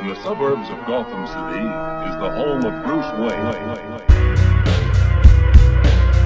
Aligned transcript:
in 0.00 0.06
the 0.06 0.22
suburbs 0.22 0.68
of 0.70 0.78
Gotham 0.86 1.26
City 1.26 1.58
is 2.06 2.14
the 2.22 2.30
home 2.30 2.64
of 2.64 2.84
Bruce 2.84 3.10
Wayne. 3.18 3.46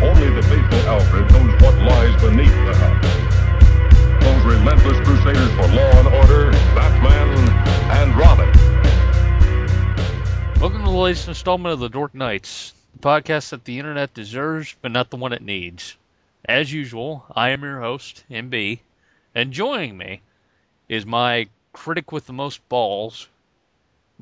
Only 0.02 0.28
the 0.28 0.42
faithful 0.42 0.78
Alfred 0.90 1.30
knows 1.32 1.62
what 1.62 1.74
lies 1.78 2.20
beneath 2.20 2.52
the 2.66 2.74
house. 2.74 4.22
Those 4.22 4.44
relentless 4.44 4.98
crusaders 5.06 5.50
for 5.54 5.68
law 5.74 5.90
and 5.90 6.08
order, 6.08 6.50
Batman 6.74 7.48
and 7.90 8.14
Robin. 8.14 8.50
Welcome 10.60 10.84
to 10.84 10.90
the 10.90 10.96
latest 10.96 11.28
installment 11.28 11.72
of 11.72 11.80
The 11.80 11.88
Dork 11.88 12.14
Knights, 12.14 12.74
the 12.92 12.98
podcast 12.98 13.50
that 13.50 13.64
the 13.64 13.78
internet 13.78 14.12
deserves, 14.12 14.76
but 14.82 14.92
not 14.92 15.08
the 15.08 15.16
one 15.16 15.32
it 15.32 15.40
needs. 15.40 15.96
As 16.44 16.70
usual, 16.70 17.24
I 17.34 17.50
am 17.50 17.62
your 17.62 17.80
host, 17.80 18.24
MB, 18.30 18.80
and 19.34 19.50
joining 19.50 19.96
me 19.96 20.20
is 20.90 21.06
my 21.06 21.48
critic 21.72 22.12
with 22.12 22.26
the 22.26 22.34
most 22.34 22.68
balls, 22.68 23.28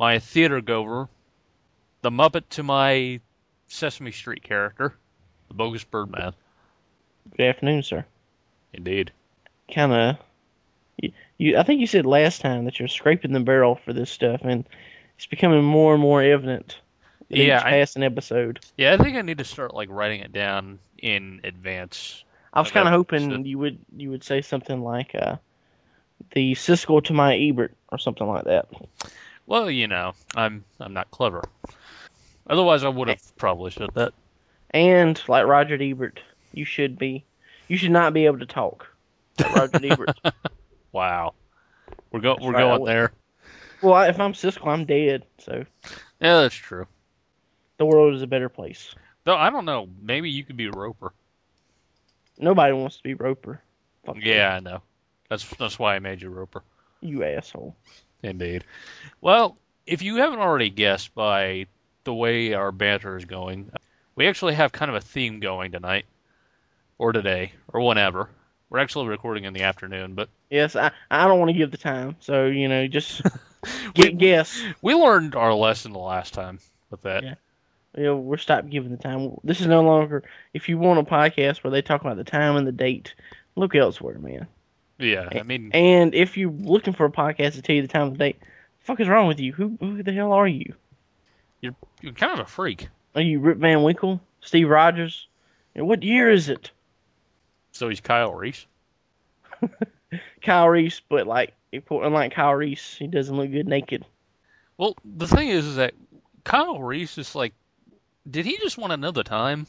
my 0.00 0.18
theater 0.18 0.62
goer, 0.62 1.10
the 2.00 2.10
Muppet 2.10 2.44
to 2.48 2.62
my 2.62 3.20
Sesame 3.68 4.12
Street 4.12 4.42
character, 4.42 4.94
the 5.48 5.54
bogus 5.54 5.84
Birdman. 5.84 6.32
Good 7.36 7.44
afternoon, 7.44 7.82
sir. 7.82 8.06
Indeed. 8.72 9.12
Kind 9.72 9.92
of, 9.92 10.16
you, 10.96 11.12
you. 11.36 11.58
I 11.58 11.64
think 11.64 11.80
you 11.80 11.86
said 11.86 12.06
last 12.06 12.40
time 12.40 12.64
that 12.64 12.78
you're 12.78 12.88
scraping 12.88 13.32
the 13.32 13.40
barrel 13.40 13.78
for 13.84 13.92
this 13.92 14.10
stuff, 14.10 14.40
and 14.42 14.64
it's 15.16 15.26
becoming 15.26 15.62
more 15.62 15.92
and 15.92 16.02
more 16.02 16.22
evident. 16.22 16.78
Yeah, 17.28 17.58
each 17.58 17.96
I- 17.98 18.04
episode. 18.04 18.60
Yeah, 18.78 18.94
I 18.94 18.96
think 18.96 19.16
I 19.16 19.22
need 19.22 19.38
to 19.38 19.44
start 19.44 19.74
like 19.74 19.90
writing 19.90 20.20
it 20.20 20.32
down 20.32 20.78
in 20.98 21.42
advance. 21.44 22.24
I 22.54 22.60
was 22.60 22.72
kind 22.72 22.88
of 22.88 22.94
hoping 22.94 23.44
you 23.44 23.58
would 23.58 23.78
you 23.96 24.10
would 24.10 24.24
say 24.24 24.40
something 24.40 24.80
like 24.80 25.14
uh, 25.14 25.36
the 26.32 26.54
Siskel 26.54 27.04
to 27.04 27.12
my 27.12 27.36
Ebert 27.36 27.74
or 27.92 27.98
something 27.98 28.26
like 28.26 28.44
that. 28.44 28.66
Well, 29.50 29.68
you 29.68 29.88
know, 29.88 30.12
I'm 30.36 30.64
I'm 30.78 30.94
not 30.94 31.10
clever. 31.10 31.42
Otherwise, 32.48 32.84
I 32.84 32.88
would 32.88 33.08
have 33.08 33.36
probably 33.36 33.72
said 33.72 33.90
that. 33.94 34.12
And 34.70 35.20
like 35.26 35.44
Roger 35.44 35.74
Ebert, 35.74 36.20
you 36.54 36.64
should 36.64 36.96
be, 36.96 37.24
you 37.66 37.76
should 37.76 37.90
not 37.90 38.14
be 38.14 38.26
able 38.26 38.38
to 38.38 38.46
talk. 38.46 38.86
Like 39.40 39.52
Roger 39.56 39.84
Ebert. 39.84 40.20
Wow, 40.92 41.34
we're 42.10 42.18
go 42.18 42.36
we're 42.40 42.50
right, 42.52 42.58
going 42.58 42.84
there. 42.84 43.12
Well, 43.80 43.94
I- 43.94 44.08
if 44.08 44.18
I'm 44.18 44.32
Siskel, 44.32 44.66
I'm 44.66 44.84
dead. 44.84 45.24
So 45.38 45.64
Yeah, 46.20 46.40
that's 46.42 46.54
true. 46.54 46.86
the 47.78 47.86
world 47.86 48.14
is 48.14 48.22
a 48.22 48.26
better 48.26 48.48
place. 48.48 48.92
Though 49.24 49.36
I 49.36 49.50
don't 49.50 49.64
know, 49.64 49.88
maybe 50.02 50.30
you 50.30 50.42
could 50.42 50.56
be 50.56 50.66
a 50.66 50.72
Roper. 50.72 51.12
Nobody 52.38 52.72
wants 52.72 52.96
to 52.96 53.02
be 53.04 53.14
Roper. 53.14 53.62
Fuck 54.04 54.16
you. 54.16 54.32
Yeah, 54.32 54.54
I 54.54 54.60
know. 54.60 54.82
That's 55.28 55.48
that's 55.56 55.78
why 55.78 55.94
I 55.94 56.00
made 56.00 56.22
you 56.22 56.30
Roper. 56.30 56.64
You 57.00 57.22
asshole. 57.22 57.76
Indeed. 58.22 58.64
Well, 59.20 59.56
if 59.86 60.02
you 60.02 60.16
haven't 60.16 60.40
already 60.40 60.70
guessed 60.70 61.14
by 61.14 61.66
the 62.04 62.14
way 62.14 62.54
our 62.54 62.72
banter 62.72 63.16
is 63.16 63.24
going, 63.24 63.70
we 64.14 64.26
actually 64.26 64.54
have 64.54 64.72
kind 64.72 64.90
of 64.90 64.96
a 64.96 65.00
theme 65.00 65.40
going 65.40 65.72
tonight, 65.72 66.04
or 66.98 67.12
today, 67.12 67.52
or 67.72 67.80
whenever. 67.86 68.28
We're 68.68 68.78
actually 68.78 69.08
recording 69.08 69.44
in 69.44 69.52
the 69.52 69.62
afternoon, 69.62 70.14
but 70.14 70.28
Yes, 70.50 70.76
I, 70.76 70.92
I 71.10 71.26
don't 71.26 71.38
want 71.38 71.50
to 71.50 71.56
give 71.58 71.70
the 71.70 71.76
time, 71.76 72.16
so 72.20 72.46
you 72.46 72.68
know, 72.68 72.86
just 72.86 73.22
We- 73.62 73.90
get 73.94 74.18
guess. 74.18 74.62
we 74.80 74.94
learned 74.94 75.34
our 75.34 75.52
lesson 75.54 75.92
the 75.92 75.98
last 75.98 76.34
time 76.34 76.60
with 76.90 77.02
that. 77.02 77.22
Yeah. 77.24 77.34
You 77.96 78.04
know, 78.04 78.16
we're 78.16 78.36
stopped 78.36 78.70
giving 78.70 78.92
the 78.92 78.96
time. 78.96 79.36
This 79.42 79.60
is 79.60 79.66
no 79.66 79.82
longer. 79.82 80.22
If 80.54 80.68
you 80.68 80.78
want 80.78 81.00
a 81.00 81.10
podcast 81.10 81.64
where 81.64 81.72
they 81.72 81.82
talk 81.82 82.00
about 82.02 82.16
the 82.16 82.24
time 82.24 82.54
and 82.56 82.64
the 82.66 82.72
date, 82.72 83.14
look 83.56 83.74
elsewhere, 83.74 84.18
man. 84.18 84.46
Yeah, 85.00 85.28
I 85.32 85.42
mean, 85.42 85.70
And 85.72 86.14
if 86.14 86.36
you're 86.36 86.50
looking 86.50 86.92
for 86.92 87.06
a 87.06 87.10
podcast 87.10 87.54
to 87.54 87.62
tell 87.62 87.74
you 87.74 87.82
the 87.82 87.88
time 87.88 88.08
of 88.08 88.18
the 88.18 88.32
the 88.32 88.34
fuck 88.80 89.00
is 89.00 89.08
wrong 89.08 89.26
with 89.28 89.40
you? 89.40 89.52
Who 89.52 89.76
who 89.80 90.02
the 90.02 90.12
hell 90.12 90.32
are 90.32 90.48
you? 90.48 90.74
you're 91.60 91.74
you're 92.00 92.12
kind 92.12 92.32
of 92.32 92.40
a 92.40 92.48
freak. 92.48 92.88
Are 93.14 93.20
you 93.20 93.40
Rip 93.40 93.58
Van 93.58 93.82
Winkle, 93.82 94.20
Steve 94.40 94.68
Rogers? 94.68 95.26
Know, 95.74 95.84
what 95.84 96.02
year 96.02 96.30
is 96.30 96.48
it? 96.48 96.70
So 97.72 97.88
he's 97.88 98.00
Kyle 98.00 98.34
Reese. 98.34 98.66
Kyle 100.42 100.68
Reese, 100.68 101.00
but 101.08 101.26
like 101.26 101.54
unlike 101.90 102.32
Kyle 102.32 102.54
Reese, 102.54 102.94
he 102.94 103.06
doesn't 103.06 103.36
look 103.36 103.50
good 103.50 103.68
naked. 103.68 104.04
Well, 104.76 104.96
the 105.04 105.26
thing 105.26 105.48
is, 105.48 105.66
is 105.66 105.76
that 105.76 105.94
Kyle 106.44 106.80
Reese 106.80 107.18
is 107.18 107.34
like, 107.34 107.52
did 108.28 108.46
he 108.46 108.56
just 108.58 108.78
want 108.78 108.92
another 108.92 109.22
time? 109.22 109.66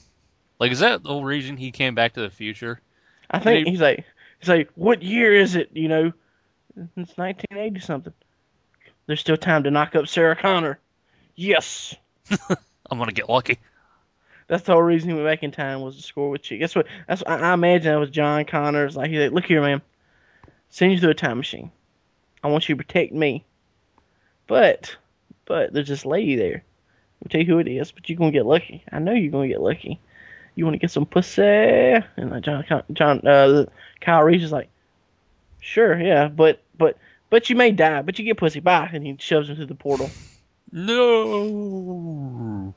Like, 0.59 0.71
is 0.71 0.79
that 0.79 1.03
the 1.03 1.09
whole 1.09 1.23
reason 1.23 1.57
he 1.57 1.71
came 1.71 1.95
back 1.95 2.13
to 2.13 2.21
the 2.21 2.29
future? 2.29 2.79
I 3.29 3.39
think 3.39 3.65
They- 3.65 3.71
he's 3.71 3.81
like 3.81 4.05
he's 4.41 4.49
like, 4.49 4.69
what 4.75 5.01
year 5.01 5.33
is 5.33 5.55
it? 5.55 5.69
You 5.73 5.87
know, 5.87 6.13
it's 6.75 7.17
1980 7.17 7.79
something. 7.79 8.13
There's 9.07 9.19
still 9.19 9.37
time 9.37 9.63
to 9.63 9.71
knock 9.71 9.95
up 9.95 10.07
Sarah 10.07 10.35
Connor. 10.35 10.79
Yes, 11.35 11.95
I'm 12.49 12.97
gonna 12.97 13.11
get 13.11 13.29
lucky. 13.29 13.57
that's 14.47 14.63
the 14.63 14.73
whole 14.73 14.81
reason 14.81 15.09
he 15.09 15.15
went 15.15 15.27
back 15.27 15.43
in 15.43 15.51
time 15.51 15.81
was 15.81 15.95
to 15.95 16.01
score 16.01 16.29
with 16.29 16.41
Chick. 16.43 16.59
That's 16.59 16.75
what 16.75 16.87
that's 17.07 17.23
I, 17.25 17.37
I 17.37 17.53
imagine 17.53 17.91
that 17.91 17.99
was 17.99 18.09
John 18.09 18.45
Connor's. 18.45 18.95
Like 18.95 19.09
he's 19.09 19.19
like, 19.19 19.31
look 19.31 19.45
here, 19.45 19.61
man, 19.61 19.81
send 20.69 20.91
you 20.91 20.99
through 20.99 21.11
a 21.11 21.15
time 21.15 21.37
machine. 21.37 21.71
I 22.43 22.47
want 22.47 22.67
you 22.67 22.75
to 22.75 22.83
protect 22.83 23.13
me, 23.13 23.45
but 24.47 24.95
but 25.45 25.73
there's 25.73 25.87
this 25.87 26.05
lady 26.05 26.35
there. 26.35 26.63
I'll 27.23 27.29
tell 27.29 27.41
you 27.41 27.47
who 27.47 27.59
it 27.59 27.67
is, 27.67 27.91
but 27.91 28.09
you're 28.09 28.17
gonna 28.17 28.31
get 28.31 28.45
lucky. 28.45 28.83
I 28.91 28.99
know 28.99 29.13
you're 29.13 29.31
gonna 29.31 29.47
get 29.47 29.61
lucky. 29.61 29.99
You 30.61 30.65
want 30.65 30.75
to 30.75 30.79
get 30.79 30.91
some 30.91 31.07
pussy? 31.07 31.41
And 31.41 32.29
like 32.29 32.43
John, 32.43 32.83
John, 32.93 33.25
uh, 33.25 33.65
Kyle 33.99 34.21
Reese 34.21 34.43
is 34.43 34.51
like, 34.51 34.69
sure, 35.59 35.99
yeah, 35.99 36.27
but 36.27 36.61
but 36.77 36.99
but 37.31 37.49
you 37.49 37.55
may 37.55 37.71
die, 37.71 38.03
but 38.03 38.19
you 38.19 38.25
get 38.25 38.37
pussy. 38.37 38.59
Bye, 38.59 38.91
and 38.93 39.03
he 39.03 39.15
shoves 39.17 39.49
him 39.49 39.55
through 39.55 39.65
the 39.65 39.73
portal. 39.73 40.11
No. 40.73 42.73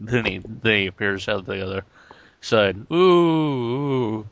Then 0.00 0.24
he 0.24 0.40
then 0.44 0.80
he 0.80 0.86
appears 0.88 1.28
out 1.28 1.46
the 1.46 1.64
other 1.64 1.84
side. 2.40 2.84
Ooh. 2.92 4.26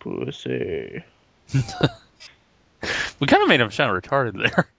Pussy. 0.00 1.04
We 3.20 3.26
kind 3.26 3.42
of 3.42 3.50
made 3.50 3.60
him 3.60 3.70
sound 3.70 4.02
retarded 4.02 4.42
there. 4.42 4.66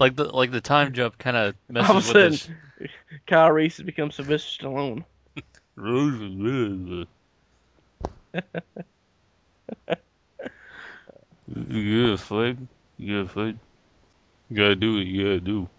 Like 0.00 0.16
the 0.16 0.24
like 0.24 0.50
the 0.50 0.62
time 0.62 0.94
jump 0.94 1.18
kind 1.18 1.36
of 1.36 1.54
All 1.76 1.82
of 1.82 1.90
a 1.90 1.94
messes 1.94 2.40
sudden, 2.40 2.56
with 2.80 2.90
Kyle 3.26 3.52
Reese 3.52 3.76
has 3.76 3.84
become 3.84 4.10
Sylvester 4.10 4.66
Stallone. 4.66 5.04
His. 5.76 7.06
Yeah, 11.68 12.16
fuck. 12.16 12.56
Yeah, 12.98 13.26
fuck. 13.26 13.54
You 14.50 14.56
gotta 14.56 14.76
do 14.76 14.96
what 14.96 15.06
you 15.06 15.24
gotta 15.24 15.40
do. 15.40 15.68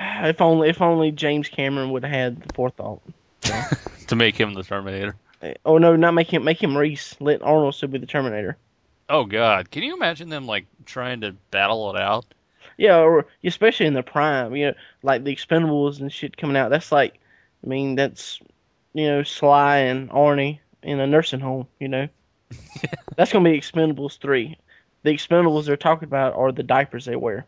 If 0.00 0.40
only 0.40 0.68
if 0.68 0.80
only 0.80 1.10
James 1.10 1.48
Cameron 1.48 1.90
would 1.90 2.04
have 2.04 2.12
had 2.12 2.42
the 2.42 2.54
forethought. 2.54 3.02
To 4.08 4.16
make 4.16 4.40
him 4.40 4.54
the 4.54 4.62
Terminator. 4.62 5.16
Oh 5.66 5.76
no, 5.76 5.94
not 5.94 6.14
make 6.14 6.32
him 6.32 6.42
make 6.42 6.62
him 6.62 6.76
Reese. 6.76 7.14
Let 7.20 7.42
Arnold 7.42 7.74
still 7.74 7.90
be 7.90 7.98
the 7.98 8.06
Terminator. 8.06 8.56
Oh 9.10 9.24
god, 9.24 9.70
can 9.70 9.82
you 9.82 9.94
imagine 9.94 10.30
them 10.30 10.46
like 10.46 10.66
trying 10.86 11.20
to 11.20 11.32
battle 11.50 11.94
it 11.94 12.00
out? 12.00 12.24
Yeah, 12.78 13.00
or 13.00 13.26
especially 13.44 13.86
in 13.86 13.94
the 13.94 14.02
prime, 14.02 14.56
you 14.56 14.68
know, 14.68 14.74
like 15.02 15.24
the 15.24 15.34
Expendables 15.34 16.00
and 16.00 16.12
shit 16.12 16.38
coming 16.38 16.56
out. 16.56 16.70
That's 16.70 16.90
like, 16.90 17.20
I 17.62 17.66
mean, 17.66 17.96
that's 17.96 18.40
you 18.98 19.06
know 19.06 19.22
Sly 19.22 19.78
and 19.78 20.10
Arnie 20.10 20.58
in 20.82 20.98
a 20.98 21.06
nursing 21.06 21.38
home. 21.38 21.68
You 21.78 21.86
know, 21.88 22.08
that's 23.16 23.32
gonna 23.32 23.48
be 23.48 23.58
Expendables 23.58 24.18
three. 24.18 24.58
The 25.04 25.10
Expendables 25.10 25.66
they're 25.66 25.76
talking 25.76 26.08
about 26.08 26.34
are 26.34 26.50
the 26.50 26.64
diapers 26.64 27.04
they 27.04 27.14
wear. 27.14 27.46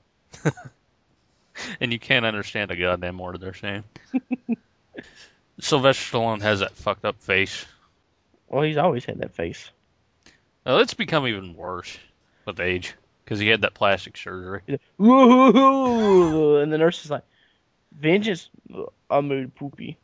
and 1.80 1.92
you 1.92 1.98
can't 1.98 2.24
understand 2.24 2.70
a 2.70 2.76
goddamn 2.76 3.18
word 3.18 3.40
they're 3.40 3.54
saying. 3.54 3.82
Sylvester 5.60 6.16
Stallone 6.16 6.40
has 6.42 6.60
that 6.60 6.76
fucked 6.76 7.04
up 7.04 7.20
face. 7.20 7.66
Well, 8.48 8.62
he's 8.62 8.76
always 8.76 9.04
had 9.04 9.18
that 9.18 9.34
face. 9.34 9.70
Now, 10.64 10.78
it's 10.78 10.94
become 10.94 11.26
even 11.26 11.56
worse 11.56 11.98
with 12.46 12.60
age 12.60 12.94
because 13.24 13.40
he 13.40 13.48
had 13.48 13.62
that 13.62 13.74
plastic 13.74 14.16
surgery. 14.16 14.60
And 14.68 14.78
the 16.72 16.78
nurse 16.78 17.04
is 17.04 17.10
like, 17.10 17.24
"Vengeance, 17.92 18.48
uh, 18.72 18.84
I 19.10 19.20
made 19.20 19.54
poopy." 19.56 19.98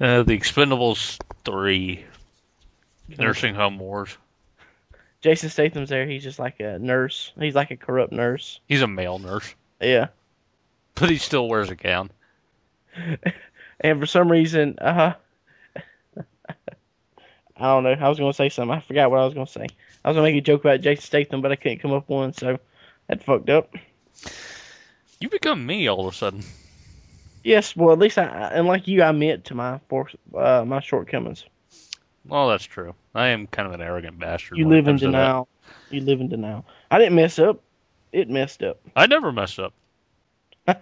Uh, 0.00 0.22
the 0.22 0.36
Expendables 0.38 1.18
three, 1.44 2.04
nursing 3.18 3.54
home 3.54 3.78
wars. 3.78 4.16
Jason 5.22 5.48
Statham's 5.48 5.88
there. 5.88 6.06
He's 6.06 6.22
just 6.22 6.38
like 6.38 6.60
a 6.60 6.78
nurse. 6.78 7.32
He's 7.40 7.54
like 7.54 7.70
a 7.70 7.76
corrupt 7.76 8.12
nurse. 8.12 8.60
He's 8.68 8.82
a 8.82 8.86
male 8.86 9.18
nurse, 9.18 9.54
Yeah. 9.80 10.08
but 10.94 11.08
he 11.10 11.16
still 11.16 11.48
wears 11.48 11.70
a 11.70 11.74
gown. 11.76 12.10
And 13.78 14.00
for 14.00 14.06
some 14.06 14.32
reason, 14.32 14.78
uh 14.80 14.94
huh. 14.94 15.14
I 17.58 17.62
don't 17.62 17.84
know. 17.84 17.90
I 17.92 18.08
was 18.08 18.18
gonna 18.18 18.32
say 18.32 18.48
something. 18.48 18.74
I 18.74 18.80
forgot 18.80 19.10
what 19.10 19.20
I 19.20 19.24
was 19.26 19.34
gonna 19.34 19.46
say. 19.46 19.66
I 20.02 20.08
was 20.08 20.14
gonna 20.16 20.22
make 20.26 20.36
a 20.36 20.40
joke 20.40 20.62
about 20.62 20.80
Jason 20.80 21.02
Statham, 21.04 21.42
but 21.42 21.52
I 21.52 21.56
couldn't 21.56 21.80
come 21.80 21.92
up 21.92 22.08
with 22.08 22.16
one, 22.16 22.32
so 22.32 22.58
that 23.08 23.22
fucked 23.22 23.50
up. 23.50 23.74
You 25.20 25.28
become 25.28 25.66
me 25.66 25.88
all 25.88 26.06
of 26.08 26.14
a 26.14 26.16
sudden. 26.16 26.42
Yes, 27.46 27.76
well, 27.76 27.92
at 27.92 28.00
least 28.00 28.18
I, 28.18 28.24
and 28.24 28.66
like 28.66 28.88
you, 28.88 29.02
I 29.02 29.10
admit 29.10 29.44
to 29.44 29.54
my 29.54 29.78
for, 29.88 30.10
uh, 30.36 30.64
my 30.66 30.80
shortcomings. 30.80 31.44
Well, 32.26 32.48
that's 32.48 32.64
true. 32.64 32.92
I 33.14 33.28
am 33.28 33.46
kind 33.46 33.68
of 33.68 33.72
an 33.72 33.80
arrogant 33.80 34.18
bastard. 34.18 34.58
You 34.58 34.68
live 34.68 34.88
in 34.88 34.94
comes 34.94 35.02
to 35.02 35.06
that. 35.06 35.12
denial. 35.12 35.48
You 35.90 36.00
live 36.00 36.20
in 36.20 36.28
denial. 36.28 36.66
I 36.90 36.98
didn't 36.98 37.14
mess 37.14 37.38
up. 37.38 37.60
it 38.10 38.28
messed 38.28 38.64
up. 38.64 38.80
I 38.96 39.06
never 39.06 39.30
mess 39.30 39.60
up. 39.60 39.74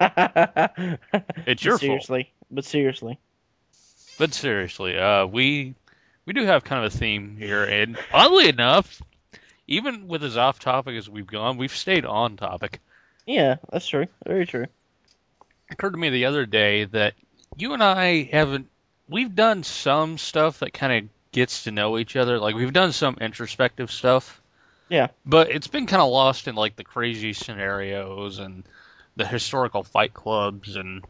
it's 1.47 1.63
your 1.63 1.73
fault. 1.73 1.81
seriously, 1.81 2.33
but 2.51 2.65
seriously. 2.65 3.19
But 4.19 4.33
seriously, 4.33 4.99
uh, 4.99 5.27
we 5.27 5.75
we 6.25 6.33
do 6.33 6.47
have 6.47 6.65
kind 6.65 6.83
of 6.83 6.95
a 6.95 6.97
theme 6.97 7.37
here, 7.37 7.65
and 7.65 7.99
oddly 8.11 8.49
enough, 8.49 9.03
even 9.67 10.09
with 10.09 10.25
as 10.25 10.39
off 10.39 10.61
topic 10.61 10.97
as 10.97 11.11
we've 11.11 11.27
gone, 11.27 11.59
we've 11.59 11.77
stayed 11.77 12.07
on 12.07 12.39
topic. 12.39 12.81
Yeah, 13.27 13.57
that's 13.71 13.87
true. 13.87 14.07
Very 14.25 14.47
true. 14.47 14.65
Occurred 15.75 15.95
to 15.95 15.99
me 15.99 16.11
the 16.11 16.27
other 16.27 16.47
day 16.47 16.85
that 16.85 17.15
you 17.57 17.73
and 17.73 17.83
I 17.83 18.29
haven't. 18.31 18.69
We've 19.09 19.35
done 19.35 19.65
some 19.65 20.19
stuff 20.19 20.61
that 20.61 20.73
kind 20.73 20.93
of 20.93 21.11
gets 21.33 21.65
to 21.65 21.73
know 21.73 21.99
each 21.99 22.15
other. 22.15 22.39
Like 22.39 22.55
we've 22.55 22.73
done 22.73 22.93
some 22.93 23.17
introspective 23.21 23.91
stuff. 23.91 24.41
Yeah. 24.89 25.09
But 25.27 25.51
it's 25.51 25.67
been 25.67 25.87
kind 25.87 26.01
of 26.01 26.13
lost 26.13 26.47
in 26.47 26.55
like 26.55 26.77
the 26.77 26.85
crazy 26.85 27.33
scenarios 27.33 28.39
and 28.39 28.63
the 29.17 29.27
historical 29.27 29.83
fight 29.83 30.15
clubs 30.15 30.77
and 30.77 31.05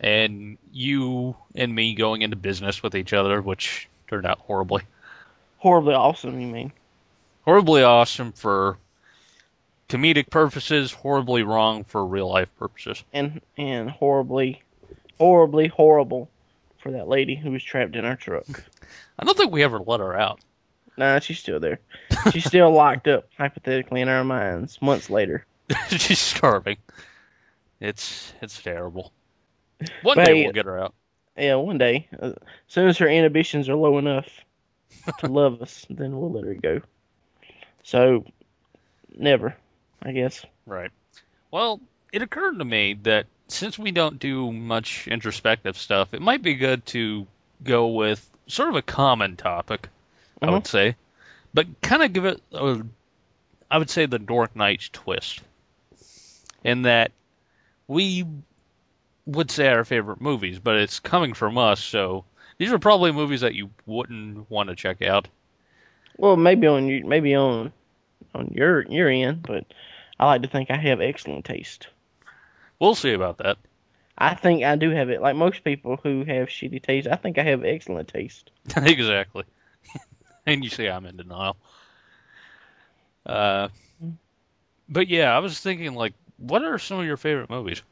and 0.00 0.58
you 0.72 1.36
and 1.54 1.72
me 1.72 1.94
going 1.94 2.22
into 2.22 2.34
business 2.34 2.82
with 2.82 2.96
each 2.96 3.12
other, 3.12 3.40
which 3.40 3.88
turned 4.08 4.26
out 4.26 4.40
horribly. 4.40 4.82
Horribly 5.58 5.94
awesome, 5.94 6.40
you 6.40 6.48
mean? 6.48 6.72
Horribly 7.44 7.84
awesome 7.84 8.32
for 8.32 8.76
comedic 9.88 10.30
purposes, 10.30 10.92
horribly 10.92 11.42
wrong 11.42 11.84
for 11.84 12.04
real 12.04 12.28
life 12.28 12.48
purposes. 12.58 13.02
And 13.12 13.40
and 13.56 13.90
horribly, 13.90 14.62
horribly 15.18 15.68
horrible 15.68 16.30
for 16.78 16.92
that 16.92 17.08
lady 17.08 17.34
who 17.34 17.50
was 17.50 17.62
trapped 17.62 17.96
in 17.96 18.04
our 18.04 18.16
truck. 18.16 18.46
I 19.18 19.24
don't 19.24 19.36
think 19.36 19.52
we 19.52 19.62
ever 19.62 19.80
let 19.80 20.00
her 20.00 20.18
out. 20.18 20.40
Nah, 20.96 21.20
she's 21.20 21.38
still 21.38 21.60
there. 21.60 21.78
She's 22.32 22.44
still 22.44 22.72
locked 22.72 23.06
up, 23.06 23.28
hypothetically, 23.36 24.00
in 24.00 24.08
our 24.08 24.24
minds, 24.24 24.82
months 24.82 25.08
later. 25.08 25.46
She's 25.90 26.18
starving. 26.18 26.78
It's 27.80 28.32
it's 28.42 28.60
terrible. 28.60 29.12
One 30.02 30.16
But 30.16 30.26
day 30.26 30.42
we'll 30.42 30.52
get 30.52 30.64
her 30.66 30.78
out. 30.78 30.94
Yeah, 31.36 31.54
one 31.54 31.78
day, 31.78 32.08
uh, 32.20 32.26
as 32.26 32.34
soon 32.66 32.88
as 32.88 32.98
her 32.98 33.06
inhibitions 33.06 33.68
are 33.68 33.76
low 33.76 33.98
enough 33.98 34.26
to 35.18 35.28
love 35.28 35.62
us, 35.62 35.86
then 35.88 36.18
we'll 36.18 36.32
let 36.32 36.44
her 36.44 36.54
go. 36.54 36.80
So, 37.84 38.24
never, 39.16 39.54
I 40.02 40.12
guess. 40.12 40.44
Right. 40.66 40.90
Well, 41.50 41.80
it 42.12 42.22
occurred 42.22 42.58
to 42.58 42.64
me 42.64 42.94
that 43.02 43.26
since 43.48 43.78
we 43.78 43.90
don't 43.90 44.18
do 44.18 44.52
much 44.52 45.08
introspective 45.08 45.76
stuff, 45.76 46.14
it 46.14 46.22
might 46.22 46.42
be 46.42 46.54
good 46.54 46.84
to 46.86 47.26
go 47.62 47.88
with 47.88 48.28
sort 48.46 48.68
of 48.68 48.76
a 48.76 48.82
common 48.82 49.36
topic, 49.36 49.88
I 50.42 50.46
Mhm. 50.46 50.52
would 50.52 50.66
say, 50.66 50.96
but 51.52 51.66
kind 51.82 52.02
of 52.02 52.12
give 52.12 52.24
it, 52.24 52.40
a, 52.52 52.82
I 53.70 53.78
would 53.78 53.90
say, 53.90 54.06
the 54.06 54.18
Dork 54.18 54.54
Knights 54.54 54.88
twist. 54.90 55.40
In 56.64 56.82
that 56.82 57.12
we 57.86 58.24
would 59.26 59.50
say 59.50 59.68
our 59.68 59.84
favorite 59.84 60.20
movies, 60.20 60.58
but 60.58 60.76
it's 60.76 61.00
coming 61.00 61.34
from 61.34 61.56
us, 61.58 61.82
so 61.82 62.24
these 62.58 62.72
are 62.72 62.78
probably 62.78 63.12
movies 63.12 63.42
that 63.42 63.54
you 63.54 63.70
wouldn't 63.86 64.50
want 64.50 64.68
to 64.68 64.76
check 64.76 65.02
out. 65.02 65.28
Well, 66.16 66.36
maybe 66.36 66.66
on 66.66 66.88
you, 66.88 67.04
maybe 67.04 67.34
on 67.34 67.72
on 68.34 68.48
your 68.54 68.82
your 68.86 69.08
end, 69.08 69.42
but 69.42 69.64
I 70.18 70.26
like 70.26 70.42
to 70.42 70.48
think 70.48 70.70
I 70.70 70.76
have 70.76 71.00
excellent 71.00 71.44
taste. 71.44 71.88
We'll 72.80 72.94
see 72.94 73.12
about 73.12 73.38
that. 73.38 73.58
I 74.16 74.34
think 74.34 74.64
I 74.64 74.76
do 74.76 74.90
have 74.90 75.10
it. 75.10 75.20
Like 75.22 75.36
most 75.36 75.62
people 75.64 75.96
who 76.02 76.24
have 76.24 76.48
shitty 76.48 76.82
taste, 76.82 77.06
I 77.08 77.16
think 77.16 77.38
I 77.38 77.44
have 77.44 77.64
excellent 77.64 78.08
taste. 78.08 78.50
exactly. 78.76 79.44
and 80.46 80.64
you 80.64 80.70
say 80.70 80.88
I'm 80.88 81.06
in 81.06 81.16
denial. 81.16 81.56
Uh, 83.24 83.68
but 84.88 85.08
yeah, 85.08 85.34
I 85.34 85.38
was 85.38 85.60
thinking 85.60 85.94
like, 85.94 86.14
what 86.38 86.64
are 86.64 86.78
some 86.78 86.98
of 86.98 87.06
your 87.06 87.16
favorite 87.16 87.50
movies? 87.50 87.82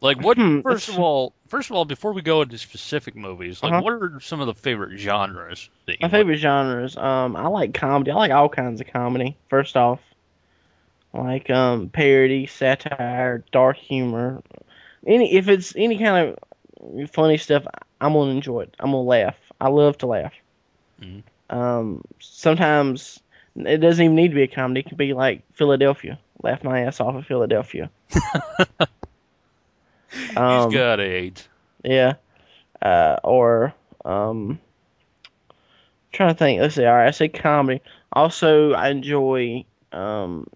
Like 0.00 0.18
what? 0.18 0.36
Hmm, 0.36 0.60
first 0.60 0.88
of 0.88 0.98
all, 0.98 1.32
first 1.48 1.70
of 1.70 1.76
all, 1.76 1.84
before 1.84 2.12
we 2.12 2.22
go 2.22 2.42
into 2.42 2.58
specific 2.58 3.16
movies, 3.16 3.62
like 3.62 3.72
Uh-huh. 3.72 3.82
what 3.82 3.92
are 3.94 4.20
some 4.20 4.40
of 4.40 4.46
the 4.46 4.54
favorite 4.54 4.98
genres 4.98 5.68
that 5.86 5.92
you 5.92 5.98
My 6.02 6.08
like? 6.08 6.12
favorite 6.12 6.36
genres, 6.38 6.96
um, 6.96 7.36
I 7.36 7.48
like 7.48 7.74
comedy. 7.74 8.10
I 8.10 8.14
like 8.14 8.32
all 8.32 8.48
kinds 8.48 8.80
of 8.80 8.86
comedy. 8.86 9.36
First 9.48 9.76
off, 9.76 10.00
like 11.14 11.48
um 11.50 11.88
parody, 11.88 12.46
satire, 12.46 13.44
dark 13.52 13.76
humor. 13.76 14.42
Any 15.06 15.34
if 15.34 15.48
it's 15.48 15.74
any 15.76 15.98
kind 15.98 16.36
of 16.80 17.10
funny 17.10 17.36
stuff, 17.38 17.64
I'm 18.00 18.12
gonna 18.12 18.30
enjoy 18.32 18.62
it. 18.62 18.74
I'm 18.80 18.90
gonna 18.90 19.02
laugh. 19.02 19.36
I 19.60 19.68
love 19.68 19.98
to 19.98 20.06
laugh. 20.06 20.32
Mhm. 21.00 21.22
Um, 21.50 22.02
sometimes 22.20 23.20
it 23.56 23.78
doesn't 23.78 24.04
even 24.04 24.16
need 24.16 24.28
to 24.28 24.34
be 24.34 24.42
a 24.42 24.48
comedy. 24.48 24.80
It 24.80 24.88
could 24.88 24.98
be 24.98 25.12
like 25.12 25.42
Philadelphia. 25.52 26.18
Laugh 26.42 26.64
my 26.64 26.80
ass 26.80 27.00
off 27.00 27.14
of 27.14 27.26
Philadelphia. 27.26 27.90
um, 30.36 30.70
He's 30.70 30.74
got 30.74 31.00
AIDS. 31.00 31.48
yeah. 31.82 32.14
Uh, 32.82 33.16
or 33.24 33.72
um, 34.04 34.58
trying 36.12 36.34
to 36.34 36.38
think. 36.38 36.60
Let's 36.60 36.74
see. 36.74 36.84
All 36.84 36.92
right, 36.92 37.06
I 37.08 37.12
say 37.12 37.28
comedy. 37.28 37.80
Also, 38.12 38.72
I 38.72 38.90
enjoy 38.90 39.64
um, 39.92 40.46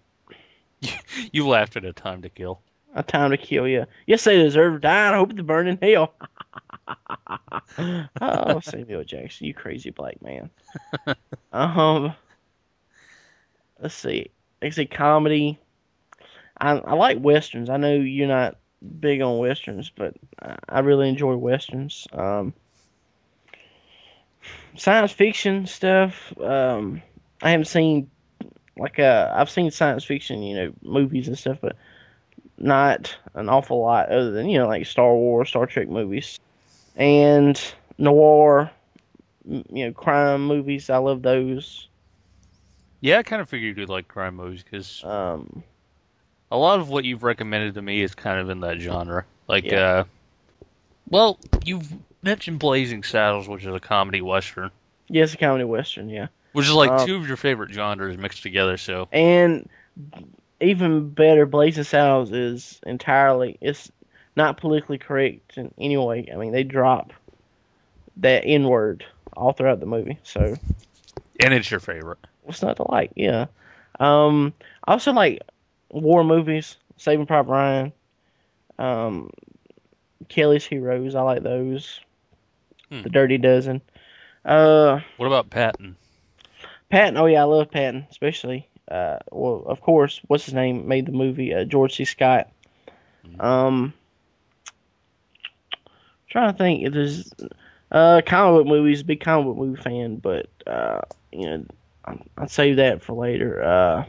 You 1.32 1.48
laughed 1.48 1.76
at 1.76 1.84
A 1.84 1.92
Time 1.92 2.22
to 2.22 2.28
Kill. 2.28 2.60
A 2.94 3.02
Time 3.02 3.30
to 3.32 3.36
Kill. 3.36 3.66
Yeah. 3.66 3.86
Yes, 4.06 4.24
they 4.24 4.38
deserve 4.38 4.74
to 4.74 4.78
die. 4.80 5.12
I 5.12 5.16
hope 5.16 5.34
they 5.34 5.42
burn 5.42 5.66
in 5.66 5.78
hell. 5.82 6.14
oh, 8.20 8.60
Samuel 8.60 9.04
Jackson, 9.04 9.46
you 9.46 9.54
crazy 9.54 9.90
black 9.90 10.22
man. 10.22 10.50
um, 11.52 12.14
let's 13.80 13.94
see. 13.94 14.30
Like 14.62 14.72
I 14.72 14.74
say 14.74 14.86
comedy. 14.86 15.58
I 16.60 16.72
I 16.72 16.94
like 16.94 17.18
westerns. 17.20 17.68
I 17.70 17.76
know 17.76 17.94
you're 17.94 18.28
not 18.28 18.56
big 19.00 19.20
on 19.20 19.38
westerns, 19.38 19.90
but 19.94 20.14
I- 20.40 20.58
I 20.68 20.78
really 20.80 21.08
enjoy 21.08 21.36
westerns. 21.36 22.06
Um, 22.12 22.54
science 24.76 25.12
fiction 25.12 25.66
stuff. 25.66 26.32
Um, 26.40 27.02
I 27.42 27.50
haven't 27.50 27.66
seen 27.66 28.10
like 28.78 28.98
uh 28.98 29.30
I've 29.34 29.50
seen 29.50 29.70
science 29.70 30.04
fiction, 30.04 30.42
you 30.42 30.56
know, 30.56 30.72
movies 30.82 31.28
and 31.28 31.38
stuff, 31.38 31.58
but 31.60 31.76
not 32.58 33.16
an 33.34 33.48
awful 33.48 33.80
lot 33.80 34.08
other 34.10 34.30
than 34.32 34.48
you 34.48 34.58
know 34.58 34.66
like 34.66 34.86
Star 34.86 35.14
Wars, 35.14 35.48
Star 35.48 35.66
Trek 35.66 35.88
movies, 35.88 36.38
and 36.96 37.60
noir, 37.98 38.70
you 39.46 39.86
know, 39.86 39.92
crime 39.92 40.46
movies. 40.46 40.90
I 40.90 40.98
love 40.98 41.22
those. 41.22 41.88
Yeah, 43.00 43.18
I 43.18 43.22
kind 43.22 43.40
of 43.40 43.48
figured 43.48 43.78
you'd 43.78 43.88
like 43.88 44.08
crime 44.08 44.36
movies 44.36 44.62
because 44.64 45.04
Um, 45.04 45.62
a 46.50 46.56
lot 46.56 46.80
of 46.80 46.88
what 46.88 47.04
you've 47.04 47.22
recommended 47.22 47.74
to 47.74 47.82
me 47.82 48.02
is 48.02 48.14
kind 48.14 48.40
of 48.40 48.50
in 48.50 48.60
that 48.60 48.78
genre. 48.80 49.24
Like, 49.46 49.64
Yeah. 49.64 49.80
uh, 49.80 50.04
well, 51.08 51.38
you've 51.64 51.92
mentioned 52.22 52.58
Blazing 52.58 53.02
Saddles, 53.02 53.48
which 53.48 53.64
is 53.64 53.74
a 53.74 53.80
comedy 53.80 54.20
western, 54.20 54.70
yes, 55.08 55.32
a 55.32 55.36
comedy 55.36 55.64
western, 55.64 56.08
yeah, 56.08 56.26
which 56.52 56.66
is 56.66 56.72
like 56.74 56.90
Um, 56.90 57.06
two 57.06 57.16
of 57.16 57.26
your 57.28 57.36
favorite 57.36 57.72
genres 57.72 58.16
mixed 58.16 58.42
together. 58.42 58.76
So, 58.76 59.08
and 59.12 59.68
even 60.60 61.10
better, 61.10 61.46
Blazing 61.46 61.84
Saddles 61.84 62.32
is 62.32 62.80
entirely 62.86 63.58
it's 63.60 63.90
not 64.36 64.56
politically 64.56 64.98
correct 64.98 65.56
in 65.56 65.72
any 65.78 65.96
way. 65.96 66.28
I 66.32 66.36
mean, 66.36 66.52
they 66.52 66.64
drop 66.64 67.12
that 68.18 68.42
N 68.44 68.68
word 68.68 69.04
all 69.36 69.52
throughout 69.52 69.80
the 69.80 69.86
movie, 69.86 70.18
so 70.22 70.56
and 71.40 71.54
it's 71.54 71.70
your 71.70 71.80
favorite. 71.80 72.18
what's 72.42 72.62
not 72.62 72.76
to 72.76 72.90
like? 72.90 73.12
Yeah. 73.14 73.46
Um, 74.00 74.52
I 74.86 74.92
also 74.92 75.12
like 75.12 75.42
war 75.90 76.22
movies, 76.24 76.76
Saving 76.96 77.26
Private 77.26 77.50
Ryan, 77.50 77.92
um, 78.78 79.30
Kelly's 80.28 80.64
Heroes. 80.64 81.14
I 81.14 81.22
like 81.22 81.42
those. 81.42 82.00
Hmm. 82.90 83.02
The 83.02 83.10
Dirty 83.10 83.38
Dozen. 83.38 83.82
Uh, 84.44 85.00
What 85.18 85.26
about 85.26 85.50
Patton? 85.50 85.96
Patton. 86.90 87.16
Oh 87.16 87.26
yeah, 87.26 87.42
I 87.42 87.44
love 87.44 87.70
Patton, 87.70 88.06
especially. 88.10 88.68
Uh, 88.90 89.18
well, 89.30 89.64
of 89.66 89.80
course, 89.80 90.20
what's 90.28 90.46
his 90.46 90.54
name 90.54 90.88
made 90.88 91.06
the 91.06 91.12
movie? 91.12 91.52
Uh, 91.54 91.64
George 91.64 91.94
C. 91.96 92.04
Scott. 92.04 92.50
Um, 93.40 93.92
trying 96.30 96.52
to 96.52 96.56
think 96.58 96.84
if 96.86 96.92
there's 96.94 97.30
uh 97.92 98.22
comic 98.24 98.60
book 98.60 98.66
movies. 98.66 99.02
Big 99.02 99.20
comic 99.20 99.46
book 99.46 99.56
movie 99.58 99.82
fan, 99.82 100.16
but 100.16 100.48
uh, 100.66 101.00
you 101.32 101.48
know, 101.48 101.64
I- 102.06 102.18
I'd 102.38 102.50
save 102.50 102.76
that 102.76 103.02
for 103.02 103.12
later. 103.14 103.62
Uh, 103.62 104.04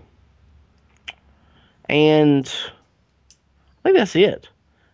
and 1.89 2.47
I 2.47 3.83
think 3.83 3.97
that's 3.97 4.15
it. 4.15 4.47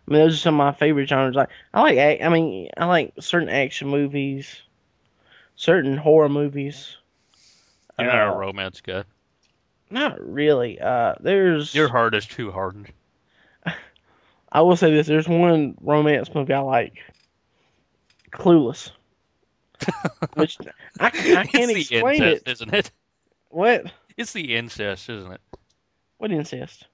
I 0.07 0.11
mean, 0.11 0.21
those 0.21 0.35
are 0.35 0.37
some 0.37 0.59
of 0.59 0.65
my 0.65 0.71
favorite 0.71 1.09
genres. 1.09 1.35
Like 1.35 1.49
I 1.73 1.81
like, 1.81 2.21
I 2.21 2.29
mean, 2.29 2.69
I 2.77 2.85
like 2.85 3.13
certain 3.19 3.49
action 3.49 3.87
movies, 3.87 4.61
certain 5.55 5.97
horror 5.97 6.29
movies. 6.29 6.97
You're 7.99 8.07
not 8.07 8.27
a 8.27 8.31
Uh, 8.31 8.37
romance 8.37 8.81
guy. 8.81 9.03
Not 9.89 10.19
really. 10.19 10.79
Uh, 10.79 11.15
there's. 11.19 11.73
Your 11.75 11.87
heart 11.87 12.15
is 12.15 12.25
too 12.25 12.51
hardened. 12.51 12.91
I 14.51 14.61
will 14.61 14.75
say 14.75 14.91
this: 14.93 15.07
there's 15.07 15.27
one 15.27 15.75
romance 15.81 16.33
movie 16.33 16.53
I 16.53 16.59
like, 16.59 16.99
Clueless, 18.31 18.91
which 20.35 20.57
I, 20.99 21.07
I 21.07 21.09
can't 21.09 21.71
it's 21.71 21.89
the 21.89 21.97
explain 21.97 22.23
incest, 22.23 22.47
it. 22.47 22.51
isn't 22.51 22.73
it? 22.73 22.91
What? 23.49 23.91
It's 24.17 24.33
the 24.33 24.55
incest, 24.55 25.09
isn't 25.09 25.31
it? 25.31 25.41
What 26.17 26.31
incest? 26.31 26.87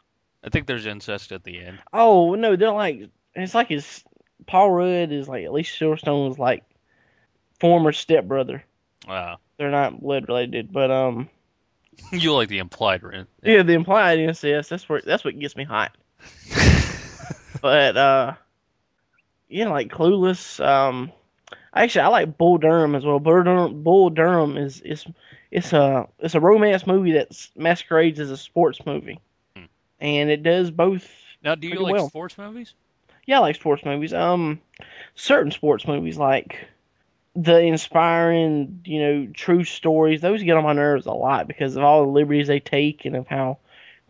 I 0.44 0.50
think 0.50 0.66
there's 0.66 0.88
incest 0.88 1.32
at 1.32 1.44
the 1.44 1.60
end. 1.60 1.80
Oh 1.94 2.34
no, 2.36 2.56
they're 2.56 2.72
like 2.72 3.10
it's 3.36 3.54
like 3.54 3.68
his 3.70 4.04
Paul 4.48 4.72
Rudd 4.72 5.12
is 5.12 5.30
like 5.30 5.46
Alicia 5.46 5.84
Silverstone 5.86 6.30
was 6.30 6.40
like 6.40 6.64
former 7.60 7.92
stepbrother. 7.92 8.64
Wow. 9.08 9.38
They're 9.62 9.70
not 9.70 10.02
blood 10.02 10.28
related, 10.28 10.74
but 10.74 10.90
um 10.90 11.30
you 12.12 12.34
like 12.34 12.50
the 12.50 12.58
implied 12.58 13.04
rent. 13.04 13.30
yeah, 13.44 13.62
the 13.62 13.74
implied 13.74 14.18
incest. 14.18 14.72
That's 14.72 14.90
where 14.90 15.04
that's 15.06 15.24
what 15.24 15.38
gets 15.38 15.56
me 15.56 15.66
hot. 15.66 15.96
but 17.62 17.96
uh, 17.96 18.34
yeah, 19.50 19.70
like 19.70 19.90
Clueless. 19.90 20.60
Um, 20.66 21.12
actually, 21.76 22.02
I 22.02 22.08
like 22.08 22.40
Bull 22.40 22.58
Durham 22.58 22.96
as 22.96 23.06
well. 23.06 23.20
Bull 23.20 23.44
Durham, 23.44 23.84
Bull 23.84 24.10
Durham 24.10 24.58
is 24.58 24.82
is 24.82 25.06
it's 25.52 25.74
a 25.74 26.08
it's 26.18 26.34
a 26.34 26.40
romance 26.40 26.88
movie 26.88 27.12
that 27.12 27.30
masquerades 27.56 28.20
as 28.20 28.32
a 28.32 28.38
sports 28.38 28.80
movie, 28.84 29.20
Hmm. 29.56 29.66
and 30.00 30.32
it 30.32 30.42
does 30.42 30.72
both. 30.72 31.08
Now, 31.44 31.54
do 31.54 31.68
you 31.68 31.80
like 31.82 31.94
well. 31.94 32.10
sports 32.10 32.36
movies? 32.36 32.74
Yeah, 33.28 33.38
I 33.38 33.42
like 33.42 33.58
sports 33.58 33.86
movies. 33.86 34.12
Um, 34.12 34.60
certain 35.14 35.52
sports 35.52 35.86
movies 35.86 36.18
like 36.18 36.68
the 37.36 37.60
inspiring, 37.60 38.82
you 38.86 39.00
know, 39.00 39.28
true 39.34 39.64
stories. 39.64 40.22
Those 40.22 40.44
get 40.44 40.58
on 40.58 40.64
my 40.64 40.74
nerves 40.74 41.06
a 41.06 41.14
lot 41.14 41.48
because 41.48 41.76
of 41.76 41.84
all 41.84 42.06
the 42.06 42.12
liberties 42.12 42.48
they 42.48 42.60
take 42.60 43.06
and 43.06 43.16
of 43.16 43.28
how 43.28 43.60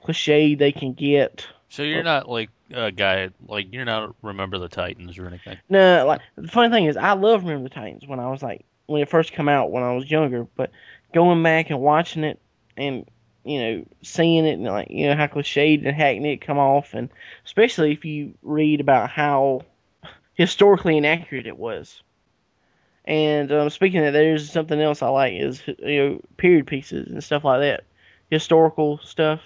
cliched 0.04 0.58
they 0.58 0.72
can 0.72 0.94
get. 0.94 1.46
So 1.70 1.84
you're 1.84 2.04
not 2.04 2.28
like 2.28 2.50
a 2.74 2.92
guy 2.92 3.30
like 3.48 3.72
you're 3.72 3.86
not 3.86 4.16
remember 4.22 4.58
the 4.58 4.68
Titans 4.68 5.18
or 5.18 5.28
anything. 5.28 5.58
No, 5.70 6.06
like 6.06 6.22
the 6.36 6.48
funny 6.48 6.74
thing 6.74 6.86
is, 6.86 6.98
I 6.98 7.13
love 7.13 7.44
Remember 7.44 7.70
the 7.70 7.75
Titans 7.75 8.08
when 8.08 8.20
I 8.20 8.30
was 8.30 8.42
like 8.42 8.66
when 8.88 9.01
it 9.01 9.10
first 9.10 9.34
come 9.34 9.48
out 9.48 9.72
when 9.72 9.84
I 9.84 9.94
was 9.94 10.10
younger. 10.10 10.44
But 10.56 10.72
going 11.13 11.42
back 11.44 11.70
and 11.70 11.80
watching 11.80 12.24
it 12.24 12.42
and 12.75 13.10
you 13.44 13.60
know 13.60 13.86
seeing 14.01 14.46
it 14.46 14.54
and 14.54 14.63
like 14.66 14.90
you 14.90 15.08
know 15.08 15.16
how 15.16 15.28
cliched 15.28 15.86
and 15.88 15.96
hackneyed 15.96 16.34
it 16.34 16.46
come 16.46 16.58
off, 16.58 16.94
and 16.94 17.10
especially 17.46 17.94
if 17.94 18.04
you 18.04 18.34
read 18.42 18.82
about 18.82 19.10
how 19.10 19.62
historically 20.34 20.98
inaccurate 20.98 21.48
it 21.48 21.58
was. 21.58 22.01
And 23.05 23.51
um, 23.51 23.70
speaking 23.70 24.00
of 24.00 24.05
that, 24.05 24.20
there's 24.20 24.51
something 24.51 24.79
else 24.79 25.01
I 25.01 25.08
like 25.10 25.34
is 25.34 25.62
you 25.79 26.03
know 26.03 26.22
period 26.38 26.67
pieces 26.67 27.10
and 27.10 27.24
stuff 27.24 27.43
like 27.43 27.62
that, 27.62 27.84
historical 28.29 29.00
stuff. 29.00 29.41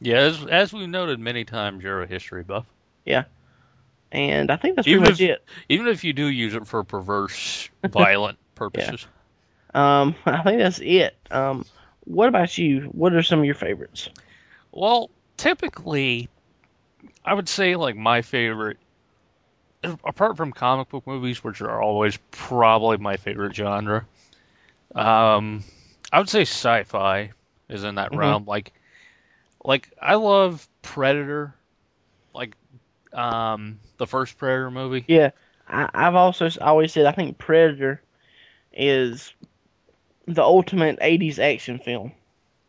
Yeah, 0.00 0.16
as 0.18 0.44
as 0.46 0.72
we've 0.72 0.88
noted 0.88 1.20
many 1.20 1.44
times, 1.44 1.82
you're 1.82 2.02
a 2.02 2.06
history 2.06 2.42
buff. 2.42 2.64
Yeah, 3.04 3.24
and 4.12 4.50
I 4.50 4.56
think 4.56 4.76
that's 4.76 4.88
Even 4.88 5.02
pretty 5.04 5.12
much 5.12 5.20
if- 5.20 5.36
it. 5.36 5.44
Even 5.68 5.88
if 5.88 6.04
you 6.04 6.12
do 6.12 6.26
use 6.26 6.54
it 6.54 6.66
for 6.66 6.84
perverse, 6.84 7.68
violent 7.84 8.38
purposes. 8.54 9.06
Um, 9.74 10.14
I 10.26 10.42
think 10.42 10.58
that's 10.58 10.78
it. 10.80 11.16
Um, 11.30 11.64
what 12.04 12.28
about 12.28 12.56
you? 12.56 12.82
What 12.92 13.12
are 13.12 13.22
some 13.22 13.40
of 13.40 13.44
your 13.44 13.54
favorites? 13.54 14.08
Well, 14.72 15.10
typically, 15.36 16.28
I 17.24 17.34
would 17.34 17.48
say 17.48 17.76
like 17.76 17.96
my 17.96 18.22
favorite, 18.22 18.78
apart 19.82 20.36
from 20.36 20.52
comic 20.52 20.88
book 20.88 21.06
movies, 21.06 21.42
which 21.44 21.60
are 21.60 21.80
always 21.80 22.16
probably 22.30 22.96
my 22.98 23.16
favorite 23.16 23.54
genre. 23.54 24.06
Um, 24.94 25.62
I 26.12 26.18
would 26.18 26.28
say 26.28 26.42
sci-fi 26.42 27.32
is 27.68 27.84
in 27.84 27.96
that 27.96 28.12
Mhm. 28.12 28.14
realm. 28.14 28.44
Like, 28.46 28.72
like 29.64 29.90
I 30.00 30.14
love 30.14 30.66
Predator, 30.82 31.54
like 32.34 32.54
um 33.12 33.78
the 33.98 34.06
first 34.06 34.38
Predator 34.38 34.70
movie. 34.70 35.06
Yeah, 35.06 35.30
I, 35.68 35.88
I've 35.94 36.14
also 36.14 36.48
always 36.60 36.92
said 36.92 37.06
I 37.06 37.12
think 37.12 37.38
Predator 37.38 38.02
is 38.72 39.34
the 40.26 40.42
ultimate 40.42 40.98
'80s 41.00 41.38
action 41.38 41.78
film. 41.78 42.12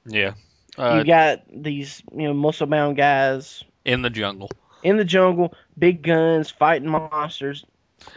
Yeah, 0.06 0.34
uh, 0.78 1.04
you 1.04 1.06
got 1.06 1.42
these, 1.52 2.02
you 2.12 2.24
know, 2.28 2.34
muscle-bound 2.34 2.98
guys 2.98 3.64
in 3.86 4.02
the 4.02 4.10
jungle. 4.10 4.50
In 4.88 4.98
the 4.98 5.06
jungle, 5.06 5.54
big 5.88 6.04
guns, 6.04 6.52
fighting 6.52 6.90
monsters, 6.90 7.66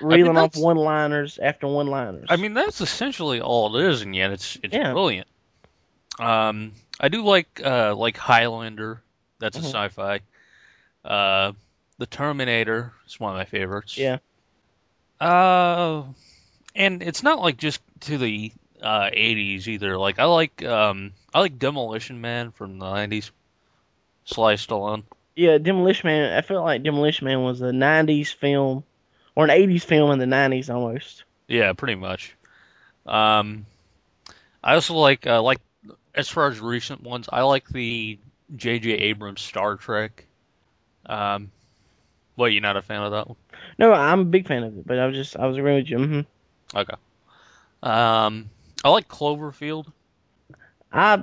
reeling 0.01 0.39
off 0.39 0.57
one-liners 0.57 1.39
after 1.43 1.67
one-liners. 1.69 2.29
I 2.29 2.37
mean, 2.37 2.55
that's 2.55 2.81
essentially 2.81 3.41
all 3.41 3.77
it 3.77 3.87
is, 3.87 4.03
and 4.03 4.15
yet 4.15 4.33
it's 4.33 4.59
it's 4.63 4.77
Yeah. 4.77 4.93
brilliant. 4.93 5.29
Um, 6.19 6.73
I 7.01 7.09
do 7.09 7.25
like 7.25 7.61
uh 7.65 7.95
like 7.97 8.17
Highlander. 8.17 9.03
That's 9.39 9.59
a 9.59 9.63
Mhm. 9.63 9.65
sci-fi. 9.65 10.21
Uh, 11.05 11.53
The 11.99 12.07
Terminator 12.07 12.93
is 13.07 13.21
one 13.21 13.33
of 13.33 13.39
my 13.39 13.45
favorites. 13.45 13.97
Yeah. 13.99 14.19
Uh, 15.21 16.05
and 16.75 17.03
it's 17.03 17.23
not 17.23 17.41
like 17.41 17.57
just 17.59 17.81
to 18.01 18.19
the 18.19 18.53
uh 18.83 19.11
80s 19.13 19.69
either. 19.69 19.99
Like 19.99 20.19
I 20.19 20.25
like 20.25 20.63
um 20.65 21.13
I 21.35 21.41
like 21.41 21.59
Demolition 21.59 22.21
Man 22.21 22.53
from 22.53 22.79
the 22.79 22.91
90s. 22.91 23.33
Sly 24.25 24.55
Stallone. 24.55 25.05
Yeah, 25.41 25.59
Demolition 25.59 26.07
Man. 26.09 26.37
I 26.37 26.43
felt 26.43 26.65
like 26.65 26.83
Demolition 26.83 27.25
Man 27.25 27.43
was 27.43 27.63
a 27.63 27.73
'90s 27.73 28.33
film 28.33 28.85
or 29.35 29.45
an 29.45 29.51
'80s 29.51 29.85
film 29.85 30.11
in 30.11 30.19
the 30.19 30.27
'90s 30.27 30.69
almost. 30.69 31.25
Yeah, 31.49 31.73
pretty 31.73 31.95
much. 31.95 32.37
Um, 33.07 33.65
I 34.63 34.75
also 34.75 34.95
like 34.95 35.27
uh, 35.27 35.43
like 35.43 35.61
as 36.15 36.29
far 36.29 36.49
as 36.49 36.61
recent 36.61 37.03
ones, 37.03 37.29
I 37.33 37.43
like 37.43 37.67
the 37.69 38.19
J.J. 38.55 38.91
Abrams 38.91 39.41
Star 39.41 39.77
Trek. 39.77 40.27
Um, 41.07 41.51
what 42.35 42.53
you're 42.53 42.63
not 42.63 42.77
a 42.77 42.83
fan 42.83 43.03
of 43.03 43.13
that 43.13 43.29
one? 43.29 43.37
No, 43.79 43.93
I'm 43.93 44.21
a 44.21 44.25
big 44.25 44.47
fan 44.47 44.63
of 44.63 44.77
it, 44.77 44.87
but 44.87 44.99
I 44.99 45.07
was 45.07 45.17
just 45.17 45.37
I 45.39 45.47
was 45.47 45.57
agreeing 45.57 45.79
with 45.79 45.89
you. 45.89 45.99
hmm 45.99 46.21
Okay. 46.77 46.95
Um, 47.83 48.51
I 48.85 48.91
like 48.91 49.09
Cloverfield. 49.09 49.87
I 50.93 51.23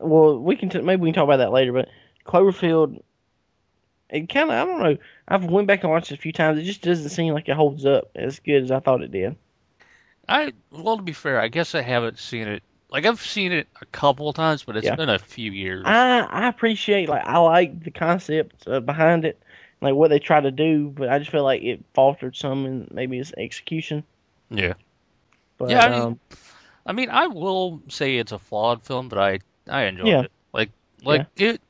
well, 0.00 0.38
we 0.38 0.56
can 0.56 0.70
t- 0.70 0.80
maybe 0.80 1.02
we 1.02 1.08
can 1.10 1.14
talk 1.14 1.24
about 1.24 1.38
that 1.38 1.52
later, 1.52 1.72
but 1.72 1.88
Cloverfield, 2.24 3.02
it 4.16 4.28
kind 4.28 4.50
of 4.50 4.56
I 4.56 4.64
don't 4.64 4.82
know. 4.82 4.98
I've 5.28 5.44
went 5.46 5.66
back 5.68 5.82
and 5.82 5.90
watched 5.92 6.12
it 6.12 6.18
a 6.18 6.22
few 6.22 6.32
times. 6.32 6.58
It 6.58 6.64
just 6.64 6.82
doesn't 6.82 7.10
seem 7.10 7.34
like 7.34 7.48
it 7.48 7.56
holds 7.56 7.84
up 7.86 8.10
as 8.16 8.40
good 8.40 8.62
as 8.64 8.70
I 8.70 8.80
thought 8.80 9.02
it 9.02 9.12
did. 9.12 9.36
I 10.28 10.52
well, 10.70 10.96
to 10.98 11.02
be 11.02 11.12
fair, 11.12 11.40
I 11.40 11.48
guess 11.48 11.74
I 11.74 11.82
haven't 11.82 12.18
seen 12.18 12.46
it. 12.48 12.62
Like 12.90 13.06
I've 13.06 13.20
seen 13.20 13.52
it 13.52 13.68
a 13.80 13.86
couple 13.86 14.28
of 14.28 14.36
times, 14.36 14.62
but 14.62 14.76
it's 14.76 14.86
Yeah. 14.86 14.96
been 14.96 15.08
a 15.10 15.18
few 15.18 15.50
years. 15.50 15.84
I 15.84 16.20
I 16.20 16.48
appreciate 16.48 17.08
like 17.08 17.24
I 17.26 17.38
like 17.38 17.82
the 17.84 17.90
concept 17.90 18.66
uh, 18.68 18.80
behind 18.80 19.24
it, 19.24 19.42
like 19.80 19.94
what 19.94 20.10
they 20.10 20.18
try 20.18 20.40
to 20.40 20.50
do, 20.50 20.90
but 20.90 21.08
I 21.08 21.18
just 21.18 21.30
feel 21.30 21.44
like 21.44 21.62
it 21.62 21.84
faltered 21.94 22.36
some 22.36 22.66
in 22.66 22.88
maybe 22.92 23.18
its 23.18 23.32
execution. 23.36 24.04
yeah. 24.50 24.74
But 25.58 25.70
Yeah, 25.70 25.84
I 25.84 25.88
mean, 25.88 26.06
um, 26.06 26.20
I 26.86 26.92
mean, 26.92 27.10
I 27.10 27.26
will 27.28 27.82
say 27.88 28.18
it's 28.18 28.32
a 28.32 28.38
flawed 28.38 28.84
film, 28.84 29.08
but 29.08 29.18
I 29.18 29.40
I 29.68 29.84
enjoyed 29.84 30.08
Yeah. 30.08 30.22
it. 30.22 30.32
Like 30.52 30.70
like 31.04 31.24
it, 31.36 31.60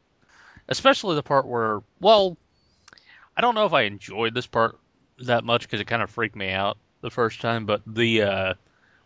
especially 0.68 1.14
the 1.14 1.22
part 1.22 1.46
where 1.46 1.80
well, 2.00 2.36
I 3.36 3.40
don't 3.40 3.54
know 3.54 3.66
if 3.66 3.72
I 3.72 3.82
enjoyed 3.82 4.34
this 4.34 4.46
part 4.46 4.78
that 5.20 5.44
much 5.44 5.62
because 5.62 5.80
it 5.80 5.86
kind 5.86 6.02
of 6.02 6.10
freaked 6.10 6.36
me 6.36 6.50
out 6.50 6.78
the 7.00 7.10
first 7.10 7.40
time. 7.40 7.66
But 7.66 7.82
the 7.86 8.22
uh, 8.22 8.54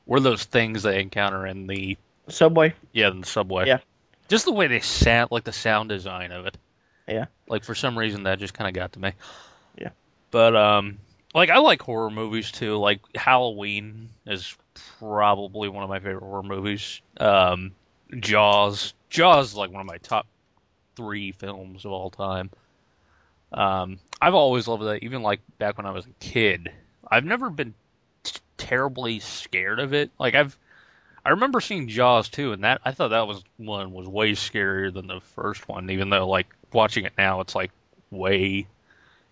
were 0.07 0.21
those 0.21 0.45
things 0.45 0.83
they 0.83 1.00
encounter 1.00 1.47
in 1.47 1.67
the 1.67 1.97
Subway. 2.29 2.75
yeah 2.93 3.11
in 3.11 3.21
the 3.21 3.26
subway. 3.26 3.67
Yeah. 3.67 3.79
Just 4.29 4.45
the 4.45 4.52
way 4.52 4.69
they 4.69 4.81
sound, 4.81 5.31
like 5.31 5.45
the 5.45 5.52
sound 5.52 5.88
design 5.88 6.31
of 6.33 6.47
it. 6.47 6.57
Yeah. 7.09 7.26
Like 7.49 7.64
for 7.64 7.75
some 7.75 7.99
reason 7.99 8.25
that 8.25 8.38
just 8.38 8.55
kind 8.55 8.69
of 8.69 8.75
got 8.75 8.93
to 8.93 9.00
me. 9.00 9.12
Yeah. 9.76 9.90
But 10.31 10.55
um, 10.55 10.99
like 11.35 11.50
I 11.50 11.59
like 11.59 11.83
horror 11.83 12.11
movies 12.11 12.52
too. 12.52 12.76
Like 12.76 13.00
Halloween 13.17 14.11
is 14.26 14.57
probably 14.99 15.69
one 15.69 15.83
of 15.83 15.90
my 15.90 15.99
favorite 15.99 16.23
horror 16.23 16.45
movies. 16.45 17.00
Um, 17.19 17.73
Jaws. 18.17 18.95
Jaws 19.09 19.50
is 19.50 19.57
like 19.57 19.73
one 19.73 19.81
of 19.81 19.87
my 19.87 19.99
top 19.99 20.26
three 21.00 21.33
films 21.33 21.85
of 21.85 21.92
all 21.92 22.11
time. 22.11 22.50
Um, 23.52 23.99
I've 24.21 24.35
always 24.35 24.69
loved 24.69 24.85
that, 24.85 25.02
even 25.02 25.23
like 25.23 25.40
back 25.59 25.78
when 25.78 25.87
I 25.87 25.92
was 25.92 26.04
a 26.04 26.25
kid. 26.25 26.71
I've 27.11 27.25
never 27.25 27.50
been 27.50 27.75
t- 28.23 28.38
terribly 28.59 29.19
scared 29.21 29.80
of 29.80 29.95
it. 29.95 30.11
Like 30.19 30.35
I've, 30.35 30.57
I 31.25 31.30
remember 31.30 31.61
seeing 31.61 31.88
Jaws 31.88 32.28
too, 32.28 32.52
and 32.52 32.64
that 32.64 32.83
I 32.85 32.92
thought 32.92 33.09
that 33.09 33.26
was 33.26 33.42
one 33.57 33.92
was 33.92 34.07
way 34.07 34.33
scarier 34.33 34.92
than 34.92 35.07
the 35.07 35.21
first 35.21 35.69
one. 35.69 35.90
Even 35.90 36.11
though 36.11 36.28
like 36.28 36.47
watching 36.73 37.07
it 37.07 37.14
now, 37.16 37.40
it's 37.40 37.54
like 37.54 37.73
way. 38.11 38.66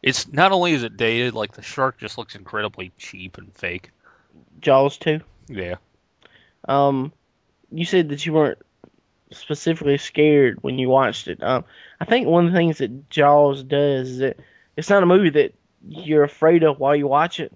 It's 0.03 0.33
not 0.33 0.53
only 0.53 0.73
is 0.73 0.85
it 0.85 0.97
dated, 0.97 1.35
like 1.35 1.53
the 1.53 1.63
shark 1.63 1.99
just 1.99 2.19
looks 2.19 2.35
incredibly 2.35 2.93
cheap 2.99 3.37
and 3.37 3.53
fake. 3.55 3.91
Jaws 4.61 4.97
two. 4.97 5.21
Yeah. 5.49 5.77
Um, 6.67 7.13
you 7.71 7.85
said 7.85 8.09
that 8.09 8.25
you 8.25 8.33
weren't 8.33 8.59
specifically 9.33 9.99
scared 9.99 10.59
when 10.63 10.79
you 10.79 10.89
watched 10.89 11.29
it. 11.29 11.43
Um, 11.43 11.65
I 12.01 12.05
think 12.05 12.27
one 12.27 12.47
of 12.47 12.53
the 12.53 12.59
things 12.59 12.79
that 12.79 13.11
Jaws 13.11 13.63
does 13.63 14.11
is 14.11 14.19
that 14.19 14.37
it's 14.77 14.91
not 14.91 15.03
a 15.03 15.07
movie 15.07 15.31
that 15.31 15.55
you're 15.89 16.25
afraid 16.25 16.63
of 16.65 16.79
while 16.79 16.95
you 16.97 17.07
watch 17.07 17.41
it. 17.41 17.53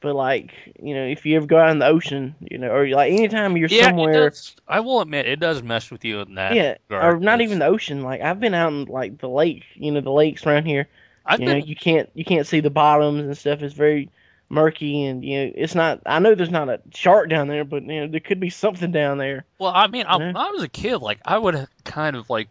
But 0.00 0.14
like, 0.14 0.52
you 0.80 0.94
know, 0.94 1.04
if 1.04 1.24
you 1.26 1.36
ever 1.36 1.46
go 1.46 1.58
out 1.58 1.70
in 1.70 1.78
the 1.78 1.86
ocean, 1.86 2.34
you 2.40 2.58
know, 2.58 2.70
or 2.70 2.88
like 2.88 3.12
anytime 3.12 3.56
you're 3.56 3.68
Yeah, 3.68 3.92
somewhere, 3.92 4.12
does, 4.12 4.56
I 4.68 4.80
will 4.80 5.00
admit 5.00 5.26
it 5.26 5.40
does 5.40 5.62
mess 5.62 5.90
with 5.90 6.04
you 6.04 6.20
in 6.20 6.34
that. 6.34 6.52
yeah, 6.54 6.76
regard, 6.88 7.14
or 7.14 7.18
not 7.18 7.40
even 7.40 7.58
the 7.58 7.66
ocean. 7.66 8.02
Like 8.02 8.20
I've 8.20 8.40
been 8.40 8.54
out 8.54 8.72
in 8.72 8.84
like 8.86 9.18
the 9.18 9.28
lake, 9.28 9.64
you 9.74 9.90
know, 9.92 10.00
the 10.00 10.10
lakes 10.10 10.46
around 10.46 10.66
here. 10.66 10.88
I've 11.24 11.44
you 11.44 11.44
been 11.44 11.56
know, 11.58 11.66
you 11.66 11.76
can't 11.76 12.10
you 12.14 12.24
can't 12.24 12.46
see 12.46 12.60
the 12.60 12.70
bottoms 12.70 13.22
and 13.24 13.36
stuff. 13.36 13.62
It's 13.62 13.74
very 13.74 14.10
murky, 14.52 15.06
and 15.06 15.24
you 15.24 15.46
know, 15.46 15.52
it's 15.56 15.74
not. 15.74 16.00
I 16.06 16.18
know 16.20 16.34
there's 16.34 16.50
not 16.50 16.68
a 16.68 16.80
shark 16.94 17.28
down 17.28 17.48
there, 17.48 17.64
but 17.64 17.82
you 17.82 18.02
know, 18.02 18.06
there 18.08 18.20
could 18.20 18.38
be 18.38 18.50
something 18.50 18.92
down 18.92 19.18
there. 19.18 19.44
Well, 19.58 19.72
I 19.74 19.86
mean, 19.88 20.06
I, 20.06 20.16
when 20.16 20.36
I 20.36 20.50
was 20.50 20.62
a 20.62 20.68
kid, 20.68 20.98
like 20.98 21.18
I 21.24 21.38
would 21.38 21.66
kind 21.84 22.14
of 22.14 22.30
like 22.30 22.48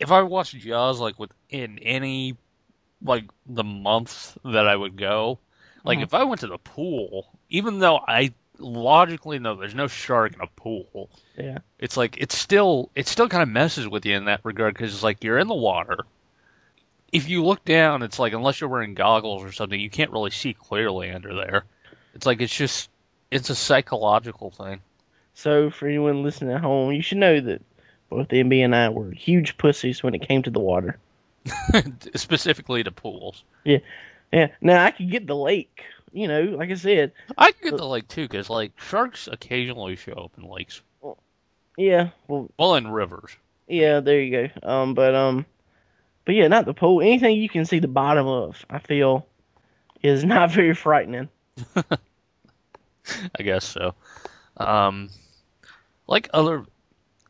if 0.00 0.10
I 0.12 0.22
watched 0.22 0.58
Jaws 0.58 1.00
like 1.00 1.18
within 1.18 1.78
any 1.78 2.36
like 3.02 3.24
the 3.46 3.64
months 3.64 4.36
that 4.44 4.66
I 4.66 4.74
would 4.76 4.96
go, 4.96 5.38
like 5.84 5.98
Mhm. 6.00 6.02
if 6.02 6.14
I 6.14 6.24
went 6.24 6.40
to 6.40 6.48
the 6.48 6.58
pool, 6.58 7.26
even 7.48 7.78
though 7.78 7.98
I 8.06 8.32
logically 8.58 9.38
know 9.38 9.54
there's 9.54 9.74
no 9.74 9.88
shark 9.88 10.34
in 10.34 10.40
a 10.40 10.46
pool, 10.46 11.10
Yeah. 11.36 11.58
it's 11.78 11.96
like 11.96 12.16
it's 12.18 12.36
still 12.36 12.90
it 12.94 13.06
still 13.08 13.28
kind 13.28 13.42
of 13.42 13.48
messes 13.48 13.88
with 13.88 14.04
you 14.04 14.16
in 14.16 14.24
that 14.26 14.40
regard 14.42 14.74
because 14.74 14.92
it's 14.92 15.02
like 15.02 15.22
you're 15.22 15.38
in 15.38 15.48
the 15.48 15.54
water. 15.54 15.98
If 17.14 17.28
you 17.28 17.44
look 17.44 17.64
down, 17.64 18.02
it's 18.02 18.18
like 18.18 18.32
unless 18.32 18.60
you're 18.60 18.68
wearing 18.68 18.94
goggles 18.94 19.44
or 19.44 19.52
something, 19.52 19.78
you 19.78 19.88
can't 19.88 20.10
really 20.10 20.30
see 20.30 20.52
clearly 20.52 21.10
under 21.10 21.34
there. 21.34 21.64
It's 22.14 22.26
like 22.26 22.40
it's 22.40 22.54
just 22.54 22.90
it's 23.30 23.50
a 23.50 23.54
psychological 23.54 24.50
thing. 24.50 24.80
So 25.34 25.70
for 25.70 25.86
anyone 25.88 26.22
listening 26.22 26.54
at 26.54 26.60
home, 26.60 26.92
you 26.92 27.02
should 27.02 27.18
know 27.18 27.40
that 27.40 27.62
both 28.10 28.28
MB 28.28 28.64
and 28.64 28.74
I 28.74 28.88
were 28.88 29.10
huge 29.10 29.56
pussies 29.56 30.02
when 30.02 30.14
it 30.14 30.26
came 30.26 30.42
to 30.42 30.50
the 30.50 30.60
water. 30.60 30.98
specifically 32.14 32.82
to 32.82 32.90
pools. 32.90 33.44
Yeah. 33.64 33.78
Yeah. 34.32 34.48
Now 34.60 34.84
I 34.84 34.90
could 34.90 35.10
get 35.10 35.26
the 35.26 35.36
lake. 35.36 35.84
You 36.12 36.28
know, 36.28 36.42
like 36.42 36.70
I 36.70 36.74
said. 36.74 37.12
I 37.36 37.50
can 37.52 37.70
get 37.70 37.76
the 37.76 37.86
lake 37.86 38.06
too, 38.08 38.22
because 38.22 38.48
like 38.48 38.72
sharks 38.80 39.28
occasionally 39.30 39.96
show 39.96 40.12
up 40.12 40.32
in 40.38 40.48
lakes, 40.48 40.80
Yeah. 41.76 42.10
Well, 42.28 42.50
well, 42.58 42.76
in 42.76 42.88
rivers. 42.88 43.36
yeah. 43.66 44.00
There 44.00 44.20
you 44.20 44.48
go. 44.62 44.68
Um, 44.68 44.94
but 44.94 45.14
um, 45.14 45.44
but 46.24 46.34
yeah, 46.34 46.48
not 46.48 46.64
the 46.64 46.74
pool. 46.74 47.00
Anything 47.00 47.36
you 47.36 47.48
can 47.48 47.64
see 47.64 47.78
the 47.78 47.88
bottom 47.88 48.26
of, 48.26 48.64
I 48.70 48.78
feel, 48.78 49.26
is 50.02 50.24
not 50.24 50.50
very 50.50 50.74
frightening. 50.74 51.28
I 53.38 53.42
guess 53.42 53.64
so. 53.64 53.94
Um, 54.56 55.10
like 56.06 56.28
other 56.32 56.64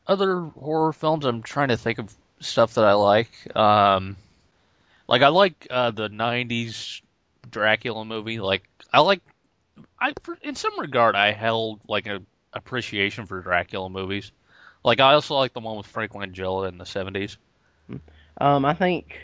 other 0.06 0.40
horror 0.40 0.92
films, 0.92 1.24
I'm 1.24 1.42
trying 1.42 1.68
to 1.68 1.76
think 1.76 1.98
of 1.98 2.14
stuff 2.40 2.74
that 2.74 2.84
I 2.84 2.92
like. 2.92 3.56
Um, 3.56 4.16
like 5.08 5.22
I 5.22 5.28
like 5.28 5.66
uh, 5.70 5.90
the 5.90 6.08
'90s 6.08 7.00
Dracula 7.50 8.04
movie. 8.04 8.40
Like 8.40 8.68
I 8.92 9.00
like, 9.00 9.22
I 10.00 10.12
in 10.42 10.54
some 10.54 10.78
regard 10.78 11.16
I 11.16 11.32
held 11.32 11.80
like 11.88 12.06
a 12.06 12.22
appreciation 12.52 13.26
for 13.26 13.40
Dracula 13.40 13.90
movies. 13.90 14.30
Like 14.84 15.00
I 15.00 15.14
also 15.14 15.34
like 15.34 15.54
the 15.54 15.60
one 15.60 15.76
with 15.76 15.86
Frank 15.86 16.12
Langella 16.12 16.68
in 16.68 16.78
the 16.78 16.84
'70s. 16.84 17.36
Um, 18.38 18.64
I 18.64 18.74
think 18.74 19.18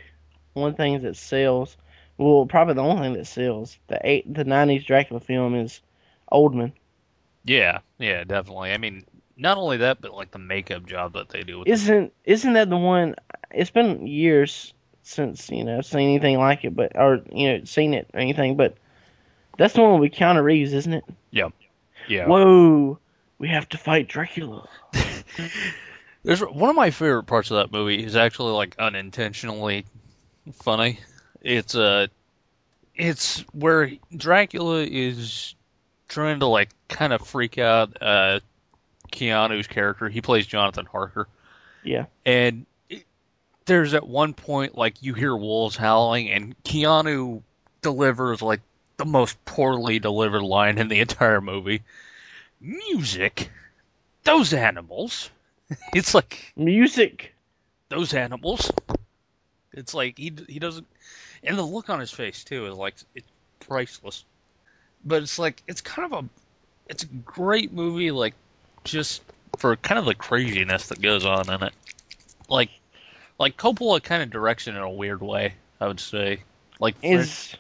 one 0.55 0.75
thing 0.75 1.01
that 1.03 1.17
sells, 1.17 1.77
well, 2.19 2.47
probably 2.47 2.75
the 2.75 2.83
only 2.83 3.03
thing 3.03 3.13
that 3.15 3.27
sells 3.27 3.79
the 3.89 4.01
eight 4.05 4.33
the 4.33 4.45
'90s 4.45 4.87
Dracula 4.87 5.21
film 5.21 5.55
is 5.55 5.81
Oldman. 6.33 6.73
Yeah, 7.45 7.81
yeah, 7.99 8.25
definitely. 8.25 8.73
I 8.73 8.79
mean, 8.79 9.05
not 9.37 9.59
only 9.59 9.79
that, 9.79 10.01
but 10.01 10.15
like 10.15 10.31
the 10.31 10.39
makeup 10.39 10.87
job 10.87 11.15
that 11.15 11.31
they 11.31 11.43
do 11.43 11.61
with 11.61 11.69
Isn't 11.69 12.13
isn't 12.25 12.53
that 12.53 12.71
the 12.71 12.77
one? 12.77 13.17
It's 13.51 13.71
been 13.71 14.07
years 14.07 14.73
since 15.03 15.51
you 15.51 15.65
know 15.65 15.79
I've 15.79 15.87
seen 15.87 16.09
anything 16.09 16.39
like 16.39 16.65
it, 16.65 16.77
but 16.77 16.93
or 16.95 17.23
you 17.33 17.49
know 17.49 17.65
seen 17.65 17.95
it 17.95 18.11
or 18.15 18.21
anything, 18.21 18.57
but 18.57 18.77
that's 19.59 19.75
the 19.75 19.83
one 19.83 20.01
with 20.01 20.13
Keanu 20.13 20.43
Reeves, 20.43 20.73
isn't 20.73 20.93
it? 20.93 21.05
Yeah. 21.31 21.49
Yeah. 22.09 22.27
Whoa, 22.27 22.99
we 23.39 23.49
have 23.49 23.69
to 23.71 23.79
fight 23.79 24.09
Dracula. 24.09 24.69
There's 26.23 26.41
one 26.41 26.71
of 26.71 26.77
my 26.77 26.91
favorite 26.91 27.25
parts 27.25 27.51
of 27.51 27.57
that 27.57 27.73
movie 27.73 28.05
is 28.05 28.17
actually 28.17 28.53
like 28.53 28.77
unintentionally 28.79 29.87
funny. 30.53 31.01
It's 31.41 31.75
uh 31.75 32.09
it's 32.95 33.41
where 33.53 33.93
Dracula 34.15 34.83
is 34.83 35.55
trying 36.09 36.41
to 36.41 36.47
like 36.47 36.71
kind 36.89 37.13
of 37.13 37.27
freak 37.27 37.59
out 37.59 37.97
uh 38.03 38.41
Keanu's 39.11 39.67
character. 39.67 40.09
He 40.09 40.21
plays 40.21 40.47
Jonathan 40.47 40.87
Harker. 40.87 41.27
Yeah. 41.83 42.07
And 42.27 42.67
it, 42.91 43.05
there's 43.65 43.95
at 43.95 44.07
one 44.07 44.35
point 44.35 44.77
like 44.77 45.03
you 45.03 45.15
hear 45.15 45.35
wolves 45.35 45.77
howling 45.77 46.31
and 46.31 46.63
Keanu 46.65 47.43
delivers 47.81 48.43
like 48.43 48.61
the 48.99 49.07
most 49.07 49.43
poorly 49.47 49.99
delivered 49.99 50.43
line 50.43 50.77
in 50.77 50.89
the 50.89 51.01
entire 51.01 51.41
movie. 51.41 51.83
Music? 52.61 53.51
Those 54.25 54.53
animals? 54.53 55.31
It's 55.95 56.15
like 56.15 56.53
Music. 56.57 57.35
those 57.89 58.15
animals. 58.15 58.73
It's 59.73 59.95
like 59.95 60.19
he 60.19 60.33
he 60.49 60.59
doesn't, 60.59 60.87
and 61.45 61.57
the 61.57 61.63
look 61.63 61.89
on 61.91 62.01
his 62.01 62.11
face 62.11 62.43
too 62.45 62.67
is 62.67 62.75
like 62.75 62.97
it's 63.15 63.29
priceless. 63.61 64.25
But 65.05 65.23
it's 65.23 65.39
like 65.39 65.63
it's 65.69 65.81
kind 65.81 66.13
of 66.13 66.25
a, 66.25 66.29
it's 66.89 67.05
a 67.05 67.07
great 67.07 67.73
movie 67.73 68.11
like 68.11 68.35
just 68.85 69.23
for 69.59 69.77
kind 69.77 69.99
of 69.99 70.07
the 70.07 70.15
craziness 70.15 70.89
that 70.89 71.01
goes 71.01 71.25
on 71.25 71.51
in 71.51 71.63
it. 71.63 71.73
Like, 72.49 72.71
like 73.39 73.57
Coppola 73.57 74.03
kind 74.03 74.23
of 74.23 74.31
directs 74.31 74.67
it 74.67 74.75
in 74.75 74.83
a 74.83 74.91
weird 74.91 75.23
way. 75.23 75.55
I 75.81 75.87
would 75.87 76.01
say, 76.01 76.43
like 76.79 76.97
Is 77.03 77.55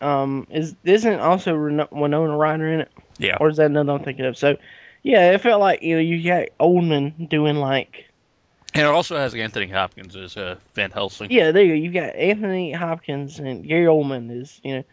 um 0.00 0.46
is 0.50 0.74
isn't 0.84 1.20
also 1.20 1.56
Winona 1.90 2.36
Ryder 2.36 2.68
in 2.68 2.80
it, 2.80 2.92
yeah, 3.18 3.36
or 3.40 3.48
is 3.48 3.56
that 3.56 3.66
another 3.66 3.92
I'm 3.92 4.04
thinking 4.04 4.24
of? 4.24 4.36
So, 4.36 4.56
yeah, 5.02 5.32
it 5.32 5.40
felt 5.40 5.60
like 5.60 5.82
you 5.82 5.96
know 5.96 6.00
you 6.02 6.22
got 6.22 6.48
Oldman 6.58 7.28
doing 7.28 7.56
like 7.56 8.06
and 8.72 8.82
it 8.82 8.88
also 8.88 9.16
has 9.16 9.34
Anthony 9.34 9.66
Hopkins 9.66 10.14
as 10.14 10.36
uh, 10.36 10.56
Van 10.74 10.90
Helsing. 10.92 11.30
Yeah, 11.30 11.50
there 11.50 11.64
you 11.64 11.70
go. 11.70 11.74
You've 11.74 11.94
got 11.94 12.14
Anthony 12.14 12.72
Hopkins 12.72 13.38
and 13.40 13.66
Gary 13.66 13.86
Oldman 13.86 14.30
is 14.30 14.60
you 14.62 14.76
know 14.76 14.84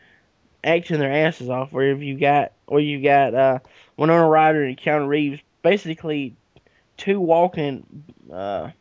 acting 0.63 0.99
their 0.99 1.11
asses 1.11 1.49
off. 1.49 1.71
Where 1.71 1.91
if 1.91 2.01
you 2.01 2.17
got 2.17 2.53
or 2.65 2.79
you 2.79 3.01
got 3.03 3.35
uh, 3.35 3.59
Winona 3.95 4.27
Ryder 4.27 4.63
and 4.63 4.77
Keanu 4.77 5.07
Reeves, 5.07 5.41
basically 5.61 6.35
two 6.97 7.19
walking 7.19 8.03
uh, 8.31 8.71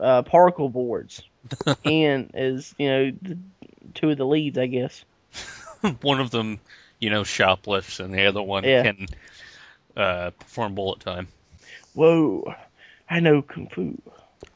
uh, 0.00 0.22
particle 0.22 0.70
boards, 0.70 1.22
and 1.84 2.30
as 2.34 2.74
you 2.78 2.88
know 2.88 3.12
the, 3.20 3.38
two 3.94 4.10
of 4.10 4.16
the 4.16 4.26
leads, 4.26 4.56
I 4.56 4.66
guess. 4.66 5.04
one 6.00 6.20
of 6.20 6.30
them, 6.30 6.58
you 6.98 7.10
know, 7.10 7.24
shoplifts, 7.24 8.00
and 8.00 8.14
the 8.14 8.24
other 8.26 8.42
one 8.42 8.64
Yeah. 8.64 8.82
can 8.82 9.06
uh, 9.98 10.30
perform 10.30 10.74
bullet 10.74 11.00
time. 11.00 11.28
Whoa, 11.94 12.54
I 13.10 13.20
know 13.20 13.42
kung 13.42 13.68
fu. 13.68 14.00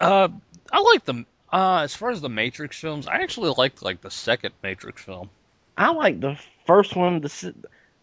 Uh, 0.00 0.28
I 0.72 0.80
like 0.80 1.04
them. 1.04 1.26
Uh, 1.52 1.80
as 1.82 1.94
far 1.94 2.10
as 2.10 2.20
the 2.20 2.30
Matrix 2.30 2.78
films, 2.78 3.06
I 3.06 3.16
actually 3.16 3.52
liked 3.58 3.82
like 3.82 4.00
the 4.00 4.10
second 4.10 4.54
Matrix 4.62 5.02
film. 5.02 5.28
I 5.76 5.90
like 5.90 6.20
the 6.20 6.38
first 6.66 6.96
one. 6.96 7.20
The 7.20 7.54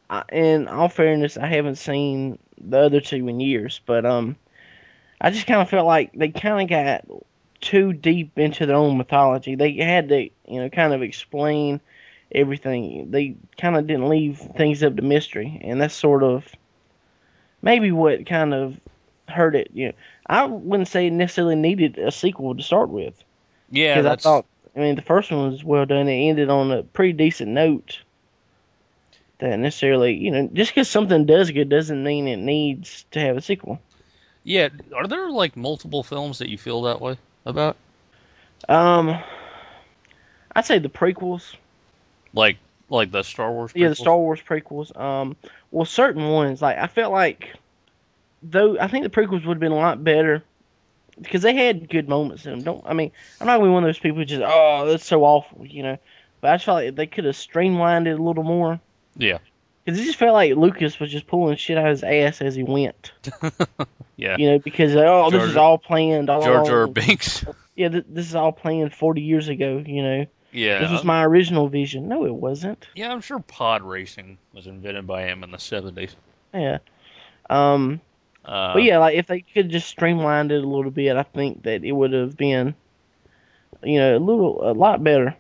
uh, 0.10 0.24
in 0.32 0.68
all 0.68 0.90
fairness, 0.90 1.38
I 1.38 1.48
haven't 1.48 1.78
seen 1.78 2.38
the 2.60 2.80
other 2.80 3.02
two 3.02 3.28
in 3.28 3.40
years, 3.40 3.80
but 3.86 4.06
um, 4.06 4.36
I 5.22 5.30
just 5.32 5.48
kind 5.48 5.62
of 5.62 5.70
felt 5.70 5.86
like 5.88 6.12
they 6.14 6.30
kind 6.30 6.62
of 6.62 6.70
got 6.70 7.06
too 7.62 7.94
deep 7.94 8.38
into 8.38 8.66
their 8.66 8.76
own 8.76 8.98
mythology. 8.98 9.56
They 9.56 9.74
had 9.74 10.10
to, 10.10 10.30
you 10.48 10.62
know, 10.62 10.70
kind 10.70 10.94
of 10.94 11.02
explain 11.02 11.82
everything. 12.32 13.12
They 13.12 13.36
kind 13.60 13.76
of 13.76 13.88
didn't 13.88 14.10
leave 14.10 14.38
things 14.38 14.84
up 14.84 14.96
to 14.96 15.02
mystery, 15.02 15.60
and 15.64 15.82
that's 15.82 15.96
sort 15.96 16.24
of 16.24 16.46
maybe 17.62 17.92
what 17.92 18.26
kind 18.26 18.54
of 18.54 18.80
hurt 19.28 19.56
it. 19.56 19.70
You 19.74 19.88
know, 19.88 19.94
I 20.26 20.46
wouldn't 20.46 20.88
say 20.88 21.08
it 21.08 21.12
necessarily 21.12 21.56
needed 21.56 21.98
a 21.98 22.12
sequel 22.12 22.56
to 22.56 22.64
start 22.64 22.90
with 22.90 23.22
Yeah, 23.72 23.96
because 23.96 24.06
I 24.06 24.16
thought, 24.16 24.46
I 24.76 24.80
mean, 24.80 24.96
the 24.96 25.02
first 25.02 25.32
one 25.32 25.52
was 25.52 25.64
well 25.64 25.86
done. 25.86 26.08
It 26.08 26.30
ended 26.30 26.50
on 26.50 26.72
a 26.72 26.84
pretty 26.84 27.14
decent 27.14 27.52
note. 27.52 28.00
That 29.40 29.58
necessarily, 29.58 30.16
you 30.16 30.32
know, 30.32 30.50
just 30.52 30.72
because 30.72 30.90
something 30.90 31.26
does 31.26 31.50
good 31.52 31.70
doesn't 31.70 32.04
mean 32.04 32.28
it 32.28 32.38
needs 32.38 33.06
to 33.12 33.22
have 33.22 33.38
a 33.38 33.42
sequel. 33.42 33.80
yeah. 34.44 34.68
Are 34.94 35.08
there 35.08 35.30
like 35.30 35.56
multiple 35.56 36.04
films 36.04 36.40
that 36.40 36.50
you 36.50 36.58
feel 36.58 36.82
that 36.82 37.00
way 37.00 37.18
about? 37.46 37.78
Um, 38.68 39.18
I'd 40.54 40.66
say 40.66 40.80
the 40.80 40.90
prequels. 40.90 41.56
Like 42.34 42.58
like 42.90 43.12
the 43.12 43.24
Star 43.24 43.52
Wars? 43.52 43.72
Yeah, 43.76 43.90
the? 43.90 43.96
Star 43.96 44.18
Wars 44.18 44.42
prequels. 44.42 44.98
Um, 45.00 45.36
well, 45.72 45.86
certain 45.86 46.30
ones 46.30 46.62
like 46.62 46.78
I 46.78 46.88
felt 46.88 47.12
like, 47.12 47.56
though 48.44 48.78
I 48.80 48.88
think 48.88 49.04
the 49.04 49.10
prequels 49.10 49.46
would 49.46 49.56
have 49.56 49.60
been 49.60 49.72
a 49.72 49.76
lot 49.76 50.04
better 50.04 50.44
because 51.22 51.42
they 51.42 51.56
had 51.56 51.90
good 51.90 52.08
moments 52.08 52.46
in 52.46 52.52
them. 52.52 52.62
Don't 52.64 52.84
I 52.86 52.94
mean 52.94 53.12
I'm 53.40 53.48
not 53.48 53.58
gonna 53.58 53.70
be 53.70 53.74
one 53.74 53.84
of 53.84 53.88
those 53.88 54.00
people 54.00 54.18
who 54.18 54.26
just 54.26 54.44
oh 54.46 54.86
that's 54.88 55.06
so 55.06 55.24
awful, 55.24 55.66
you 55.66 55.84
know. 55.84 55.98
But 56.42 56.52
I 56.52 56.56
just 56.56 56.66
felt 56.66 56.84
like 56.84 56.96
they 56.96 57.08
could 57.08 57.26
have 57.26 57.36
streamlined 57.36 58.08
it 58.08 58.20
a 58.20 58.24
little 58.24 58.44
more. 58.44 58.80
Yeah, 59.18 59.40
Because 59.84 60.00
it 60.00 60.06
just 60.06 60.18
felt 60.18 60.34
like 60.34 60.56
Lucas 60.56 61.00
was 61.00 61.12
just 61.12 61.28
pulling 61.28 61.58
shit 61.58 61.78
out 61.78 61.86
of 61.86 61.92
his 61.92 62.04
ass 62.04 62.42
as 62.42 62.56
he 62.56 62.64
went. 62.64 63.12
yeah. 64.16 64.38
You 64.38 64.52
know, 64.52 64.60
because 64.60 64.96
oh, 64.96 65.30
this 65.30 65.44
is 65.44 65.58
all 65.58 65.78
planned. 65.78 66.30
All 66.30 66.42
George 66.42 66.70
R. 66.70 66.88
Binks. 66.88 67.44
Yeah, 67.76 67.90
th- 67.90 68.06
this 68.08 68.28
is 68.28 68.36
all 68.36 68.54
planned 68.54 68.94
40 68.94 69.22
years 69.22 69.50
ago. 69.50 69.84
You 69.86 70.04
know, 70.04 70.26
Yeah, 70.52 70.80
this 70.80 70.92
was 70.92 71.04
my 71.04 71.24
original 71.24 71.68
vision. 71.68 72.08
No, 72.08 72.26
it 72.26 72.34
wasn't. 72.34 72.88
yeah. 72.96 73.12
I'm 73.12 73.22
sure 73.22 73.40
pod 73.40 73.84
racing 73.84 74.38
was 74.54 74.68
invented 74.68 75.06
by 75.06 75.24
him 75.24 75.44
in 75.44 75.52
the 75.52 75.58
'70s. 75.58 76.12
Yeah. 76.54 76.80
Um. 77.50 78.02
Uh, 78.46 78.74
but 78.74 78.84
yeah, 78.84 78.98
like 78.98 79.16
if 79.16 79.28
they 79.28 79.42
could 79.42 79.70
just 79.70 79.88
streamlined 79.88 80.52
it 80.52 80.64
a 80.64 80.68
little 80.68 80.92
bit, 80.92 81.16
I 81.16 81.24
think 81.24 81.64
that 81.64 81.84
it 81.84 81.92
would 81.92 82.14
have 82.14 82.36
been, 82.36 82.74
you 83.84 84.00
know, 84.00 84.18
a 84.18 84.20
little, 84.20 84.72
a 84.72 84.74
lot 84.74 85.04
better. 85.04 85.36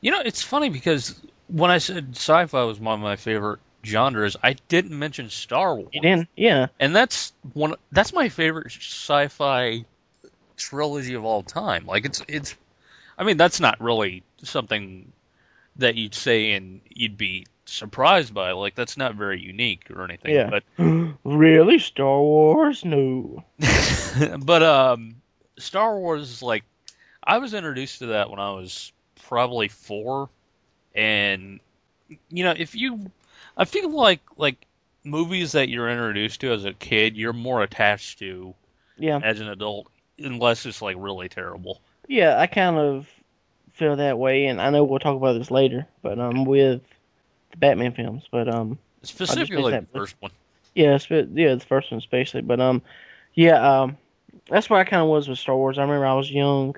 You 0.00 0.12
know, 0.12 0.20
it's 0.24 0.40
funny 0.40 0.70
because 0.70 1.20
when 1.48 1.70
I 1.70 1.78
said 1.78 2.10
sci-fi 2.12 2.62
was 2.62 2.80
one 2.80 2.94
of 2.94 3.00
my 3.00 3.16
favorite 3.16 3.60
genres, 3.84 4.36
I 4.42 4.54
didn't 4.68 4.98
mention 4.98 5.28
Star 5.28 5.74
Wars. 5.74 5.88
You 5.92 6.00
didn't? 6.00 6.28
Yeah. 6.36 6.68
and 6.78 6.94
that's 6.96 7.32
one 7.52 7.74
that's 7.92 8.12
my 8.12 8.28
favorite 8.30 8.68
sci-fi 8.72 9.84
trilogy 10.56 11.14
of 11.14 11.24
all 11.24 11.42
time. 11.42 11.84
Like 11.86 12.04
it's 12.06 12.22
it's. 12.28 12.56
I 13.18 13.24
mean, 13.24 13.36
that's 13.36 13.60
not 13.60 13.80
really 13.82 14.22
something 14.42 15.12
that 15.76 15.94
you'd 15.94 16.14
say 16.14 16.52
and 16.52 16.80
you'd 16.88 17.16
be 17.16 17.46
surprised 17.64 18.34
by. 18.34 18.52
Like 18.52 18.74
that's 18.74 18.96
not 18.96 19.14
very 19.14 19.40
unique 19.40 19.90
or 19.90 20.04
anything. 20.04 20.34
Yeah. 20.34 20.50
But 20.50 20.64
really, 21.24 21.78
Star 21.78 22.20
Wars? 22.20 22.84
No. 22.84 23.44
but 24.40 24.62
um, 24.62 25.16
Star 25.58 25.98
Wars 25.98 26.22
is 26.30 26.42
like 26.42 26.64
I 27.22 27.38
was 27.38 27.54
introduced 27.54 28.00
to 28.00 28.06
that 28.06 28.30
when 28.30 28.40
I 28.40 28.52
was 28.52 28.92
probably 29.28 29.68
four, 29.68 30.28
and 30.94 31.60
you 32.28 32.44
know 32.44 32.54
if 32.56 32.74
you, 32.74 33.10
I 33.56 33.64
feel 33.64 33.90
like 33.90 34.20
like 34.36 34.66
movies 35.04 35.52
that 35.52 35.68
you're 35.68 35.88
introduced 35.88 36.40
to 36.40 36.52
as 36.52 36.64
a 36.64 36.72
kid, 36.72 37.16
you're 37.16 37.32
more 37.32 37.62
attached 37.62 38.18
to 38.18 38.54
Yeah. 38.98 39.20
as 39.22 39.40
an 39.40 39.48
adult, 39.48 39.86
unless 40.18 40.66
it's 40.66 40.82
like 40.82 40.96
really 40.98 41.28
terrible. 41.28 41.80
Yeah, 42.08 42.38
I 42.38 42.46
kind 42.46 42.76
of 42.76 43.08
feel 43.80 43.96
that 43.96 44.18
way, 44.18 44.46
and 44.46 44.60
I 44.60 44.70
know 44.70 44.84
we'll 44.84 44.98
talk 44.98 45.16
about 45.16 45.32
this 45.38 45.50
later, 45.50 45.86
but 46.02 46.18
um, 46.20 46.44
with 46.44 46.82
the 47.50 47.56
Batman 47.56 47.92
films, 47.92 48.28
but 48.30 48.46
um, 48.46 48.78
Specifically, 49.02 49.72
the 49.72 49.86
first 49.92 50.14
one. 50.20 50.30
yeah, 50.74 50.98
yeah, 51.10 51.54
the 51.54 51.64
first 51.66 51.90
one 51.90 51.98
especially, 51.98 52.42
but 52.42 52.60
um, 52.60 52.82
yeah, 53.34 53.80
um, 53.80 53.96
that's 54.50 54.68
where 54.68 54.78
I 54.78 54.84
kind 54.84 55.02
of 55.02 55.08
was 55.08 55.28
with 55.28 55.38
Star 55.38 55.56
Wars. 55.56 55.78
I 55.78 55.82
remember 55.82 56.06
I 56.06 56.12
was 56.14 56.30
young 56.30 56.76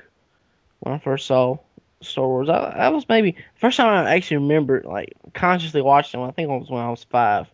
when 0.80 0.94
I 0.94 0.98
first 0.98 1.26
saw 1.26 1.58
Star 2.00 2.26
Wars. 2.26 2.48
I, 2.48 2.58
I 2.58 2.88
was 2.90 3.08
maybe 3.08 3.34
first 3.56 3.76
time 3.76 4.06
I 4.06 4.14
actually 4.14 4.38
remember 4.38 4.82
like 4.84 5.14
consciously 5.34 5.82
watching 5.82 6.20
them. 6.20 6.28
I 6.28 6.32
think 6.32 6.48
it 6.48 6.52
was 6.58 6.70
when 6.70 6.82
I 6.82 6.90
was 6.90 7.04
five. 7.04 7.48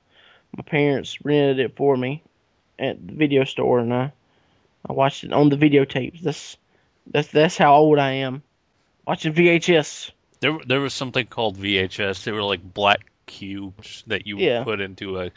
My 0.57 0.63
parents 0.63 1.19
rented 1.25 1.59
it 1.59 1.77
for 1.77 1.97
me 1.97 2.23
at 2.79 3.05
the 3.07 3.15
video 3.15 3.45
store, 3.45 3.79
and 3.79 3.95
I 3.95 4.13
I 4.89 4.93
watched 4.93 5.25
it 5.25 5.33
on 5.33 5.49
the 5.49 5.57
videotapes. 5.57 6.21
That's 6.21 6.59
that's 7.07 7.29
that's 7.29 7.57
how 7.57 7.75
old 7.75 7.99
I 7.99 8.13
am. 8.13 8.43
Watching 9.09 9.33
VHS. 9.33 10.11
There, 10.41 10.59
there 10.67 10.81
was 10.81 10.93
something 10.93 11.25
called 11.25 11.57
VHS. 11.57 12.25
They 12.25 12.33
were 12.33 12.43
like 12.43 12.63
black 12.63 13.11
cubes 13.25 14.05
that 14.07 14.27
you 14.27 14.37
would 14.37 14.65
put 14.65 14.83
into 14.83 15.19
a 15.19 15.31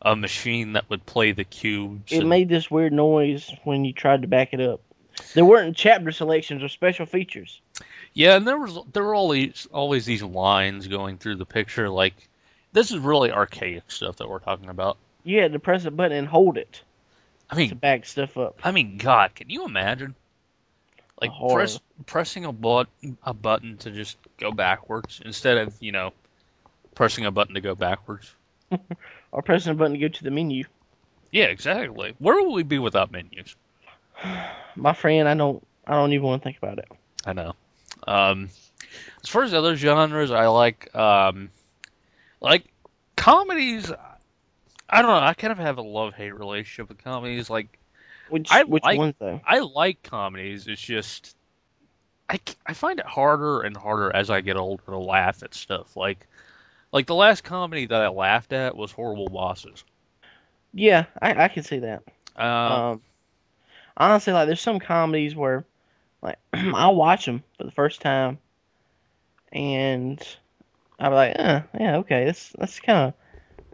a 0.00 0.16
machine 0.16 0.72
that 0.72 0.88
would 0.88 1.04
play 1.04 1.32
the 1.32 1.44
cubes. 1.44 2.10
It 2.10 2.20
and- 2.20 2.30
made 2.30 2.48
this 2.48 2.70
weird 2.70 2.94
noise 2.94 3.52
when 3.64 3.84
you 3.84 3.92
tried 3.92 4.22
to 4.22 4.28
back 4.28 4.54
it 4.54 4.60
up. 4.62 4.80
There 5.34 5.44
weren't 5.44 5.76
chapter 5.76 6.12
selections 6.12 6.62
or 6.62 6.68
special 6.68 7.04
features. 7.04 7.60
Yeah, 8.14 8.36
and 8.36 8.48
there 8.48 8.58
was 8.58 8.78
there 8.94 9.04
were 9.04 9.14
always 9.14 9.68
always 9.70 10.06
these 10.06 10.22
lines 10.22 10.88
going 10.88 11.18
through 11.18 11.36
the 11.36 11.44
picture. 11.44 11.90
Like 11.90 12.14
this 12.72 12.90
is 12.90 12.98
really 12.98 13.30
archaic 13.30 13.90
stuff 13.90 14.16
that 14.16 14.30
we're 14.30 14.38
talking 14.38 14.70
about. 14.70 14.96
You 15.24 15.42
had 15.42 15.52
to 15.52 15.58
press 15.58 15.84
a 15.84 15.90
button 15.90 16.16
and 16.16 16.26
hold 16.26 16.56
it 16.56 16.80
I 17.50 17.56
mean, 17.56 17.68
to 17.68 17.74
back 17.74 18.06
stuff 18.06 18.38
up. 18.38 18.60
I 18.64 18.70
mean, 18.70 18.96
God, 18.96 19.34
can 19.34 19.50
you 19.50 19.66
imagine? 19.66 20.14
Like 21.20 21.30
press, 21.50 21.80
pressing 22.06 22.44
a 22.44 22.52
button 22.52 23.16
a 23.22 23.32
button 23.32 23.76
to 23.78 23.90
just 23.90 24.18
go 24.38 24.50
backwards 24.50 25.22
instead 25.24 25.58
of 25.58 25.74
you 25.80 25.92
know 25.92 26.12
pressing 26.94 27.24
a 27.24 27.30
button 27.30 27.54
to 27.54 27.60
go 27.60 27.74
backwards. 27.74 28.32
Or 29.32 29.42
pressing 29.42 29.72
a 29.72 29.74
button 29.74 29.94
to 29.94 29.98
go 29.98 30.06
to 30.06 30.22
the 30.22 30.30
menu. 30.30 30.62
Yeah, 31.32 31.46
exactly. 31.46 32.14
Where 32.20 32.40
would 32.40 32.54
we 32.54 32.62
be 32.62 32.78
without 32.78 33.10
menus? 33.10 33.56
My 34.76 34.92
friend, 34.92 35.28
I 35.28 35.34
don't 35.34 35.66
I 35.86 35.94
don't 35.94 36.12
even 36.12 36.24
want 36.24 36.42
to 36.42 36.44
think 36.44 36.58
about 36.58 36.78
it. 36.78 36.88
I 37.26 37.32
know. 37.32 37.54
Um, 38.06 38.50
as 39.22 39.28
far 39.28 39.42
as 39.42 39.52
other 39.52 39.74
genres, 39.76 40.30
I 40.30 40.46
like 40.46 40.94
um, 40.94 41.50
like 42.40 42.64
comedies. 43.16 43.90
I 44.88 45.02
don't 45.02 45.10
know. 45.10 45.26
I 45.26 45.34
kind 45.34 45.50
of 45.50 45.58
have 45.58 45.78
a 45.78 45.82
love 45.82 46.14
hate 46.14 46.38
relationship 46.38 46.88
with 46.88 47.02
comedies. 47.02 47.50
Like 47.50 47.78
Which 48.28 48.50
I 48.50 48.64
which 48.64 48.82
like- 48.82 48.98
ones 48.98 49.14
though? 49.18 49.40
I 49.46 49.58
like 49.60 50.02
comedies. 50.02 50.66
It's 50.66 50.80
just 50.80 51.36
I, 52.28 52.40
I 52.66 52.72
find 52.72 52.98
it 52.98 53.06
harder 53.06 53.60
and 53.62 53.76
harder 53.76 54.14
as 54.14 54.30
I 54.30 54.40
get 54.40 54.56
older 54.56 54.82
to 54.86 54.98
laugh 54.98 55.42
at 55.42 55.54
stuff. 55.54 55.96
Like 55.96 56.26
like 56.92 57.06
the 57.06 57.14
last 57.14 57.44
comedy 57.44 57.86
that 57.86 58.00
I 58.00 58.08
laughed 58.08 58.52
at 58.52 58.76
was 58.76 58.92
Horrible 58.92 59.28
Bosses. 59.28 59.84
Yeah, 60.72 61.04
I, 61.20 61.44
I 61.44 61.48
can 61.48 61.62
see 61.62 61.80
that. 61.80 62.02
Uh, 62.36 62.42
Um, 62.92 63.02
honestly, 63.96 64.32
like 64.32 64.46
there's 64.46 64.60
some 64.60 64.80
comedies 64.80 65.36
where, 65.36 65.64
like, 66.22 66.38
I'll 66.52 66.94
watch 66.96 67.26
them 67.26 67.42
for 67.58 67.64
the 67.64 67.70
first 67.70 68.00
time, 68.00 68.38
and 69.52 70.20
I'll 70.98 71.10
be 71.10 71.14
like, 71.16 71.36
uh, 71.38 71.60
yeah, 71.78 71.96
okay, 71.98 72.24
that's 72.24 72.50
that's 72.58 72.80
kind 72.80 73.08
of 73.08 73.14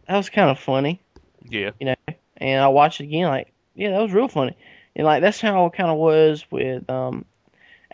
that 0.09 0.17
was 0.17 0.29
kind 0.29 0.51
of 0.51 0.59
funny, 0.59 1.01
yeah, 1.49 1.71
you 1.79 1.87
know, 1.87 1.95
and 2.37 2.61
I'll 2.61 2.73
watch 2.73 3.01
it 3.01 3.05
again, 3.05 3.29
like, 3.29 3.53
yeah, 3.81 3.90
that 3.90 4.01
was 4.03 4.12
real 4.12 4.29
funny, 4.29 4.57
and 4.95 5.05
like 5.07 5.23
that's 5.23 5.40
how 5.40 5.66
it 5.66 5.73
kind 5.73 5.90
of 5.90 5.97
was 5.99 6.45
with 6.51 6.88
um, 6.90 7.25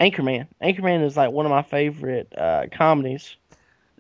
Anchorman. 0.00 0.46
Anchorman 0.62 1.04
is 1.04 1.16
like 1.16 1.30
one 1.30 1.46
of 1.46 1.50
my 1.50 1.62
favorite 1.62 2.32
uh, 2.36 2.66
comedies. 2.72 3.36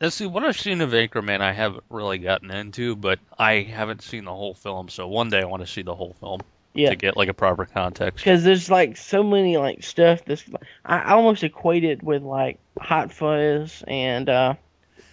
Now, 0.00 0.10
see, 0.10 0.26
what 0.26 0.44
I've 0.44 0.58
seen 0.58 0.82
of 0.82 0.90
Anchorman, 0.90 1.40
I 1.40 1.52
haven't 1.52 1.84
really 1.88 2.18
gotten 2.18 2.50
into, 2.50 2.96
but 2.96 3.18
I 3.38 3.62
haven't 3.62 4.02
seen 4.02 4.24
the 4.26 4.34
whole 4.34 4.52
film. 4.54 4.90
So 4.90 5.08
one 5.08 5.30
day 5.30 5.40
I 5.40 5.46
want 5.46 5.62
to 5.62 5.66
see 5.66 5.80
the 5.80 5.94
whole 5.94 6.14
film 6.20 6.42
Yeah, 6.74 6.90
to 6.90 6.96
get 6.96 7.16
like 7.16 7.28
a 7.30 7.34
proper 7.34 7.64
context. 7.64 8.22
because 8.22 8.44
there's 8.44 8.68
like 8.70 8.98
so 8.98 9.22
many 9.22 9.56
like 9.56 9.82
stuff 9.84 10.22
that's 10.26 10.44
I, 10.84 10.98
I 10.98 11.12
almost 11.12 11.42
equate 11.44 11.84
it 11.84 12.02
with 12.02 12.22
like 12.22 12.58
Hot 12.78 13.10
Fuzz 13.12 13.82
and. 13.88 14.28
uh 14.28 14.54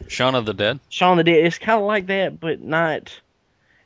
Shaun 0.09 0.35
of 0.35 0.45
the 0.45 0.53
Dead. 0.53 0.81
Shaun 0.89 1.17
of 1.17 1.23
the 1.25 1.31
Dead. 1.31 1.45
It's 1.45 1.59
kind 1.59 1.79
of 1.79 1.85
like 1.87 2.07
that, 2.07 2.37
but 2.41 2.59
not 2.59 3.21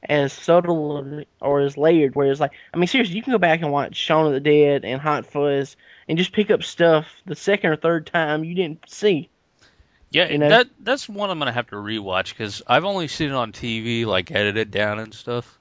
as 0.07 0.33
subtle 0.33 1.23
or 1.41 1.61
as 1.61 1.77
layered. 1.77 2.15
Where 2.15 2.31
it's 2.31 2.39
like, 2.39 2.53
I 2.73 2.77
mean, 2.77 2.87
seriously, 2.87 3.15
you 3.15 3.21
can 3.21 3.33
go 3.33 3.37
back 3.37 3.61
and 3.61 3.71
watch 3.71 3.95
Shaun 3.95 4.27
of 4.27 4.33
the 4.33 4.39
Dead 4.39 4.85
and 4.85 5.01
Hot 5.01 5.25
Fuzz 5.25 5.75
and 6.07 6.17
just 6.17 6.33
pick 6.33 6.49
up 6.51 6.63
stuff 6.63 7.05
the 7.25 7.35
second 7.35 7.71
or 7.71 7.75
third 7.75 8.07
time 8.07 8.43
you 8.43 8.55
didn't 8.55 8.89
see. 8.89 9.29
Yeah, 10.09 10.29
You 10.29 10.37
know? 10.37 10.49
that 10.49 10.67
that's 10.79 11.09
one 11.09 11.29
I'm 11.29 11.39
gonna 11.39 11.51
have 11.51 11.67
to 11.67 11.75
rewatch 11.75 12.29
because 12.29 12.61
I've 12.65 12.85
only 12.85 13.07
seen 13.07 13.29
it 13.29 13.35
on 13.35 13.51
TV, 13.51 14.05
like 14.05 14.31
edited 14.31 14.71
down 14.71 14.99
and 14.99 15.13
stuff. 15.13 15.59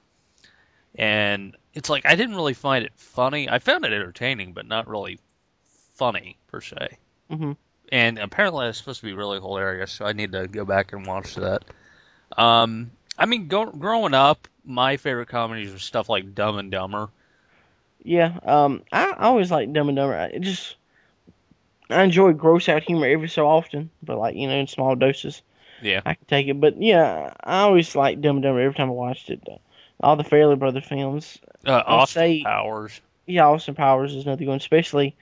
And 0.95 1.55
it's 1.73 1.89
like 1.89 2.05
I 2.05 2.15
didn't 2.15 2.35
really 2.35 2.53
find 2.53 2.85
it 2.85 2.93
funny. 2.95 3.49
I 3.49 3.59
found 3.59 3.85
it 3.85 3.93
entertaining, 3.93 4.53
but 4.53 4.65
not 4.65 4.87
really 4.87 5.19
funny 5.95 6.37
per 6.47 6.61
se. 6.61 6.97
hmm 7.29 7.53
And 7.91 8.17
apparently, 8.19 8.67
it's 8.67 8.77
supposed 8.77 9.01
to 9.01 9.05
be 9.05 9.13
really 9.13 9.39
hilarious, 9.39 9.91
so 9.91 10.05
I 10.05 10.13
need 10.13 10.31
to 10.31 10.47
go 10.47 10.65
back 10.65 10.93
and 10.93 11.05
watch 11.05 11.35
that. 11.35 11.63
Um, 12.37 12.91
I 13.17 13.25
mean, 13.25 13.47
go, 13.47 13.65
growing 13.65 14.13
up, 14.13 14.47
my 14.65 14.97
favorite 14.97 15.27
comedies 15.27 15.71
were 15.71 15.79
stuff 15.79 16.09
like 16.09 16.35
Dumb 16.35 16.57
and 16.57 16.71
Dumber. 16.71 17.09
Yeah, 18.03 18.37
um, 18.43 18.83
I, 18.91 19.11
I 19.11 19.23
always 19.25 19.51
like 19.51 19.73
Dumb 19.73 19.89
and 19.89 19.95
Dumber. 19.95 20.29
It 20.33 20.41
just 20.41 20.75
I 21.89 22.03
enjoy 22.03 22.33
gross 22.33 22.69
out 22.69 22.83
humor 22.83 23.07
every 23.07 23.29
so 23.29 23.47
often, 23.47 23.89
but 24.03 24.17
like 24.17 24.35
you 24.35 24.47
know, 24.47 24.53
in 24.55 24.67
small 24.67 24.95
doses. 24.95 25.41
Yeah. 25.81 26.01
I 26.05 26.15
can 26.15 26.25
take 26.25 26.47
it. 26.47 26.59
But 26.59 26.81
yeah, 26.81 27.33
I 27.43 27.61
always 27.61 27.95
like 27.95 28.21
Dumb 28.21 28.37
and 28.37 28.43
Dumber 28.43 28.61
every 28.61 28.75
time 28.75 28.89
I 28.89 28.93
watched 28.93 29.29
it. 29.29 29.41
All 29.99 30.15
the 30.15 30.23
Farrelly 30.23 30.57
Brother 30.59 30.81
films. 30.81 31.39
Uh, 31.65 31.83
Austin 31.85 32.19
say- 32.21 32.43
Powers. 32.43 33.01
yeah, 33.25 33.47
Austin 33.47 33.75
Powers 33.75 34.13
is 34.13 34.25
another 34.25 34.45
one. 34.45 34.57
Especially, 34.57 35.15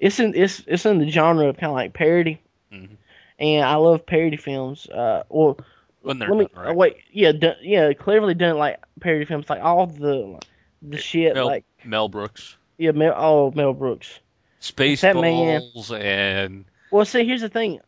it's 0.00 0.18
in 0.20 0.34
it's 0.34 0.62
it's 0.66 0.84
in 0.84 0.98
the 0.98 1.08
genre 1.10 1.46
of 1.48 1.56
kind 1.56 1.70
of 1.70 1.74
like 1.76 1.92
parody, 1.94 2.40
Mhm. 2.72 2.96
and 3.38 3.64
I 3.64 3.76
love 3.76 4.04
parody 4.04 4.36
films. 4.36 4.86
Uh, 4.88 5.22
well, 5.28 5.58
When 6.06 6.20
they're 6.20 6.28
let 6.28 6.38
me 6.38 6.46
done 6.54 6.62
right. 6.62 6.70
uh, 6.70 6.74
wait. 6.74 6.96
Yeah, 7.10 7.32
done, 7.32 7.56
yeah, 7.62 7.92
cleverly 7.92 8.34
done 8.34 8.58
like 8.58 8.80
parody 9.00 9.24
films, 9.24 9.50
like 9.50 9.60
all 9.60 9.88
the 9.88 10.38
the 10.80 10.98
shit, 10.98 11.34
Mel, 11.34 11.46
like 11.46 11.64
Mel 11.84 12.08
Brooks. 12.08 12.56
yeah, 12.78 12.92
Mel, 12.92 13.12
oh 13.16 13.50
Mel 13.56 13.72
Brooks. 13.72 14.20
Spaceballs 14.60 15.90
and 15.98 16.64
Well, 16.92 17.04
see, 17.04 17.24
here's 17.24 17.40
the 17.40 17.48
thing. 17.48 17.80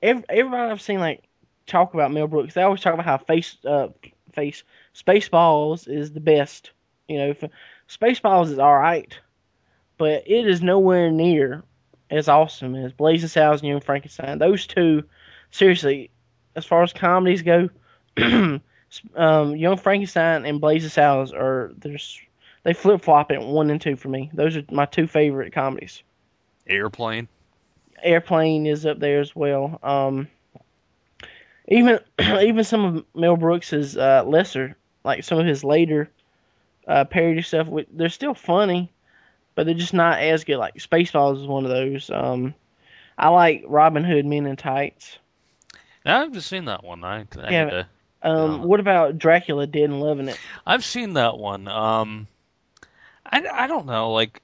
Every, 0.00 0.22
everybody 0.28 0.70
I've 0.70 0.80
seen 0.80 1.00
like 1.00 1.24
talk 1.66 1.94
about 1.94 2.12
Mel 2.12 2.28
Brooks, 2.28 2.54
they 2.54 2.62
always 2.62 2.80
talk 2.80 2.94
about 2.94 3.04
how 3.06 3.18
face 3.18 3.56
uh 3.64 3.88
face 4.34 4.62
Spaceballs 4.94 5.88
is 5.88 6.12
the 6.12 6.20
best. 6.20 6.70
You 7.08 7.18
know, 7.18 7.34
Spaceballs 7.88 8.52
is 8.52 8.60
all 8.60 8.78
right, 8.78 9.12
but 9.96 10.22
it 10.28 10.46
is 10.46 10.62
nowhere 10.62 11.10
near 11.10 11.64
as 12.08 12.28
awesome 12.28 12.76
as 12.76 12.92
Blazing 12.92 13.28
Saddles 13.28 13.62
and 13.62 13.68
Young 13.68 13.80
Frankenstein. 13.80 14.38
Those 14.38 14.64
two, 14.64 15.02
seriously, 15.50 16.10
as 16.58 16.66
far 16.66 16.82
as 16.82 16.92
comedies 16.92 17.42
go, 17.42 17.70
um, 19.16 19.56
Young 19.56 19.76
Frankenstein 19.76 20.44
and 20.44 20.60
Blazing 20.60 20.90
Saddles 20.90 21.32
are 21.32 21.72
there's 21.78 22.20
they 22.64 22.74
flip 22.74 23.00
flop 23.00 23.30
at 23.30 23.40
one 23.40 23.70
and 23.70 23.80
two 23.80 23.96
for 23.96 24.08
me. 24.08 24.30
Those 24.34 24.56
are 24.56 24.64
my 24.70 24.84
two 24.84 25.06
favorite 25.06 25.52
comedies. 25.52 26.02
Airplane. 26.66 27.28
Airplane 28.02 28.66
is 28.66 28.84
up 28.84 28.98
there 28.98 29.20
as 29.20 29.34
well. 29.34 29.78
Um, 29.82 30.28
even 31.68 32.00
even 32.20 32.64
some 32.64 32.84
of 32.84 33.04
Mel 33.14 33.36
Brooks's 33.36 33.96
uh, 33.96 34.24
lesser, 34.26 34.76
like 35.04 35.22
some 35.22 35.38
of 35.38 35.46
his 35.46 35.62
later 35.62 36.10
uh, 36.88 37.04
parody 37.04 37.42
stuff, 37.42 37.68
they're 37.92 38.08
still 38.08 38.34
funny, 38.34 38.92
but 39.54 39.64
they're 39.64 39.74
just 39.74 39.94
not 39.94 40.18
as 40.18 40.42
good. 40.42 40.56
Like 40.58 40.74
Spaceballs 40.74 41.40
is 41.40 41.46
one 41.46 41.64
of 41.64 41.70
those. 41.70 42.10
Um, 42.10 42.52
I 43.16 43.28
like 43.28 43.64
Robin 43.68 44.02
Hood 44.02 44.26
Men 44.26 44.46
in 44.46 44.56
Tights. 44.56 45.18
I 46.08 46.20
haven't 46.20 46.40
seen 46.40 46.66
that 46.66 46.82
one. 46.84 47.04
I, 47.04 47.26
I 47.38 47.50
Yeah. 47.50 47.70
to- 47.70 47.86
Um, 48.20 48.32
Oh. 48.62 48.66
what 48.66 48.80
about 48.80 49.16
Dracula 49.18 49.66
Dead 49.66 49.84
and 49.84 50.00
Loving 50.00 50.28
It? 50.28 50.38
I've 50.66 50.84
seen 50.84 51.12
that 51.14 51.38
one. 51.38 51.68
Um, 51.68 52.26
I, 53.24 53.46
I 53.46 53.66
don't 53.68 53.86
know. 53.86 54.10
Like, 54.12 54.42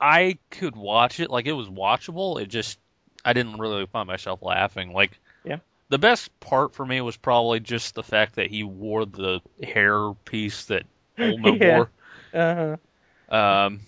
I 0.00 0.38
could 0.50 0.76
watch 0.76 1.18
it 1.20 1.30
like 1.30 1.46
it 1.46 1.52
was 1.52 1.68
watchable. 1.68 2.40
It 2.40 2.46
just 2.46 2.78
I 3.24 3.32
didn't 3.32 3.58
really 3.58 3.86
find 3.86 4.06
myself 4.06 4.42
laughing. 4.42 4.92
Like 4.92 5.18
Yeah. 5.44 5.58
the 5.88 5.98
best 5.98 6.38
part 6.40 6.74
for 6.74 6.84
me 6.84 7.00
was 7.00 7.16
probably 7.16 7.58
just 7.60 7.94
the 7.94 8.02
fact 8.02 8.34
that 8.36 8.48
he 8.48 8.62
wore 8.64 9.06
the 9.06 9.40
hair 9.62 10.12
piece 10.26 10.66
that 10.66 10.84
Oldman 11.18 11.58
Yeah. 11.60 11.76
wore. 11.78 11.90
Uh-huh. 12.34 13.34
Um, 13.34 13.80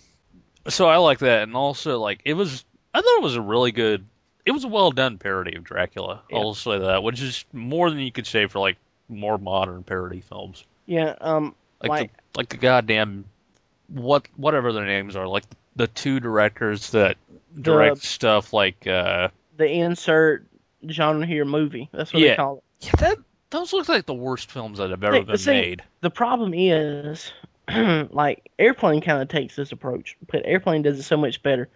so 0.68 0.88
I 0.88 0.96
like 0.96 1.18
that, 1.18 1.42
and 1.42 1.54
also 1.54 1.98
like 2.00 2.22
it 2.24 2.35
was. 2.35 2.64
I 2.94 3.02
thought 3.02 3.18
it 3.18 3.22
was 3.22 3.37
a 3.37 3.42
really 3.42 3.72
good. 3.72 4.06
It 4.46 4.52
was 4.52 4.64
a 4.64 4.68
well 4.68 4.90
done 4.92 5.18
parody 5.18 5.56
of 5.56 5.64
Dracula. 5.64 6.22
Yeah. 6.30 6.38
I'll 6.38 6.54
say 6.54 6.78
that, 6.78 7.02
which 7.02 7.20
is 7.20 7.44
more 7.52 7.90
than 7.90 7.98
you 7.98 8.12
could 8.12 8.26
say 8.26 8.46
for 8.46 8.61
like 8.61 8.76
more 9.09 9.37
modern 9.38 9.82
parody 9.82 10.20
films, 10.20 10.64
yeah. 10.87 11.14
Um, 11.20 11.54
like 11.82 11.90
Like- 11.90 12.12
the, 12.12 12.38
like 12.38 12.48
the 12.50 12.56
goddamn 12.56 13.24
what 13.88 14.26
whatever 14.37 14.72
their 14.72 14.87
names 14.87 15.14
are, 15.16 15.26
like 15.28 15.44
the 15.76 15.87
two 15.88 16.20
directors 16.20 16.90
that 16.90 17.16
direct 17.61 17.98
stuff 18.02 18.52
like 18.52 18.87
uh 18.87 19.28
the 19.56 19.66
insert 19.68 20.46
genre 20.88 21.26
here 21.26 21.44
movie. 21.44 21.88
That's 21.92 22.12
what 22.12 22.22
Yeah. 22.22 22.30
they 22.30 22.37
call 22.37 22.56
it. 22.56 22.87
yeah 22.87 22.92
that 23.00 23.18
those 23.50 23.72
look 23.72 23.88
like 23.88 24.06
the 24.06 24.14
worst 24.14 24.50
films 24.50 24.78
that 24.78 24.90
have 24.90 25.02
ever 25.04 25.16
Hey, 25.16 25.22
been 25.22 25.38
see, 25.38 25.50
made. 25.50 25.82
The 26.00 26.11
problem 26.11 26.52
is, 26.54 27.32
like 28.11 28.50
Airplane 28.59 29.00
kind 29.00 29.22
of 29.22 29.28
takes 29.28 29.54
this 29.56 29.72
approach, 29.72 30.16
but 30.30 30.42
Airplane 30.44 30.82
does 30.82 30.98
it 30.98 31.04
so 31.04 31.16
much 31.16 31.42
better. 31.42 31.68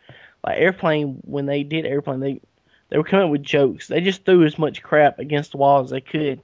Like 0.44 0.58
Airplane, 0.58 1.20
when 1.24 1.46
they 1.46 1.62
did 1.62 1.86
Airplane, 1.86 2.20
they 2.20 2.40
they 2.90 2.98
were 2.98 3.04
coming 3.04 3.26
up 3.26 3.30
with 3.30 3.42
jokes. 3.42 3.88
They 3.88 4.00
just 4.00 4.24
threw 4.24 4.44
as 4.44 4.58
much 4.58 4.82
crap 4.82 5.18
against 5.18 5.52
the 5.52 5.56
wall 5.56 5.82
as 5.82 5.90
they 5.90 6.00
could, 6.00 6.40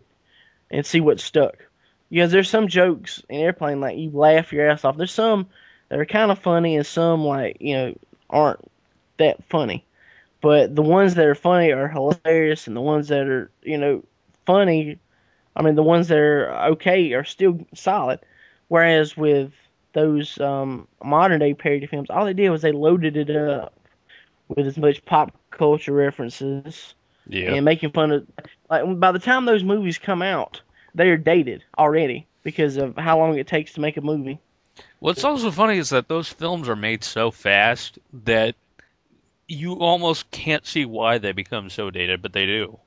and 0.71 0.87
see 0.87 1.01
what 1.01 1.21
stuck. 1.21 1.57
Because 2.11 2.33
there's 2.33 2.51
some 2.51 2.69
jokes 2.69 3.23
in 3.29 3.41
Airplane 3.41 3.81
like 3.81 3.99
you 3.99 4.11
laugh 4.11 4.53
your 4.53 4.69
ass 4.71 4.85
off. 4.85 4.97
There's 4.97 5.13
some 5.13 5.49
that 5.89 5.99
are 5.99 6.07
kind 6.07 6.31
of 6.31 6.39
funny, 6.39 6.77
and 6.77 6.87
some 6.87 7.25
like 7.25 7.59
you 7.61 7.77
know 7.77 7.99
aren't 8.31 8.61
that 9.19 9.45
funny. 9.45 9.85
But 10.41 10.75
the 10.75 10.83
ones 10.83 11.15
that 11.15 11.27
are 11.27 11.35
funny 11.35 11.73
are 11.73 11.89
hilarious, 11.89 12.67
and 12.67 12.77
the 12.77 12.81
ones 12.81 13.09
that 13.09 13.27
are 13.27 13.51
you 13.63 13.79
know 13.79 14.05
funny 14.47 14.99
I 15.57 15.63
mean, 15.63 15.75
the 15.75 15.83
ones 15.83 16.09
that 16.09 16.19
are 16.19 16.55
okay 16.73 17.15
are 17.15 17.25
still 17.25 17.67
solid. 17.75 18.21
Whereas 18.69 19.17
with 19.17 19.53
those 19.95 20.39
um, 20.39 20.87
modern 21.03 21.41
day 21.41 21.55
parody 21.55 21.87
films, 21.87 22.11
all 22.11 22.27
they 22.27 22.35
did 22.35 22.51
was 22.51 22.61
they 22.61 22.73
loaded 22.73 23.17
it 23.17 23.35
up 23.35 23.73
with 24.49 24.67
as 24.67 24.77
much 24.77 25.05
pop 25.05 25.37
culture 25.51 25.93
references 25.93 26.95
Yeah, 27.27 27.55
and 27.55 27.65
making 27.65 27.93
fun 27.93 28.13
of. 28.13 28.27
Like 28.71 28.99
by 28.99 29.13
the 29.13 29.19
time 29.19 29.45
those 29.45 29.65
movies 29.65 29.99
come 29.99 30.23
out, 30.23 30.61
they 30.95 31.09
are 31.11 31.17
dated 31.17 31.65
already 31.79 32.27
because 32.43 32.77
of 32.77 32.97
how 32.97 33.19
long 33.19 33.39
it 33.39 33.47
takes 33.47 33.75
to 33.75 33.81
make 33.81 33.97
a 33.97 34.01
movie. 34.01 34.39
What's 34.99 35.25
also 35.25 35.51
funny 35.51 35.79
is 35.79 35.91
that 35.91 36.09
those 36.09 36.29
films 36.29 36.69
are 36.69 36.77
made 36.77 37.03
so 37.03 37.31
fast 37.31 37.99
that 38.25 38.55
you 39.49 39.75
almost 39.75 40.31
can't 40.31 40.67
see 40.67 40.85
why 40.85 41.19
they 41.19 41.33
become 41.33 41.71
so 41.71 41.91
dated, 41.91 42.23
but 42.23 42.33
they 42.33 42.47
do. 42.47 42.79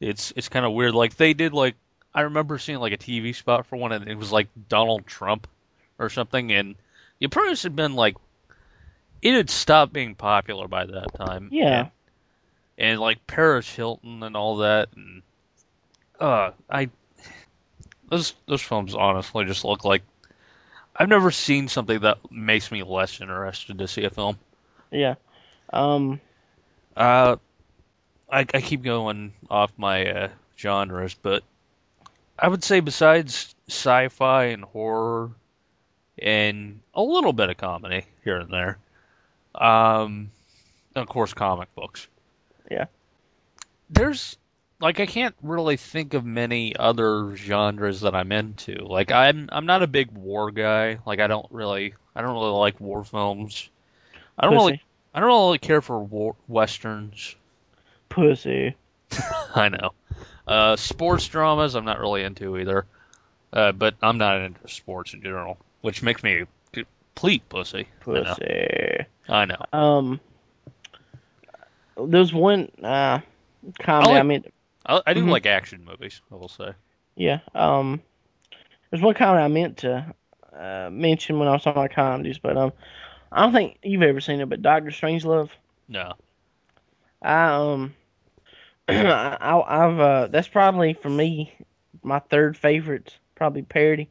It's 0.00 0.32
it's 0.36 0.48
kind 0.48 0.66
of 0.66 0.72
weird. 0.72 0.94
Like 0.94 1.16
they 1.16 1.34
did 1.34 1.52
like 1.52 1.74
I 2.14 2.22
remember 2.22 2.58
seeing 2.58 2.78
like 2.78 2.92
a 2.92 2.98
TV 2.98 3.34
spot 3.34 3.66
for 3.66 3.76
one, 3.76 3.92
and 3.92 4.08
it 4.08 4.16
was 4.16 4.32
like 4.32 4.48
Donald 4.68 5.06
Trump 5.06 5.46
or 5.98 6.08
something, 6.08 6.52
and 6.52 6.76
the 7.18 7.28
premise 7.28 7.62
had 7.62 7.76
been 7.76 7.94
like 7.94 8.16
it 9.22 9.34
had 9.34 9.50
stopped 9.50 9.92
being 9.92 10.14
popular 10.14 10.68
by 10.68 10.86
that 10.86 11.14
time. 11.14 11.48
Yeah. 11.52 11.80
and, 11.80 11.90
and 12.78 13.00
like 13.00 13.26
Paris 13.26 13.72
Hilton 13.74 14.22
and 14.22 14.36
all 14.36 14.58
that, 14.58 14.88
and 14.94 15.22
uh, 16.20 16.50
I 16.70 16.90
those 18.08 18.34
those 18.46 18.62
films 18.62 18.94
honestly 18.94 19.44
just 19.44 19.64
look 19.64 19.84
like 19.84 20.02
I've 20.94 21.08
never 21.08 21.30
seen 21.30 21.68
something 21.68 22.00
that 22.00 22.18
makes 22.30 22.70
me 22.70 22.82
less 22.82 23.20
interested 23.20 23.78
to 23.78 23.88
see 23.88 24.04
a 24.04 24.10
film. 24.10 24.38
Yeah. 24.90 25.16
Um. 25.72 26.20
Uh, 26.96 27.36
I, 28.30 28.40
I 28.40 28.60
keep 28.60 28.82
going 28.82 29.34
off 29.50 29.72
my 29.76 30.06
uh, 30.06 30.28
genres, 30.56 31.14
but 31.14 31.42
I 32.38 32.48
would 32.48 32.64
say 32.64 32.80
besides 32.80 33.54
sci-fi 33.68 34.46
and 34.46 34.64
horror 34.64 35.30
and 36.18 36.80
a 36.94 37.02
little 37.02 37.32
bit 37.32 37.50
of 37.50 37.58
comedy 37.58 38.04
here 38.24 38.38
and 38.38 38.50
there, 38.50 38.78
um, 39.60 40.30
and 40.94 41.02
of 41.02 41.08
course 41.08 41.34
comic 41.34 41.74
books. 41.74 42.08
Yeah. 42.70 42.86
There's 43.90 44.36
like 44.80 45.00
I 45.00 45.06
can't 45.06 45.34
really 45.42 45.76
think 45.76 46.14
of 46.14 46.24
many 46.24 46.74
other 46.76 47.36
genres 47.36 48.00
that 48.02 48.14
I'm 48.14 48.32
into. 48.32 48.84
Like 48.84 49.10
I'm 49.12 49.48
I'm 49.52 49.66
not 49.66 49.82
a 49.82 49.86
big 49.86 50.10
war 50.12 50.50
guy. 50.50 50.98
Like 51.06 51.20
I 51.20 51.26
don't 51.26 51.46
really 51.50 51.94
I 52.14 52.22
don't 52.22 52.34
really 52.34 52.58
like 52.58 52.80
war 52.80 53.04
films. 53.04 53.68
I 54.38 54.46
don't 54.46 54.54
really. 54.54 54.82
I 55.14 55.20
don't 55.20 55.28
really 55.28 55.58
care 55.58 55.80
for 55.80 55.98
war, 55.98 56.36
westerns. 56.46 57.36
Pussy. 58.08 58.76
I 59.54 59.70
know. 59.70 59.92
Uh, 60.46 60.76
sports 60.76 61.26
dramas, 61.26 61.74
I'm 61.74 61.86
not 61.86 62.00
really 62.00 62.22
into 62.22 62.58
either. 62.58 62.84
Uh, 63.52 63.72
but 63.72 63.94
I'm 64.02 64.18
not 64.18 64.42
into 64.42 64.68
sports 64.68 65.14
in 65.14 65.22
general, 65.22 65.56
which 65.80 66.02
makes 66.02 66.22
me 66.22 66.44
complete 67.16 67.48
pussy. 67.48 67.88
I 68.06 68.10
know. 68.12 68.24
Pussy. 68.24 69.06
I 69.28 69.44
know. 69.46 69.56
Um. 69.72 70.20
There's 72.08 72.32
one 72.32 72.70
uh 72.82 73.20
comedy. 73.80 74.10
like- 74.12 74.20
I 74.20 74.22
mean, 74.22 74.44
I, 74.84 75.00
I 75.06 75.14
do 75.14 75.24
Mhm. 75.24 75.30
like 75.30 75.46
action 75.46 75.82
movies. 75.84 76.20
I 76.30 76.34
will 76.34 76.48
say. 76.48 76.72
Yeah. 77.16 77.38
Um, 77.54 78.02
there's 78.90 79.02
one 79.02 79.14
comedy 79.14 79.42
I 79.42 79.48
meant 79.48 79.78
to 79.78 80.14
uh, 80.54 80.90
mention 80.92 81.38
when 81.38 81.48
I 81.48 81.52
was 81.52 81.62
talking 81.62 81.82
about 81.82 81.92
comedies, 81.94 82.38
but 82.38 82.56
um, 82.58 82.72
I 83.32 83.42
don't 83.42 83.52
think 83.52 83.78
you've 83.82 84.02
ever 84.02 84.20
seen 84.20 84.40
it. 84.40 84.48
But 84.48 84.60
Doctor 84.62 84.90
Strangelove, 84.90 85.48
No. 85.88 86.12
I 87.22 87.46
um, 87.54 87.94
I, 88.88 89.36
I've 89.66 89.98
uh, 89.98 90.26
that's 90.28 90.48
probably 90.48 90.92
for 90.92 91.08
me 91.08 91.54
my 92.02 92.18
third 92.18 92.56
favorite, 92.58 93.18
probably 93.34 93.62
parody, 93.62 94.10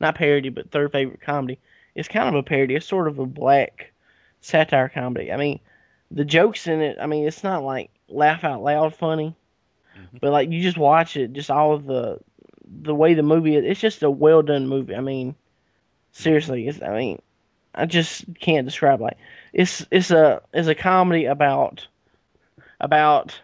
not 0.00 0.16
parody, 0.16 0.48
but 0.48 0.72
third 0.72 0.90
favorite 0.90 1.20
comedy. 1.20 1.60
It's 1.94 2.08
kind 2.08 2.28
of 2.28 2.34
a 2.34 2.42
parody. 2.42 2.74
It's 2.74 2.86
sort 2.86 3.08
of 3.08 3.18
a 3.18 3.26
black 3.26 3.92
satire 4.40 4.88
comedy. 4.88 5.30
I 5.32 5.36
mean, 5.36 5.60
the 6.10 6.24
jokes 6.24 6.66
in 6.66 6.80
it. 6.80 6.98
I 7.00 7.06
mean, 7.06 7.26
it's 7.26 7.44
not 7.44 7.62
like 7.62 7.90
laugh 8.08 8.44
out 8.44 8.62
loud 8.62 8.94
funny, 8.94 9.34
Mhm. 9.96 10.20
but 10.20 10.32
like 10.32 10.50
you 10.50 10.62
just 10.62 10.78
watch 10.78 11.16
it, 11.16 11.32
just 11.32 11.50
all 11.50 11.72
of 11.74 11.84
the 11.86 12.18
the 12.82 12.94
way 12.94 13.14
the 13.14 13.22
movie 13.22 13.56
is. 13.56 13.64
It's 13.64 13.80
just 13.80 14.02
a 14.02 14.10
well 14.10 14.42
done 14.42 14.66
movie. 14.66 14.94
I 14.94 15.00
mean, 15.00 15.34
seriously, 16.12 16.66
it's. 16.68 16.80
I 16.82 16.96
mean, 16.96 17.20
I 17.74 17.86
just 17.86 18.24
can't 18.40 18.66
describe 18.66 19.00
like 19.00 19.18
it's 19.52 19.86
it's 19.90 20.10
a 20.10 20.40
it's 20.52 20.68
a 20.68 20.74
comedy 20.74 21.26
about 21.26 21.86
about 22.80 23.38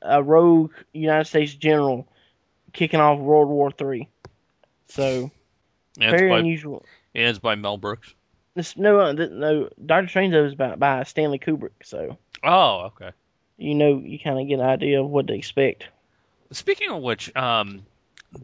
a 0.00 0.22
rogue 0.22 0.72
United 0.92 1.26
States 1.26 1.54
general 1.54 2.06
kicking 2.72 3.00
off 3.00 3.18
World 3.18 3.48
War 3.48 3.70
Three. 3.70 4.08
So 4.88 5.30
Yeah, 5.96 6.10
very 6.10 6.30
by, 6.30 6.38
unusual. 6.38 6.84
Yeah, 7.14 7.28
it's 7.28 7.38
by 7.38 7.54
Mel 7.54 7.76
Brooks. 7.78 8.14
This 8.54 8.76
no 8.76 9.00
uh, 9.00 9.12
no 9.12 9.68
Doctor 9.84 10.08
Strange 10.08 10.34
is 10.34 10.54
by 10.54 10.74
by 10.76 11.02
Stanley 11.04 11.38
Kubrick. 11.38 11.70
So 11.84 12.18
Oh, 12.44 12.90
okay. 12.94 13.10
you 13.56 13.74
know 13.74 13.98
you 13.98 14.18
kind 14.18 14.38
of 14.40 14.46
get 14.48 14.60
an 14.60 14.66
idea 14.66 15.00
of 15.02 15.08
what 15.08 15.26
to 15.28 15.34
expect. 15.34 15.88
Speaking 16.50 16.90
of 16.90 17.02
which, 17.02 17.34
um, 17.34 17.86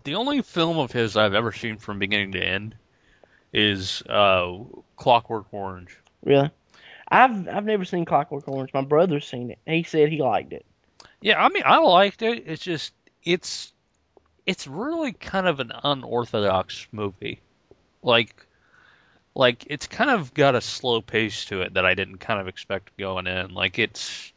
the 0.05 0.15
only 0.15 0.41
film 0.41 0.79
of 0.79 0.93
his 0.93 1.17
I've 1.17 1.35
ever 1.35 1.53
seen 1.53 1.77
from 1.77 1.99
beginning 1.99 2.33
to 2.33 2.43
end 2.43 2.75
is 3.53 4.03
uh, 4.09 4.57
Clockwork 4.97 5.47
Orange. 5.53 5.99
Really, 6.25 6.51
I've 7.09 7.49
I've 7.49 7.65
never 7.67 7.85
seen 7.85 8.05
Clockwork 8.07 8.49
Orange. 8.49 8.73
My 8.73 8.81
brother's 8.83 9.27
seen 9.27 9.51
it. 9.51 9.59
He 9.67 9.83
said 9.83 10.09
he 10.11 10.23
liked 10.23 10.53
it. 10.55 10.65
Yeah, 11.21 11.43
I 11.45 11.49
mean, 11.51 11.65
I 11.67 11.79
liked 11.79 12.23
it. 12.23 12.45
It's 12.47 12.63
just 12.63 12.95
it's 13.25 13.73
it's 14.47 14.67
really 14.67 15.13
kind 15.13 15.47
of 15.47 15.61
an 15.61 15.73
unorthodox 15.85 16.87
movie. 16.93 17.41
Like 18.03 18.47
like 19.39 19.65
it's 19.69 19.87
kind 19.87 20.11
of 20.11 20.35
got 20.35 20.57
a 20.57 20.61
slow 20.61 21.01
pace 21.01 21.45
to 21.47 21.63
it 21.63 21.75
that 21.75 21.87
I 21.87 21.95
didn't 21.95 22.19
kind 22.19 22.41
of 22.41 22.49
expect 22.49 22.95
going 22.99 23.29
in. 23.29 23.55
Like 23.55 23.79
it's 23.79 24.33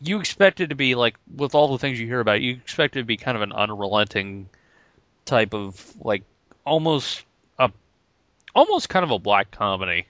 you 0.00 0.20
expect 0.20 0.60
it 0.60 0.68
to 0.68 0.76
be 0.76 0.94
like 0.94 1.16
with 1.36 1.56
all 1.56 1.72
the 1.72 1.78
things 1.78 1.98
you 1.98 2.06
hear 2.06 2.20
about, 2.20 2.40
you 2.40 2.52
expect 2.52 2.96
it 2.96 3.00
to 3.00 3.04
be 3.04 3.16
kind 3.16 3.36
of 3.36 3.42
an 3.42 3.52
unrelenting 3.52 4.48
type 5.24 5.52
of 5.52 5.94
like 6.00 6.22
almost 6.64 7.24
a 7.58 7.72
almost 8.54 8.88
kind 8.88 9.04
of 9.04 9.10
a 9.10 9.18
black 9.18 9.50
comedy 9.50 10.06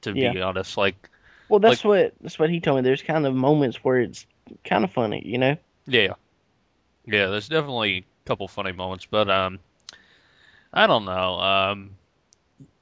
to 0.00 0.12
be 0.12 0.40
honest. 0.40 0.76
Like 0.76 1.08
Well, 1.48 1.60
that's 1.60 1.84
what 1.84 2.12
that's 2.20 2.40
what 2.40 2.50
he 2.50 2.58
told 2.58 2.78
me. 2.78 2.82
There's 2.82 3.02
kind 3.02 3.24
of 3.24 3.36
moments 3.36 3.84
where 3.84 4.00
it's 4.00 4.26
kind 4.64 4.82
of 4.82 4.90
funny, 4.90 5.22
you 5.24 5.38
know. 5.38 5.56
Yeah. 5.86 6.14
Yeah, 7.06 7.28
there's 7.28 7.48
definitely 7.48 7.98
a 7.98 8.28
couple 8.28 8.48
funny 8.48 8.72
moments, 8.72 9.06
but 9.06 9.30
um 9.30 9.60
I 10.72 10.88
don't 10.88 11.04
know. 11.04 11.38
Um 11.38 11.90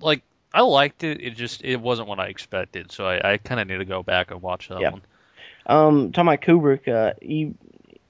like 0.01 0.23
I 0.55 0.63
liked 0.63 1.05
it, 1.05 1.21
it 1.23 1.31
just 1.31 1.65
it 1.65 1.81
wasn't 1.81 2.09
what 2.09 2.21
I 2.21 2.27
expected, 2.27 2.93
so 2.93 3.07
I, 3.07 3.33
I 3.33 3.37
kinda 3.39 3.65
need 3.65 3.79
to 3.79 3.85
go 3.85 4.03
back 4.03 4.31
and 4.31 4.43
watch 4.43 4.69
that 4.69 4.81
Yeah. 4.81 4.91
one. 4.91 5.03
Um, 5.67 6.13
talking 6.13 6.29
about 6.29 6.41
Kubrick, 6.43 6.89
uh, 6.89 7.15
you 7.23 7.55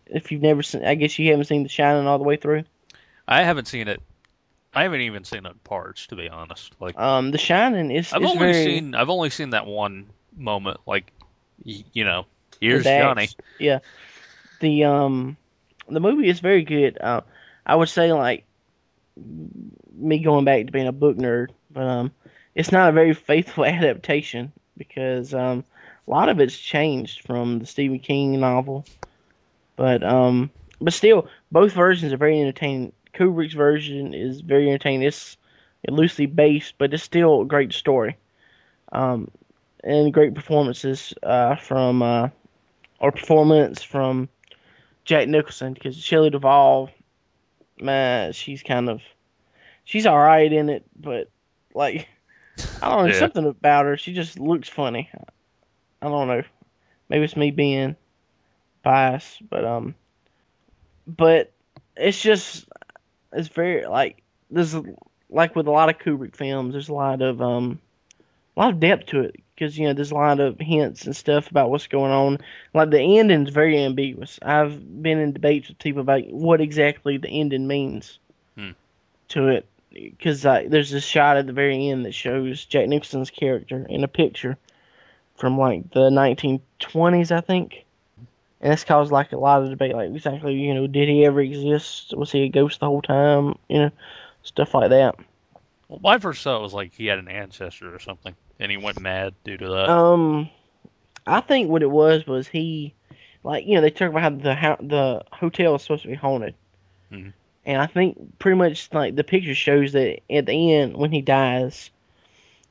if 0.07 0.33
you've 0.33 0.43
never 0.43 0.63
seen, 0.63 0.85
I 0.85 0.95
guess 0.95 1.19
you 1.19 1.31
haven't 1.31 1.47
seen 1.47 1.63
The 1.63 1.69
Shining 1.69 2.07
all 2.07 2.19
the 2.19 2.25
way 2.25 2.37
through. 2.37 2.65
I 3.27 3.43
haven't 3.43 3.69
seen 3.69 3.89
it 3.89 4.03
I 4.75 4.85
haven't 4.85 5.03
even 5.03 5.25
seen 5.25 5.45
it 5.47 5.65
parts 5.65 6.07
to 6.09 6.17
be 6.17 6.29
honest. 6.29 6.75
Like 6.81 6.99
Um, 6.99 7.31
The 7.31 7.39
Shining 7.39 7.91
is. 7.91 8.13
I've 8.13 8.23
is 8.23 8.29
only 8.29 8.39
very, 8.53 8.65
seen 8.65 8.95
I've 8.95 9.11
only 9.11 9.31
seen 9.31 9.51
that 9.51 9.67
one 9.67 10.09
moment. 10.37 10.81
Like 10.87 11.13
y- 11.65 11.85
you 11.93 12.05
know, 12.05 12.27
here's. 12.61 12.85
Johnny. 12.85 13.29
Yeah, 13.59 13.81
the 14.61 14.85
um, 14.85 15.37
the 15.89 16.01
movie 16.01 16.29
is 16.29 16.41
very 16.41 16.63
good. 16.65 16.99
Uh, 17.01 17.21
I 17.67 17.77
would 17.77 17.89
say 17.89 18.13
like 18.13 18.45
me 19.95 20.19
going 20.21 20.45
back 20.45 20.67
to 20.67 20.73
being 20.73 20.87
a 20.89 20.93
book 20.93 21.17
nerd, 21.17 21.49
but 21.73 21.85
um, 21.85 22.13
it's 22.55 22.73
not 22.73 22.89
a 22.89 22.93
very 22.93 23.15
faithful 23.15 23.65
adaptation 23.65 24.53
because 24.77 25.35
um, 25.35 25.65
a 26.07 26.11
lot 26.11 26.29
of 26.29 26.41
it's 26.41 26.59
changed 26.59 27.27
from 27.27 27.59
the 27.59 27.67
Stephen 27.67 27.99
King 27.99 28.39
novel. 28.41 28.85
But 29.77 30.03
um, 30.03 30.51
but 30.81 30.93
still, 30.93 31.29
both 31.51 31.73
versions 31.73 32.13
are 32.13 32.19
very 32.19 32.41
entertaining. 32.41 32.93
Kubrick's 33.15 33.55
version 33.55 34.15
is 34.15 34.41
very 34.41 34.69
entertaining. 34.69 35.03
It's 35.03 35.37
loosely 35.89 36.27
based, 36.27 36.75
but 36.79 36.93
it's 36.93 37.03
still 37.03 37.43
a 37.43 37.47
great 37.47 37.73
story. 37.73 38.17
Um, 38.91 39.31
and 39.83 40.13
great 40.13 40.35
performances 40.35 41.13
uh, 41.23 41.57
from 41.57 42.03
uh, 42.03 42.29
or 43.01 43.13
performance 43.13 43.83
from 43.83 44.29
Jack 45.05 45.29
Nicholson 45.29 45.73
because 45.73 45.97
Shelley 45.97 46.31
Duvall, 46.31 46.91
man, 47.81 48.33
she's 48.33 48.63
kind 48.63 48.89
of 48.89 49.01
she's 49.85 50.07
all 50.07 50.19
right 50.19 50.53
in 50.53 50.69
it, 50.69 50.85
but 50.97 51.29
like 51.75 52.09
I 52.83 52.91
don't 52.91 53.07
know 53.07 53.11
Yeah. 53.11 53.19
something 53.19 53.47
about 53.47 53.87
her. 53.87 53.97
She 53.97 54.13
just 54.13 54.39
looks 54.39 54.69
funny. 54.69 55.11
I 56.03 56.09
don't 56.09 56.29
know. 56.29 56.43
Maybe 57.09 57.25
it's 57.25 57.37
me 57.37 57.51
being 57.51 57.97
biased, 58.83 59.49
but 59.49 59.65
um, 59.65 59.95
but 61.07 61.53
it's 61.97 62.21
just 62.21 62.67
it's 63.33 63.49
very 63.49 63.87
like 63.87 64.23
there's 64.51 64.75
like 65.31 65.55
with 65.57 65.67
a 65.67 65.71
lot 65.71 65.89
of 65.89 65.99
Kubrick 65.99 66.37
films, 66.37 66.73
there's 66.73 66.89
a 66.89 66.95
lot 66.95 67.23
of 67.23 67.41
um, 67.41 67.81
a 68.57 68.61
lot 68.61 68.73
of 68.73 68.81
depth 68.81 69.07
to 69.07 69.21
it 69.21 69.37
because 69.55 69.77
you 69.79 69.87
know 69.87 69.95
there's 69.95 70.11
a 70.13 70.17
lot 70.17 70.41
of 70.41 70.59
hints 70.59 71.05
and 71.07 71.15
stuff 71.17 71.51
about 71.51 71.71
what's 71.71 71.87
going 71.87 72.13
on. 72.13 72.39
Like 72.75 72.91
the 72.91 73.19
ending's 73.19 73.51
very 73.51 73.79
ambiguous. 73.79 74.39
I've 74.43 75.03
been 75.03 75.19
in 75.19 75.33
debates 75.33 75.69
with 75.69 75.79
people 75.79 76.03
about 76.03 76.25
what 76.31 76.61
exactly 76.61 77.17
the 77.19 77.29
ending 77.29 77.67
means 77.67 78.19
Hmm. 78.57 78.71
to 79.29 79.49
it 79.49 79.67
because 79.93 80.45
uh, 80.47 80.65
there's 80.67 80.91
this 80.91 81.05
shot 81.05 81.37
at 81.37 81.47
the 81.47 81.53
very 81.53 81.89
end 81.89 82.05
that 82.05 82.15
shows 82.15 82.65
Jack 82.65 82.89
Nicholson's 82.89 83.31
character 83.31 83.87
in 83.89 84.05
a 84.05 84.09
picture 84.09 84.57
from 85.37 85.59
like 85.59 85.91
the 85.93 86.11
1920s, 86.11 87.31
I 87.31 87.41
think. 87.41 87.85
And 88.61 88.71
that's 88.71 88.85
caused 88.85 89.11
like 89.11 89.33
a 89.33 89.39
lot 89.39 89.63
of 89.63 89.71
debate, 89.71 89.95
like 89.95 90.11
exactly, 90.11 90.55
you 90.55 90.73
know, 90.73 90.87
did 90.87 91.09
he 91.09 91.25
ever 91.25 91.41
exist? 91.41 92.15
Was 92.17 92.31
he 92.31 92.43
a 92.43 92.49
ghost 92.49 92.81
the 92.81 92.87
whole 92.87 93.03
time? 93.03 93.59
You 93.69 93.79
know, 93.79 93.91
stuff 94.43 94.75
like 94.75 94.91
that. 94.91 95.17
Well, 95.89 96.01
my 96.03 96.19
first 96.19 96.43
thought 96.45 96.63
was 96.63 96.73
like 96.73 96.95
he 96.95 97.07
had 97.07 97.19
an 97.19 97.29
ancestor 97.29 97.93
or 97.93 97.99
something, 97.99 98.35
and 98.61 98.71
he 98.71 98.77
went 98.77 99.01
mad 99.01 99.35
due 99.43 99.57
to 99.57 99.69
that. 99.69 99.91
Um, 99.91 100.49
I 101.27 101.41
think 101.41 101.71
what 101.71 101.83
it 101.83 101.91
was 101.91 102.27
was 102.27 102.47
he, 102.47 102.95
like 103.43 103.67
you 103.67 103.75
know, 103.75 103.81
they 103.81 103.91
talk 103.91 104.11
about 104.11 104.23
how 104.23 104.31
the 104.31 104.55
how 104.55 104.77
the 104.81 105.23
hotel 105.33 105.75
is 105.75 105.83
supposed 105.83 106.03
to 106.03 106.09
be 106.09 106.15
haunted, 106.15 106.55
Mhm. 107.11 107.33
And 107.65 107.81
I 107.81 107.87
think 107.87 108.39
pretty 108.39 108.57
much 108.57 108.89
like 108.93 109.15
the 109.17 109.25
picture 109.25 109.55
shows 109.55 109.93
that 109.93 110.21
at 110.31 110.47
the 110.47 110.75
end 110.75 110.97
when 110.97 111.13
he 111.13 111.23
dies, 111.23 111.91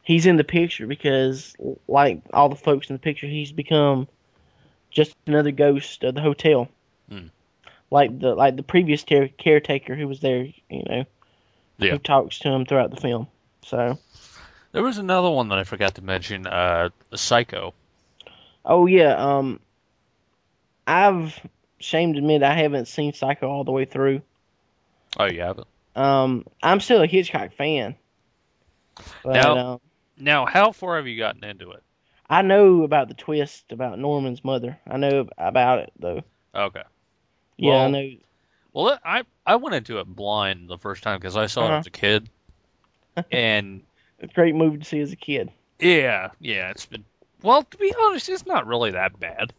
he's 0.04 0.26
in 0.26 0.38
the 0.38 0.44
picture 0.44 0.88
because 0.88 1.56
like 1.88 2.22
all 2.34 2.50
the 2.50 2.56
folks 2.56 2.90
in 2.90 2.96
the 2.96 3.00
picture, 3.00 3.28
he's 3.28 3.52
become 3.52 4.08
just 4.90 5.16
another 5.28 5.52
ghost 5.52 6.04
of 6.04 6.16
the 6.16 6.22
hotel, 6.22 6.68
Hmm. 7.10 7.28
like 7.90 8.18
the 8.20 8.36
like 8.36 8.56
the 8.58 8.64
previous 8.64 9.04
care- 9.04 9.30
caretaker 9.30 9.96
who 9.96 10.08
was 10.08 10.20
there, 10.20 10.48
you 10.70 10.84
know, 10.84 11.06
Yeah. 11.78 11.92
who 11.92 11.98
talks 11.98 12.40
to 12.40 12.50
him 12.50 12.66
throughout 12.66 12.92
the 12.92 13.00
film. 13.02 13.28
So, 13.64 13.98
There 14.74 14.84
was 14.84 14.98
another 14.98 15.30
one 15.30 15.50
that 15.50 15.60
I 15.60 15.64
forgot 15.66 15.96
to 15.96 16.02
mention, 16.02 16.48
uh, 16.48 16.90
Psycho. 17.14 17.74
Oh 18.66 18.86
yeah, 18.86 19.16
um, 19.16 19.60
I've 20.88 21.40
shame 21.80 22.14
to 22.14 22.20
admit 22.20 22.44
I 22.44 22.54
haven't 22.54 22.88
seen 22.88 23.14
Psycho 23.14 23.50
all 23.50 23.64
the 23.64 23.72
way 23.72 23.86
through. 23.86 24.22
Oh, 25.18 25.26
you 25.26 25.42
haven't? 25.42 25.68
Um, 25.96 26.46
I'm 26.64 26.80
still 26.80 27.02
a 27.02 27.08
Hitchcock 27.08 27.54
fan. 27.54 27.96
But, 29.24 29.34
Now- 29.34 29.58
um, 29.74 29.82
Now, 30.18 30.46
how 30.46 30.72
far 30.72 30.98
have 30.98 31.08
you 31.08 31.18
gotten 31.18 31.44
into 31.44 31.72
it? 31.72 31.84
I 32.30 32.44
know 32.44 32.84
about 32.84 33.08
the 33.10 33.14
twist 33.14 33.72
about 33.72 34.00
Norman's 34.00 34.44
mother. 34.46 34.80
I 34.88 34.98
know 34.98 35.28
about 35.38 35.80
it 35.80 35.92
though. 36.00 36.22
Okay. 36.56 36.84
Yeah, 37.58 37.84
I 37.84 37.88
know. 37.90 38.10
Well, 38.74 38.98
I 39.04 39.24
I 39.46 39.58
went 39.58 39.76
into 39.76 40.00
it 40.00 40.06
blind 40.06 40.70
the 40.70 40.78
first 40.78 41.04
time 41.04 41.20
because 41.20 41.36
I 41.36 41.48
saw 41.48 41.64
it 41.64 41.68
Uh-huh. 41.68 41.78
as 41.80 41.88
a 41.88 41.92
kid, 41.92 42.30
and 43.32 43.84
It's 44.20 44.32
a 44.32 44.36
great 44.36 44.56
movie 44.56 44.78
to 44.78 44.86
see 44.86 45.00
as 45.02 45.12
a 45.12 45.18
kid. 45.18 45.52
yeah, 45.80 46.30
yeah, 46.40 46.70
it's 46.70 46.86
been 46.86 47.04
well. 47.42 47.64
To 47.64 47.78
be 47.78 47.94
honest, 48.02 48.30
it's 48.30 48.46
not 48.46 48.66
really 48.66 48.92
that 48.92 49.20
bad. 49.20 49.52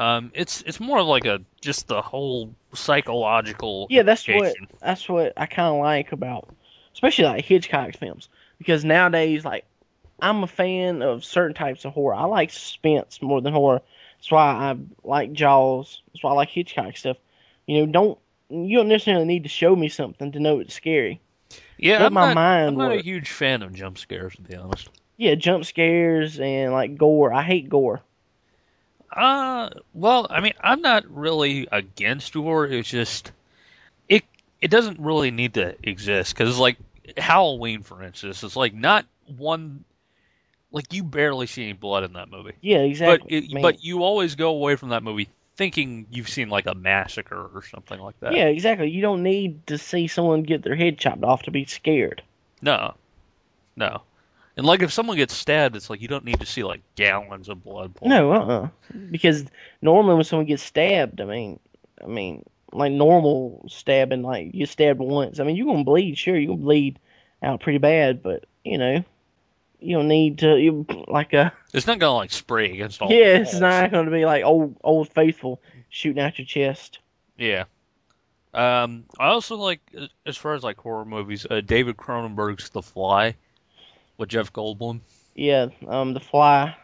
Um, 0.00 0.32
it's 0.34 0.62
it's 0.62 0.80
more 0.80 0.98
of 0.98 1.06
like 1.06 1.26
a 1.26 1.42
just 1.60 1.86
the 1.86 2.00
whole 2.00 2.54
psychological. 2.72 3.86
Yeah, 3.90 4.02
that's 4.02 4.26
what 4.26 4.56
that's 4.80 5.06
what 5.06 5.34
I 5.36 5.44
kind 5.44 5.74
of 5.74 5.80
like 5.82 6.12
about, 6.12 6.48
especially 6.94 7.26
like 7.26 7.44
Hitchcock 7.44 7.94
films, 7.98 8.30
because 8.56 8.82
nowadays 8.82 9.44
like 9.44 9.66
I'm 10.18 10.42
a 10.42 10.46
fan 10.46 11.02
of 11.02 11.22
certain 11.22 11.54
types 11.54 11.84
of 11.84 11.92
horror. 11.92 12.14
I 12.14 12.24
like 12.24 12.50
suspense 12.50 13.20
more 13.20 13.42
than 13.42 13.52
horror. 13.52 13.82
That's 14.16 14.30
why 14.30 14.46
I 14.46 14.76
like 15.04 15.34
Jaws. 15.34 16.00
That's 16.14 16.24
why 16.24 16.30
I 16.30 16.34
like 16.34 16.48
Hitchcock 16.48 16.96
stuff. 16.96 17.18
You 17.66 17.80
know, 17.80 17.92
don't 17.92 18.18
you 18.48 18.78
don't 18.78 18.88
necessarily 18.88 19.26
need 19.26 19.42
to 19.42 19.50
show 19.50 19.76
me 19.76 19.90
something 19.90 20.32
to 20.32 20.40
know 20.40 20.60
it's 20.60 20.72
scary. 20.72 21.20
Yeah, 21.76 21.98
let 21.98 22.06
I'm 22.06 22.14
my 22.14 22.26
not, 22.28 22.34
mind 22.36 22.68
I'm 22.68 22.74
not 22.76 22.92
a 22.92 23.02
huge 23.02 23.30
fan 23.30 23.60
of 23.60 23.74
jump 23.74 23.98
scares 23.98 24.34
to 24.36 24.40
be 24.40 24.56
honest. 24.56 24.88
Yeah, 25.18 25.34
jump 25.34 25.66
scares 25.66 26.40
and 26.40 26.72
like 26.72 26.96
gore. 26.96 27.34
I 27.34 27.42
hate 27.42 27.68
gore. 27.68 28.00
Uh, 29.12 29.70
well, 29.92 30.26
I 30.30 30.40
mean, 30.40 30.52
I'm 30.60 30.82
not 30.82 31.04
really 31.10 31.68
against 31.70 32.36
war. 32.36 32.66
It's 32.66 32.88
just 32.88 33.32
it 34.08 34.24
it 34.60 34.70
doesn't 34.70 35.00
really 35.00 35.30
need 35.30 35.54
to 35.54 35.74
exist 35.82 36.36
because 36.36 36.58
like 36.58 36.76
Halloween, 37.16 37.82
for 37.82 38.02
instance, 38.02 38.42
it's 38.42 38.56
like 38.56 38.74
not 38.74 39.04
one 39.36 39.84
like 40.72 40.92
you 40.92 41.02
barely 41.02 41.46
see 41.46 41.64
any 41.64 41.72
blood 41.72 42.04
in 42.04 42.12
that 42.12 42.30
movie, 42.30 42.52
Yeah, 42.60 42.78
exactly. 42.78 43.28
but 43.28 43.34
it, 43.34 43.50
I 43.50 43.54
mean, 43.54 43.62
but 43.62 43.82
you 43.82 44.04
always 44.04 44.36
go 44.36 44.50
away 44.50 44.76
from 44.76 44.90
that 44.90 45.02
movie 45.02 45.28
thinking 45.56 46.06
you've 46.10 46.28
seen 46.28 46.48
like 46.48 46.66
a 46.66 46.74
massacre 46.74 47.50
or 47.52 47.62
something 47.64 48.00
like 48.00 48.18
that. 48.20 48.32
yeah, 48.32 48.44
exactly. 48.44 48.90
You 48.90 49.02
don't 49.02 49.22
need 49.22 49.66
to 49.66 49.78
see 49.78 50.06
someone 50.06 50.42
get 50.42 50.62
their 50.62 50.76
head 50.76 50.98
chopped 50.98 51.24
off 51.24 51.42
to 51.42 51.50
be 51.50 51.64
scared. 51.64 52.22
No, 52.62 52.94
no. 53.76 54.02
And 54.56 54.66
like 54.66 54.82
if 54.82 54.92
someone 54.92 55.16
gets 55.16 55.34
stabbed, 55.34 55.76
it's 55.76 55.88
like 55.88 56.02
you 56.02 56.08
don't 56.08 56.24
need 56.24 56.40
to 56.40 56.46
see 56.46 56.62
like 56.62 56.82
gallons 56.94 57.48
of 57.48 57.62
blood. 57.64 57.94
pouring. 57.94 58.10
No, 58.10 58.32
uh, 58.32 58.46
uh 58.46 58.68
Because 59.10 59.44
normally 59.80 60.16
when 60.16 60.24
someone 60.24 60.46
gets 60.46 60.62
stabbed, 60.62 61.20
I 61.20 61.24
mean, 61.24 61.60
I 62.02 62.06
mean, 62.06 62.44
like 62.72 62.92
normal 62.92 63.64
stabbing, 63.68 64.22
like 64.22 64.50
you 64.54 64.66
stabbed 64.66 65.00
once. 65.00 65.40
I 65.40 65.44
mean, 65.44 65.56
you're 65.56 65.66
gonna 65.66 65.84
bleed. 65.84 66.18
Sure, 66.18 66.36
you're 66.36 66.52
gonna 66.54 66.62
bleed 66.62 66.98
out 67.42 67.60
pretty 67.60 67.78
bad, 67.78 68.22
but 68.22 68.44
you 68.64 68.78
know, 68.78 69.04
you 69.80 69.96
don't 69.96 70.08
need 70.08 70.38
to 70.38 70.58
you, 70.58 70.86
like 71.08 71.32
a. 71.32 71.52
it's 71.72 71.86
not 71.86 71.98
gonna 71.98 72.14
like 72.14 72.32
spray 72.32 72.72
against 72.72 73.00
all. 73.00 73.10
yeah, 73.10 73.38
it's 73.38 73.58
not 73.58 73.90
gonna 73.90 74.10
be 74.10 74.24
like 74.24 74.44
old 74.44 74.76
old 74.82 75.12
faithful 75.12 75.60
shooting 75.88 76.22
out 76.22 76.38
your 76.38 76.46
chest. 76.46 76.98
Yeah. 77.38 77.64
Um, 78.52 79.04
I 79.18 79.28
also 79.28 79.56
like, 79.56 79.80
uh, 79.96 80.08
as 80.26 80.36
far 80.36 80.54
as 80.54 80.64
like 80.64 80.76
horror 80.76 81.04
movies, 81.04 81.46
uh, 81.48 81.60
David 81.60 81.96
Cronenberg's 81.96 82.68
The 82.70 82.82
Fly 82.82 83.36
with 84.20 84.28
Jeff 84.28 84.52
Goldblum. 84.52 85.00
Yeah, 85.34 85.68
um, 85.88 86.12
the 86.14 86.20
fly. 86.20 86.76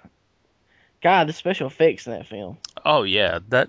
God, 1.02 1.28
the 1.28 1.32
special 1.32 1.68
effects 1.68 2.06
in 2.06 2.12
that 2.14 2.26
film. 2.26 2.58
Oh 2.84 3.02
yeah, 3.04 3.38
that 3.50 3.68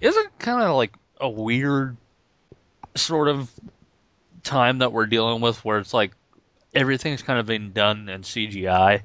isn't 0.00 0.38
kind 0.38 0.62
of 0.62 0.74
like 0.74 0.92
a 1.20 1.28
weird 1.28 1.96
sort 2.96 3.28
of 3.28 3.50
time 4.42 4.78
that 4.78 4.92
we're 4.92 5.06
dealing 5.06 5.40
with, 5.40 5.64
where 5.64 5.78
it's 5.78 5.94
like 5.94 6.12
everything's 6.74 7.22
kind 7.22 7.38
of 7.38 7.46
been 7.46 7.72
done 7.72 8.08
in 8.08 8.22
CGI. 8.22 9.02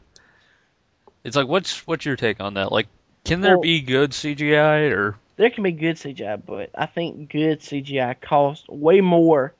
It's 1.24 1.36
like, 1.36 1.47
what's 1.47 1.86
what's 1.86 2.06
your 2.06 2.16
take 2.16 2.39
on 2.39 2.56
that? 2.56 2.72
Like, 2.72 2.88
can 3.26 3.41
there 3.41 3.58
Well- 3.58 3.62
be 3.64 3.82
good 3.82 4.12
CGI 4.12 4.91
or? 4.91 5.18
There 5.38 5.49
can 5.49 5.64
be 5.64 5.72
good 5.72 5.95
CGI, 5.95 6.38
but 6.45 6.70
I 6.76 6.86
think 6.86 7.30
good 7.32 7.62
CGI 7.62 8.20
costs 8.22 8.68
way 8.68 9.02
more 9.02 9.54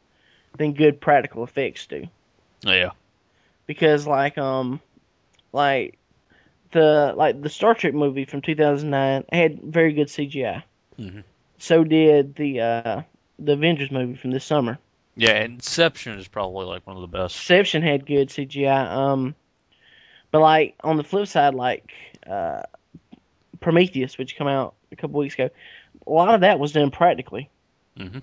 than 0.58 0.74
good 0.74 1.02
practical 1.02 1.44
effects 1.44 1.88
do. 1.88 2.06
Yeah. 2.62 2.92
Because 3.72 4.06
like 4.06 4.38
um 4.38 4.82
like 5.54 5.98
the 6.72 7.14
like 7.16 7.42
the 7.42 7.48
Star 7.48 7.74
Trek 7.74 7.94
movie 7.94 8.26
from 8.26 8.42
2009 8.42 9.24
had 9.32 9.62
very 9.64 9.94
good 9.94 10.08
CGI. 10.08 10.62
Mhm. 11.00 11.24
So 11.58 11.86
did 11.86 12.36
the 12.36 12.60
uh 12.60 13.02
the 13.40 13.54
Avengers 13.54 13.90
movie 13.90 14.16
from 14.16 14.32
this 14.32 14.44
summer. 14.44 14.78
Yeah, 15.16 15.42
Inception 15.44 16.20
is 16.20 16.28
probably 16.28 16.66
like 16.66 16.86
one 16.86 16.98
of 16.98 17.02
the 17.02 17.08
best. 17.08 17.38
Inception 17.38 17.82
had 17.82 18.06
good 18.06 18.28
CGI. 18.28 18.92
Um, 18.92 19.36
but 20.32 20.42
like 20.42 20.76
on 20.84 20.98
the 20.98 21.04
flip 21.06 21.28
side, 21.28 21.54
like 21.54 21.94
uh, 22.30 22.64
Prometheus, 23.62 24.18
which 24.18 24.36
came 24.36 24.48
out 24.48 24.74
a 24.92 24.98
couple 24.98 25.20
weeks 25.20 25.36
ago, 25.36 25.50
a 26.06 26.12
lot 26.12 26.34
of 26.36 26.42
that 26.42 26.60
was 26.60 26.74
done 26.74 26.92
practically. 26.92 27.50
Mhm. 27.98 28.22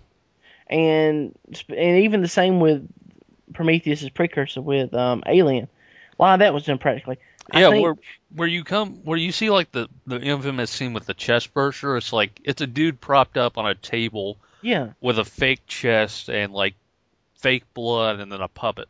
And 0.67 1.35
and 1.69 2.05
even 2.05 2.21
the 2.21 2.29
same 2.29 2.61
with 2.61 2.87
Prometheus' 3.55 4.09
precursor 4.09 4.61
with 4.61 4.95
um, 4.95 5.23
Alien. 5.27 5.69
A 6.19 6.23
lot 6.23 6.35
of 6.35 6.39
that 6.41 6.55
was 6.55 6.65
done 6.65 6.79
practically. 6.79 7.19
I 7.51 7.61
yeah, 7.61 7.71
think- 7.71 7.83
where 7.83 7.95
where 8.35 8.49
you 8.49 8.63
come 8.65 8.97
where 9.05 9.17
you 9.19 9.33
see 9.33 9.51
like 9.51 9.73
the 9.73 9.89
the 10.07 10.21
infamous 10.21 10.71
scene 10.71 10.93
with 10.93 11.07
the 11.07 11.15
chest 11.15 11.55
burster. 11.55 11.97
It's 11.97 12.13
like 12.13 12.41
it's 12.45 12.61
a 12.61 12.67
dude 12.67 13.01
propped 13.01 13.37
up 13.39 13.57
on 13.57 13.67
a 13.67 13.75
table 13.75 14.37
yeah, 14.61 14.89
with 15.01 15.19
a 15.19 15.25
fake 15.25 15.67
chest 15.67 16.29
and 16.29 16.53
like 16.53 16.75
fake 17.37 17.65
blood 17.73 18.21
and 18.21 18.31
then 18.31 18.41
a 18.41 18.49
puppet. 18.49 18.89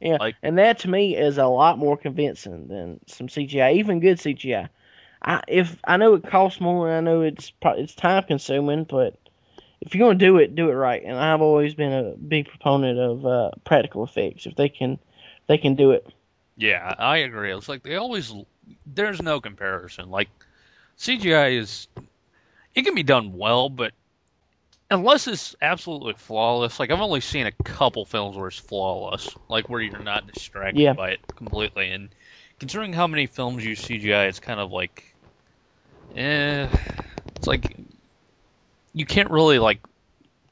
yeah, 0.00 0.16
like- 0.18 0.36
and 0.42 0.58
that 0.58 0.80
to 0.80 0.88
me 0.88 1.16
is 1.16 1.38
a 1.38 1.46
lot 1.46 1.78
more 1.78 1.96
convincing 1.96 2.66
than 2.68 3.00
some 3.06 3.28
CGI, 3.28 3.74
even 3.74 4.00
good 4.00 4.18
CGI. 4.18 4.68
I 5.22 5.42
if 5.46 5.76
I 5.84 5.96
know 5.98 6.14
it 6.14 6.24
costs 6.26 6.60
more, 6.60 6.88
and 6.88 6.96
I 6.96 7.12
know 7.12 7.20
it's 7.20 7.52
it's 7.62 7.94
time 7.94 8.24
consuming, 8.24 8.84
but 8.84 9.14
if 9.80 9.94
you're 9.94 10.06
gonna 10.08 10.18
do 10.18 10.38
it, 10.38 10.54
do 10.54 10.70
it 10.70 10.74
right. 10.74 11.02
And 11.04 11.16
I've 11.16 11.40
always 11.40 11.74
been 11.74 11.92
a 11.92 12.16
big 12.16 12.48
proponent 12.48 12.98
of 12.98 13.26
uh, 13.26 13.50
practical 13.64 14.04
effects 14.04 14.46
if 14.46 14.54
they 14.56 14.68
can, 14.68 14.98
they 15.46 15.58
can 15.58 15.74
do 15.74 15.92
it. 15.92 16.06
Yeah, 16.56 16.94
I 16.98 17.18
agree. 17.18 17.52
It's 17.52 17.68
like 17.68 17.82
they 17.82 17.96
always 17.96 18.32
there's 18.86 19.22
no 19.22 19.40
comparison. 19.40 20.10
Like 20.10 20.28
CGI 20.96 21.58
is 21.58 21.88
it 22.74 22.82
can 22.82 22.94
be 22.94 23.02
done 23.02 23.32
well, 23.32 23.68
but 23.68 23.92
unless 24.90 25.26
it's 25.26 25.54
absolutely 25.62 26.14
flawless, 26.14 26.78
like 26.78 26.90
I've 26.90 27.00
only 27.00 27.20
seen 27.20 27.46
a 27.46 27.52
couple 27.64 28.04
films 28.04 28.36
where 28.36 28.48
it's 28.48 28.58
flawless, 28.58 29.34
like 29.48 29.68
where 29.68 29.80
you're 29.80 29.98
not 29.98 30.26
distracted 30.26 30.80
Yeah. 30.80 30.92
by 30.92 31.10
it 31.12 31.20
completely. 31.36 31.90
And 31.90 32.10
considering 32.58 32.92
how 32.92 33.06
many 33.06 33.26
films 33.26 33.64
use 33.64 33.80
CGI, 33.80 34.26
it's 34.26 34.40
kind 34.40 34.60
of 34.60 34.70
like, 34.72 35.04
eh, 36.14 36.68
it's 37.36 37.46
like 37.46 37.76
you 39.00 39.06
can't 39.06 39.30
really 39.30 39.58
like 39.58 39.80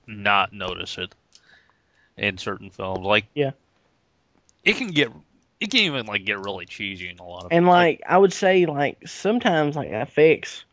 not 0.07 0.53
notice 0.55 0.97
it 0.99 1.15
in 2.17 2.39
certain 2.39 2.71
films. 2.71 3.05
Like, 3.05 3.27
Yeah. 3.35 3.51
it 4.65 4.77
can 4.77 4.89
get 4.89 5.11
it 5.61 5.71
can 5.71 5.81
even 5.81 6.07
like 6.07 6.25
get 6.25 6.39
really 6.39 6.65
cheesy 6.67 7.09
in 7.11 7.19
a 7.19 7.25
lot 7.25 7.45
of 7.45 7.53
And 7.53 7.67
films. 7.67 7.69
like 7.69 8.01
I 8.09 8.17
would 8.17 8.33
say, 8.33 8.67
like 8.67 9.07
sometimes 9.07 9.77
like 9.77 9.89
effects 9.91 10.65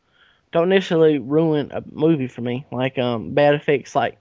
don't 0.51 0.69
necessarily 0.69 1.19
ruin 1.19 1.71
a 1.71 1.84
movie 1.91 2.28
for 2.28 2.41
me. 2.41 2.65
Like 2.71 2.97
um 2.97 3.34
bad 3.34 3.55
effects, 3.55 3.95
like 3.95 4.17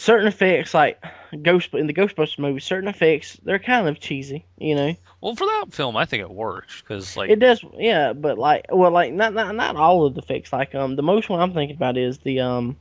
certain 0.00 0.26
effects, 0.26 0.72
like 0.72 1.02
Ghost 1.42 1.74
in 1.74 1.86
the 1.86 1.92
Ghostbusters 1.92 2.38
movie, 2.38 2.60
certain 2.60 2.88
effects 2.88 3.38
they're 3.44 3.58
kind 3.58 3.86
of 3.86 4.00
cheesy, 4.00 4.46
you 4.58 4.74
know. 4.74 4.94
Well, 5.20 5.36
for 5.36 5.46
that 5.46 5.66
film, 5.70 5.96
I 5.96 6.06
think 6.06 6.22
it 6.22 6.30
works 6.30 6.80
because 6.80 7.16
like 7.16 7.28
It 7.30 7.38
does, 7.38 7.62
yeah, 7.76 8.14
but 8.14 8.38
like 8.38 8.66
well, 8.72 8.90
like 8.90 9.12
not 9.12 9.34
not 9.34 9.54
not 9.54 9.76
all 9.76 10.06
of 10.06 10.14
the 10.14 10.22
effects. 10.22 10.52
Like 10.52 10.74
um 10.74 10.96
the 10.96 11.02
most 11.02 11.28
one 11.28 11.40
I'm 11.40 11.52
thinking 11.52 11.76
about 11.76 11.98
is 11.98 12.18
the 12.18 12.40
um 12.40 12.76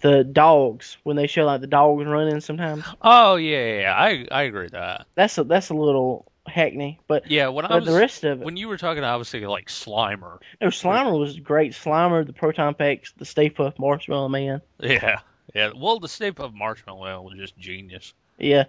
the 0.00 0.24
dogs 0.24 0.96
when 1.02 1.16
they 1.16 1.26
show 1.26 1.44
like 1.44 1.60
the 1.60 1.66
dogs 1.66 2.06
running 2.06 2.40
sometimes. 2.40 2.84
oh 3.02 3.36
yeah, 3.36 3.80
yeah, 3.80 3.94
I 3.94 4.26
I 4.30 4.42
agree 4.44 4.64
with 4.64 4.72
that. 4.72 5.06
That's 5.14 5.36
a 5.38 5.44
that's 5.44 5.68
a 5.68 5.74
little 5.74 6.24
hackney, 6.46 6.98
but. 7.06 7.30
Yeah, 7.30 7.48
when 7.48 7.66
I 7.66 7.68
But 7.68 7.84
was 7.84 7.92
the 7.92 8.00
rest 8.00 8.24
of 8.24 8.40
it, 8.40 8.44
when 8.44 8.56
you 8.56 8.68
were 8.68 8.78
talking, 8.78 9.04
I 9.04 9.16
was 9.16 9.30
thinking 9.30 9.48
like 9.50 9.68
Slimer. 9.68 10.38
no, 10.60 10.68
Slimer 10.68 11.18
was 11.18 11.38
great. 11.38 11.72
Slimer, 11.72 12.26
the 12.26 12.32
Proton 12.32 12.74
Packs, 12.74 13.12
the 13.18 13.26
Stay 13.26 13.50
Puft 13.50 13.78
Marshmallow 13.78 14.28
Man. 14.30 14.62
Yeah, 14.80 15.20
yeah. 15.54 15.70
Well, 15.76 16.00
the 16.00 16.08
Stay 16.08 16.32
Puft 16.32 16.54
Marshmallow 16.54 17.22
was 17.22 17.34
just 17.36 17.58
genius. 17.58 18.14
Yeah, 18.38 18.64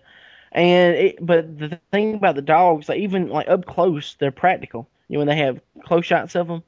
and 0.51 0.95
it, 0.95 1.25
but 1.25 1.57
the 1.57 1.79
thing 1.91 2.15
about 2.15 2.35
the 2.35 2.41
dogs, 2.41 2.89
like 2.89 2.99
even 2.99 3.29
like 3.29 3.49
up 3.49 3.65
close, 3.65 4.15
they're 4.19 4.31
practical. 4.31 4.87
You 5.07 5.15
know, 5.15 5.19
when 5.19 5.27
they 5.27 5.37
have 5.37 5.61
close 5.83 6.05
shots 6.05 6.35
of 6.35 6.47
them, 6.47 6.63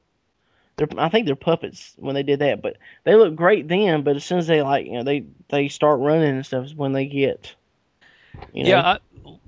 they're 0.76 0.88
I 0.98 1.08
think 1.08 1.26
they're 1.26 1.36
puppets 1.36 1.94
when 1.96 2.14
they 2.14 2.22
did 2.22 2.40
that, 2.40 2.62
but 2.62 2.76
they 3.04 3.14
look 3.14 3.34
great 3.34 3.68
then. 3.68 4.02
But 4.02 4.16
as 4.16 4.24
soon 4.24 4.38
as 4.38 4.46
they 4.46 4.62
like, 4.62 4.86
you 4.86 4.92
know, 4.92 5.04
they 5.04 5.24
they 5.48 5.68
start 5.68 6.00
running 6.00 6.36
and 6.36 6.46
stuff 6.46 6.66
is 6.66 6.74
when 6.74 6.92
they 6.92 7.06
get, 7.06 7.54
you 8.52 8.64
know, 8.64 8.70
Yeah, 8.70 8.82
I, 8.82 8.98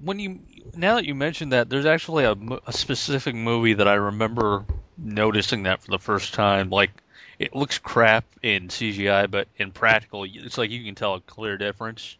when 0.02 0.18
you 0.18 0.40
now 0.74 0.96
that 0.96 1.04
you 1.04 1.14
mentioned 1.14 1.52
that, 1.52 1.68
there's 1.68 1.86
actually 1.86 2.24
a, 2.24 2.36
a 2.66 2.72
specific 2.72 3.34
movie 3.34 3.74
that 3.74 3.88
I 3.88 3.94
remember 3.94 4.64
noticing 4.96 5.64
that 5.64 5.82
for 5.82 5.90
the 5.90 5.98
first 5.98 6.34
time. 6.34 6.70
Like, 6.70 6.90
it 7.38 7.54
looks 7.54 7.78
crap 7.78 8.24
in 8.42 8.68
CGI, 8.68 9.30
but 9.30 9.48
in 9.56 9.70
practical, 9.72 10.24
it's 10.28 10.58
like 10.58 10.70
you 10.70 10.84
can 10.84 10.94
tell 10.94 11.14
a 11.14 11.20
clear 11.20 11.56
difference. 11.56 12.16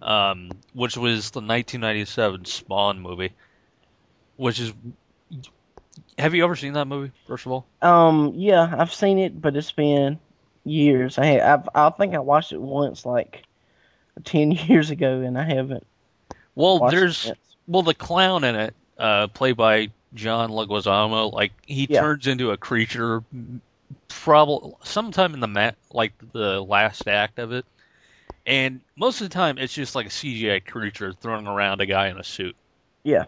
Um, 0.00 0.50
which 0.74 0.96
was 0.96 1.30
the 1.32 1.40
1997 1.40 2.44
Spawn 2.44 3.00
movie, 3.00 3.32
which 4.36 4.60
is. 4.60 4.72
Have 6.18 6.34
you 6.34 6.44
ever 6.44 6.56
seen 6.56 6.72
that 6.74 6.86
movie? 6.86 7.10
First 7.26 7.46
of 7.46 7.52
all, 7.52 7.66
um, 7.82 8.32
yeah, 8.36 8.74
I've 8.78 8.92
seen 8.92 9.18
it, 9.18 9.40
but 9.40 9.56
it's 9.56 9.72
been 9.72 10.18
years. 10.64 11.18
I 11.18 11.40
I've, 11.40 11.68
I 11.74 11.90
think 11.90 12.14
I 12.14 12.18
watched 12.18 12.52
it 12.52 12.60
once, 12.60 13.04
like 13.04 13.42
ten 14.24 14.50
years 14.68 14.90
ago, 14.90 15.20
and 15.20 15.36
I 15.36 15.44
haven't. 15.44 15.86
well, 16.54 16.78
there's. 16.90 17.32
Well, 17.66 17.82
the 17.82 17.94
clown 17.94 18.44
in 18.44 18.54
it, 18.54 18.74
uh, 18.98 19.26
played 19.28 19.56
by 19.56 19.88
John 20.14 20.50
Leguizamo, 20.50 21.32
like 21.32 21.52
he 21.66 21.86
Yeah. 21.86 22.00
turns 22.00 22.26
into 22.26 22.50
a 22.50 22.56
creature, 22.56 23.22
probably 24.08 24.72
sometime 24.84 25.34
in 25.34 25.40
the 25.40 25.48
ma- 25.48 25.72
like 25.92 26.12
the 26.32 26.60
last 26.60 27.06
act 27.08 27.38
of 27.38 27.52
it, 27.52 27.64
and 28.46 28.80
most 28.96 29.20
of 29.20 29.28
the 29.28 29.34
time 29.34 29.58
it's 29.58 29.74
just 29.74 29.94
like 29.94 30.06
a 30.06 30.10
CGI 30.10 30.64
creature 30.64 31.12
throwing 31.12 31.46
around 31.46 31.80
a 31.80 31.86
guy 31.86 32.08
in 32.08 32.18
a 32.18 32.24
suit. 32.24 32.56
Yeah. 33.02 33.24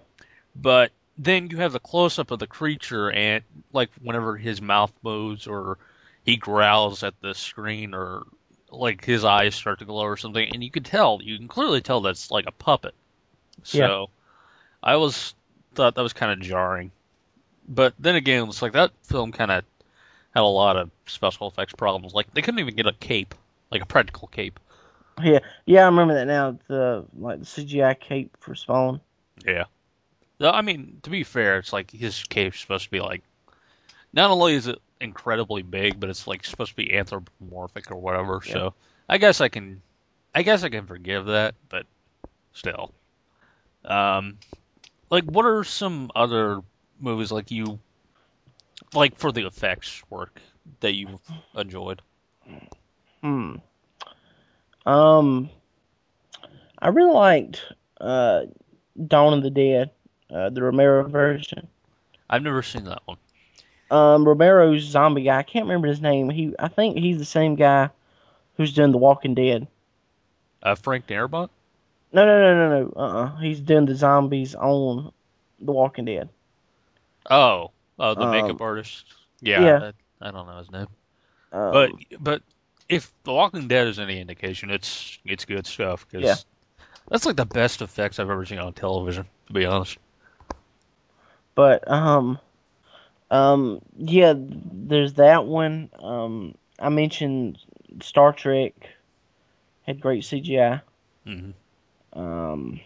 But 0.55 0.93
then 1.17 1.51
you 1.51 1.59
have 1.59 1.73
the 1.73 1.81
close 1.81 2.19
up 2.19 2.31
of 2.31 2.39
the 2.39 2.47
creature, 2.47 3.11
and 3.11 3.45
like 3.73 3.91
whenever 4.03 4.37
his 4.37 4.61
mouth 4.61 4.93
moves 5.03 5.47
or 5.47 5.79
he 6.25 6.37
growls 6.37 7.03
at 7.03 7.15
the 7.21 7.35
screen, 7.35 7.95
or 7.95 8.25
like 8.71 9.05
his 9.05 9.25
eyes 9.25 9.55
start 9.55 9.79
to 9.79 9.85
glow 9.85 10.05
or 10.05 10.17
something, 10.17 10.51
and 10.53 10.63
you 10.63 10.71
can 10.71 10.83
tell, 10.83 11.21
you 11.23 11.37
can 11.37 11.49
clearly 11.49 11.81
tell 11.81 12.01
that's 12.01 12.31
like 12.31 12.47
a 12.47 12.53
puppet. 12.53 12.95
So. 13.63 13.79
Yeah. 13.79 14.05
I 14.83 14.97
was 14.97 15.35
thought 15.75 15.95
that 15.95 16.03
was 16.03 16.15
kind 16.15 16.33
of 16.33 16.41
jarring, 16.41 16.91
but 17.69 17.93
then 17.99 18.15
again, 18.15 18.49
it's 18.49 18.63
like 18.63 18.73
that 18.73 18.93
film 19.03 19.31
kind 19.31 19.51
of 19.51 19.65
had 20.35 20.43
a 20.43 20.45
lot 20.45 20.76
of 20.76 20.91
special 21.07 21.49
effects 21.49 21.74
problems. 21.74 22.14
Like 22.14 22.33
they 22.33 22.43
couldn't 22.43 22.61
even 22.61 22.74
get 22.74 22.87
a 22.87 22.93
cape, 22.93 23.35
like 23.70 23.83
a 23.83 23.87
practical 23.87 24.28
cape. 24.28 24.59
Yeah, 25.22 25.41
yeah, 25.66 25.83
I 25.83 25.87
remember 25.87 26.14
that 26.14 26.26
now. 26.26 26.59
The 26.68 27.05
like 27.18 27.41
the 27.41 27.45
CGI 27.45 27.99
cape 27.99 28.37
for 28.41 28.55
Spawn. 28.55 29.01
Yeah. 29.45 29.64
No, 30.39 30.51
I 30.51 30.62
mean, 30.62 30.99
to 31.03 31.11
be 31.11 31.24
fair, 31.24 31.59
it's 31.59 31.72
like 31.72 31.91
his 31.91 32.24
cape's 32.24 32.61
supposed 32.61 32.85
to 32.85 32.91
be 32.91 33.01
like, 33.01 33.22
not 34.12 34.31
only 34.31 34.55
is 34.55 34.66
it 34.66 34.78
incredibly 35.01 35.62
big, 35.62 36.01
but 36.01 36.09
it's 36.09 36.26
like 36.26 36.45
supposed 36.45 36.70
to 36.70 36.76
be 36.76 36.97
anthropomorphic 36.97 37.91
or 37.91 37.97
whatever. 37.97 38.41
Yeah. 38.47 38.53
So 38.53 38.74
I 39.09 39.18
guess 39.18 39.41
I 39.41 39.49
can, 39.49 39.83
I 40.35 40.43
guess 40.43 40.62
I 40.62 40.70
can 40.70 40.87
forgive 40.87 41.26
that, 41.26 41.55
but 41.68 41.87
still. 42.55 42.93
Um, 43.85 44.39
like 45.11 45.24
what 45.24 45.45
are 45.45 45.64
some 45.64 46.11
other 46.14 46.61
movies 46.99 47.33
like 47.33 47.51
you, 47.51 47.78
like 48.95 49.16
for 49.16 49.32
the 49.32 49.47
effects 49.47 50.03
work 50.11 50.41
that 50.80 50.95
you've 50.95 51.20
enjoyed? 51.57 52.03
Hmm. 53.22 53.57
Um, 54.86 55.51
I 56.78 56.88
really 56.88 57.12
liked 57.12 57.62
uh, 58.01 58.43
Dawn 59.07 59.34
of 59.34 59.43
the 59.43 59.51
Dead, 59.51 59.91
uh, 60.30 60.51
the 60.51 60.62
Romero 60.62 61.07
version. 61.09 61.68
I've 62.28 62.43
never 62.43 62.62
seen 62.62 62.84
that 62.84 63.03
one. 63.05 63.18
Um, 63.91 64.26
Romero's 64.26 64.82
zombie 64.82 65.24
guy. 65.24 65.38
I 65.38 65.43
can't 65.43 65.64
remember 65.64 65.88
his 65.88 66.01
name. 66.01 66.30
He, 66.30 66.55
I 66.59 66.68
think 66.68 66.97
he's 66.97 67.18
the 67.18 67.24
same 67.24 67.57
guy 67.57 67.91
who's 68.57 68.72
doing 68.72 68.93
The 68.93 68.99
Walking 68.99 69.34
Dead. 69.34 69.66
Uh, 70.62 70.76
Frank 70.76 71.07
Darabont. 71.07 71.51
No, 72.12 72.24
no, 72.24 72.41
no, 72.41 72.55
no, 72.55 72.82
no. 72.82 72.93
Uh, 72.97 73.01
uh 73.01 73.36
he's 73.36 73.61
doing 73.61 73.86
the 73.86 73.95
zombies 73.95 74.55
on 74.55 75.12
The 75.61 75.72
Walking 75.72 76.05
Dead. 76.05 76.28
Oh, 77.28 77.72
oh, 78.01 78.16
the 78.16 78.26
Um, 78.26 78.61
makeup 78.61 78.62
artist. 78.62 79.07
Yeah, 79.40 79.70
yeah. 79.70 79.80
I, 79.80 79.92
I 80.20 80.32
don't 80.32 80.46
know 80.48 80.59
his 80.59 80.72
name. 80.72 80.88
Um, 81.53 81.88
But 81.88 81.92
but 82.20 82.42
if 82.88 83.12
The 83.24 83.32
Walking 83.32 83.68
Dead 83.68 83.88
is 83.88 83.98
any 83.98 84.20
indication, 84.20 84.70
it's 84.70 85.18
it's 85.24 85.46
good 85.46 85.66
stuff. 85.66 86.07
Cause 86.11 86.24
Yeah. 86.24 86.36
that's 87.11 87.26
like 87.26 87.36
the 87.36 87.46
best 87.46 87.82
effects 87.82 88.18
I've 88.18 88.30
ever 88.30 88.46
seen 88.46 88.59
on 88.59 88.74
television. 88.74 89.26
To 89.48 89.53
be 89.55 89.66
honest. 89.66 89.98
But 91.55 91.88
um, 91.90 92.38
um, 93.30 93.80
yeah, 93.96 94.34
there's 94.36 95.14
that 95.14 95.46
one. 95.46 95.90
Um, 95.98 96.55
I 96.78 96.88
mentioned 96.90 97.59
Star 98.03 98.32
Trek 98.32 98.74
had 99.86 100.01
great 100.01 100.24
CGI. 100.24 100.82
hmm 101.26 101.51
Um, 102.12 102.80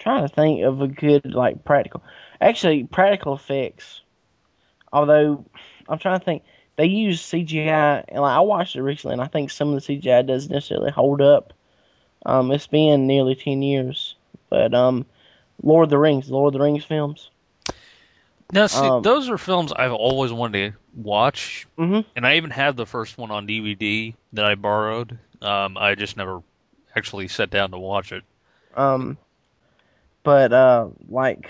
trying 0.00 0.26
to 0.26 0.34
think 0.34 0.64
of 0.64 0.80
a 0.80 0.88
good 0.88 1.32
like 1.32 1.64
practical. 1.64 2.02
Actually, 2.40 2.84
practical 2.84 3.34
effects. 3.34 4.00
Although 4.92 5.44
I'm 5.88 5.98
trying 5.98 6.18
to 6.18 6.24
think, 6.24 6.42
they 6.76 6.86
use 6.86 7.22
CGI, 7.22 8.04
and 8.08 8.22
like 8.22 8.36
I 8.36 8.40
watched 8.40 8.74
it 8.74 8.82
recently, 8.82 9.12
and 9.12 9.22
I 9.22 9.26
think 9.26 9.50
some 9.50 9.72
of 9.72 9.74
the 9.86 9.98
CGI 9.98 10.26
doesn't 10.26 10.50
necessarily 10.50 10.90
hold 10.90 11.20
up. 11.20 11.52
Um, 12.26 12.50
it's 12.50 12.66
been 12.66 13.06
nearly 13.06 13.34
ten 13.34 13.62
years, 13.62 14.16
but 14.48 14.74
um, 14.74 15.06
Lord 15.62 15.84
of 15.84 15.90
the 15.90 15.98
Rings, 15.98 16.30
Lord 16.30 16.54
of 16.54 16.58
the 16.58 16.64
Rings 16.64 16.84
films. 16.84 17.30
Now, 18.52 18.66
see, 18.66 18.86
Um, 18.86 19.02
those 19.02 19.28
are 19.28 19.38
films 19.38 19.72
I've 19.72 19.92
always 19.92 20.32
wanted 20.32 20.72
to 20.72 20.78
watch, 20.94 21.66
Mhm. 21.78 22.04
and 22.16 22.26
I 22.26 22.36
even 22.36 22.50
have 22.50 22.74
the 22.74 22.86
first 22.86 23.16
one 23.16 23.30
on 23.30 23.46
DVD 23.46 24.14
that 24.32 24.44
I 24.44 24.56
borrowed. 24.56 25.18
Um, 25.40 25.76
I 25.78 25.94
just 25.94 26.16
never 26.16 26.42
actually 26.96 27.28
sat 27.28 27.50
down 27.50 27.70
to 27.70 27.78
watch 27.78 28.12
it. 28.12 28.24
Um, 28.76 29.16
but 30.22 30.52
uh, 30.52 30.88
like 31.08 31.48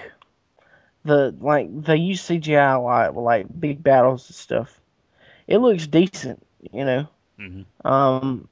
the 1.05 1.35
like 1.41 1.69
they 1.83 1.97
use 1.97 2.23
CGI 2.23 2.75
a 2.75 2.81
lot 2.81 3.15
with 3.15 3.25
like 3.25 3.47
big 3.61 3.83
battles 3.83 4.29
and 4.29 4.37
stuff. 4.37 4.81
It 5.47 5.59
looks 5.59 5.87
decent, 5.87 6.45
you 6.73 6.85
know. 6.85 7.09
Mhm. 7.39 7.65
Um, 7.85 8.49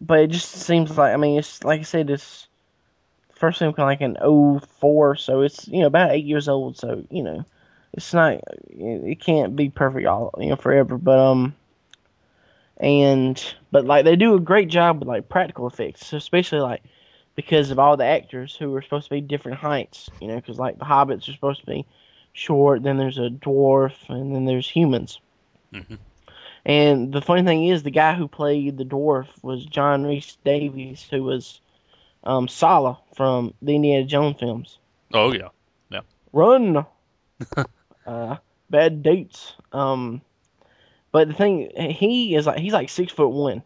but 0.00 0.20
it 0.20 0.30
just 0.30 0.50
seems 0.50 0.96
like 0.96 1.12
I 1.12 1.16
mean 1.16 1.38
it's 1.38 1.62
like 1.64 1.80
I 1.80 1.84
said 1.84 2.10
it's 2.10 2.46
first 3.34 3.58
film 3.58 3.72
kind 3.72 3.84
of 3.84 3.88
like 3.88 4.00
an 4.00 4.60
04, 4.60 5.16
so 5.16 5.42
it's 5.42 5.66
you 5.68 5.80
know 5.80 5.86
about 5.86 6.12
eight 6.12 6.24
years 6.24 6.48
old, 6.48 6.76
so 6.76 7.04
you 7.10 7.22
know 7.22 7.44
it's 7.92 8.12
not 8.14 8.40
it 8.68 9.20
can't 9.20 9.56
be 9.56 9.68
perfect 9.68 10.06
all 10.06 10.34
you 10.38 10.50
know 10.50 10.56
forever, 10.56 10.96
but 10.96 11.18
um 11.18 11.54
and 12.78 13.54
but 13.70 13.84
like 13.84 14.04
they 14.04 14.16
do 14.16 14.34
a 14.34 14.40
great 14.40 14.68
job 14.68 14.98
with 14.98 15.08
like 15.08 15.28
practical 15.28 15.66
effects, 15.66 16.12
especially 16.12 16.60
like 16.60 16.82
because 17.40 17.70
of 17.70 17.78
all 17.78 17.96
the 17.96 18.04
actors 18.04 18.54
who 18.54 18.74
are 18.74 18.82
supposed 18.82 19.06
to 19.06 19.14
be 19.14 19.22
different 19.22 19.56
heights, 19.56 20.10
you 20.20 20.28
know, 20.28 20.36
because 20.36 20.58
like 20.58 20.78
the 20.78 20.84
hobbits 20.84 21.26
are 21.26 21.32
supposed 21.32 21.60
to 21.60 21.66
be 21.66 21.86
short, 22.34 22.82
then 22.82 22.98
there's 22.98 23.16
a 23.16 23.30
dwarf, 23.30 23.94
and 24.10 24.34
then 24.34 24.44
there's 24.44 24.68
humans. 24.68 25.18
Mhm. 25.72 25.98
And 26.66 27.12
the 27.12 27.22
funny 27.22 27.42
thing 27.42 27.66
is, 27.66 27.82
the 27.82 27.90
guy 27.90 28.14
who 28.14 28.28
played 28.28 28.76
the 28.76 28.84
dwarf 28.84 29.28
was 29.42 29.64
John 29.64 30.04
Rhys-Davies, 30.04 31.08
who 31.10 31.22
was 31.22 31.62
um, 32.24 32.46
Sallah 32.46 32.98
from 33.14 33.54
the 33.62 33.74
Indiana 33.74 34.04
Jones 34.04 34.36
films. 34.38 34.78
Oh 35.14 35.32
yeah, 35.32 35.48
yeah. 35.88 36.02
Run, 36.34 36.84
uh, 38.06 38.36
bad 38.68 39.02
dates. 39.02 39.54
Um, 39.72 40.20
but 41.10 41.28
the 41.28 41.34
thing, 41.34 41.70
he 41.74 42.34
is 42.34 42.46
like 42.46 42.58
he's 42.58 42.74
like 42.74 42.90
six 42.90 43.10
foot 43.10 43.30
one, 43.30 43.62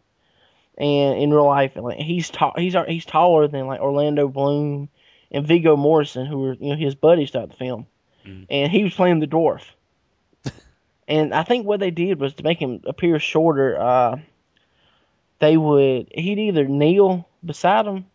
and 0.77 1.17
in 1.19 1.31
real 1.33 1.45
life, 1.45 1.73
like 1.75 1.97
he's 1.97 2.29
tall. 2.29 2.53
He's 2.57 2.75
he's 2.87 3.05
taller 3.05 3.47
than 3.47 3.67
like 3.67 3.79
Orlando 3.79 4.27
Bloom 4.27 4.89
and 5.31 5.47
Viggo 5.47 5.75
Mortensen, 5.75 6.27
who 6.27 6.39
were 6.39 6.53
you 6.53 6.69
know 6.71 6.75
his 6.75 6.95
buddies 6.95 7.31
throughout 7.31 7.49
the 7.49 7.55
film, 7.55 7.87
Mhm. 8.25 8.45
and 8.49 8.71
he 8.71 8.83
was 8.83 8.93
playing 8.93 9.19
the 9.19 9.27
dwarf. 9.27 9.61
and 11.07 11.33
I 11.33 11.43
think 11.43 11.65
what 11.65 11.79
they 11.79 11.91
did 11.91 12.19
was 12.19 12.33
to 12.35 12.43
make 12.43 12.59
him 12.59 12.81
appear 12.85 13.19
shorter. 13.19 13.79
Uh, 13.79 14.17
they 15.39 15.57
would 15.57 16.07
he'd 16.13 16.39
either 16.39 16.65
kneel 16.67 17.27
beside 17.43 17.85
him. 17.85 18.05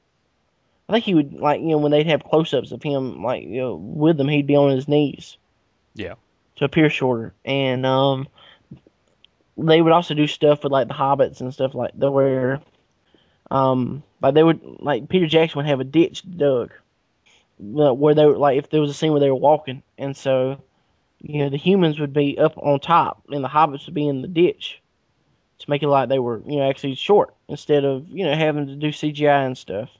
I 0.89 0.93
think 0.95 1.05
he 1.05 1.15
would 1.15 1.35
like 1.35 1.61
you 1.61 1.69
know 1.69 1.79
when 1.79 1.93
they'd 1.93 2.07
have 2.09 2.25
close-ups 2.25 2.73
of 2.73 2.83
him 2.83 3.23
like 3.23 3.45
you 3.45 3.61
know 3.61 3.75
with 3.77 4.17
them, 4.17 4.29
he'd 4.29 4.47
be 4.47 4.57
on 4.57 4.71
his 4.71 4.89
knees 4.89 5.37
Yeah. 5.95 6.15
to 6.57 6.65
appear 6.65 6.91
shorter. 6.91 7.33
And 7.45 7.87
um, 7.87 8.27
they 9.67 9.81
would 9.81 9.93
also 9.93 10.15
do 10.15 10.27
stuff 10.27 10.63
with 10.63 10.73
like 10.73 10.89
the 10.89 10.95
hobbits 10.95 11.41
and 11.41 11.53
stuff 11.53 11.75
like 11.75 11.93
that, 11.95 12.11
where 12.11 12.61
um, 13.51 14.03
like 14.23 14.35
they 14.35 14.43
would 14.43 14.61
like 14.81 15.09
Peter 15.09 15.27
Jackson 15.27 15.59
would 15.59 15.67
have 15.67 15.81
a 15.81 15.85
ditch 15.85 16.23
dug, 16.37 16.73
where 17.59 18.15
they 18.15 18.25
were 18.27 18.39
like 18.39 18.59
if 18.59 18.71
there 18.71 18.81
was 18.81 18.91
a 18.91 18.95
scene 18.95 19.13
where 19.13 19.21
they 19.21 19.31
were 19.31 19.37
walking, 19.37 19.83
and 19.99 20.17
so 20.17 20.61
you 21.21 21.41
know 21.41 21.51
the 21.51 21.57
humans 21.57 21.99
would 22.01 22.13
be 22.13 22.39
up 22.39 22.57
on 22.57 22.81
top 22.81 23.23
and 23.29 23.45
the 23.45 23.49
hobbits 23.49 23.87
would 23.87 23.95
be 23.95 24.09
in 24.09 24.23
the 24.23 24.29
ditch 24.29 24.81
to 25.59 25.71
make 25.71 25.83
it 25.83 25.89
like 25.89 26.09
they 26.09 26.19
were 26.19 26.43
you 26.47 26.57
know 26.57 26.69
actually 26.69 26.95
short 26.95 27.35
instead 27.49 27.85
of 27.85 28.09
you 28.09 28.25
know 28.25 28.35
having 28.35 28.67
to 28.67 28.77
do 28.77 28.89
CGI 28.89 29.45
and 29.47 29.59
stuff. 29.59 29.91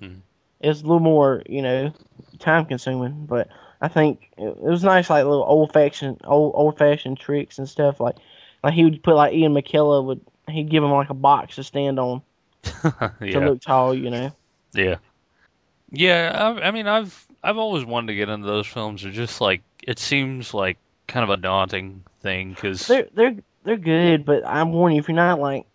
Mhm. 0.00 0.20
It's 0.60 0.80
a 0.80 0.84
little 0.84 1.00
more 1.00 1.42
you 1.48 1.62
know 1.62 1.92
time 2.38 2.66
consuming, 2.66 3.26
but 3.26 3.48
I 3.80 3.88
think 3.88 4.30
it 4.36 4.48
it 4.48 4.60
was 4.62 4.84
nice, 4.84 5.10
like 5.10 5.24
little 5.24 5.44
old 5.44 5.72
fashioned, 5.72 6.20
old 6.24 6.52
old 6.54 6.78
fashioned 6.78 7.18
tricks 7.18 7.58
and 7.58 7.68
stuff. 7.68 8.00
Like, 8.00 8.16
like 8.62 8.74
he 8.74 8.84
would 8.84 9.02
put 9.02 9.14
like 9.16 9.34
Ian 9.34 9.54
McKellen 9.54 10.04
would, 10.06 10.20
he'd 10.48 10.70
give 10.70 10.82
him 10.82 10.90
like 10.90 11.10
a 11.10 11.14
box 11.14 11.56
to 11.56 11.64
stand 11.64 11.98
on 11.98 12.22
to 12.62 13.40
look 13.40 13.60
tall, 13.60 13.94
you 13.94 14.10
know. 14.10 14.32
Yeah. 14.74 14.96
Yeah, 15.90 16.32
I, 16.34 16.68
I 16.68 16.70
mean, 16.70 16.86
I've 16.86 17.26
I've 17.42 17.56
always 17.58 17.84
wanted 17.84 18.08
to 18.08 18.14
get 18.14 18.28
into 18.28 18.46
those 18.46 18.66
films. 18.66 19.02
They're 19.02 19.12
just 19.12 19.40
like 19.40 19.62
it 19.82 19.98
seems 19.98 20.52
like 20.52 20.76
kind 21.06 21.24
of 21.24 21.30
a 21.30 21.36
daunting 21.36 22.04
thing 22.20 22.50
because 22.50 22.86
They're 22.86 23.08
they're 23.14 23.36
they're 23.64 23.76
good, 23.76 24.24
but 24.24 24.46
I'm 24.46 24.72
warning 24.72 24.96
you, 24.96 25.00
if 25.00 25.08
you're 25.08 25.16
not 25.16 25.40
like 25.40 25.66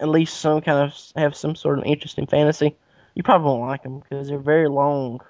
at 0.00 0.08
least 0.08 0.38
some 0.38 0.60
kind 0.62 0.78
of 0.78 0.94
have 1.16 1.36
some 1.36 1.54
sort 1.54 1.78
of 1.78 1.84
interesting 1.84 2.26
fantasy, 2.26 2.74
you 3.14 3.22
probably 3.22 3.46
won't 3.48 3.62
like 3.62 3.82
them 3.84 4.00
because 4.00 4.28
they're 4.28 4.38
very 4.38 4.68
long 4.68 5.20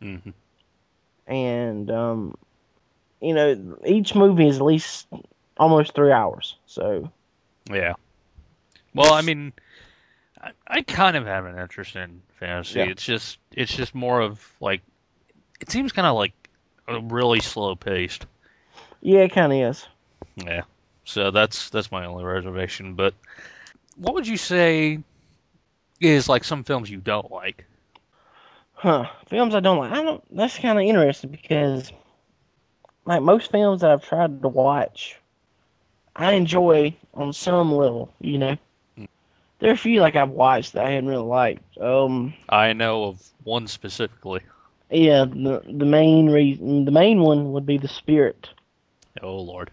Mhm. 0.00 0.32
and 1.26 1.90
um, 1.90 2.36
you 3.20 3.34
know 3.34 3.78
each 3.84 4.14
movie 4.14 4.48
is 4.48 4.56
at 4.56 4.64
least 4.64 5.06
almost 5.56 5.94
three 5.94 6.12
hours. 6.12 6.56
So 6.66 7.10
yeah. 7.70 7.94
Well, 8.94 9.12
I 9.12 9.22
mean, 9.22 9.52
I, 10.40 10.52
I 10.66 10.82
kind 10.82 11.16
of 11.16 11.26
have 11.26 11.44
an 11.44 11.58
interest 11.58 11.96
in 11.96 12.22
fantasy. 12.38 12.78
Yeah. 12.78 12.86
It's 12.86 13.04
just 13.04 13.38
it's 13.52 13.74
just 13.74 13.94
more 13.94 14.20
of 14.20 14.44
like 14.60 14.82
it 15.60 15.70
seems 15.70 15.92
kind 15.92 16.06
of 16.06 16.16
like 16.16 16.32
a 16.88 17.00
really 17.00 17.40
slow 17.40 17.74
paced. 17.74 18.26
yeah, 19.00 19.20
it 19.20 19.32
kind 19.32 19.52
of 19.52 19.58
is. 19.70 19.86
Yeah. 20.36 20.62
So 21.04 21.30
that's 21.30 21.70
that's 21.70 21.92
my 21.92 22.06
only 22.06 22.24
reservation. 22.24 22.94
But 22.94 23.14
what 23.96 24.14
would 24.14 24.26
you 24.26 24.36
say 24.36 24.98
is 26.00 26.28
like 26.28 26.44
some 26.44 26.64
films 26.64 26.90
you 26.90 26.98
don't 26.98 27.30
like? 27.30 27.64
Huh. 28.74 29.06
Films 29.28 29.54
I 29.54 29.60
don't 29.60 29.78
like. 29.78 29.92
I 29.92 30.02
don't. 30.02 30.22
That's 30.36 30.58
kind 30.58 30.78
of 30.78 30.84
interesting 30.84 31.30
because, 31.30 31.90
like 33.04 33.22
most 33.22 33.50
films 33.50 33.80
that 33.80 33.90
I've 33.90 34.06
tried 34.06 34.42
to 34.42 34.48
watch, 34.48 35.16
I 36.16 36.32
enjoy 36.32 36.96
on 37.14 37.32
some 37.32 37.72
level. 37.72 38.12
You 38.20 38.38
know, 38.38 38.56
there 39.58 39.70
are 39.70 39.74
a 39.74 39.76
few 39.76 40.00
like 40.00 40.16
I've 40.16 40.30
watched 40.30 40.72
that 40.72 40.86
I 40.86 40.90
hadn't 40.90 41.08
really 41.08 41.22
liked. 41.22 41.78
Um, 41.78 42.34
I 42.48 42.72
know 42.72 43.04
of 43.04 43.22
one 43.44 43.66
specifically. 43.66 44.40
yeah, 44.90 45.24
the 45.24 45.62
the 45.64 45.84
main 45.84 46.30
reason, 46.30 46.84
the 46.84 46.90
main 46.90 47.20
one 47.20 47.52
would 47.52 47.66
be 47.66 47.78
The 47.78 47.88
Spirit. 47.88 48.48
Oh 49.22 49.36
Lord. 49.36 49.70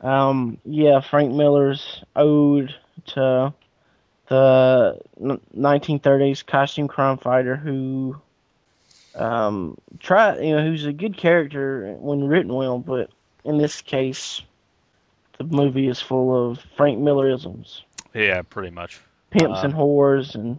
Um, 0.00 0.58
yeah, 0.64 1.00
Frank 1.00 1.32
Miller's 1.32 2.02
ode 2.16 2.74
to 3.06 3.54
the 4.28 5.00
1930s 5.20 6.46
costume 6.46 6.88
crime 6.88 7.18
fighter 7.18 7.54
who 7.54 8.16
um 9.14 9.76
try 10.00 10.38
you 10.38 10.56
know 10.56 10.64
who's 10.64 10.86
a 10.86 10.92
good 10.92 11.16
character 11.16 11.94
when 11.98 12.24
written 12.26 12.52
well, 12.52 12.78
but 12.78 13.10
in 13.44 13.58
this 13.58 13.82
case, 13.82 14.40
the 15.38 15.44
movie 15.44 15.88
is 15.88 16.00
full 16.00 16.50
of 16.50 16.58
Frank 16.76 16.98
Millerisms, 16.98 17.82
Yeah, 18.14 18.42
pretty 18.42 18.70
much. 18.70 19.00
pimps 19.30 19.60
Uh, 19.60 19.62
and 19.64 19.74
whores, 19.74 20.34
and 20.34 20.58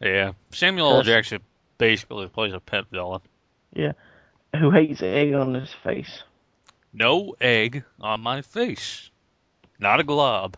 Yeah, 0.00 0.32
Samuel 0.50 0.96
L. 0.96 1.02
Jackson 1.02 1.40
basically 1.78 2.26
plays 2.28 2.52
a 2.52 2.60
pimp 2.60 2.90
villain. 2.90 3.20
Yeah, 3.72 3.92
who 4.56 4.70
hates 4.70 5.02
egg 5.02 5.32
on 5.34 5.54
his 5.54 5.72
face. 5.72 6.22
No 6.92 7.34
egg 7.40 7.84
on 8.00 8.20
my 8.20 8.42
face, 8.42 9.10
not 9.78 10.00
a 10.00 10.04
glob. 10.04 10.56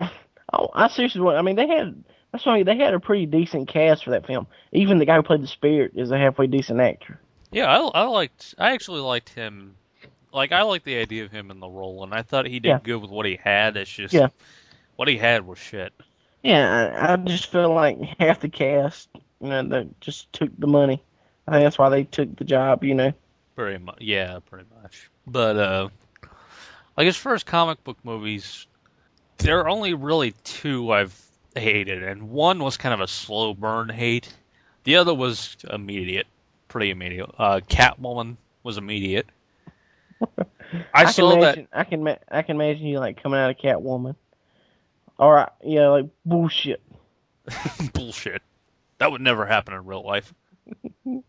Oh, 0.52 0.68
I 0.72 0.86
seriously 0.88 1.20
want. 1.22 1.36
I 1.36 1.42
mean, 1.42 1.56
they 1.56 1.66
had. 1.66 2.04
That's 2.30 2.46
why 2.46 2.62
they 2.62 2.76
had 2.76 2.94
a 2.94 3.00
pretty 3.00 3.26
decent 3.26 3.68
cast 3.68 4.04
for 4.04 4.10
that 4.10 4.26
film. 4.28 4.46
Even 4.70 4.98
the 4.98 5.04
guy 5.04 5.16
who 5.16 5.22
played 5.24 5.42
the 5.42 5.48
spirit 5.48 5.92
is 5.96 6.12
a 6.12 6.18
halfway 6.18 6.46
decent 6.46 6.80
actor. 6.80 7.18
Yeah, 7.50 7.66
I, 7.66 8.02
I 8.02 8.04
liked. 8.04 8.54
I 8.56 8.70
actually 8.72 9.00
liked 9.00 9.30
him. 9.30 9.74
Like 10.36 10.52
I 10.52 10.62
like 10.62 10.84
the 10.84 10.98
idea 10.98 11.24
of 11.24 11.32
him 11.32 11.50
in 11.50 11.60
the 11.60 11.68
role, 11.68 12.04
and 12.04 12.12
I 12.14 12.20
thought 12.20 12.46
he 12.46 12.60
did 12.60 12.68
Yeah. 12.68 12.78
good 12.82 13.00
with 13.00 13.10
what 13.10 13.24
he 13.24 13.40
had. 13.42 13.76
It's 13.78 13.90
just 13.90 14.12
Yeah. 14.12 14.28
what 14.96 15.08
he 15.08 15.16
had 15.16 15.46
was 15.46 15.58
shit. 15.58 15.94
Yeah, 16.42 16.92
I, 16.94 17.14
I 17.14 17.16
just 17.16 17.46
feel 17.50 17.72
like 17.72 17.98
half 18.20 18.40
the 18.40 18.50
cast, 18.50 19.08
you 19.40 19.48
know, 19.48 19.62
that 19.68 19.98
just 20.00 20.30
took 20.34 20.50
the 20.58 20.66
money. 20.66 21.02
I 21.48 21.52
think 21.52 21.64
that's 21.64 21.78
why 21.78 21.88
they 21.88 22.04
took 22.04 22.36
the 22.36 22.44
job. 22.44 22.84
You 22.84 22.94
know. 22.94 23.12
Pretty 23.56 23.82
much. 23.82 23.96
Yeah, 24.00 24.40
pretty 24.44 24.66
much. 24.82 25.10
But 25.26 25.56
uh, 25.56 25.88
like 26.98 27.08
as 27.08 27.16
far 27.16 27.32
as 27.32 27.42
comic 27.42 27.82
book 27.82 27.96
movies, 28.04 28.66
there 29.38 29.60
are 29.60 29.68
only 29.70 29.94
really 29.94 30.32
two 30.44 30.92
I've 30.92 31.18
hated, 31.54 32.02
and 32.02 32.28
one 32.28 32.58
was 32.62 32.76
kind 32.76 32.92
of 32.92 33.00
a 33.00 33.08
slow 33.08 33.54
burn 33.54 33.88
hate. 33.88 34.30
The 34.84 34.96
other 34.96 35.14
was 35.14 35.56
immediate, 35.70 36.26
pretty 36.68 36.90
immediate. 36.90 37.30
Uh, 37.38 37.60
Catwoman 37.66 38.36
was 38.62 38.76
immediate. 38.76 39.26
I, 40.94 41.04
can 41.04 41.12
saw 41.12 41.30
that. 41.30 41.38
imagine, 41.38 41.68
I 41.72 41.84
can. 41.84 42.02
ma- 42.02 42.16
I 42.30 42.42
can 42.42 42.56
imagine 42.56 42.86
you 42.86 42.98
like 42.98 43.22
coming 43.22 43.38
out 43.38 43.50
of 43.50 43.56
Catwoman. 43.56 44.16
All 45.18 45.30
right, 45.30 45.48
yeah, 45.64 45.88
like 45.88 46.06
bullshit. 46.24 46.82
Bullshit. 47.92 48.42
That 48.98 49.12
would 49.12 49.20
never 49.20 49.46
happen 49.46 49.72
in 49.74 49.84
real 49.86 50.04
life. 50.04 50.34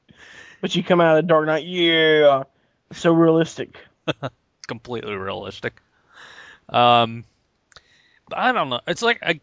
But 0.60 0.76
you 0.76 0.84
come 0.84 1.02
out 1.02 1.18
of 1.20 1.28
Dark 1.28 1.46
Knight, 1.46 1.66
yeah, 1.66 2.44
so 2.92 3.12
realistic. 3.14 3.78
completely 4.68 5.16
realistic. 5.16 5.82
Um, 6.70 7.26
but 8.28 8.40
I 8.40 8.52
don't 8.52 8.70
know. 8.70 8.82
It's 8.88 9.02
like 9.02 9.20
I, 9.22 9.40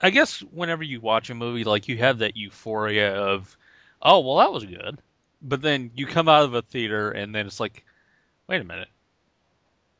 I 0.00 0.10
guess 0.10 0.40
whenever 0.40 0.82
you 0.82 1.00
watch 1.00 1.30
a 1.30 1.34
movie, 1.34 1.64
like 1.64 1.88
you 1.88 1.96
have 1.98 2.18
that 2.18 2.36
euphoria 2.36 3.14
of, 3.14 3.56
oh 4.02 4.20
well, 4.20 4.36
that 4.36 4.52
was 4.52 4.64
good, 4.64 4.98
but 5.42 5.62
then 5.62 5.90
you 5.94 6.06
come 6.06 6.28
out 6.28 6.44
of 6.44 6.54
a 6.54 6.62
theater 6.62 7.10
and 7.10 7.34
then 7.34 7.46
it's 7.46 7.60
like, 7.60 7.84
wait 8.48 8.60
a 8.60 8.64
minute, 8.64 8.88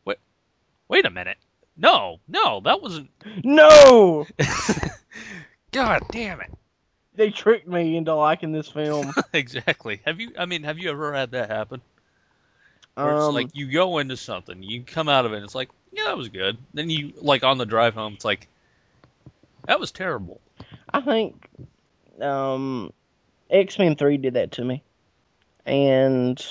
wait, 0.05 0.19
wait 0.89 1.05
a 1.07 1.11
minute, 1.11 1.39
no, 1.77 2.19
no, 2.27 2.61
that 2.61 2.83
wasn't. 2.83 3.11
No, 3.45 4.27
God 5.73 6.03
damn 6.11 6.41
it! 6.41 6.51
they 7.19 7.31
tricked 7.31 7.69
me 7.69 7.97
into 7.97 8.15
liking 8.15 8.53
this 8.53 8.69
film. 8.69 9.13
exactly. 9.35 10.01
Have 10.07 10.21
you? 10.21 10.33
I 10.39 10.47
mean, 10.47 10.63
have 10.63 10.79
you 10.79 10.91
ever 10.91 11.13
had 11.13 11.33
that 11.33 11.51
happen? 11.51 11.83
Where 12.95 13.15
it's 13.15 13.25
Um, 13.25 13.35
like 13.35 13.49
you 13.53 13.71
go 13.71 13.99
into 13.99 14.17
something, 14.17 14.63
you 14.63 14.83
come 14.83 15.09
out 15.09 15.27
of 15.27 15.33
it, 15.33 15.37
and 15.37 15.45
it's 15.45 15.55
like, 15.55 15.69
yeah, 15.93 16.05
that 16.05 16.17
was 16.17 16.29
good. 16.29 16.57
Then 16.73 16.89
you 16.89 17.13
like 17.21 17.45
on 17.45 17.59
the 17.59 17.67
drive 17.67 17.95
home, 17.95 18.15
it's 18.15 18.25
like, 18.25 18.49
that 19.67 19.79
was 19.79 19.93
terrible. 19.93 20.41
I 20.93 21.01
think 21.01 21.49
um, 22.21 22.93
X 23.51 23.79
Men 23.79 23.95
Three 23.97 24.17
did 24.17 24.35
that 24.35 24.53
to 24.53 24.65
me, 24.65 24.83
and 25.67 26.45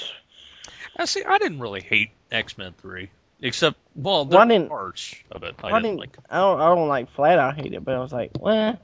I 0.97 1.05
see. 1.05 1.23
I 1.23 1.37
didn't 1.37 1.59
really 1.59 1.81
hate 1.81 2.09
X 2.31 2.57
Men 2.57 2.73
Three, 2.77 3.09
except 3.41 3.77
well, 3.95 4.25
Well, 4.25 4.39
I 4.39 4.47
didn't- 4.47 4.69
parts 4.69 5.15
of 5.31 5.43
it 5.43 5.55
I, 5.63 5.67
I 5.67 5.69
didn't 5.81 5.83
didn't. 5.83 5.99
like. 5.99 6.17
I 6.29 6.37
don't. 6.39 6.59
I 6.61 6.73
don't 6.75 6.87
like 6.87 7.09
flat 7.11 7.39
out 7.39 7.55
hate 7.55 7.73
it, 7.73 7.83
but 7.83 7.95
I 7.95 7.99
was 7.99 8.11
like, 8.13 8.31
well, 8.39 8.79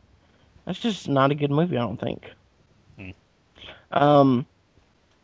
that's 0.65 0.79
just 0.79 1.07
not 1.09 1.31
a 1.31 1.35
good 1.35 1.51
movie. 1.51 1.77
I 1.77 1.81
don't 1.81 1.99
think. 1.99 2.31
Hmm. 2.97 3.09
Um, 3.91 4.45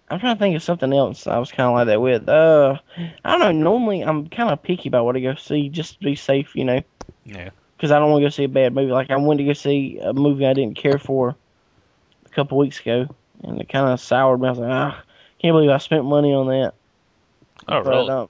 I'm 0.09 0.19
trying 0.19 0.35
to 0.35 0.39
think 0.39 0.55
of 0.55 0.63
something 0.63 0.91
else. 0.91 1.27
I 1.27 1.37
was 1.37 1.51
kind 1.51 1.67
of 1.69 1.73
like 1.75 1.87
that 1.87 2.01
with. 2.01 2.27
Uh, 2.27 2.79
I 3.23 3.31
don't 3.37 3.39
know. 3.39 3.51
Normally, 3.51 4.01
I'm 4.01 4.27
kind 4.29 4.49
of 4.49 4.61
picky 4.63 4.89
about 4.89 5.05
what 5.05 5.15
I 5.15 5.19
go 5.19 5.35
see, 5.35 5.69
just 5.69 5.99
to 5.99 6.05
be 6.05 6.15
safe, 6.15 6.55
you 6.55 6.65
know, 6.65 6.81
Yeah. 7.25 7.49
because 7.77 7.91
I 7.91 7.99
don't 7.99 8.09
want 8.11 8.21
to 8.23 8.25
go 8.25 8.29
see 8.29 8.45
a 8.45 8.49
bad 8.49 8.73
movie. 8.73 8.91
Like 8.91 9.11
I 9.11 9.17
went 9.17 9.37
to 9.37 9.43
go 9.45 9.53
see 9.53 9.99
a 10.01 10.13
movie 10.13 10.47
I 10.47 10.53
didn't 10.53 10.77
care 10.77 10.97
for 10.97 11.35
a 12.25 12.29
couple 12.29 12.57
weeks 12.57 12.79
ago, 12.79 13.07
and 13.43 13.61
it 13.61 13.69
kind 13.69 13.87
of 13.87 13.99
soured 13.99 14.41
me. 14.41 14.47
I 14.47 14.49
was 14.51 14.59
like, 14.59 14.71
ah, 14.71 15.01
can't 15.39 15.53
believe 15.53 15.69
I 15.69 15.77
spent 15.77 16.05
money 16.05 16.33
on 16.33 16.47
that. 16.47 16.73
Oh, 17.67 17.83
But, 17.83 17.89
really? 17.89 18.09
um, 18.09 18.29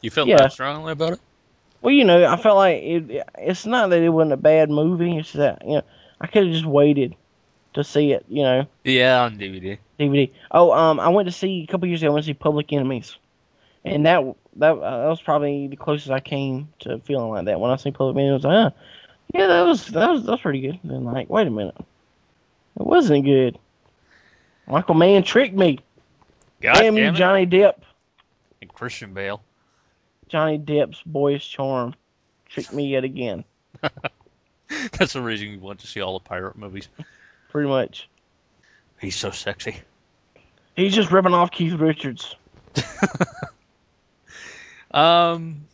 you 0.00 0.10
felt 0.10 0.28
yeah. 0.28 0.36
that 0.38 0.52
strongly 0.52 0.92
about 0.92 1.14
it? 1.14 1.20
Well, 1.82 1.94
you 1.94 2.04
know, 2.04 2.24
I 2.26 2.36
felt 2.36 2.56
like 2.56 2.82
it. 2.82 3.26
It's 3.38 3.64
not 3.66 3.90
that 3.90 4.02
it 4.02 4.10
wasn't 4.10 4.32
a 4.32 4.36
bad 4.36 4.70
movie. 4.70 5.16
It's 5.16 5.32
that 5.32 5.62
you 5.66 5.76
know, 5.76 5.82
I 6.20 6.26
could 6.26 6.44
have 6.44 6.52
just 6.52 6.66
waited 6.66 7.14
to 7.74 7.82
see 7.84 8.12
it. 8.12 8.24
You 8.28 8.42
know, 8.42 8.66
Yeah, 8.84 9.22
on 9.22 9.38
DVD. 9.38 9.78
DVD. 9.98 10.30
Oh, 10.50 10.72
um, 10.72 11.00
I 11.00 11.08
went 11.08 11.26
to 11.28 11.32
see 11.32 11.62
a 11.62 11.66
couple 11.66 11.88
years 11.88 12.02
ago. 12.02 12.10
I 12.10 12.14
went 12.14 12.24
to 12.24 12.28
see 12.30 12.34
Public 12.34 12.72
Enemies, 12.72 13.16
and 13.84 14.04
that 14.04 14.22
that 14.56 14.72
uh, 14.72 15.00
that 15.02 15.08
was 15.08 15.22
probably 15.22 15.68
the 15.68 15.76
closest 15.76 16.10
I 16.10 16.20
came 16.20 16.68
to 16.80 16.98
feeling 17.00 17.30
like 17.30 17.46
that. 17.46 17.60
When 17.60 17.70
I 17.70 17.76
see 17.76 17.90
Public 17.90 18.16
Enemies, 18.16 18.32
I 18.32 18.34
was 18.34 18.44
like, 18.44 18.74
ah, 18.74 18.78
yeah, 19.32 19.46
that 19.46 19.62
was 19.62 19.86
that 19.88 20.10
was 20.10 20.24
that 20.24 20.32
was 20.32 20.40
pretty 20.40 20.60
good. 20.60 20.78
And 20.82 20.90
then 20.92 21.04
like, 21.04 21.30
wait 21.30 21.46
a 21.46 21.50
minute, 21.50 21.76
it 21.78 22.86
wasn't 22.86 23.24
good. 23.24 23.58
Michael 24.66 24.94
Mann 24.94 25.22
tricked 25.22 25.56
me. 25.56 25.78
God 26.60 26.74
damn, 26.74 26.94
damn 26.94 26.96
you, 26.96 27.08
it. 27.10 27.14
Johnny 27.14 27.46
Depp. 27.46 27.76
And 28.60 28.72
Christian 28.72 29.14
Bale. 29.14 29.42
Johnny 30.28 30.58
Depp's 30.58 31.02
boyish 31.04 31.48
charm 31.48 31.94
tricked 32.48 32.72
me 32.72 32.88
yet 32.88 33.04
again. 33.04 33.44
That's 34.92 35.14
the 35.14 35.22
reason 35.22 35.48
you 35.48 35.58
want 35.58 35.80
to 35.80 35.86
see 35.86 36.00
all 36.00 36.18
the 36.18 36.24
pirate 36.24 36.56
movies. 36.56 36.88
Pretty 37.50 37.68
much. 37.68 38.08
He's 39.00 39.16
so 39.16 39.30
sexy. 39.30 39.76
He's 40.76 40.94
just 40.94 41.10
ripping 41.10 41.34
off 41.34 41.50
Keith 41.50 41.74
Richards. 41.74 42.36
Um, 44.92 45.66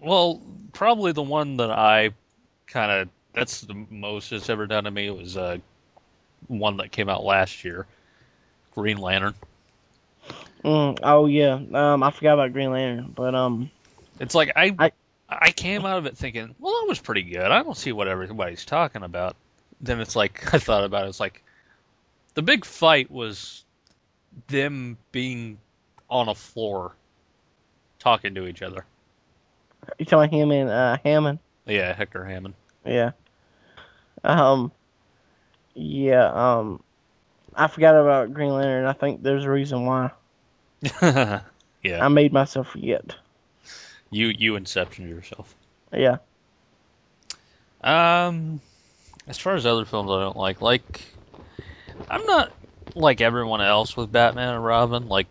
well, 0.00 0.42
probably 0.72 1.12
the 1.12 1.22
one 1.22 1.56
that 1.58 1.70
I 1.70 2.10
kind 2.66 2.90
of 2.90 3.08
that's 3.32 3.62
the 3.62 3.86
most 3.88 4.32
it's 4.32 4.50
ever 4.50 4.66
done 4.66 4.84
to 4.84 4.90
me 4.90 5.10
was 5.10 5.36
uh 5.36 5.58
one 6.46 6.76
that 6.78 6.92
came 6.92 7.08
out 7.08 7.24
last 7.24 7.64
year, 7.64 7.86
Green 8.74 8.98
Lantern. 8.98 9.34
Mm, 10.64 10.98
oh 11.02 11.26
yeah, 11.26 11.58
um, 11.72 12.02
I 12.02 12.10
forgot 12.10 12.34
about 12.34 12.52
Green 12.52 12.70
Lantern, 12.70 13.12
but 13.14 13.34
um, 13.34 13.70
It's 14.18 14.34
like 14.34 14.52
I, 14.56 14.74
I- 14.78 14.92
I 15.32 15.52
came 15.52 15.86
out 15.86 15.98
of 15.98 16.06
it 16.06 16.16
thinking, 16.18 16.54
well, 16.58 16.72
that 16.80 16.88
was 16.88 16.98
pretty 16.98 17.22
good. 17.22 17.42
I 17.44 17.62
don't 17.62 17.76
see 17.76 17.92
what 17.92 18.08
everybody's 18.08 18.64
talking 18.64 19.04
about. 19.04 19.36
Then 19.80 20.00
it's 20.00 20.16
like 20.16 20.52
I 20.54 20.58
thought 20.58 20.84
about 20.84 21.06
it. 21.06 21.10
It's 21.10 21.20
like 21.20 21.42
the 22.34 22.42
big 22.42 22.64
fight 22.64 23.10
was 23.10 23.64
them 24.48 24.98
being 25.12 25.58
on 26.10 26.28
a 26.28 26.34
floor 26.34 26.94
talking 28.00 28.34
to 28.34 28.46
each 28.48 28.60
other. 28.60 28.84
you 29.98 30.04
talking 30.04 30.40
him 30.40 30.50
and 30.50 30.68
uh, 30.68 30.98
Hammond? 31.04 31.38
Yeah, 31.64 31.94
Hector 31.94 32.24
Hammond. 32.24 32.54
Yeah. 32.84 33.12
Um. 34.24 34.72
Yeah. 35.74 36.26
Um. 36.26 36.82
I 37.54 37.68
forgot 37.68 37.94
about 37.94 38.34
Green 38.34 38.52
Lantern. 38.52 38.86
I 38.86 38.92
think 38.94 39.22
there's 39.22 39.44
a 39.44 39.50
reason 39.50 39.84
why 39.86 40.10
yeah, 41.02 41.42
I 41.84 42.08
made 42.08 42.32
myself 42.32 42.68
forget. 42.68 43.14
you 44.10 44.28
you 44.28 44.56
inception 44.56 45.08
yourself. 45.08 45.54
Yeah. 45.92 46.18
Um, 47.82 48.60
as 49.26 49.38
far 49.38 49.54
as 49.54 49.66
other 49.66 49.84
films 49.84 50.10
I 50.10 50.20
don't 50.20 50.36
like, 50.36 50.60
like 50.60 51.00
I'm 52.08 52.24
not 52.26 52.52
like 52.94 53.20
everyone 53.20 53.60
else 53.60 53.96
with 53.96 54.12
Batman 54.12 54.54
and 54.54 54.64
Robin. 54.64 55.08
Like 55.08 55.26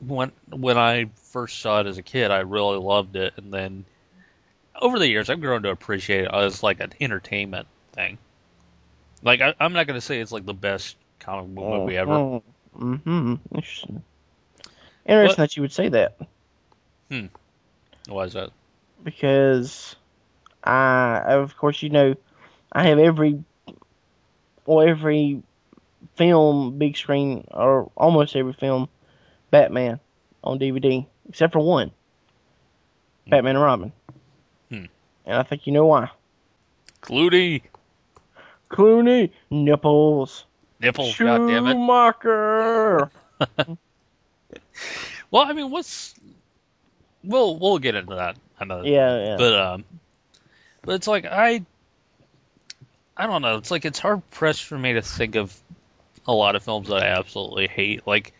when 0.00 0.32
when 0.50 0.78
I 0.78 1.06
first 1.32 1.60
saw 1.60 1.80
it 1.80 1.86
as 1.86 1.98
a 1.98 2.02
kid, 2.02 2.30
I 2.30 2.40
really 2.40 2.78
loved 2.78 3.16
it, 3.16 3.34
and 3.36 3.52
then 3.52 3.84
over 4.80 4.98
the 4.98 5.08
years, 5.08 5.30
I've 5.30 5.40
grown 5.40 5.62
to 5.62 5.70
appreciate 5.70 6.24
it 6.24 6.30
as 6.32 6.62
like 6.62 6.80
an 6.80 6.92
entertainment 7.00 7.66
thing. 7.92 8.18
Like 9.22 9.40
I, 9.40 9.54
I'm 9.58 9.72
not 9.72 9.86
gonna 9.86 10.00
say 10.00 10.20
it's 10.20 10.32
like 10.32 10.46
the 10.46 10.54
best 10.54 10.96
comic 11.20 11.54
book 11.54 11.64
movie 11.64 11.96
ever. 11.96 12.40
Mm-hmm. 12.78 13.34
Interesting. 13.54 14.02
Interesting 15.06 15.42
that 15.42 15.56
you 15.56 15.62
would 15.62 15.72
say 15.72 15.88
that 15.90 16.16
Why 18.08 18.24
is 18.24 18.32
that? 18.32 18.50
because 19.04 19.94
I, 20.64 21.22
of 21.26 21.56
course, 21.56 21.82
you 21.82 21.90
know, 21.90 22.14
I 22.72 22.84
have 22.84 22.98
every, 22.98 23.44
well, 24.66 24.86
every 24.86 25.42
film, 26.16 26.78
big 26.78 26.96
screen, 26.96 27.46
or 27.50 27.90
almost 27.96 28.34
every 28.34 28.54
film, 28.54 28.88
Batman 29.50 30.00
on 30.42 30.58
DVD, 30.58 31.06
except 31.28 31.52
for 31.52 31.60
one, 31.60 31.92
Batman 33.28 33.56
and 33.56 33.64
Robin. 33.64 33.92
Hmm. 34.70 34.84
And 35.26 35.36
I 35.36 35.42
think 35.42 35.66
you 35.66 35.72
know 35.72 35.86
why. 35.86 36.10
Clooney 37.02 37.62
Clooney, 38.70 39.30
nipples, 39.50 40.46
nipples. 40.80 41.16
God 41.16 41.46
damn 41.46 41.66
it. 41.66 41.72
Schumacher. 41.72 43.10
Well, 45.30 45.42
I 45.42 45.52
mean, 45.52 45.70
what's 45.70 46.14
we'll 47.22 47.58
we'll 47.58 47.78
get 47.78 47.94
into 47.94 48.14
that 48.16 48.36
another 48.60 48.86
Yeah, 48.86 49.24
yeah. 49.24 49.36
But 49.36 49.54
um, 49.54 49.84
but 50.82 50.94
it's 50.96 51.06
like 51.06 51.24
I, 51.24 51.64
I 53.16 53.26
don't 53.26 53.42
know. 53.42 53.56
It's 53.56 53.70
like 53.70 53.84
it's 53.84 53.98
hard 53.98 54.28
pressed 54.30 54.64
for 54.64 54.78
me 54.78 54.94
to 54.94 55.02
think 55.02 55.36
of 55.36 55.56
a 56.26 56.32
lot 56.32 56.56
of 56.56 56.62
films 56.62 56.88
that 56.88 57.02
I 57.02 57.06
absolutely 57.06 57.66
hate. 57.66 58.06
Like 58.06 58.32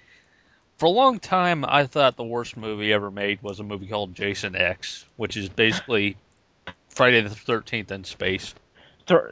for 0.77 0.87
a 0.87 0.91
long 0.91 1.19
time, 1.19 1.65
I 1.67 1.87
thought 1.87 2.17
the 2.17 2.25
worst 2.25 2.57
movie 2.57 2.93
ever 2.93 3.11
made 3.11 3.43
was 3.43 3.61
a 3.61 3.65
movie 3.65 3.87
called 3.87 4.15
Jason 4.15 4.57
X, 4.57 5.05
which 5.17 5.37
is 5.37 5.49
basically 5.49 6.17
Friday 6.89 7.21
the 7.21 7.31
Thirteenth 7.31 7.91
in 7.91 8.05
space. 8.05 8.55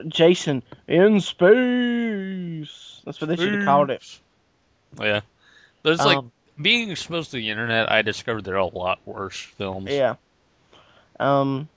Jason 0.07 0.63
in 0.87 1.21
space. 1.21 3.01
That's 3.05 3.21
what 3.21 3.29
they 3.29 3.37
should 3.37 3.55
have 3.55 3.65
called 3.65 3.91
it. 3.91 4.21
Yeah, 5.01 5.21
but 5.83 5.95
it's 5.95 6.05
like 6.05 6.19
Um, 6.19 6.33
being 6.61 6.91
exposed 6.91 7.31
to 7.31 7.37
the 7.37 7.51
internet. 7.51 7.91
I 7.91 8.03
discovered 8.03 8.45
there 8.45 8.57
are 8.57 8.59
a 8.59 8.67
lot 8.67 9.01
worse 9.05 9.41
films. 9.41 9.91
Yeah. 9.91 10.17
Um, 11.19 11.69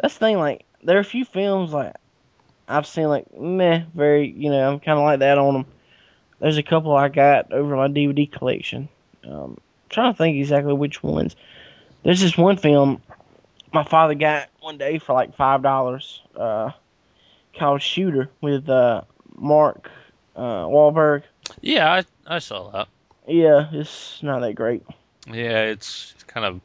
that's 0.00 0.14
the 0.14 0.20
thing. 0.20 0.38
Like, 0.38 0.64
there 0.82 0.96
are 0.96 1.00
a 1.00 1.04
few 1.04 1.24
films 1.24 1.72
like 1.72 1.94
I've 2.68 2.86
seen 2.86 3.08
like 3.08 3.38
meh, 3.38 3.84
very 3.94 4.28
you 4.28 4.50
know 4.50 4.72
I'm 4.72 4.80
kind 4.80 4.98
of 4.98 5.04
like 5.04 5.20
that 5.20 5.38
on 5.38 5.54
them. 5.54 5.66
There's 6.40 6.58
a 6.58 6.62
couple 6.62 6.94
I 6.96 7.08
got 7.08 7.52
over 7.52 7.76
my 7.76 7.88
DVD 7.88 8.30
collection. 8.30 8.88
Um, 9.24 9.58
trying 9.88 10.12
to 10.12 10.18
think 10.18 10.38
exactly 10.38 10.72
which 10.72 11.02
ones. 11.02 11.36
There's 12.02 12.20
this 12.20 12.36
one 12.36 12.56
film 12.56 13.00
my 13.72 13.84
father 13.84 14.14
got 14.14 14.48
one 14.60 14.78
day 14.78 14.98
for 14.98 15.12
like 15.12 15.34
five 15.36 15.62
dollars. 15.62 16.20
Uh, 16.36 16.70
called 17.58 17.82
Shooter 17.82 18.30
with 18.40 18.68
uh 18.68 19.02
Mark 19.36 19.90
uh 20.36 20.64
Wahlberg. 20.64 21.22
yeah, 21.60 21.92
I 21.92 22.04
I 22.36 22.38
saw 22.38 22.70
that. 22.70 22.88
Yeah, 23.26 23.68
it's 23.72 24.22
not 24.22 24.40
that 24.40 24.54
great. 24.54 24.82
Yeah, 25.26 25.64
it's, 25.64 26.14
kind 26.26 26.46
of. 26.46 26.60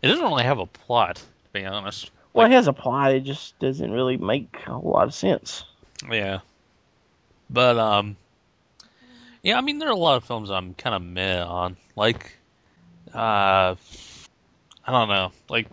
It 0.00 0.08
doesn't 0.08 0.24
really 0.24 0.44
have 0.44 0.58
a 0.58 0.66
plot, 0.66 1.16
to 1.16 1.52
be 1.52 1.64
honest. 1.64 2.10
Well, 2.32 2.46
it 2.46 2.52
has 2.52 2.66
a 2.66 2.72
plot. 2.72 3.12
It 3.12 3.24
just 3.24 3.58
doesn't 3.58 3.90
really 3.90 4.16
make 4.16 4.56
a 4.66 4.72
whole 4.72 4.90
lot 4.90 5.04
of 5.06 5.14
sense. 5.14 5.64
Yeah. 6.10 6.40
But 7.50 7.78
um 7.78 8.16
Yeah, 9.42 9.58
I 9.58 9.60
mean 9.60 9.78
there 9.78 9.88
are 9.88 9.92
a 9.92 9.96
lot 9.96 10.16
of 10.16 10.24
films 10.24 10.50
I'm 10.50 10.74
kind 10.74 10.96
of 10.96 11.02
meh 11.02 11.42
on. 11.42 11.76
Like 11.94 12.36
uh 13.14 13.76
I 14.84 14.90
don't 14.90 15.08
know. 15.08 15.32
Like 15.50 15.68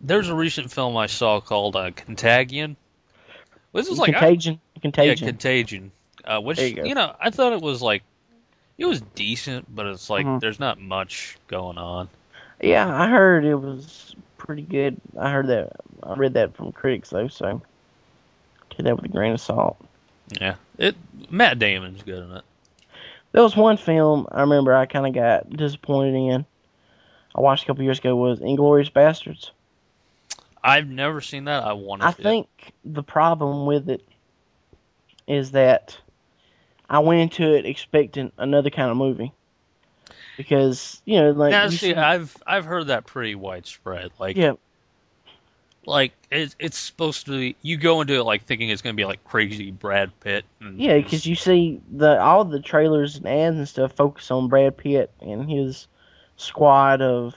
there's 0.00 0.28
a 0.28 0.34
recent 0.34 0.72
film 0.72 0.96
I 0.96 1.06
saw 1.06 1.40
called 1.40 1.76
uh, 1.76 1.90
Contagion. 1.90 2.76
This 3.72 3.88
is 3.88 3.98
like 3.98 4.14
I- 4.14 4.20
Contagion. 4.20 4.60
yeah, 4.74 4.80
Contagion. 4.80 5.28
Contagion. 5.28 5.92
Uh 6.24 6.40
which 6.40 6.58
you 6.58 6.84
you 6.86 6.94
know, 6.94 7.14
I 7.20 7.30
thought 7.30 7.52
it 7.52 7.60
was 7.60 7.82
like 7.82 8.02
it 8.78 8.86
was 8.86 9.00
decent, 9.14 9.74
but 9.74 9.86
it's 9.86 10.10
like 10.10 10.26
Mhm. 10.26 10.40
there's 10.40 10.60
not 10.60 10.78
much 10.80 11.38
going 11.48 11.78
on. 11.78 12.08
Yeah, 12.60 12.88
I 12.88 13.08
heard 13.08 13.44
it 13.44 13.54
was 13.54 14.14
pretty 14.38 14.62
good. 14.62 15.00
I 15.18 15.30
heard 15.30 15.48
that. 15.48 15.72
I 16.02 16.14
read 16.14 16.34
that 16.34 16.54
from 16.54 16.72
critics 16.72 17.10
though, 17.10 17.28
so 17.28 17.62
take 18.70 18.84
that 18.84 18.96
with 18.96 19.04
a 19.04 19.08
grain 19.08 19.32
of 19.32 19.40
salt. 19.40 19.76
Yeah, 20.40 20.56
it. 20.78 20.96
Matt 21.30 21.58
Damon's 21.58 22.02
good 22.02 22.22
in 22.22 22.36
it. 22.36 22.44
There 23.32 23.42
was 23.42 23.56
one 23.56 23.76
film 23.76 24.26
I 24.30 24.40
remember 24.40 24.74
I 24.74 24.86
kind 24.86 25.06
of 25.06 25.12
got 25.12 25.50
disappointed 25.50 26.14
in. 26.14 26.46
I 27.34 27.40
watched 27.40 27.64
a 27.64 27.66
couple 27.66 27.84
years 27.84 27.98
ago 27.98 28.16
was 28.16 28.40
Inglourious 28.40 28.90
Basterds. 28.90 29.50
I've 30.64 30.88
never 30.88 31.20
seen 31.20 31.44
that. 31.44 31.64
I 31.64 31.74
want 31.74 32.02
to. 32.02 32.08
I 32.08 32.12
think 32.12 32.48
the 32.84 33.02
problem 33.02 33.66
with 33.66 33.88
it 33.88 34.02
is 35.28 35.52
that 35.52 35.96
I 36.88 37.00
went 37.00 37.20
into 37.20 37.54
it 37.54 37.66
expecting 37.66 38.32
another 38.38 38.70
kind 38.70 38.90
of 38.90 38.96
movie 38.96 39.32
because 40.36 41.02
you 41.04 41.20
know 41.20 41.30
like 41.30 41.50
Now, 41.50 41.68
see, 41.68 41.94
I've 41.94 42.36
I've 42.46 42.64
heard 42.64 42.88
that 42.88 43.06
pretty 43.06 43.34
widespread. 43.34 44.10
Like, 44.18 44.36
yeah 44.36 44.52
like 45.86 46.12
it's 46.30 46.56
it's 46.58 46.76
supposed 46.76 47.26
to 47.26 47.32
be. 47.32 47.56
You 47.62 47.76
go 47.76 48.00
into 48.00 48.14
it 48.14 48.24
like 48.24 48.44
thinking 48.44 48.68
it's 48.68 48.82
going 48.82 48.94
to 48.94 49.00
be 49.00 49.04
like 49.04 49.22
crazy 49.24 49.70
Brad 49.70 50.18
Pitt. 50.20 50.44
And 50.60 50.80
yeah 50.80 50.98
because 50.98 51.24
you 51.24 51.36
see 51.36 51.80
the 51.90 52.20
all 52.20 52.44
the 52.44 52.60
trailers 52.60 53.16
and 53.16 53.26
ads 53.26 53.56
and 53.56 53.68
stuff 53.68 53.92
focus 53.92 54.30
on 54.30 54.48
Brad 54.48 54.76
Pitt 54.76 55.10
and 55.20 55.48
his 55.48 55.86
squad 56.36 57.00
of 57.00 57.34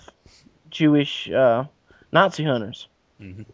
Jewish 0.69 1.29
uh, 1.29 1.65
Nazi 2.11 2.43
hunters 2.43 2.87
Mhm. 3.21 3.45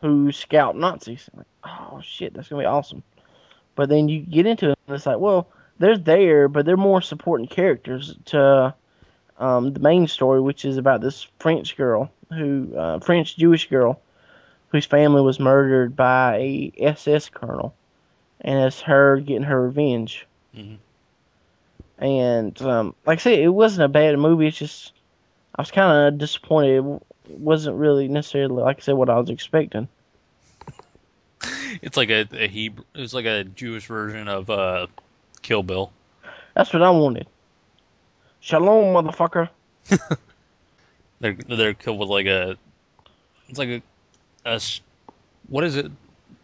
who 0.00 0.30
scout 0.32 0.76
Nazis. 0.76 1.28
Like, 1.34 1.46
oh 1.64 2.00
shit, 2.02 2.32
that's 2.32 2.48
gonna 2.48 2.62
be 2.62 2.66
awesome. 2.66 3.02
But 3.76 3.88
then 3.88 4.08
you 4.08 4.20
get 4.20 4.46
into 4.46 4.70
it 4.70 4.78
and 4.88 4.96
it's 4.96 5.06
like, 5.06 5.18
well, 5.18 5.46
they're 5.78 5.98
there, 5.98 6.48
but 6.48 6.66
they're 6.66 6.76
more 6.76 7.02
supporting 7.02 7.46
characters 7.46 8.16
to 8.26 8.74
um, 9.38 9.72
the 9.72 9.80
main 9.80 10.08
story, 10.08 10.40
which 10.40 10.64
is 10.64 10.78
about 10.78 11.00
this 11.02 11.28
French 11.38 11.76
girl 11.76 12.10
who 12.30 12.74
uh, 12.76 12.98
French 12.98 13.36
Jewish 13.36 13.68
girl 13.68 14.00
whose 14.70 14.86
family 14.86 15.22
was 15.22 15.38
murdered 15.38 15.94
by 15.94 16.36
a 16.36 16.72
SS 16.78 17.28
colonel, 17.28 17.74
and 18.40 18.58
it's 18.64 18.80
her 18.80 19.20
getting 19.20 19.44
her 19.44 19.62
revenge. 19.62 20.26
Mhm. 20.56 20.78
And 21.98 22.60
um, 22.62 22.94
like 23.06 23.18
I 23.18 23.22
said, 23.22 23.38
it 23.38 23.48
wasn't 23.48 23.84
a 23.84 23.88
bad 23.88 24.18
movie. 24.18 24.48
It's 24.48 24.58
just 24.58 24.92
I 25.54 25.62
was 25.62 25.70
kind 25.70 26.08
of 26.08 26.18
disappointed. 26.18 27.00
It 27.30 27.38
wasn't 27.38 27.76
really 27.76 28.08
necessarily 28.08 28.62
like 28.62 28.78
I 28.78 28.80
said 28.80 28.94
what 28.94 29.10
I 29.10 29.18
was 29.18 29.30
expecting. 29.30 29.88
It's 31.82 31.96
like 31.96 32.10
a, 32.10 32.26
a 32.32 32.48
Hebrew. 32.48 32.84
It's 32.94 33.14
like 33.14 33.26
a 33.26 33.44
Jewish 33.44 33.86
version 33.86 34.28
of 34.28 34.48
uh, 34.50 34.86
Kill 35.42 35.62
Bill. 35.62 35.92
That's 36.54 36.72
what 36.72 36.82
I 36.82 36.90
wanted. 36.90 37.26
Shalom, 38.40 38.94
motherfucker. 38.94 39.48
They're 41.20 41.32
they're 41.48 41.74
killed 41.74 41.98
with 41.98 42.08
like 42.10 42.26
a. 42.26 42.56
It's 43.48 43.58
like 43.58 43.68
a, 43.70 43.82
a 44.44 44.60
what 45.48 45.64
is 45.64 45.76
it 45.76 45.90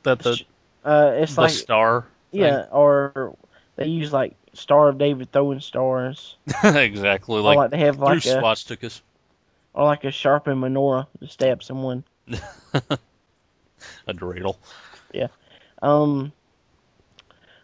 that 0.04 0.20
the 0.20 0.40
Uh, 0.84 1.12
it's 1.16 1.34
the 1.34 1.42
like 1.42 1.50
star? 1.50 2.06
thing? 2.30 2.40
yeah, 2.40 2.66
or 2.70 3.36
they 3.76 3.86
use 3.86 4.12
like 4.12 4.34
Star 4.54 4.88
of 4.88 4.98
David 4.98 5.30
throwing 5.32 5.60
stars, 5.60 6.36
exactly. 6.64 7.36
or 7.38 7.42
Like, 7.42 7.56
like 7.56 7.70
they 7.70 7.78
have 7.80 7.98
like 7.98 8.24
a 8.24 8.28
swastikas. 8.40 9.02
or 9.74 9.84
like 9.84 10.04
a 10.04 10.10
sharpened 10.10 10.62
menorah 10.62 11.06
to 11.20 11.28
stab 11.28 11.62
someone. 11.62 12.04
A 14.06 14.14
dreidel. 14.14 14.56
Um, 15.80 16.32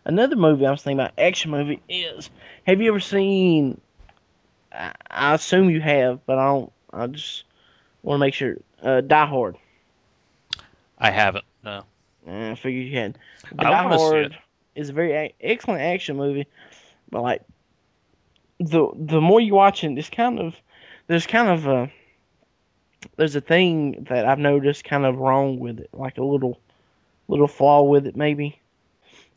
another 0.04 0.36
movie 0.36 0.66
I 0.66 0.70
was 0.70 0.82
thinking 0.82 1.00
about, 1.00 1.12
action 1.18 1.50
movie, 1.50 1.80
is 1.88 2.30
Have 2.66 2.80
you 2.80 2.88
ever 2.88 3.00
seen? 3.00 3.80
I, 4.72 4.92
I 5.10 5.34
assume 5.34 5.70
you 5.70 5.80
have, 5.80 6.24
but 6.26 6.38
I 6.38 6.46
don't. 6.46 6.72
I 6.92 7.06
just 7.06 7.44
want 8.02 8.18
to 8.18 8.20
make 8.20 8.34
sure. 8.34 8.56
Uh, 8.82 9.00
Die 9.00 9.26
Hard. 9.26 9.56
I 10.98 11.10
haven't. 11.10 11.44
No. 11.62 11.84
Uh, 12.26 12.50
I 12.50 12.54
figured 12.54 12.86
you 12.86 12.98
had. 12.98 13.18
I 13.58 13.64
Die 13.64 13.82
Hard 13.82 14.36
is 14.74 14.90
a 14.90 14.92
very 14.92 15.12
a- 15.12 15.34
excellent 15.40 15.82
action 15.82 16.16
movie, 16.16 16.46
but 17.10 17.22
like 17.22 17.42
the 18.58 18.88
the 18.94 19.20
more 19.20 19.40
you 19.40 19.54
watch 19.54 19.84
it, 19.84 19.96
it's 19.98 20.10
kind 20.10 20.38
of 20.38 20.54
there's 21.06 21.26
kind 21.26 21.48
of 21.48 21.66
a 21.66 21.90
there's 23.16 23.36
a 23.36 23.40
thing 23.40 24.06
that 24.08 24.26
I've 24.26 24.38
noticed 24.38 24.84
kind 24.84 25.04
of 25.04 25.16
wrong 25.16 25.58
with 25.58 25.80
it, 25.80 25.90
like 25.92 26.18
a 26.18 26.24
little 26.24 26.60
little 27.28 27.48
flaw 27.48 27.82
with 27.82 28.06
it 28.06 28.16
maybe, 28.16 28.60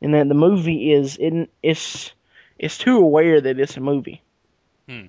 and 0.01 0.13
that 0.13 0.27
the 0.27 0.33
movie 0.33 0.91
is 0.91 1.17
in 1.17 1.47
it's 1.61 2.13
it's 2.57 2.77
too 2.77 2.97
aware 2.97 3.39
that 3.41 3.59
it's 3.59 3.77
a 3.77 3.81
movie. 3.81 4.21
Hmm. 4.87 5.05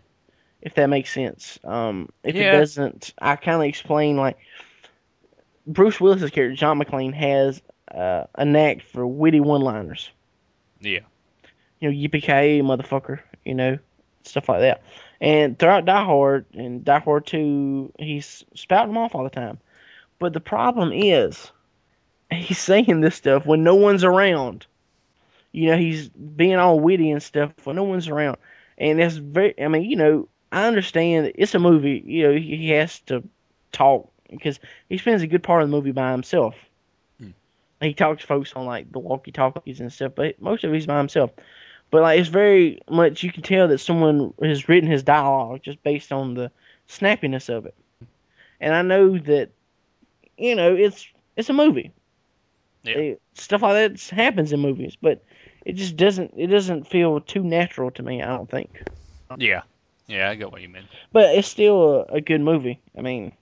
If 0.61 0.75
that 0.75 0.87
makes 0.87 1.13
sense. 1.13 1.59
Um, 1.65 2.09
if 2.23 2.37
Yeah. 2.37 2.55
it 2.55 2.59
doesn't, 2.61 3.15
I 3.19 3.37
kind 3.37 3.57
of 3.63 3.69
explain 3.69 4.17
like 4.17 4.39
Bruce 5.67 6.01
Willis's 6.01 6.31
character 6.31 6.55
John 6.57 6.79
McClane 6.79 7.15
has 7.15 7.61
uh, 7.91 8.25
a 8.35 8.45
knack 8.45 8.83
for 8.83 9.07
witty 9.07 9.41
one-liners. 9.41 10.11
Yeah. 10.81 11.01
You 11.81 11.91
know, 11.91 11.97
yippee 11.97 12.23
ki 12.23 12.63
motherfucker. 12.63 13.21
You 13.45 13.55
know, 13.55 13.79
stuff 14.25 14.49
like 14.49 14.61
that. 14.61 14.83
And 15.21 15.59
throughout 15.59 15.85
Die 15.85 16.05
Hard 16.05 16.47
and 16.55 16.85
Die 16.85 16.99
Hard 17.01 17.27
Two, 17.27 17.93
he's 17.99 18.45
spouting 18.55 18.95
them 18.95 19.03
off 19.03 19.15
all 19.15 19.25
the 19.25 19.31
time. 19.31 19.59
But 20.19 20.33
the 20.33 20.41
problem 20.41 20.93
is, 20.93 21.51
he's 22.35 22.59
saying 22.59 23.01
this 23.01 23.17
stuff 23.17 23.47
when 23.47 23.65
no 23.65 23.75
one's 23.75 24.05
around. 24.05 24.67
You 25.53 25.71
know, 25.71 25.77
he's 25.77 26.09
being 26.09 26.57
all 26.57 26.81
witty 26.81 27.11
and 27.11 27.23
stuff 27.23 27.53
when 27.65 27.77
no 27.77 27.85
one's 27.85 28.09
around, 28.09 28.39
and 28.79 28.99
that's 28.99 29.17
very. 29.17 29.61
I 29.63 29.69
mean, 29.69 29.85
you 29.85 29.97
know, 29.97 30.29
I 30.51 30.67
understand 30.67 31.33
it's 31.35 31.55
a 31.55 31.59
movie. 31.59 32.03
You 32.05 32.29
know, 32.29 32.33
he 32.35 32.57
he 32.57 32.71
has 32.71 33.01
to 33.01 33.23
talk 33.73 34.11
because 34.31 34.61
he 34.89 34.99
spends 34.99 35.23
a 35.23 35.27
good 35.27 35.43
part 35.43 35.63
of 35.63 35.69
the 35.69 35.77
movie 35.77 35.93
by 35.93 36.13
himself. 36.13 36.55
Hmm. 37.19 37.31
He 37.81 37.93
talks 37.95 38.23
to 38.23 38.27
folks 38.27 38.53
on 38.55 38.67
like 38.67 38.91
the 38.91 38.99
walkie-talkies 38.99 39.81
and 39.81 39.93
stuff, 39.93 40.13
but 40.15 40.41
most 40.41 40.65
of 40.65 40.71
it 40.71 40.75
he's 40.75 40.87
by 40.87 40.99
himself. 40.99 41.31
But 41.91 42.01
like, 42.01 42.19
it's 42.19 42.31
very 42.31 42.81
much 42.89 43.23
you 43.23 43.31
can 43.31 43.43
tell 43.43 43.69
that 43.69 43.79
someone 43.79 44.33
has 44.43 44.69
written 44.69 44.91
his 44.91 45.03
dialogue 45.03 45.61
just 45.63 45.83
based 45.83 46.11
on 46.11 46.33
the 46.33 46.51
snappiness 46.89 47.51
of 47.55 47.67
it. 47.67 47.75
And 48.59 48.75
I 48.75 48.81
know 48.81 49.19
that, 49.19 49.51
you 50.39 50.55
know, 50.55 50.75
it's 50.75 51.07
it's 51.37 51.51
a 51.51 51.53
movie. 51.53 51.93
Yeah. 52.85 52.95
It- 52.99 53.23
stuff 53.35 53.63
like 53.63 53.75
that 53.95 54.01
happens 54.15 54.53
in 54.53 54.61
movies, 54.61 54.97
but 55.01 55.23
it 55.65 55.75
just 55.75 55.97
doesn't 55.97 56.35
it 56.37 56.49
doesn't 56.49 56.87
feel 56.87 57.21
too 57.21 57.43
natural 57.43 57.91
to 57.93 58.03
me. 58.03 58.23
I 58.23 58.27
don't 58.27 58.51
think. 58.51 58.83
Yeah. 59.39 59.63
Yeah, 60.09 60.29
I 60.29 60.35
get 60.35 60.51
what 60.53 60.61
you 60.61 60.69
mean. 60.69 60.85
But 61.13 61.35
it's 61.37 61.49
still 61.49 62.07
a, 62.11 62.17
a 62.17 62.21
good 62.21 62.41
movie. 62.41 62.81
I 62.99 63.01
mean, 63.03 63.33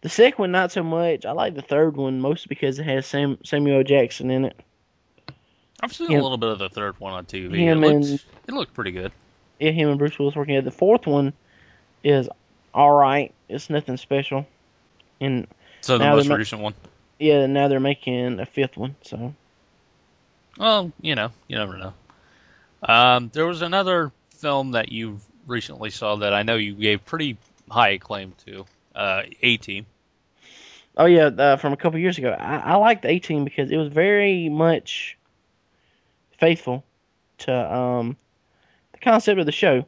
the 0.00 0.08
second 0.08 0.38
one 0.38 0.50
not 0.50 0.72
so 0.72 0.82
much. 0.82 1.24
I 1.24 1.32
like 1.32 1.54
the 1.54 1.62
third 1.62 1.96
one 1.96 2.20
mostly 2.20 2.46
because 2.48 2.78
it 2.78 2.84
has 2.84 3.06
Sam, 3.06 3.38
Samuel 3.44 3.84
Jackson 3.84 4.30
in 4.30 4.46
it. 4.46 4.58
I've 5.80 5.92
seen 5.92 6.10
Him- 6.10 6.20
a 6.20 6.22
little 6.22 6.38
bit 6.38 6.48
of 6.48 6.58
the 6.58 6.68
third 6.70 6.98
one 6.98 7.12
on 7.12 7.26
TV. 7.26 7.54
him 7.56 7.84
it, 7.84 7.86
looked, 7.86 8.06
and- 8.06 8.24
it 8.48 8.54
looked 8.54 8.74
pretty 8.74 8.92
good. 8.92 9.12
Yeah, 9.60 9.70
him 9.70 9.88
and 9.90 9.98
Bruce 9.98 10.18
Willis 10.18 10.34
working 10.34 10.54
together. 10.54 10.70
The 10.70 10.76
fourth 10.76 11.06
one 11.06 11.32
is 12.02 12.28
all 12.72 12.92
right. 12.94 13.32
It's 13.48 13.70
nothing 13.70 13.96
special. 13.96 14.46
And 15.20 15.46
So 15.80 15.96
the 15.98 16.06
most 16.06 16.28
recent 16.28 16.60
one. 16.60 16.74
Yeah, 17.18 17.46
now 17.46 17.68
they're 17.68 17.80
making 17.80 18.40
a 18.40 18.46
fifth 18.46 18.76
one. 18.76 18.96
So 19.02 19.34
Well, 20.58 20.92
you 21.00 21.14
know, 21.14 21.30
you 21.48 21.56
never 21.56 21.76
know. 21.76 21.94
Um, 22.82 23.30
there 23.32 23.46
was 23.46 23.62
another 23.62 24.12
film 24.36 24.72
that 24.72 24.92
you 24.92 25.20
recently 25.46 25.90
saw 25.90 26.16
that 26.16 26.34
I 26.34 26.42
know 26.42 26.56
you 26.56 26.74
gave 26.74 27.04
pretty 27.04 27.38
high 27.70 27.90
acclaim 27.90 28.34
to. 28.46 28.66
Uh, 28.94 29.22
A 29.42 29.56
Team. 29.56 29.86
Oh 30.96 31.06
yeah, 31.06 31.26
uh, 31.26 31.56
from 31.56 31.72
a 31.72 31.76
couple 31.76 31.98
years 31.98 32.18
ago. 32.18 32.30
I, 32.30 32.56
I 32.56 32.74
liked 32.76 33.02
the 33.02 33.08
A 33.10 33.18
Team 33.18 33.44
because 33.44 33.70
it 33.70 33.76
was 33.76 33.88
very 33.88 34.48
much 34.48 35.16
faithful 36.38 36.84
to 37.38 37.74
um, 37.74 38.16
the 38.92 38.98
concept 38.98 39.40
of 39.40 39.46
the 39.46 39.52
show. 39.52 39.86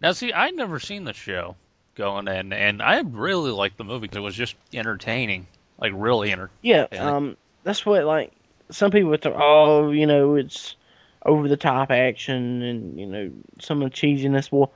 Now, 0.00 0.12
see, 0.12 0.32
I'd 0.32 0.54
never 0.54 0.78
seen 0.78 1.04
the 1.04 1.12
show 1.12 1.56
going 1.96 2.28
in, 2.28 2.52
and 2.52 2.80
I 2.80 3.00
really 3.00 3.50
liked 3.50 3.78
the 3.78 3.84
movie 3.84 4.02
because 4.02 4.18
it 4.18 4.20
was 4.20 4.36
just 4.36 4.54
entertaining, 4.72 5.48
like 5.78 5.92
really 5.94 6.32
entertaining. 6.32 6.58
Yeah, 6.62 6.86
um, 6.98 7.36
that's 7.64 7.84
what 7.86 8.04
like 8.04 8.32
some 8.70 8.90
people 8.90 9.10
would 9.10 9.22
talk. 9.22 9.34
Oh, 9.36 9.90
you 9.90 10.06
know, 10.06 10.34
it's 10.34 10.76
over 11.24 11.48
the 11.48 11.56
top 11.56 11.90
action 11.90 12.62
and 12.62 12.98
you 12.98 13.06
know 13.06 13.30
some 13.60 13.82
of 13.82 13.90
the 13.90 13.96
cheesiness. 13.96 14.50
Well, 14.50 14.72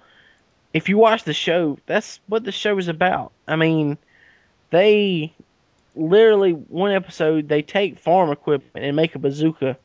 if 0.72 0.88
you 0.88 0.98
watch 0.98 1.24
the 1.24 1.34
show, 1.34 1.78
that's 1.86 2.20
what 2.26 2.44
the 2.44 2.52
show 2.52 2.78
is 2.78 2.88
about. 2.88 3.32
I 3.46 3.56
mean, 3.56 3.98
they 4.70 5.32
literally 5.94 6.52
one 6.52 6.92
episode 6.92 7.48
they 7.48 7.62
take 7.62 7.98
farm 7.98 8.30
equipment 8.30 8.84
and 8.84 8.96
make 8.96 9.14
a 9.14 9.18
bazooka 9.18 9.76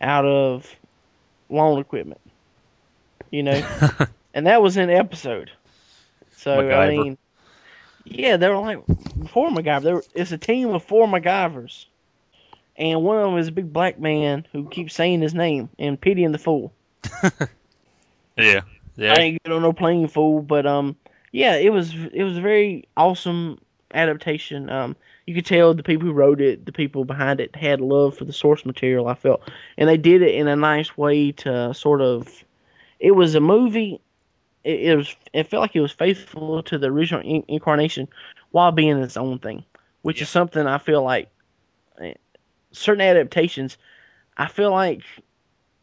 out 0.00 0.24
of 0.24 0.74
lawn 1.48 1.78
equipment. 1.78 2.20
You 3.30 3.42
know, 3.42 3.62
and 4.34 4.46
that 4.46 4.62
was 4.62 4.74
the 4.74 4.94
episode. 4.94 5.50
So 6.36 6.70
I 6.70 6.90
mean, 6.90 7.18
yeah, 8.04 8.36
they 8.36 8.48
were 8.48 8.56
like 8.56 8.84
four 9.28 9.50
MacGyver. 9.50 9.82
They 9.82 9.92
were, 9.92 10.04
it's 10.14 10.32
a 10.32 10.38
team 10.38 10.70
of 10.70 10.84
four 10.84 11.06
MacGyvers, 11.06 11.86
and 12.76 13.02
one 13.02 13.18
of 13.18 13.30
them 13.30 13.38
is 13.38 13.48
a 13.48 13.52
big 13.52 13.72
black 13.72 13.98
man 13.98 14.46
who 14.52 14.68
keeps 14.68 14.94
saying 14.94 15.20
his 15.20 15.34
name 15.34 15.68
and 15.78 16.00
pitying 16.00 16.32
the 16.32 16.38
fool. 16.38 16.72
Yeah, 18.36 18.62
yeah. 18.96 19.14
I 19.16 19.20
ain't 19.20 19.42
good 19.42 19.52
on 19.52 19.62
no 19.62 19.72
playing 19.72 20.08
fool, 20.08 20.42
but 20.42 20.66
um, 20.66 20.96
yeah, 21.32 21.56
it 21.56 21.72
was 21.72 21.94
it 22.12 22.24
was 22.24 22.36
a 22.36 22.40
very 22.40 22.88
awesome 22.96 23.60
adaptation. 23.92 24.68
Um, 24.70 24.96
you 25.26 25.34
could 25.34 25.46
tell 25.46 25.74
the 25.74 25.82
people 25.82 26.06
who 26.06 26.12
wrote 26.12 26.40
it, 26.40 26.66
the 26.66 26.72
people 26.72 27.04
behind 27.04 27.40
it, 27.40 27.54
had 27.54 27.80
love 27.80 28.16
for 28.16 28.24
the 28.24 28.32
source 28.32 28.66
material. 28.66 29.08
I 29.08 29.14
felt, 29.14 29.48
and 29.78 29.88
they 29.88 29.96
did 29.96 30.22
it 30.22 30.34
in 30.34 30.48
a 30.48 30.56
nice 30.56 30.96
way 30.96 31.32
to 31.32 31.72
sort 31.74 32.00
of. 32.00 32.44
It 33.00 33.12
was 33.12 33.34
a 33.34 33.40
movie. 33.40 34.00
It, 34.64 34.80
it 34.80 34.96
was. 34.96 35.14
It 35.32 35.46
felt 35.48 35.60
like 35.60 35.76
it 35.76 35.80
was 35.80 35.92
faithful 35.92 36.62
to 36.64 36.78
the 36.78 36.88
original 36.88 37.20
in- 37.22 37.44
incarnation, 37.48 38.08
while 38.50 38.72
being 38.72 38.98
its 38.98 39.16
own 39.16 39.38
thing, 39.38 39.64
which 40.02 40.18
Yeah. 40.18 40.22
is 40.24 40.30
something 40.30 40.66
I 40.66 40.78
feel 40.78 41.02
like. 41.02 41.28
eh, 42.00 42.14
Certain 42.72 43.02
adaptations, 43.02 43.78
I 44.36 44.48
feel 44.48 44.72
like 44.72 45.02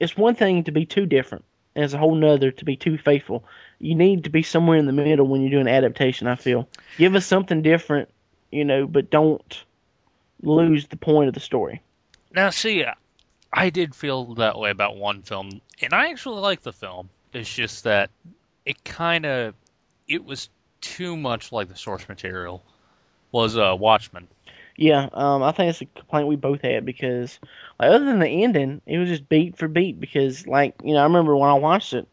it's 0.02 0.18
one 0.18 0.36
thing 0.36 0.66
to 0.66 0.72
be 0.72 0.86
too 0.86 1.06
different, 1.06 1.46
and 1.74 1.86
it's 1.86 1.94
a 1.94 1.98
whole 1.98 2.16
nother 2.16 2.52
to 2.52 2.66
be 2.66 2.76
too 2.76 2.98
faithful. 2.98 3.46
You 3.80 3.96
need 3.96 4.26
to 4.26 4.30
be 4.30 4.44
somewhere 4.44 4.78
in 4.78 4.88
the 4.88 4.92
middle 4.92 5.26
when 5.26 5.42
you're 5.42 5.52
doing 5.52 5.68
adaptation. 5.74 6.28
I 6.28 6.36
feel 6.36 6.68
give 6.98 7.16
us 7.16 7.26
something 7.26 7.62
different, 7.62 8.10
you 8.52 8.66
know, 8.66 8.88
but 8.88 9.10
don't 9.10 9.64
lose 10.44 10.88
the 10.88 10.98
point 10.98 11.30
of 11.30 11.34
the 11.34 11.40
story. 11.40 11.82
Now, 12.34 12.50
see, 12.50 12.84
I 13.54 13.70
did 13.70 13.96
feel 13.96 14.36
that 14.36 14.58
way 14.58 14.70
about 14.72 14.98
one 14.98 15.22
film, 15.22 15.62
and 15.82 15.94
I 15.94 16.10
actually 16.10 16.42
like 16.42 16.62
the 16.62 16.74
film. 16.74 17.10
It's 17.32 17.54
just 17.54 17.86
that 17.86 18.10
it 18.66 18.84
kind 18.84 19.26
of 19.26 19.54
it 20.08 20.24
was 20.24 20.50
too 20.82 21.16
much 21.16 21.52
like 21.52 21.68
the 21.70 21.76
source 21.76 22.08
material 22.10 22.64
was 23.32 23.58
uh, 23.58 23.76
Watchmen. 23.78 24.28
Yeah, 24.78 25.10
um, 25.14 25.44
I 25.44 25.52
think 25.52 25.70
it's 25.70 25.82
a 25.82 25.86
complaint 25.86 26.28
we 26.28 26.38
both 26.38 26.62
had 26.62 26.86
because, 26.86 27.40
like, 27.80 27.90
other 27.92 28.06
than 28.06 28.20
the 28.20 28.44
ending, 28.44 28.82
it 28.86 28.98
was 28.98 29.10
just 29.10 29.30
beat 29.30 29.58
for 29.58 29.68
beat. 29.68 30.00
Because, 30.00 30.48
like, 30.48 30.76
you 30.84 30.94
know, 30.94 31.00
I 31.00 31.04
remember 31.04 31.36
when 31.36 31.50
I 31.50 31.56
watched 31.56 31.94
it, 31.94 32.08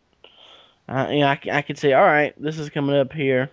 uh, 0.88 1.08
you 1.10 1.20
know, 1.20 1.28
I 1.28 1.62
could 1.62 1.78
say, 1.78 1.92
all 1.92 2.04
right, 2.04 2.34
this 2.40 2.58
is 2.58 2.68
coming 2.68 2.96
up 2.96 3.12
here. 3.12 3.48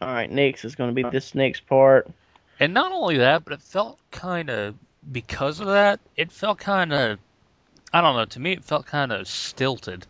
All 0.00 0.12
right, 0.12 0.30
next 0.30 0.64
is 0.64 0.74
going 0.74 0.90
to 0.90 0.94
be 0.94 1.08
this 1.08 1.34
next 1.34 1.66
part. 1.66 2.10
And 2.60 2.74
not 2.74 2.92
only 2.92 3.18
that, 3.18 3.44
but 3.44 3.54
it 3.54 3.62
felt 3.62 3.98
kind 4.10 4.50
of 4.50 4.74
because 5.10 5.60
of 5.60 5.68
that, 5.68 6.00
it 6.16 6.30
felt 6.30 6.58
kind 6.58 6.92
of 6.92 7.18
I 7.94 8.00
don't 8.00 8.16
know. 8.16 8.24
To 8.24 8.40
me, 8.40 8.52
it 8.54 8.64
felt 8.64 8.86
kind 8.86 9.12
of 9.12 9.28
stilted. 9.28 10.04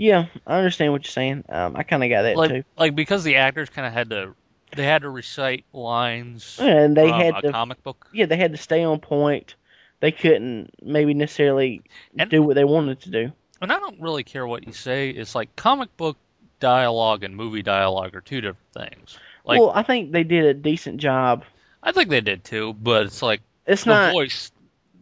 Yeah, 0.00 0.26
I 0.46 0.58
understand 0.58 0.92
what 0.92 1.04
you're 1.04 1.10
saying. 1.10 1.44
Um, 1.48 1.74
I 1.76 1.82
kind 1.82 2.04
of 2.04 2.08
got 2.10 2.22
that 2.22 2.36
Like 2.36 2.50
too. 2.50 2.64
like 2.76 2.94
because 2.94 3.24
the 3.24 3.36
actors 3.36 3.68
kind 3.68 3.86
of 3.86 3.92
had 3.92 4.10
to 4.10 4.34
they 4.76 4.84
had 4.84 5.02
to 5.02 5.10
recite 5.10 5.64
lines 5.72 6.56
And 6.60 6.96
they 6.96 7.08
from 7.08 7.20
had 7.20 7.36
a 7.38 7.42
to, 7.42 7.50
comic 7.52 7.82
book. 7.82 8.06
yeah, 8.12 8.26
they 8.26 8.36
had 8.36 8.52
to 8.52 8.58
stay 8.58 8.84
on 8.84 9.00
point. 9.00 9.56
They 10.00 10.12
couldn't 10.12 10.70
maybe 10.82 11.14
necessarily 11.14 11.82
And- 12.16 12.30
do 12.30 12.42
what 12.42 12.54
they 12.54 12.64
wanted 12.64 13.00
to 13.02 13.10
do. 13.10 13.32
And 13.60 13.72
I 13.72 13.78
don't 13.80 14.00
really 14.00 14.22
care 14.22 14.46
what 14.46 14.66
you 14.66 14.72
say. 14.72 15.10
It's 15.10 15.34
like 15.34 15.56
comic 15.56 15.96
book 15.96 16.16
dialogue 16.60 17.24
and 17.24 17.34
movie 17.34 17.62
dialogue 17.62 18.14
are 18.14 18.20
two 18.20 18.40
different 18.40 18.72
things. 18.72 19.18
Like 19.44 19.58
well, 19.58 19.72
I 19.74 19.82
think 19.82 20.12
they 20.12 20.22
did 20.22 20.44
a 20.44 20.54
decent 20.54 20.98
job. 21.00 21.44
I 21.82 21.90
think 21.92 22.08
they 22.10 22.20
did 22.20 22.44
too, 22.44 22.72
but 22.74 23.06
it's 23.06 23.22
like 23.22 23.40
It's 23.66 23.82
the 23.84 23.90
not. 23.90 24.12
voice. 24.12 24.52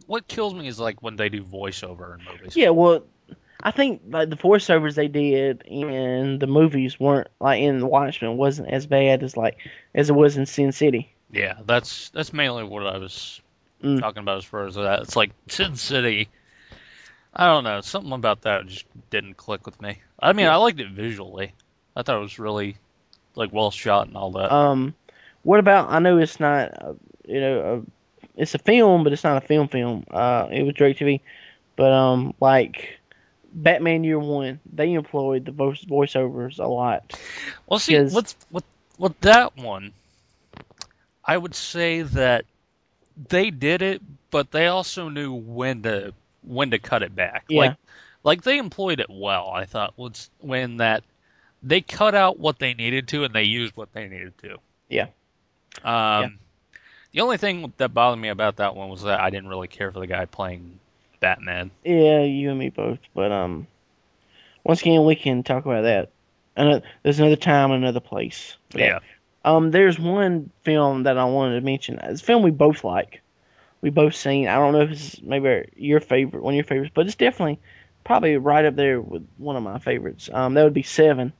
What 0.07 0.27
kills 0.27 0.53
me 0.53 0.67
is 0.67 0.79
like 0.79 1.03
when 1.03 1.17
they 1.17 1.29
do 1.29 1.43
voiceover 1.43 2.17
in 2.17 2.23
movies. 2.25 2.55
Yeah, 2.55 2.69
well, 2.69 3.03
I 3.61 3.71
think 3.71 4.01
like 4.09 4.29
the 4.29 4.35
voiceovers 4.37 4.95
they 4.95 5.07
did 5.07 5.63
in 5.65 6.39
the 6.39 6.47
movies 6.47 6.99
weren't 6.99 7.27
like 7.39 7.61
in 7.61 7.79
the 7.79 7.87
Watchmen 7.87 8.37
wasn't 8.37 8.69
as 8.69 8.85
bad 8.85 9.23
as 9.23 9.35
like 9.35 9.57
as 9.95 10.09
it 10.09 10.13
was 10.13 10.37
in 10.37 10.45
Sin 10.45 10.71
City. 10.71 11.11
Yeah, 11.31 11.55
that's 11.65 12.09
that's 12.09 12.33
mainly 12.33 12.63
what 12.63 12.85
I 12.85 12.97
was 12.97 13.41
Mm. 13.83 13.99
talking 13.99 14.23
about 14.23 14.37
as 14.37 14.43
far 14.45 14.65
as 14.65 14.73
that. 14.73 15.01
It's 15.01 15.15
like 15.15 15.31
Sin 15.49 15.75
City. 15.75 16.29
I 17.33 17.45
don't 17.47 17.63
know, 17.63 17.81
something 17.81 18.11
about 18.11 18.41
that 18.41 18.65
just 18.65 18.85
didn't 19.11 19.37
click 19.37 19.67
with 19.67 19.79
me. 19.79 20.01
I 20.19 20.33
mean, 20.33 20.47
I 20.47 20.55
liked 20.55 20.79
it 20.79 20.89
visually. 20.89 21.53
I 21.95 22.01
thought 22.01 22.17
it 22.17 22.21
was 22.21 22.39
really 22.39 22.77
like 23.35 23.53
well 23.53 23.69
shot 23.69 24.07
and 24.07 24.17
all 24.17 24.31
that. 24.31 24.51
Um, 24.51 24.95
what 25.43 25.59
about? 25.59 25.91
I 25.91 25.99
know 25.99 26.17
it's 26.17 26.39
not, 26.39 26.71
uh, 26.81 26.93
you 27.27 27.39
know, 27.39 27.61
uh, 27.61 27.81
it's 28.35 28.55
a 28.55 28.59
film, 28.59 29.03
but 29.03 29.13
it's 29.13 29.23
not 29.23 29.43
a 29.43 29.45
film 29.45 29.67
film. 29.67 30.05
Uh, 30.09 30.47
it 30.51 30.63
was 30.63 30.73
Direct 30.73 30.99
TV, 30.99 31.21
but 31.75 31.91
um, 31.91 32.33
like 32.39 32.99
Batman 33.57 34.03
Year 34.03 34.19
One, 34.19 34.59
they 34.71 34.93
employed 34.93 35.45
the 35.45 35.51
voice 35.51 35.83
voiceovers 35.83 36.59
a 36.59 36.67
lot. 36.67 37.19
well, 37.67 37.79
see, 37.79 37.99
what's 37.99 38.35
with 38.51 38.63
with 38.99 39.19
that 39.21 39.57
one, 39.57 39.93
I 41.25 41.37
would 41.37 41.55
say 41.55 42.03
that 42.03 42.45
they 43.29 43.49
did 43.49 43.81
it, 43.81 44.01
but 44.29 44.51
they 44.51 44.67
also 44.67 45.09
knew 45.09 45.33
when 45.33 45.81
to 45.83 46.13
when 46.43 46.69
to 46.71 46.77
cut 46.77 47.01
it 47.01 47.15
back. 47.15 47.45
Yeah. 47.49 47.59
Like 47.59 47.77
like 48.23 48.41
they 48.43 48.59
employed 48.59 48.99
it 48.99 49.09
well. 49.09 49.49
I 49.49 49.65
thought 49.65 49.93
was 49.97 50.29
when 50.39 50.77
that 50.77 51.03
they 51.63 51.81
cut 51.81 52.13
out 52.13 52.39
what 52.39 52.59
they 52.59 52.75
needed 52.75 53.07
to 53.09 53.23
and 53.23 53.33
they 53.33 53.43
used 53.43 53.75
what 53.75 53.91
they 53.93 54.07
needed 54.07 54.37
to. 54.39 54.57
Yeah. 54.87 55.07
Um, 55.83 56.37
the 57.11 57.21
only 57.21 57.37
thing 57.37 57.73
that 57.77 57.93
bothered 57.93 58.19
me 58.19 58.29
about 58.29 58.57
that 58.57 58.75
one 58.75 58.89
was 58.89 59.01
that 59.03 59.19
I 59.19 59.31
didn't 59.31 59.49
really 59.49 59.67
care 59.67 59.91
for 59.91 59.99
the 59.99 60.07
guy 60.07 60.25
playing 60.25 60.79
Batman. 61.19 61.71
Yeah, 61.83 62.21
you 62.21 62.49
and 62.49 62.59
me 62.59 62.69
both. 62.69 62.99
But 63.13 63.31
um, 63.31 63.67
once 64.63 64.81
again, 64.81 65.05
we 65.05 65.15
can 65.15 65.43
talk 65.43 65.65
about 65.65 65.83
that. 65.83 66.11
And 66.55 66.81
there's 67.03 67.19
another 67.19 67.35
time, 67.35 67.71
and 67.71 67.83
another 67.83 67.99
place. 67.99 68.57
Yeah. 68.73 68.99
Um, 69.45 69.71
there's 69.71 69.99
one 69.99 70.49
film 70.63 71.03
that 71.03 71.17
I 71.17 71.25
wanted 71.25 71.55
to 71.59 71.65
mention. 71.65 71.99
It's 71.99 72.21
a 72.21 72.25
film 72.25 72.41
we 72.43 72.51
both 72.51 72.83
like. 72.83 73.21
We 73.81 73.91
both 73.91 74.15
seen. 74.15 74.47
I 74.47 74.55
don't 74.55 74.73
know 74.73 74.81
if 74.81 74.91
it's 74.91 75.21
maybe 75.21 75.69
your 75.75 75.99
favorite, 75.99 76.41
one 76.41 76.53
of 76.53 76.55
your 76.55 76.63
favorites, 76.63 76.91
but 76.95 77.05
it's 77.05 77.15
definitely 77.15 77.59
probably 78.03 78.37
right 78.37 78.65
up 78.65 78.75
there 78.75 78.99
with 78.99 79.27
one 79.37 79.55
of 79.55 79.61
my 79.63 79.77
favorites. 79.79 80.29
Um, 80.33 80.55
that 80.55 80.63
would 80.63 80.73
be 80.73 80.81
Seven. 80.83 81.31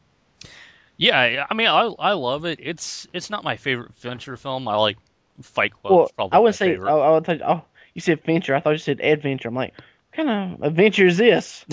Yeah, 0.97 1.19
I- 1.19 1.45
I 1.49 1.53
mean, 1.53 1.67
I 1.67 1.81
I 1.99 2.13
love 2.13 2.45
it. 2.45 2.59
It's 2.61 3.07
it's 3.13 3.29
not 3.29 3.43
my 3.43 3.57
favorite 3.57 3.95
Fincher 3.95 4.37
film. 4.37 4.67
I 4.67 4.75
like 4.75 4.97
Fight 5.41 5.73
Club. 5.73 5.93
well, 5.93 6.11
probably 6.15 6.35
I 6.35 6.39
would 6.39 6.55
say. 6.55 6.73
favorite. 6.73 6.91
Oh, 6.91 7.01
I 7.01 7.11
would 7.11 7.25
think. 7.25 7.41
Oh, 7.45 7.63
you 7.97 8.01
said 8.01 8.23
venture. 8.23 8.53
I 8.53 8.59
thought 8.59 8.69
you 8.73 8.77
said 8.77 9.01
Adventure. 9.01 9.47
I'm 9.47 9.55
like, 9.55 9.73
what 9.73 10.27
kind 10.27 10.29
of 10.53 10.61
adventure 10.61 11.07
is 11.07 11.17
this? 11.17 11.65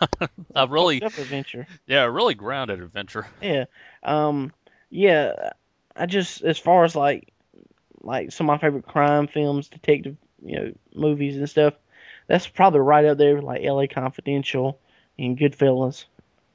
a 0.54 0.68
really 0.68 1.00
adventure. 1.02 1.66
yeah, 1.86 2.02
a 2.02 2.10
really 2.10 2.34
grounded 2.34 2.82
adventure. 2.82 3.26
Yeah. 3.40 3.64
Um 4.02 4.52
yeah, 4.90 5.52
I 5.96 6.04
just 6.04 6.42
as 6.42 6.58
far 6.58 6.84
as 6.84 6.94
like 6.94 7.32
like 8.02 8.30
some 8.30 8.50
of 8.50 8.52
my 8.54 8.58
favorite 8.58 8.86
crime 8.86 9.26
films, 9.26 9.68
detective, 9.68 10.18
you 10.44 10.56
know, 10.56 10.72
movies 10.94 11.38
and 11.38 11.48
stuff, 11.48 11.72
that's 12.26 12.46
probably 12.46 12.80
right 12.80 13.06
up 13.06 13.16
there 13.16 13.36
with 13.36 13.44
like 13.44 13.62
LA 13.64 13.86
Confidential 13.86 14.78
and 15.18 15.38
Goodfellas 15.38 16.04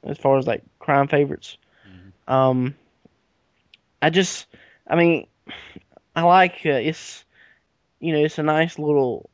as 0.04 0.18
far 0.18 0.38
as 0.38 0.46
like 0.46 0.62
crime 0.78 1.08
favorites. 1.08 1.56
Um 2.28 2.76
I 4.00 4.10
just 4.10 4.46
I 4.86 4.94
mean 4.94 5.26
I 6.14 6.22
like 6.22 6.60
uh, 6.64 6.70
it's 6.70 7.24
you 8.00 8.12
know, 8.12 8.18
it's 8.24 8.38
a 8.38 8.42
nice 8.42 8.78
little 8.78 9.28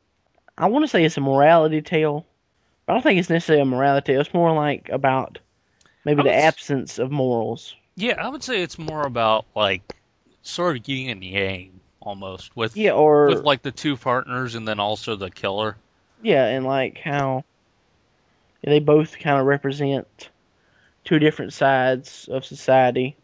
I 0.57 0.67
want 0.67 0.83
to 0.83 0.87
say 0.87 1.03
it's 1.03 1.17
a 1.17 1.21
morality 1.21 1.81
tale, 1.81 2.25
but 2.85 2.93
I 2.93 2.95
don't 2.95 3.01
think 3.03 3.19
it's 3.19 3.29
necessarily 3.29 3.61
a 3.63 3.65
morality 3.65 4.13
tale. 4.13 4.21
It's 4.21 4.33
more 4.33 4.53
like 4.53 4.89
about 4.89 5.39
maybe 6.05 6.21
the 6.23 6.33
absence 6.33 6.99
of 6.99 7.11
morals. 7.11 7.75
Yeah, 7.95 8.23
I 8.23 8.29
would 8.29 8.43
say 8.43 8.61
it's 8.61 8.77
more 8.77 9.03
about 9.03 9.45
like 9.55 9.81
sort 10.43 10.77
of 10.77 10.87
yin 10.87 11.09
and 11.09 11.23
yang 11.23 11.79
almost 12.01 12.55
with 12.55 12.75
Yeah, 12.75 12.91
or 12.91 13.27
with 13.27 13.43
like 13.43 13.61
the 13.61 13.71
two 13.71 13.95
partners 13.97 14.55
and 14.55 14.67
then 14.67 14.79
also 14.79 15.15
the 15.15 15.29
killer. 15.31 15.77
yeah, 16.21 16.45
and 16.45 16.65
like 16.65 16.99
how 16.99 17.43
they 18.63 18.79
both 18.79 19.17
kind 19.19 19.39
of 19.39 19.45
represent 19.45 20.29
two 21.03 21.19
different 21.19 21.53
sides 21.53 22.27
of 22.31 22.45
society. 22.45 23.15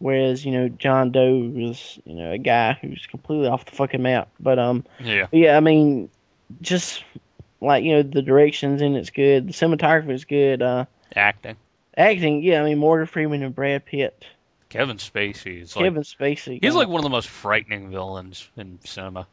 Whereas 0.00 0.44
you 0.44 0.52
know 0.52 0.68
John 0.68 1.10
Doe 1.10 1.50
is 1.56 1.98
you 2.04 2.14
know 2.14 2.30
a 2.32 2.38
guy 2.38 2.78
who's 2.80 3.06
completely 3.06 3.48
off 3.48 3.64
the 3.64 3.72
fucking 3.72 4.02
map. 4.02 4.28
But 4.38 4.58
um, 4.58 4.84
Yeah. 5.00 5.26
yeah, 5.32 5.56
I 5.56 5.60
mean, 5.60 6.08
just 6.60 7.02
like 7.60 7.82
you 7.84 7.96
know 7.96 8.02
the 8.02 8.22
directions 8.22 8.80
in 8.82 8.94
it's 8.94 9.10
good, 9.10 9.48
the 9.48 9.52
cinematography 9.52 10.12
is 10.12 10.24
good. 10.24 10.62
Uh, 10.62 10.84
Acting. 11.16 11.56
acting, 11.96 12.42
yeah, 12.42 12.62
I 12.62 12.64
mean 12.64 12.78
Morgan 12.78 13.06
Freeman 13.06 13.42
and 13.42 13.54
Brad 13.54 13.84
Pitt, 13.86 14.24
Kevin 14.68 14.98
Spacey 14.98 15.62
is 15.62 15.74
like 15.74 15.86
Kevin 15.86 16.02
Spacey. 16.02 16.62
he's 16.62 16.74
like 16.74 16.86
one 16.88 16.98
of 17.00 17.04
the 17.04 17.08
most 17.10 17.28
frightening 17.28 17.90
villains 17.90 18.48
in 18.56 18.78
cinema 18.84 19.26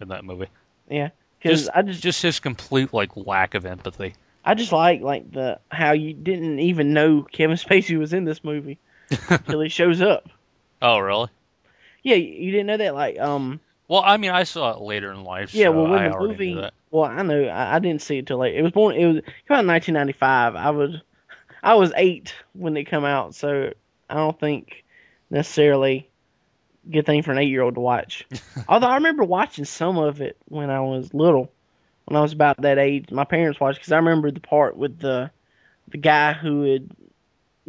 in 0.00 0.08
that 0.08 0.24
movie. 0.24 0.46
yeah, 0.88 1.10
because 1.38 1.62
Just 1.64 1.70
I 1.76 1.82
just 1.82 2.02
just 2.02 2.22
his 2.22 2.40
complete 2.40 2.94
like 2.94 3.14
lack 3.16 3.54
of 3.54 3.66
empathy. 3.66 4.14
I 4.44 4.54
just 4.54 4.72
like 4.72 5.02
like 5.02 5.30
the 5.32 5.58
how 5.70 5.92
you 5.92 6.14
didn't 6.14 6.60
even 6.60 6.94
know 6.94 7.26
Kevin 7.30 7.56
Spacey 7.58 7.98
was 7.98 8.14
in 8.14 8.24
this 8.24 8.42
movie 8.42 8.78
until 9.28 9.60
he 9.60 9.68
shows 9.68 10.00
up. 10.00 10.28
Oh, 10.80 10.98
really? 10.98 11.28
Yeah, 12.02 12.16
you 12.16 12.50
didn't 12.50 12.66
know 12.66 12.76
that. 12.76 12.94
Like, 12.94 13.18
um, 13.18 13.60
Well, 13.88 14.02
I 14.04 14.16
mean, 14.16 14.30
I 14.30 14.44
saw 14.44 14.72
it 14.76 14.80
later 14.80 15.10
in 15.12 15.24
life. 15.24 15.54
yeah. 15.54 15.66
so 15.66 15.72
Well, 15.72 15.90
when 15.90 16.00
I 16.00 16.08
the 16.08 16.18
movie, 16.18 16.70
well, 16.90 17.04
I 17.04 17.22
know 17.22 17.44
I, 17.44 17.76
I 17.76 17.78
didn't 17.80 18.02
see 18.02 18.18
it 18.18 18.26
till 18.26 18.38
late. 18.38 18.54
It 18.54 18.62
was 18.62 18.72
born. 18.72 18.94
It 18.94 19.06
was 19.06 19.16
came 19.16 19.56
out 19.56 19.60
in 19.60 19.66
1995. 19.66 20.54
I 20.56 20.70
was 20.70 21.00
I 21.62 21.74
was 21.74 21.92
eight 21.96 22.34
when 22.52 22.76
it 22.76 22.84
come 22.84 23.04
out, 23.04 23.34
so 23.34 23.72
I 24.08 24.14
don't 24.14 24.38
think 24.38 24.84
necessarily 25.30 26.08
good 26.90 27.04
thing 27.04 27.22
for 27.22 27.32
an 27.32 27.38
eight 27.38 27.48
year 27.50 27.62
old 27.62 27.74
to 27.74 27.80
watch. 27.80 28.26
Although 28.68 28.86
I 28.86 28.94
remember 28.94 29.24
watching 29.24 29.64
some 29.64 29.98
of 29.98 30.20
it 30.20 30.36
when 30.46 30.70
I 30.70 30.80
was 30.80 31.12
little, 31.12 31.50
when 32.06 32.16
I 32.16 32.22
was 32.22 32.32
about 32.32 32.62
that 32.62 32.78
age. 32.78 33.10
My 33.10 33.24
parents 33.24 33.60
watched 33.60 33.78
because 33.78 33.92
I 33.92 33.96
remember 33.96 34.30
the 34.30 34.40
part 34.40 34.76
with 34.76 34.98
the 34.98 35.30
the 35.88 35.98
guy 35.98 36.32
who 36.32 36.62
had 36.62 36.90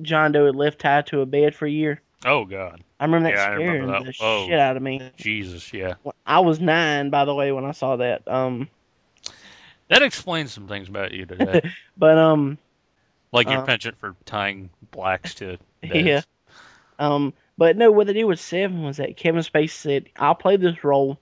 John 0.02 0.32
Doe 0.32 0.46
had 0.48 0.56
left 0.56 0.80
tied 0.80 1.08
to 1.08 1.22
a 1.22 1.26
bed 1.26 1.56
for 1.56 1.66
a 1.66 1.72
year. 1.72 2.02
Oh 2.26 2.46
God, 2.46 2.82
I 3.00 3.06
remember 3.06 3.30
that 3.30 3.36
Yeah, 3.38 3.56
scaring 3.56 3.82
remember 3.82 4.04
that. 4.04 4.18
the 4.18 4.24
Oh. 4.24 4.48
shit 4.48 4.60
out 4.60 4.76
of 4.78 4.84
me. 4.84 5.12
Jesus, 5.18 5.72
yeah. 5.74 5.94
I 6.26 6.40
was 6.40 6.60
nine, 6.60 7.10
by 7.10 7.26
the 7.26 7.34
way, 7.34 7.52
when 7.52 7.66
I 7.66 7.72
saw 7.72 7.96
that. 7.98 8.28
Um, 8.28 8.68
That 9.88 10.02
explains 10.02 10.52
some 10.52 10.68
things 10.68 10.90
about 10.90 11.12
you 11.14 11.26
today, 11.26 11.62
but 11.98 12.18
um, 12.18 12.58
like 13.32 13.50
your 13.50 13.60
Uh, 13.60 13.66
penchant 13.66 13.98
for 13.98 14.16
tying 14.26 14.70
blacks 14.92 15.36
to 15.36 15.58
beds. 15.82 15.94
Yeah. 15.94 16.22
Um, 17.00 17.34
but 17.58 17.78
no, 17.78 17.92
what 17.92 18.08
they 18.08 18.14
did 18.14 18.26
with 18.26 18.40
Seven 18.40 18.84
was 18.84 18.98
that 18.98 19.18
Kevin 19.18 19.42
Spacey 19.42 19.70
said, 19.70 20.10
"I'll 20.18 20.36
play 20.36 20.58
this 20.58 20.84
role 20.84 21.18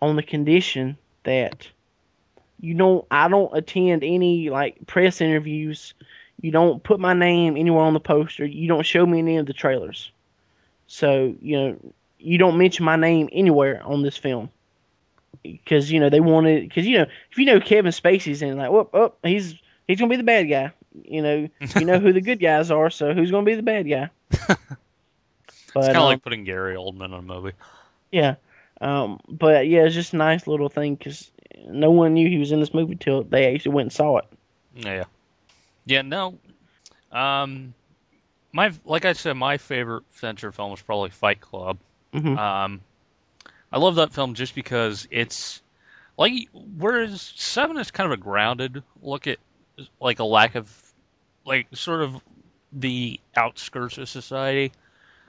on 0.00 0.16
the 0.16 0.22
condition 0.22 0.96
that 1.24 1.68
you 2.60 2.74
don't, 2.74 3.04
I 3.10 3.28
don't 3.28 3.54
attend 3.56 4.04
any 4.04 4.48
like 4.50 4.86
press 4.86 5.20
interviews. 5.20 5.94
You 6.40 6.50
don't 6.50 6.82
put 6.82 7.00
my 7.00 7.14
name 7.14 7.56
anywhere 7.56 7.84
on 7.84 7.94
the 7.94 8.00
poster. 8.00 8.44
You 8.44 8.68
don't 8.68 8.84
show 8.84 9.06
me 9.06 9.18
any 9.18 9.36
of 9.38 9.46
the 9.46 9.52
trailers. 9.52 10.10
So 10.86 11.34
you 11.40 11.56
know, 11.56 11.94
you 12.18 12.38
don't 12.38 12.58
mention 12.58 12.84
my 12.84 12.96
name 12.96 13.28
anywhere 13.32 13.82
on 13.84 14.02
this 14.02 14.16
film." 14.16 14.50
Because 15.42 15.90
you 15.90 16.00
know 16.00 16.08
they 16.08 16.20
wanted, 16.20 16.68
because 16.68 16.86
you 16.86 16.98
know 16.98 17.06
if 17.30 17.38
you 17.38 17.44
know 17.44 17.60
Kevin 17.60 17.92
Spacey's 17.92 18.40
in, 18.40 18.56
like, 18.56 18.70
whoop, 18.70 18.92
whoop, 18.92 19.18
he's 19.22 19.54
he's 19.86 19.98
gonna 19.98 20.10
be 20.10 20.16
the 20.16 20.22
bad 20.22 20.44
guy. 20.44 20.72
You 21.04 21.22
know, 21.22 21.48
you 21.76 21.84
know 21.84 21.98
who 21.98 22.12
the 22.12 22.20
good 22.20 22.40
guys 22.40 22.70
are, 22.70 22.88
so 22.90 23.12
who's 23.12 23.30
gonna 23.30 23.44
be 23.44 23.54
the 23.54 23.62
bad 23.62 23.88
guy? 23.88 24.10
But 25.74 25.80
It's 25.80 25.86
kind 25.88 25.96
of 25.96 26.02
um, 26.04 26.08
like 26.08 26.22
putting 26.22 26.44
Gary 26.44 26.76
Oldman 26.76 27.12
on 27.12 27.14
a 27.14 27.22
movie. 27.22 27.52
yeah, 28.12 28.36
um, 28.80 29.18
but 29.28 29.66
yeah, 29.66 29.82
it's 29.82 29.94
just 29.94 30.14
a 30.14 30.16
nice 30.16 30.46
little 30.46 30.68
thing 30.68 30.94
because 30.94 31.30
no 31.66 31.90
one 31.90 32.14
knew 32.14 32.28
he 32.28 32.38
was 32.38 32.52
in 32.52 32.60
this 32.60 32.72
movie 32.72 32.94
till 32.94 33.24
they 33.24 33.52
actually 33.52 33.74
went 33.74 33.86
and 33.86 33.92
saw 33.92 34.18
it. 34.18 34.24
Yeah. 34.76 35.04
Yeah, 35.86 36.02
no. 36.02 36.38
Um 37.12 37.74
my 38.52 38.72
like 38.84 39.04
I 39.04 39.12
said, 39.12 39.34
my 39.34 39.58
favorite 39.58 40.04
Fincher 40.10 40.52
film 40.52 40.72
is 40.72 40.82
probably 40.82 41.10
Fight 41.10 41.40
Club. 41.40 41.78
hmm 42.12 42.36
Um 42.36 42.80
I 43.72 43.78
love 43.78 43.96
that 43.96 44.12
film 44.12 44.34
just 44.34 44.54
because 44.54 45.08
it's 45.10 45.62
like 46.16 46.32
whereas 46.52 47.20
Seven 47.36 47.76
is 47.78 47.90
kind 47.90 48.12
of 48.12 48.18
a 48.18 48.22
grounded 48.22 48.82
look 49.02 49.26
at 49.26 49.38
like 50.00 50.20
a 50.20 50.24
lack 50.24 50.54
of 50.54 50.70
like 51.44 51.66
sort 51.74 52.02
of 52.02 52.20
the 52.72 53.20
outskirts 53.36 53.98
of 53.98 54.08
society. 54.08 54.72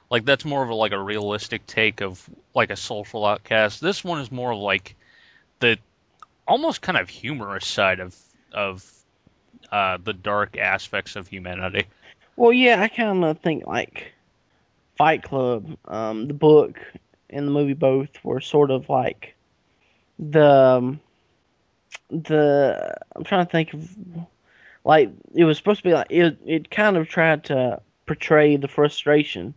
Like 0.09 0.25
that's 0.25 0.45
more 0.45 0.63
of 0.63 0.69
a 0.69 0.75
like 0.75 0.91
a 0.91 1.01
realistic 1.01 1.65
take 1.65 2.01
of 2.01 2.27
like 2.53 2.69
a 2.69 2.75
social 2.75 3.25
outcast. 3.25 3.81
This 3.81 4.03
one 4.03 4.21
is 4.21 4.31
more 4.31 4.51
of 4.53 4.59
like 4.59 4.95
the 5.59 5.77
almost 6.47 6.81
kind 6.81 6.97
of 6.97 7.09
humorous 7.09 7.67
side 7.67 7.99
of 7.99 8.15
of 8.53 8.85
uh, 9.75 9.97
the 10.01 10.13
dark 10.13 10.57
aspects 10.57 11.17
of 11.17 11.27
humanity. 11.27 11.85
Well, 12.37 12.53
yeah, 12.53 12.81
I 12.81 12.87
kind 12.87 13.25
of 13.25 13.39
think 13.39 13.67
like 13.67 14.13
Fight 14.95 15.21
Club, 15.21 15.77
um, 15.85 16.29
the 16.29 16.33
book 16.33 16.79
and 17.29 17.45
the 17.45 17.51
movie 17.51 17.73
both 17.73 18.23
were 18.23 18.39
sort 18.39 18.71
of 18.71 18.87
like 18.87 19.35
the 20.17 20.49
um, 20.49 21.01
the 22.09 22.95
I'm 23.17 23.25
trying 23.25 23.45
to 23.45 23.51
think 23.51 23.73
of 23.73 23.97
like 24.85 25.11
it 25.33 25.43
was 25.43 25.57
supposed 25.57 25.79
to 25.79 25.89
be 25.89 25.93
like 25.93 26.07
it 26.09 26.37
it 26.45 26.71
kind 26.71 26.95
of 26.95 27.09
tried 27.09 27.43
to 27.45 27.81
portray 28.05 28.55
the 28.55 28.69
frustration 28.69 29.53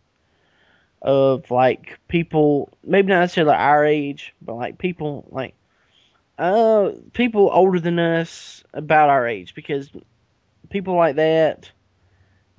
of 1.00 1.48
like 1.48 1.96
people 2.08 2.70
maybe 2.82 3.12
not 3.12 3.20
necessarily 3.20 3.54
our 3.54 3.84
age 3.84 4.34
but 4.42 4.56
like 4.56 4.78
people 4.78 5.28
like 5.30 5.54
uh 6.38 6.92
people 7.12 7.50
older 7.52 7.80
than 7.80 7.98
us 7.98 8.62
about 8.72 9.10
our 9.10 9.26
age 9.26 9.54
because 9.54 9.90
people 10.70 10.94
like 10.94 11.16
that 11.16 11.70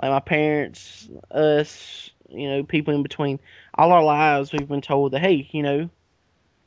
like 0.01 0.11
my 0.11 0.19
parents 0.19 1.07
us 1.31 2.09
you 2.29 2.49
know 2.49 2.63
people 2.63 2.93
in 2.93 3.03
between 3.03 3.39
all 3.75 3.91
our 3.91 4.03
lives 4.03 4.51
we've 4.51 4.67
been 4.67 4.81
told 4.81 5.11
that 5.11 5.21
hey 5.21 5.47
you 5.51 5.63
know 5.63 5.89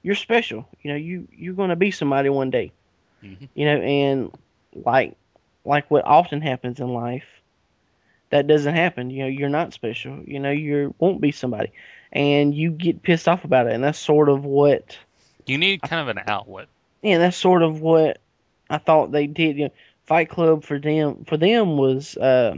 you're 0.02 0.14
special. 0.16 0.68
You 0.82 0.90
know 0.90 0.96
you 0.96 1.28
you're 1.32 1.54
going 1.54 1.70
to 1.70 1.76
be 1.76 1.90
somebody 1.90 2.28
one 2.28 2.50
day. 2.50 2.72
Mhm. 3.22 3.48
you 3.54 3.64
know 3.66 3.80
and 3.80 4.34
like 4.74 5.16
like 5.64 5.88
what 5.90 6.04
often 6.04 6.40
happens 6.40 6.80
in 6.80 6.92
life 6.92 7.26
that 8.30 8.48
doesn't 8.48 8.74
happen. 8.74 9.10
You 9.10 9.22
know 9.24 9.28
you're 9.28 9.48
not 9.48 9.72
special. 9.72 10.20
You 10.26 10.40
know 10.40 10.50
you 10.50 10.94
won't 10.98 11.20
be 11.20 11.30
somebody. 11.30 11.72
And 12.12 12.54
you 12.54 12.70
get 12.70 13.02
pissed 13.02 13.28
off 13.28 13.44
about 13.44 13.68
it 13.68 13.74
and 13.74 13.84
that's 13.84 13.98
sort 13.98 14.28
of 14.28 14.44
what 14.44 14.98
You 15.46 15.56
need 15.56 15.82
kind 15.82 16.08
of 16.08 16.16
an 16.16 16.24
outlet. 16.26 16.68
Yeah 17.02 17.18
that's 17.18 17.36
sort 17.36 17.62
of 17.62 17.80
what 17.80 18.18
i 18.70 18.78
thought 18.78 19.12
they 19.12 19.26
did 19.26 19.56
you 19.56 19.64
know 19.64 19.70
fight 20.04 20.28
club 20.28 20.64
for 20.64 20.78
them 20.78 21.24
for 21.26 21.36
them 21.36 21.76
was 21.76 22.16
uh 22.16 22.54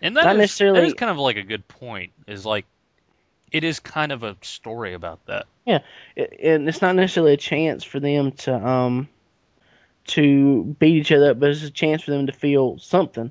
And 0.00 0.16
that 0.16 0.24
Not 0.24 0.34
is- 0.36 0.40
necessarily- 0.40 0.80
that 0.80 0.86
is 0.86 0.94
kind 0.94 1.10
of 1.10 1.18
like 1.18 1.36
a 1.36 1.42
good 1.42 1.66
point. 1.68 2.12
Is 2.26 2.44
like 2.44 2.66
it 3.52 3.62
is 3.64 3.78
kind 3.80 4.10
of 4.12 4.22
a 4.24 4.36
story 4.40 4.94
about 4.94 5.24
that. 5.26 5.46
it- 5.66 5.84
and 6.42 6.68
it's 6.68 6.82
not 6.82 6.96
necessarily 6.96 7.34
a 7.34 7.36
chance 7.36 7.84
for 7.84 8.00
them 8.00 8.32
to 8.32 8.54
um 8.54 9.08
to 10.08 10.64
beat 10.80 10.96
each 10.96 11.12
other 11.12 11.30
up, 11.30 11.38
but 11.40 11.50
it's 11.50 11.62
a 11.62 11.70
chance 11.70 12.02
for 12.02 12.10
them 12.10 12.26
to 12.26 12.32
feel 12.32 12.78
something. 12.78 13.30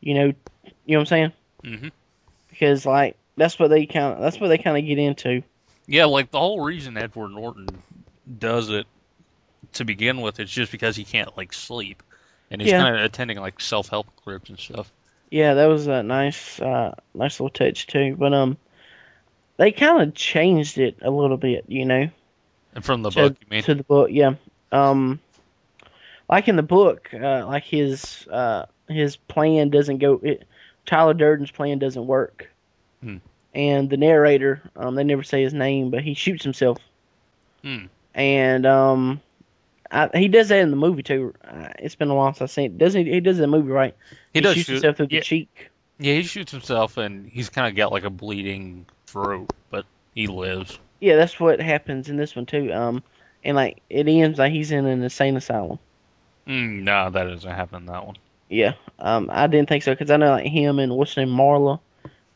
You 0.00 0.14
know, 0.14 0.24
you 0.26 0.34
know 0.88 0.98
what 0.98 1.00
I'm 1.00 1.06
saying? 1.06 1.32
hmm 1.62 1.88
Because 2.50 2.84
like 2.86 3.16
that's 3.36 3.58
what 3.58 3.68
they 3.70 3.86
kind 3.86 4.14
of 4.14 4.20
that's 4.20 4.40
what 4.40 4.48
they 4.48 4.58
kind 4.58 4.76
of 4.76 4.84
get 4.84 4.98
into. 4.98 5.42
Yeah, 5.86 6.06
like 6.06 6.32
the 6.32 6.40
whole 6.40 6.60
reason 6.60 6.96
Edward 6.96 7.28
Norton 7.28 7.68
does 8.40 8.70
it 8.70 8.86
to 9.74 9.84
begin 9.84 10.20
with 10.20 10.40
It's 10.40 10.50
just 10.52 10.72
because 10.72 10.96
he 10.96 11.04
can't 11.04 11.36
like 11.36 11.52
sleep, 11.52 12.02
and 12.50 12.60
he's 12.60 12.70
Yeah. 12.70 12.82
kind 12.82 12.96
of 12.96 13.02
attending 13.04 13.38
like 13.38 13.60
self 13.60 13.88
help 13.88 14.06
groups 14.24 14.48
and 14.50 14.58
stuff. 14.58 14.90
Yeah, 15.30 15.54
that 15.54 15.66
was 15.66 15.86
a 15.86 16.02
nice 16.02 16.60
uh 16.60 16.94
nice 17.14 17.40
little 17.40 17.50
touch 17.50 17.86
too. 17.86 18.16
But 18.16 18.32
um, 18.32 18.56
they 19.56 19.72
kind 19.72 20.02
of 20.02 20.14
changed 20.14 20.78
it 20.78 20.98
a 21.02 21.10
little 21.10 21.36
bit, 21.36 21.64
you 21.68 21.84
know. 21.84 22.08
And 22.74 22.84
from 22.84 23.02
the 23.02 23.10
to, 23.10 23.20
book, 23.30 23.36
you 23.40 23.46
mean? 23.50 23.62
to 23.64 23.74
the 23.74 23.82
book, 23.82 24.10
yeah. 24.12 24.34
Um, 24.72 25.20
like 26.28 26.48
in 26.48 26.56
the 26.56 26.62
book, 26.62 27.10
uh, 27.14 27.46
like 27.46 27.64
his 27.64 28.26
uh, 28.30 28.66
his 28.88 29.16
plan 29.16 29.70
doesn't 29.70 29.98
go. 29.98 30.20
It, 30.22 30.46
Tyler 30.84 31.14
Durden's 31.14 31.50
plan 31.50 31.78
doesn't 31.78 32.06
work, 32.06 32.48
Hmm. 33.02 33.16
and 33.54 33.90
the 33.90 33.96
narrator, 33.96 34.62
um, 34.76 34.94
they 34.94 35.02
never 35.04 35.22
say 35.24 35.42
his 35.42 35.54
name, 35.54 35.90
but 35.90 36.02
he 36.02 36.14
shoots 36.14 36.44
himself, 36.44 36.78
Hmm. 37.62 37.86
and 38.14 38.64
um, 38.66 39.20
I, 39.90 40.10
he 40.14 40.28
does 40.28 40.48
that 40.48 40.60
in 40.60 40.70
the 40.70 40.76
movie 40.76 41.02
too. 41.02 41.34
Uh, 41.44 41.68
it's 41.78 41.94
been 41.94 42.10
a 42.10 42.14
while 42.14 42.32
since 42.32 42.42
I've 42.42 42.50
seen 42.50 42.64
it. 42.66 42.78
Doesn't 42.78 43.06
he? 43.06 43.12
He 43.12 43.20
does 43.20 43.38
it 43.38 43.44
in 43.44 43.50
the 43.50 43.56
movie, 43.56 43.70
right? 43.70 43.96
He 44.32 44.40
does 44.40 44.54
shoots 44.54 44.66
shoot. 44.66 44.72
himself 44.74 44.96
through 44.96 45.08
yeah, 45.10 45.20
the 45.20 45.24
cheek. 45.24 45.70
yeah, 45.98 46.14
he 46.14 46.22
shoots 46.22 46.52
himself, 46.52 46.96
and 46.96 47.28
he's 47.28 47.48
kind 47.48 47.66
of 47.68 47.74
got 47.74 47.92
like 47.92 48.04
a 48.04 48.10
bleeding 48.10 48.86
throat, 49.06 49.52
but 49.70 49.84
he 50.14 50.26
lives. 50.26 50.78
Yeah, 51.00 51.16
that's 51.16 51.38
what 51.38 51.60
happens 51.60 52.08
in 52.08 52.16
this 52.16 52.34
one 52.34 52.46
too. 52.46 52.72
Um, 52.72 53.02
and 53.44 53.56
like 53.56 53.82
it 53.88 54.08
ends 54.08 54.38
like 54.38 54.52
he's 54.52 54.72
in 54.72 54.86
an 54.86 55.02
insane 55.02 55.36
asylum. 55.36 55.78
Mm, 56.46 56.82
no, 56.82 57.10
that 57.10 57.24
doesn't 57.24 57.50
happen 57.50 57.82
in 57.82 57.86
that 57.86 58.06
one. 58.06 58.16
Yeah, 58.48 58.74
um, 58.98 59.28
I 59.32 59.46
didn't 59.46 59.68
think 59.68 59.82
so 59.82 59.92
because 59.92 60.10
I 60.10 60.16
know 60.16 60.30
like 60.30 60.46
him 60.46 60.78
and 60.78 60.94
what's 60.96 61.16
name 61.16 61.28
Marla, 61.28 61.80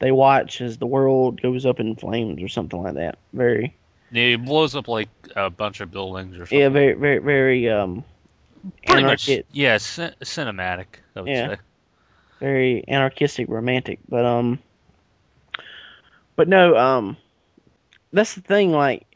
they 0.00 0.10
watch 0.10 0.60
as 0.60 0.78
the 0.78 0.86
world 0.86 1.40
goes 1.40 1.66
up 1.66 1.78
in 1.78 1.94
flames 1.96 2.42
or 2.42 2.48
something 2.48 2.82
like 2.82 2.94
that. 2.94 3.18
Very, 3.32 3.76
Yeah, 4.10 4.24
he 4.28 4.36
blows 4.36 4.74
up 4.74 4.88
like 4.88 5.08
a 5.36 5.50
bunch 5.50 5.80
of 5.80 5.90
buildings 5.90 6.38
or 6.38 6.46
something. 6.46 6.60
yeah, 6.60 6.68
very, 6.68 6.92
very, 6.94 7.18
very 7.18 7.68
um, 7.70 8.04
Pretty 8.86 9.04
much. 9.04 9.26
anarchic, 9.26 9.46
Yeah, 9.52 9.78
cin- 9.78 10.14
cinematic. 10.22 10.86
I 11.16 11.20
would 11.20 11.30
Yeah. 11.30 11.48
say. 11.56 11.56
very 12.40 12.84
anarchistic, 12.88 13.48
romantic. 13.48 14.00
But 14.08 14.24
um, 14.24 14.58
but 16.36 16.48
no, 16.48 16.76
um, 16.76 17.16
that's 18.12 18.34
the 18.34 18.40
thing. 18.42 18.72
Like 18.72 19.06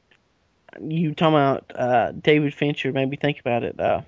you 0.80 1.14
talking 1.14 1.34
about 1.34 1.72
uh, 1.74 2.12
David 2.12 2.54
Fincher 2.54 2.92
made 2.92 3.08
me 3.08 3.16
think 3.16 3.40
about 3.40 3.62
it. 3.64 3.78
Uh, 3.78 4.02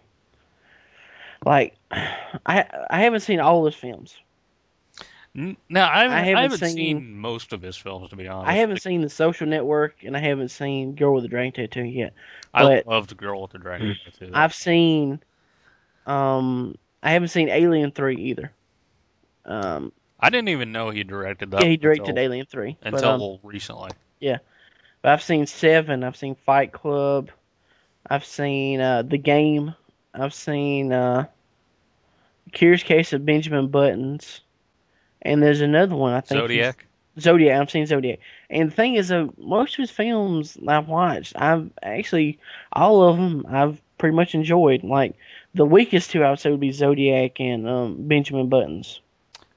like 1.45 1.75
I 1.91 2.65
I 2.91 3.01
haven't 3.03 3.21
seen 3.21 3.41
all 3.41 3.65
his 3.65 3.75
films. 3.75 4.17
N- 5.37 5.57
No, 5.69 5.83
I 5.83 6.03
haven't, 6.03 6.17
I 6.17 6.21
haven't 6.23 6.43
haven't, 6.43 6.59
seen- 6.59 6.77
seen, 6.77 7.19
most 7.19 7.53
of 7.53 7.61
his 7.61 7.77
films 7.77 8.11
to 8.11 8.17
be 8.17 8.27
honest. 8.27 8.49
I 8.49 8.55
haven't 8.55 8.81
seen 8.83 9.03
The 9.03 9.11
Social 9.11 9.47
Network, 9.47 10.03
and 10.05 10.17
I 10.17 10.21
haven't 10.21 10.49
seen 10.49 10.95
Girl 10.95 11.15
with 11.15 11.25
a 11.25 11.29
Dragon 11.29 11.53
Tattoo 11.53 11.85
yet. 11.85 12.15
I 12.55 12.83
love 12.87 13.09
The 13.09 13.15
Girl 13.15 13.43
with 13.43 13.51
the 13.53 13.59
Dragon 13.59 13.95
Tattoo. 14.05 14.31
I've 14.33 14.55
seen, 14.55 15.21
um, 16.07 16.77
I 17.03 17.11
haven't 17.13 17.29
seen 17.29 17.51
Alien 17.51 17.91
Three 17.91 18.17
either. 18.17 18.51
Um, 19.45 19.93
I 20.19 20.31
didn't 20.31 20.49
even 20.49 20.73
know 20.73 20.91
he 20.91 21.05
directed 21.05 21.51
that. 21.51 21.61
yeah, 21.61 21.69
he 21.69 21.77
directed 21.77 22.09
until, 22.09 22.25
Alien 22.25 22.47
Three, 22.47 22.79
but, 22.83 22.95
until 22.95 23.35
um, 23.35 23.39
recently. 23.43 23.91
Yeah, 24.21 24.39
but 25.03 25.13
I've 25.13 25.23
seen 25.23 25.47
Seven. 25.47 26.03
I've 26.03 26.17
seen 26.17 26.35
Fight 26.35 26.73
Club. 26.73 27.31
I've 28.09 28.25
seen 28.25 28.81
uh, 28.81 29.03
The 29.03 29.19
Game. 29.19 29.75
I've 30.15 30.33
seen 30.33 30.93
uh, 30.93 31.27
Curious 32.53 32.83
Case 32.83 33.13
of 33.13 33.27
Benjamin 33.27 33.69
Buttons, 33.69 34.41
and 35.27 35.43
there's 35.43 35.61
another 35.61 35.95
one 35.95 36.13
I 36.13 36.21
think. 36.21 36.41
Zodiac. 36.41 36.87
Zodiac. 37.19 37.61
I've 37.61 37.71
seen 37.71 37.87
Zodiac. 37.87 38.19
And 38.51 38.71
the 38.71 38.75
thing 38.75 38.95
is, 38.95 39.09
though, 39.09 39.33
most 39.39 39.75
of 39.75 39.79
his 39.79 39.91
films 39.91 40.57
I've 40.67 40.89
watched, 40.89 41.35
I've 41.37 41.71
actually 41.83 42.39
all 42.73 43.03
of 43.03 43.17
them 43.17 43.47
I've 43.49 43.81
pretty 43.99 44.15
much 44.15 44.35
enjoyed. 44.35 44.85
Like 44.85 45.15
the 45.55 45.65
weakest 45.65 46.11
two 46.11 46.23
I 46.23 46.31
would 46.31 46.41
say 46.41 46.51
would 46.51 46.61
be 46.61 46.73
Zodiac 46.73 47.41
and 47.41 47.69
um, 47.69 48.09
Benjamin 48.09 48.49
Buttons. 48.49 49.01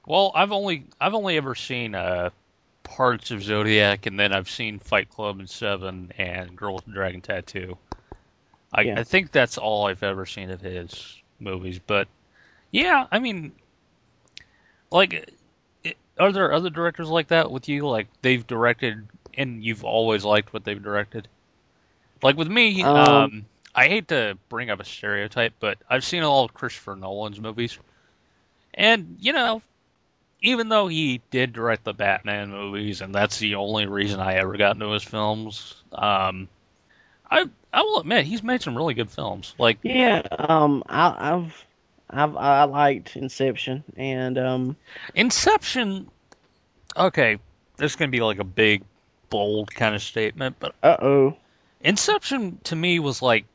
Well, 0.06 0.32
I've 0.34 0.52
only 0.52 0.84
I've 1.00 1.14
only 1.14 1.36
ever 1.36 1.54
seen 1.54 1.94
uh, 1.94 2.30
parts 2.82 3.30
of 3.30 3.42
Zodiac, 3.42 4.06
and 4.06 4.18
then 4.18 4.32
I've 4.32 4.50
seen 4.50 4.78
Fight 4.78 5.10
Club 5.10 5.38
and 5.38 5.48
Seven 5.48 6.12
and 6.18 6.56
Girl 6.56 6.74
with 6.74 6.86
the 6.86 6.92
Dragon 6.92 7.20
Tattoo. 7.20 7.76
I, 8.72 8.82
Yeah. 8.82 9.00
I 9.00 9.04
think 9.04 9.32
that's 9.32 9.58
all 9.58 9.86
I've 9.86 10.02
ever 10.02 10.26
seen 10.26 10.50
of 10.50 10.60
his 10.60 11.20
movies. 11.38 11.80
But 11.86 12.08
yeah, 12.70 13.06
I 13.10 13.18
mean, 13.18 13.52
like, 14.90 15.32
are 16.20 16.32
there 16.32 16.52
other 16.52 16.70
directors 16.70 17.08
like 17.08 17.28
that 17.28 17.50
with 17.50 17.68
you? 17.68 17.88
Like 17.88 18.08
they've 18.22 18.46
directed 18.46 19.08
and 19.34 19.64
you've 19.64 19.84
always 19.84 20.24
liked 20.24 20.52
what 20.52 20.64
they've 20.64 20.82
directed? 20.82 21.28
Like 22.22 22.36
with 22.36 22.48
me, 22.48 22.82
um, 22.82 22.96
Um, 22.96 23.46
I 23.74 23.88
hate 23.88 24.08
to 24.08 24.36
bring 24.48 24.70
up 24.70 24.80
a 24.80 24.84
stereotype, 24.84 25.54
but 25.60 25.78
I've 25.88 26.04
seen 26.04 26.22
all 26.22 26.44
of 26.44 26.54
Christopher 26.54 26.96
Nolan's 26.96 27.40
movies, 27.40 27.78
and 28.74 29.16
you 29.20 29.32
know, 29.32 29.62
even 30.42 30.68
though 30.68 30.88
he 30.88 31.22
did 31.30 31.52
direct 31.52 31.84
the 31.84 31.94
Batman 31.94 32.50
movies, 32.50 33.00
and 33.00 33.14
that's 33.14 33.38
the 33.38 33.54
only 33.56 33.86
reason 33.86 34.20
I 34.20 34.34
ever 34.34 34.56
got 34.56 34.74
into 34.76 34.90
his 34.90 35.04
films, 35.04 35.82
um, 35.92 36.48
I 37.30 37.46
I 37.72 37.82
will 37.82 38.00
admit 38.00 38.26
he's 38.26 38.42
made 38.42 38.62
some 38.62 38.76
really 38.76 38.94
good 38.94 39.10
films. 39.10 39.54
Like 39.58 39.78
Yeah, 39.82 40.22
um, 40.38 40.82
I, 40.88 41.32
I've, 41.32 41.66
I've, 42.10 42.36
I 42.36 42.64
liked 42.64 43.16
Inception, 43.16 43.84
and 43.96 44.38
um, 44.38 44.76
Inception. 45.14 46.10
Okay, 46.96 47.38
this 47.76 47.92
is 47.92 47.96
gonna 47.96 48.10
be 48.10 48.20
like 48.20 48.38
a 48.38 48.44
big, 48.44 48.82
bold 49.28 49.74
kind 49.74 49.94
of 49.94 50.02
statement, 50.02 50.56
but 50.58 50.74
uh 50.82 50.96
oh, 51.00 51.36
Inception 51.82 52.58
to 52.64 52.76
me 52.76 52.98
was 52.98 53.22
like 53.22 53.46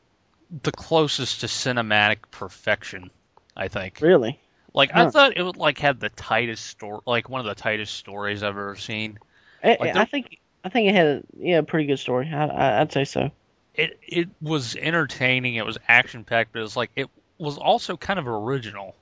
the 0.62 0.72
closest 0.72 1.40
to 1.40 1.46
cinematic 1.46 2.18
perfection. 2.30 3.10
I 3.56 3.68
think. 3.68 4.00
really? 4.00 4.38
Like 4.74 4.94
I 4.94 5.06
thought 5.06 5.36
it 5.36 5.42
would 5.42 5.56
like 5.56 5.78
had 5.78 6.00
the 6.00 6.10
tightest 6.10 6.66
story, 6.66 7.00
like 7.06 7.28
one 7.28 7.40
of 7.40 7.46
the 7.46 7.54
tightest 7.54 7.94
stories 7.94 8.42
I've 8.42 8.50
ever 8.50 8.76
seen. 8.76 9.18
I, 9.62 9.78
Like 9.78 9.94
I 9.96 10.04
the- 10.04 10.06
think, 10.06 10.40
I 10.64 10.68
think 10.68 10.88
it 10.88 10.94
had 10.94 11.06
a 11.06 11.22
yeah, 11.38 11.60
pretty 11.62 11.86
good 11.86 11.98
story. 11.98 12.30
I, 12.32 12.46
I, 12.46 12.80
I'd 12.80 12.92
say 12.92 13.04
so. 13.04 13.30
It 13.74 13.98
it 14.02 14.28
was 14.40 14.74
entertaining. 14.76 15.54
It 15.56 15.66
was 15.66 15.78
action 15.88 16.24
packed, 16.24 16.52
but 16.52 16.60
it 16.60 16.62
was 16.62 16.76
like 16.76 16.90
it 16.96 17.08
was 17.38 17.58
also 17.58 17.96
kind 17.96 18.18
of 18.18 18.26
original, 18.26 18.94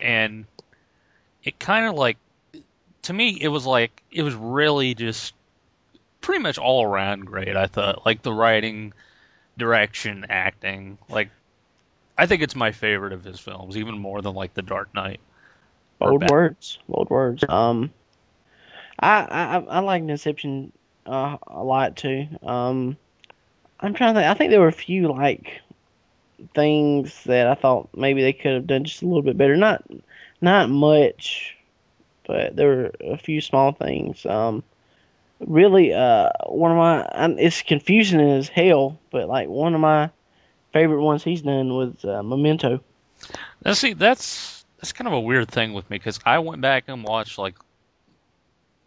and 0.00 0.44
it 1.44 1.58
kind 1.58 1.86
of 1.86 1.94
like 1.94 2.18
to 3.02 3.12
me 3.12 3.38
it 3.40 3.48
was 3.48 3.66
like 3.66 4.02
it 4.10 4.22
was 4.22 4.34
really 4.34 4.94
just 4.94 5.34
pretty 6.20 6.42
much 6.42 6.58
all 6.58 6.84
around 6.84 7.26
great. 7.26 7.56
I 7.56 7.66
thought 7.66 8.06
like 8.06 8.22
the 8.22 8.32
writing, 8.32 8.92
direction, 9.56 10.26
acting, 10.28 10.98
like. 11.08 11.30
I 12.18 12.26
think 12.26 12.42
it's 12.42 12.54
my 12.54 12.70
favorite 12.70 13.14
of 13.14 13.24
his 13.24 13.40
films, 13.40 13.78
even 13.78 13.98
more 13.98 14.20
than 14.20 14.34
like 14.34 14.52
The 14.52 14.60
Dark 14.60 14.94
Knight. 14.94 15.20
Bold 15.98 16.20
Bat- 16.20 16.30
words, 16.30 16.78
bold 16.86 17.08
words. 17.08 17.42
Um, 17.48 17.92
I, 18.98 19.22
I, 19.22 19.56
I 19.58 19.78
like 19.78 20.02
Inception 20.02 20.70
uh, 21.06 21.38
a 21.46 21.64
lot 21.64 21.96
too. 21.96 22.26
Um, 22.42 22.98
I'm 23.80 23.94
trying 23.94 24.14
to 24.14 24.20
think. 24.20 24.30
I 24.30 24.34
think 24.34 24.50
there 24.50 24.60
were 24.60 24.68
a 24.68 24.72
few 24.72 25.08
like 25.08 25.62
things 26.54 27.24
that 27.24 27.46
I 27.46 27.54
thought 27.54 27.88
maybe 27.96 28.22
they 28.22 28.32
could 28.32 28.52
have 28.52 28.66
done 28.66 28.84
just 28.84 29.02
a 29.02 29.06
little 29.06 29.22
bit 29.22 29.36
better. 29.36 29.56
Not, 29.56 29.84
not 30.40 30.70
much, 30.70 31.56
but 32.26 32.56
there 32.56 32.68
were 32.68 32.92
a 33.00 33.16
few 33.16 33.40
small 33.40 33.72
things. 33.72 34.24
Um, 34.26 34.62
really, 35.40 35.92
uh, 35.92 36.30
one 36.46 36.70
of 36.70 36.76
my 36.76 37.02
and 37.02 37.40
it's 37.40 37.62
confusing 37.62 38.20
as 38.20 38.48
hell, 38.48 38.98
but 39.10 39.28
like 39.28 39.48
one 39.48 39.74
of 39.74 39.80
my 39.80 40.10
favorite 40.72 41.02
ones 41.02 41.24
he's 41.24 41.42
done 41.42 41.74
was 41.74 42.04
uh, 42.04 42.22
Memento. 42.22 42.80
Now, 43.64 43.72
see, 43.72 43.92
that's 43.92 44.64
that's 44.78 44.92
kind 44.92 45.08
of 45.08 45.14
a 45.14 45.20
weird 45.20 45.50
thing 45.50 45.72
with 45.72 45.88
me 45.90 45.98
because 45.98 46.20
I 46.24 46.38
went 46.38 46.62
back 46.62 46.84
and 46.88 47.04
watched 47.04 47.38
like 47.38 47.56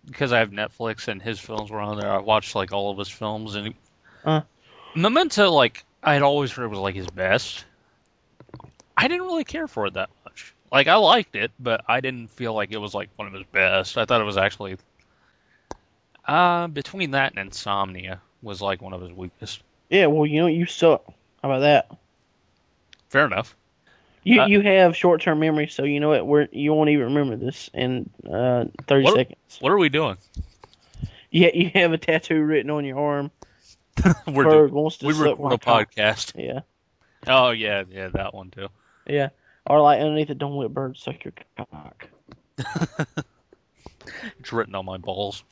because 0.06 0.34
I 0.34 0.39
have 0.39 0.49
Netflix 0.51 1.08
and 1.08 1.22
his 1.22 1.39
films 1.39 1.72
were 1.72 1.80
on 1.80 1.99
there. 1.99 2.12
I 2.12 2.20
watched 2.20 2.56
like 2.56 2.72
all 2.72 2.91
of 2.91 2.97
his 2.97 3.10
films 3.10 3.56
and 3.56 3.74
Uh. 4.26 4.41
Memento, 4.95 5.49
like 5.49 5.86
I 6.04 6.14
had 6.14 6.22
always 6.22 6.51
heard 6.51 6.66
it 6.66 6.70
was 6.70 6.80
like 6.80 6.95
his 6.95 7.08
best. 7.08 7.66
I 8.97 9.08
didn't 9.08 9.26
really 9.26 9.43
care 9.43 9.68
for 9.68 9.86
it 9.88 9.93
that 9.93 10.10
much. 10.26 10.54
Like 10.72 10.88
I 10.88 10.95
liked 10.95 11.36
it, 11.36 11.51
but 11.60 11.84
I 11.88 12.01
didn't 12.01 12.30
feel 12.30 12.54
like 12.54 12.72
it 12.72 12.78
was 12.78 12.93
like 12.93 13.10
one 13.16 13.28
of 13.28 13.34
his 13.34 13.43
best. 13.51 13.97
I 13.97 14.06
thought 14.06 14.22
it 14.22 14.26
was 14.26 14.38
actually 14.38 14.78
uh 16.28 16.68
between 16.68 17.12
that 17.12 17.34
and 17.36 17.39
Insomnia 17.47 18.22
was 18.41 18.62
like 18.62 18.82
one 18.82 18.93
of 18.93 19.01
his 19.01 19.12
weakest. 19.12 19.62
Yeah, 19.89 20.08
well, 20.08 20.26
you 20.26 20.41
know 20.41 20.47
you 20.47 20.66
suck. 20.66 21.06
How 21.41 21.51
about 21.51 21.60
that? 21.60 21.91
Fair 23.10 23.26
enough. 23.26 23.56
You 24.24 24.41
Uh, 24.41 24.45
you 24.47 24.62
have 24.62 24.95
short 24.95 25.22
term 25.22 25.39
memory, 25.39 25.68
so 25.68 25.84
you 25.84 25.99
know 25.99 26.10
what? 26.10 26.26
We're 26.26 26.47
you 26.51 26.74
won't 26.74 26.89
even 26.89 27.06
remember 27.14 27.36
this 27.36 27.70
in 27.74 28.10
uh, 28.30 28.66
thirty 28.88 29.04
What- 29.06 29.16
seconds. 29.16 29.58
What 29.60 29.72
are 29.72 29.78
we 29.78 29.89
doing? 29.89 30.18
Yeah, 31.30 31.49
you 31.54 31.72
have 31.74 31.93
a 31.93 31.97
tattoo 31.97 32.41
written 32.41 32.70
on 32.70 32.86
your 32.86 32.99
arm. 32.99 33.32
We're 34.28 34.44
Bird 34.44 34.70
doing, 34.70 34.74
wants 34.74 34.98
to 34.98 35.08
we 35.08 35.14
record 35.14 35.54
a 35.54 35.58
podcast. 35.58 36.34
Yeah, 36.38 36.62
Oh 37.28 37.52
yeah, 37.52 37.84
yeah, 37.89 38.10
that 38.10 38.34
one 38.34 38.50
too. 38.52 38.68
yeah. 39.08 39.30
Or 39.66 39.80
like 39.82 40.02
underneath 40.02 40.30
it, 40.30 40.38
don't 40.38 40.58
let 40.58 40.74
birds 40.74 41.02
suck 41.02 41.24
your 41.24 41.34
cock. 41.58 42.10
It's 44.39 44.52
written 44.52 44.76
on 44.76 44.86
my 44.86 44.98
balls. 44.98 45.44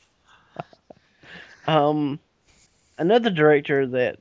Um, 1.68 2.20
another 2.98 3.30
director 3.30 3.88
that 3.88 4.20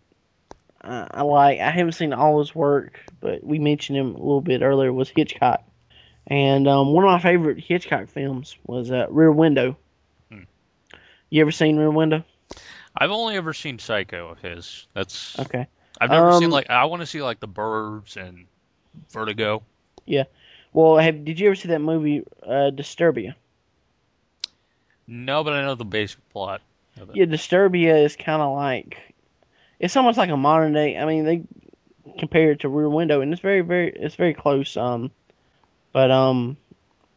uh, 0.83 1.07
I 1.11 1.23
like. 1.23 1.59
I 1.59 1.71
haven't 1.71 1.93
seen 1.93 2.13
all 2.13 2.39
his 2.39 2.55
work, 2.55 3.01
but 3.21 3.43
we 3.43 3.59
mentioned 3.59 3.99
him 3.99 4.15
a 4.15 4.19
little 4.19 4.41
bit 4.41 4.63
earlier. 4.63 4.93
Was 4.93 5.09
Hitchcock, 5.09 5.65
and 6.27 6.69
um, 6.69 6.93
one 6.93 7.05
of 7.05 7.11
my 7.11 7.21
favorite 7.21 7.59
Hitchcock 7.59 8.09
films 8.09 8.57
was 8.67 8.91
uh, 8.93 9.07
Rear 9.11 9.33
Window. 9.33 9.77
Hmm. 10.31 10.43
You 11.29 11.41
ever 11.43 11.51
seen 11.53 11.77
Rear 11.77 11.91
Window? 11.91 12.25
I've 12.97 13.11
only 13.11 13.37
ever 13.37 13.53
seen 13.55 13.79
Psycho 13.79 14.29
of 14.29 14.41
his. 14.41 14.87
That's 14.95 15.39
Okay. 15.39 15.67
I've 16.01 16.11
never 16.11 16.33
seen 16.33 16.45
Um, 16.45 16.51
like 16.51 16.71
I 16.71 16.85
want 16.85 17.01
to 17.01 17.07
see 17.07 17.23
like 17.23 17.41
The 17.41 17.47
Birds 17.47 18.17
and 18.17 18.47
Vertigo. 19.11 19.63
Yeah. 20.07 20.25
Well, 20.73 20.99
have 20.99 21.25
did 21.25 21.39
you 21.41 21.49
ever 21.49 21.57
see 21.57 21.69
that 21.69 21.81
movie 21.81 22.25
uh, 22.43 22.71
Disturbia? 22.73 23.35
No, 25.07 25.43
but 25.43 25.53
I 25.53 25.63
know 25.63 25.75
the 25.75 25.85
basic 25.85 26.27
plot. 26.31 26.63
Of 27.01 27.11
it. 27.11 27.17
Yeah, 27.17 27.25
Disturbia 27.25 28.05
is 28.05 28.17
kind 28.17 28.43
of 28.43 28.55
like 28.57 29.15
it's 29.79 29.97
almost 29.97 30.19
like 30.19 30.31
a 30.31 30.37
modern 30.37 30.73
day. 30.73 30.97
I 30.97 31.05
mean, 31.07 31.25
they 31.25 31.43
compare 32.19 32.53
it 32.53 32.61
to 32.61 32.69
Rear 32.69 32.89
Window, 32.89 33.21
and 33.21 33.33
it's 33.33 33.43
very, 33.43 33.63
very, 33.63 33.91
it's 33.91 34.15
very 34.15 34.35
close. 34.35 34.77
Um, 34.77 35.11
but 35.93 36.11
um, 36.11 36.57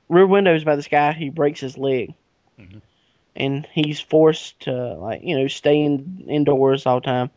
Rear 0.10 0.26
Window 0.26 0.56
is 0.56 0.64
about 0.64 0.78
this 0.78 0.88
guy. 0.88 1.14
He 1.14 1.30
breaks 1.30 1.60
his 1.60 1.78
leg, 1.78 2.14
Mhm. 2.60 2.82
And 3.36 3.68
he's 3.72 4.00
forced 4.00 4.62
to 4.62 4.94
like 4.96 5.22
you 5.24 5.38
know 5.38 5.48
stay 5.48 5.82
in 5.82 6.26
indoors 6.28 6.86
all 6.86 7.00
the 7.00 7.06
time, 7.06 7.30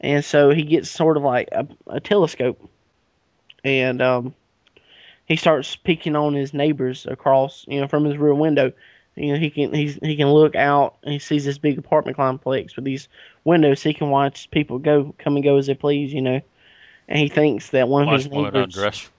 and 0.00 0.24
so 0.24 0.50
he 0.50 0.62
gets 0.62 0.90
sort 0.90 1.16
of 1.16 1.22
like 1.22 1.48
a, 1.52 1.66
a 1.86 2.00
telescope, 2.00 2.60
and 3.64 4.00
um, 4.00 4.34
he 5.26 5.36
starts 5.36 5.76
peeking 5.76 6.16
on 6.16 6.34
his 6.34 6.54
neighbors 6.54 7.06
across 7.06 7.64
you 7.68 7.80
know 7.80 7.88
from 7.88 8.04
his 8.04 8.16
rear 8.16 8.34
window. 8.34 8.72
You 9.14 9.34
know, 9.34 9.38
he 9.38 9.50
can 9.50 9.74
he's 9.74 9.96
he 9.96 10.16
can 10.16 10.28
look 10.28 10.54
out 10.54 10.96
and 11.02 11.12
he 11.12 11.18
sees 11.18 11.44
this 11.44 11.58
big 11.58 11.76
apartment 11.78 12.16
complex 12.16 12.74
with 12.76 12.86
these 12.86 13.08
windows. 13.44 13.82
He 13.82 13.92
can 13.92 14.08
watch 14.08 14.50
people 14.50 14.78
go 14.78 15.14
come 15.18 15.36
and 15.36 15.44
go 15.44 15.58
as 15.58 15.66
they 15.66 15.74
please. 15.74 16.14
You 16.14 16.22
know, 16.22 16.40
and 17.08 17.18
he 17.18 17.28
thinks 17.28 17.70
that 17.70 17.88
one 17.88 18.04
of 18.04 18.08
Watch 18.08 18.22
his 18.22 18.32
neighbors, 18.32 19.10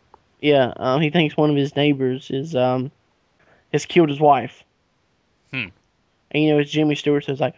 yeah, 0.42 0.74
um, 0.78 1.00
he 1.00 1.12
thinks 1.12 1.38
one 1.38 1.52
of 1.52 1.56
his 1.56 1.76
neighbors 1.76 2.32
is 2.32 2.56
um 2.56 2.92
has 3.72 3.86
killed 3.86 4.10
his 4.10 4.20
wife. 4.20 4.64
Hmm. 5.52 5.68
And 6.34 6.44
you 6.44 6.54
know, 6.54 6.60
it's 6.60 6.72
Jimmy 6.72 6.96
Stewart 6.96 7.26
says 7.26 7.40
like, 7.40 7.56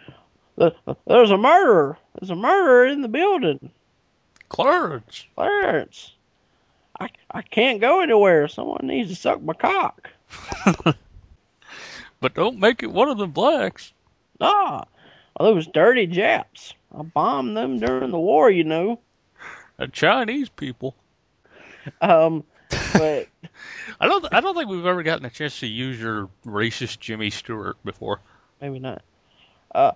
"There's 0.58 1.32
a 1.32 1.38
murderer. 1.38 1.98
There's 2.20 2.32
a 2.32 2.36
murderer 2.36 2.88
in 2.88 3.02
the 3.02 3.08
building, 3.08 3.72
Clarence. 4.50 5.26
Clarence. 5.36 6.14
I 7.00 7.10
I 7.30 7.42
can't 7.42 7.82
go 7.82 8.02
anywhere. 8.02 8.48
Someone 8.48 8.88
needs 8.88 9.10
to 9.10 9.16
suck 9.16 9.42
my 9.42 9.54
cock." 9.54 10.10
But 12.26 12.34
don't 12.34 12.60
make 12.60 12.82
it 12.82 12.92
one 12.92 13.10
of 13.10 13.20
the 13.20 13.28
blacks. 13.28 13.94
Ah, 14.42 14.86
well, 15.40 15.54
those 15.54 15.68
dirty 15.68 16.08
Japs. 16.08 16.74
I 16.92 17.04
bombed 17.04 17.56
them 17.56 17.78
during 17.78 18.10
the 18.10 18.20
war, 18.20 18.50
you 18.50 18.64
know. 18.64 19.00
The 19.78 19.90
Chinese 19.90 20.48
people. 20.48 20.96
Um, 22.02 22.46
but 22.94 23.28
I 24.00 24.08
don't. 24.08 24.26
I 24.34 24.40
don't 24.40 24.56
think 24.56 24.70
we've 24.70 24.86
ever 24.86 25.04
gotten 25.04 25.26
a 25.26 25.30
chance 25.30 25.60
to 25.60 25.68
use 25.68 26.00
your 26.00 26.30
racist 26.46 27.00
Jimmy 27.00 27.30
Stewart 27.30 27.76
before. 27.84 28.22
Maybe 28.66 28.80
not. 28.80 29.04
Uh, 29.76 29.92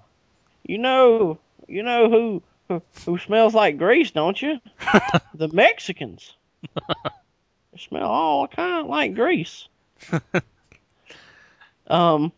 you 0.63 0.77
know, 0.77 1.39
you 1.67 1.81
know 1.81 2.07
who 2.07 2.43
who, 2.67 2.83
who 3.03 3.17
smells 3.17 3.55
like 3.55 3.79
grease, 3.79 4.11
don't 4.11 4.39
you? 4.39 4.59
the 5.33 5.47
Mexicans. 5.47 6.35
they 6.61 7.79
smell 7.79 8.07
all 8.07 8.47
kind 8.47 8.81
of 8.81 8.85
like 8.85 9.15
grease. 9.15 9.67
um, 11.87 12.31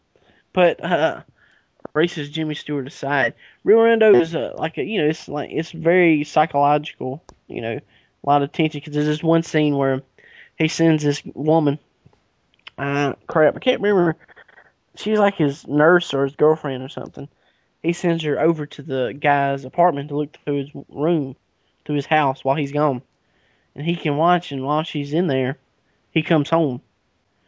but 0.53 0.81
uh, 0.81 1.23
racist 1.93 2.31
Jimmy 2.31 2.55
Stewart 2.55 2.87
aside, 2.87 3.33
Rear 3.65 3.83
Window 3.83 4.15
is 4.15 4.33
uh, 4.33 4.53
like 4.57 4.77
a 4.77 4.85
you 4.85 5.01
know 5.01 5.09
it's 5.09 5.27
like 5.27 5.49
it's 5.51 5.71
very 5.71 6.23
psychological. 6.23 7.21
You 7.49 7.59
know, 7.59 7.73
a 7.73 8.25
lot 8.25 8.41
of 8.41 8.53
tension 8.53 8.79
because 8.79 8.93
there's 8.93 9.05
this 9.05 9.21
one 9.21 9.43
scene 9.43 9.75
where 9.75 10.01
he 10.57 10.69
sends 10.69 11.03
this 11.03 11.21
woman. 11.33 11.77
Uh, 12.77 13.15
crap, 13.27 13.57
I 13.57 13.59
can't 13.59 13.81
remember 13.81 14.15
she's 14.95 15.19
like 15.19 15.35
his 15.35 15.67
nurse 15.67 16.13
or 16.13 16.23
his 16.23 16.35
girlfriend 16.35 16.83
or 16.83 16.89
something. 16.89 17.27
He 17.83 17.93
sends 17.93 18.23
her 18.23 18.39
over 18.39 18.65
to 18.67 18.81
the 18.81 19.17
guy's 19.19 19.65
apartment 19.65 20.09
to 20.09 20.17
look 20.17 20.37
through 20.45 20.65
his 20.65 20.69
room, 20.89 21.35
through 21.85 21.95
his 21.95 22.05
house 22.05 22.43
while 22.43 22.55
he's 22.55 22.71
gone, 22.71 23.01
and 23.75 23.85
he 23.85 23.95
can 23.95 24.17
watch. 24.17 24.51
And 24.51 24.63
while 24.63 24.83
she's 24.83 25.13
in 25.13 25.27
there, 25.27 25.57
he 26.11 26.21
comes 26.21 26.49
home. 26.49 26.81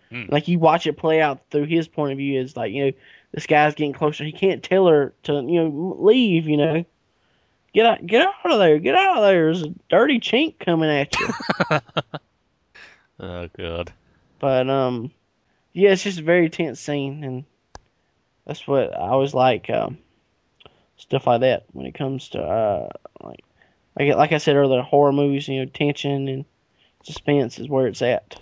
Hmm. 0.09 0.25
Like 0.29 0.47
you 0.47 0.59
watch 0.59 0.87
it 0.87 0.97
play 0.97 1.21
out 1.21 1.41
through 1.51 1.65
his 1.65 1.87
point 1.87 2.13
of 2.13 2.17
view. 2.17 2.39
Is 2.39 2.57
like 2.57 2.73
you 2.73 2.85
know 2.85 2.91
this 3.31 3.45
guy's 3.45 3.75
getting 3.75 3.93
closer. 3.93 4.23
He 4.23 4.31
can't 4.31 4.63
tell 4.63 4.87
her 4.87 5.13
to 5.23 5.33
you 5.33 5.63
know 5.63 5.95
leave. 5.99 6.47
You 6.47 6.57
know, 6.57 6.85
get 7.73 7.85
out, 7.85 8.05
get 8.05 8.25
out 8.25 8.51
of 8.51 8.59
there, 8.59 8.79
get 8.79 8.95
out 8.95 9.17
of 9.17 9.23
there. 9.23 9.45
There's 9.45 9.63
a 9.63 9.73
dirty 9.89 10.19
chink 10.19 10.57
coming 10.59 10.89
at 10.89 11.19
you. 11.19 11.29
Oh 13.19 13.47
god. 13.57 13.93
But 14.39 14.69
um, 14.69 15.11
yeah, 15.73 15.91
it's 15.91 16.03
just 16.03 16.19
a 16.19 16.23
very 16.23 16.49
tense 16.49 16.79
scene, 16.79 17.23
and 17.23 17.43
that's 18.45 18.67
what 18.67 18.95
I 18.95 19.09
always 19.09 19.33
like 19.33 19.69
um, 19.69 19.97
stuff 20.97 21.27
like 21.27 21.41
that 21.41 21.65
when 21.73 21.85
it 21.85 21.95
comes 21.95 22.29
to 22.29 22.41
uh, 22.41 22.89
like 23.21 23.43
like 23.97 24.15
like 24.15 24.31
I 24.31 24.37
said 24.37 24.55
earlier, 24.55 24.81
horror 24.81 25.11
movies. 25.11 25.47
You 25.47 25.61
know, 25.61 25.65
tension 25.65 26.27
and 26.27 26.45
suspense 27.03 27.59
is 27.59 27.67
where 27.67 27.87
it's 27.87 28.01
at. 28.01 28.35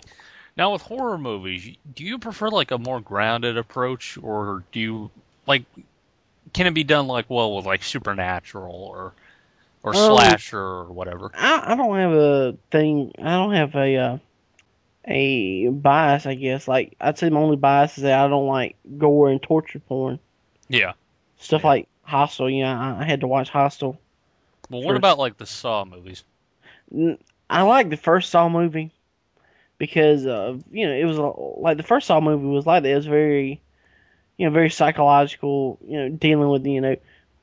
Now 0.56 0.72
with 0.72 0.82
horror 0.82 1.18
movies, 1.18 1.76
do 1.94 2.04
you 2.04 2.18
prefer 2.18 2.48
like 2.48 2.70
a 2.70 2.78
more 2.78 3.00
grounded 3.00 3.56
approach, 3.56 4.18
or 4.22 4.64
do 4.72 4.80
you 4.80 5.10
like? 5.46 5.64
Can 6.52 6.66
it 6.66 6.74
be 6.74 6.84
done 6.84 7.06
like 7.06 7.30
well 7.30 7.56
with 7.56 7.64
like 7.64 7.82
supernatural 7.82 8.74
or 8.74 9.12
or 9.82 9.94
Um, 9.94 9.94
slasher 9.94 10.58
or 10.58 10.84
whatever? 10.92 11.30
I 11.34 11.72
I 11.72 11.74
don't 11.74 11.96
have 11.96 12.12
a 12.12 12.56
thing. 12.70 13.12
I 13.18 13.30
don't 13.30 13.54
have 13.54 13.74
a 13.74 13.96
uh, 13.96 14.18
a 15.06 15.68
bias. 15.68 16.26
I 16.26 16.34
guess 16.34 16.68
like 16.68 16.94
I'd 17.00 17.18
say 17.18 17.30
my 17.30 17.40
only 17.40 17.56
bias 17.56 17.96
is 17.98 18.04
that 18.04 18.24
I 18.24 18.28
don't 18.28 18.46
like 18.46 18.76
gore 18.98 19.30
and 19.30 19.42
torture 19.42 19.78
porn 19.80 20.18
Yeah. 20.68 20.92
stuff 21.38 21.62
Yeah. 21.62 21.68
like 21.68 21.88
Hostel. 22.02 22.48
You 22.50 22.64
know, 22.64 22.72
I, 22.72 22.98
I 23.00 23.04
had 23.04 23.20
to 23.20 23.26
watch 23.26 23.48
Hostel. 23.50 23.98
Well, 24.70 24.80
what 24.82 24.90
First- 24.90 24.98
about 24.98 25.18
like 25.18 25.36
the 25.38 25.46
Saw 25.46 25.84
movies? 25.84 26.24
I 27.50 27.62
like 27.62 27.90
the 27.90 27.96
first 27.96 28.30
Saw 28.30 28.48
movie 28.48 28.90
because 29.78 30.26
of 30.26 30.62
you 30.70 30.86
know 30.86 30.94
it 30.94 31.04
was 31.04 31.18
a- 31.18 31.22
like 31.60 31.76
the 31.76 31.82
first 31.82 32.06
Saw 32.06 32.20
movie 32.20 32.46
was 32.46 32.66
like 32.66 32.82
that. 32.82 32.90
It 32.92 32.96
was 32.96 33.06
very, 33.06 33.60
you 34.36 34.46
know, 34.46 34.52
very 34.52 34.70
psychological. 34.70 35.78
You 35.86 35.98
know, 35.98 36.08
dealing 36.10 36.48
with 36.48 36.66
you 36.66 36.80
know 36.80 36.96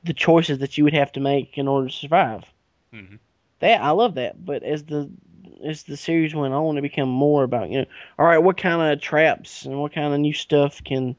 the 0.04 0.14
choices 0.14 0.58
that 0.60 0.78
you 0.78 0.84
would 0.84 0.94
have 0.94 1.12
to 1.12 1.20
make 1.20 1.58
in 1.58 1.68
order 1.68 1.88
to 1.88 1.94
survive. 1.94 2.44
hmm 2.92 3.16
That 3.58 3.80
I 3.82 3.90
love 3.90 4.14
that. 4.14 4.42
But 4.44 4.62
as 4.62 4.84
the 4.84 5.10
as 5.64 5.82
the 5.84 5.96
series 5.96 6.34
went 6.34 6.54
on, 6.54 6.78
it 6.78 6.82
became 6.82 7.08
more 7.08 7.42
about 7.44 7.70
you 7.70 7.80
know, 7.80 7.86
all 8.18 8.26
right, 8.26 8.38
what 8.38 8.56
kind 8.56 8.92
of 8.92 9.00
traps 9.00 9.64
and 9.64 9.78
what 9.80 9.92
kind 9.92 10.12
of 10.14 10.20
new 10.20 10.32
stuff 10.32 10.82
can 10.84 11.16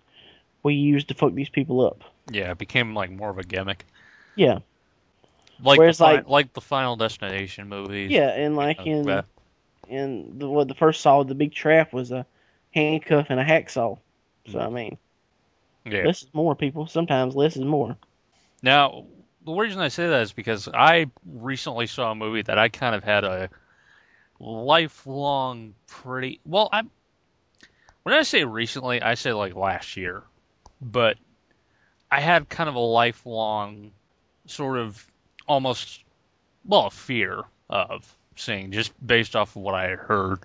we 0.63 0.75
use 0.75 1.03
to 1.05 1.13
fuck 1.13 1.33
these 1.33 1.49
people 1.49 1.85
up? 1.85 2.03
Yeah, 2.31 2.51
it 2.51 2.57
became 2.57 2.93
like 2.93 3.11
more 3.11 3.29
of 3.29 3.37
a 3.37 3.43
gimmick. 3.43 3.85
Yeah, 4.35 4.59
Like 5.63 5.79
Whereas, 5.79 5.97
the, 5.97 6.03
fi- 6.05 6.11
like- 6.13 6.27
like 6.27 6.53
the 6.53 6.61
Final 6.61 6.95
Destination 6.95 7.67
movies. 7.69 8.11
yeah, 8.11 8.29
and 8.29 8.55
like 8.55 8.79
Uh, 8.79 8.83
in 8.83 9.07
yeah. 9.07 9.21
in 9.89 10.39
the 10.39 10.47
what 10.49 10.67
the 10.67 10.75
first 10.75 11.01
Saw, 11.01 11.23
the 11.23 11.35
big 11.35 11.53
trap 11.53 11.91
was 11.93 12.11
a 12.11 12.25
handcuff 12.73 13.27
and 13.29 13.39
a 13.39 13.43
hacksaw. 13.45 13.97
So 14.49 14.59
I 14.59 14.69
mean. 14.69 14.97
Yeah. 15.83 16.03
Less 16.05 16.21
is 16.21 16.29
more, 16.33 16.55
people. 16.55 16.85
Sometimes 16.85 17.35
less 17.35 17.57
is 17.57 17.63
more. 17.63 17.97
Now, 18.61 19.05
the 19.43 19.51
reason 19.53 19.81
I 19.81 19.87
say 19.87 20.07
that 20.07 20.21
is 20.21 20.31
because 20.31 20.67
I 20.71 21.07
recently 21.25 21.87
saw 21.87 22.11
a 22.11 22.15
movie 22.15 22.43
that 22.43 22.59
I 22.59 22.69
kind 22.69 22.93
of 22.93 23.03
had 23.03 23.23
a 23.23 23.49
lifelong 24.41 25.75
pretty 25.87 26.39
well. 26.45 26.69
I 26.71 26.83
when 28.03 28.15
I 28.15 28.23
say 28.23 28.43
recently, 28.43 29.01
I 29.01 29.13
say 29.13 29.31
like 29.31 29.55
last 29.55 29.95
year, 29.95 30.23
but 30.81 31.17
I 32.09 32.19
had 32.19 32.49
kind 32.49 32.67
of 32.67 32.75
a 32.75 32.79
lifelong 32.79 33.91
sort 34.47 34.79
of 34.79 35.05
almost 35.47 36.03
well 36.65 36.87
a 36.87 36.91
fear 36.91 37.43
of 37.69 38.15
seeing 38.35 38.71
just 38.71 38.91
based 39.05 39.35
off 39.35 39.55
of 39.55 39.61
what 39.61 39.75
I 39.75 39.89
had 39.89 39.99
heard, 39.99 40.39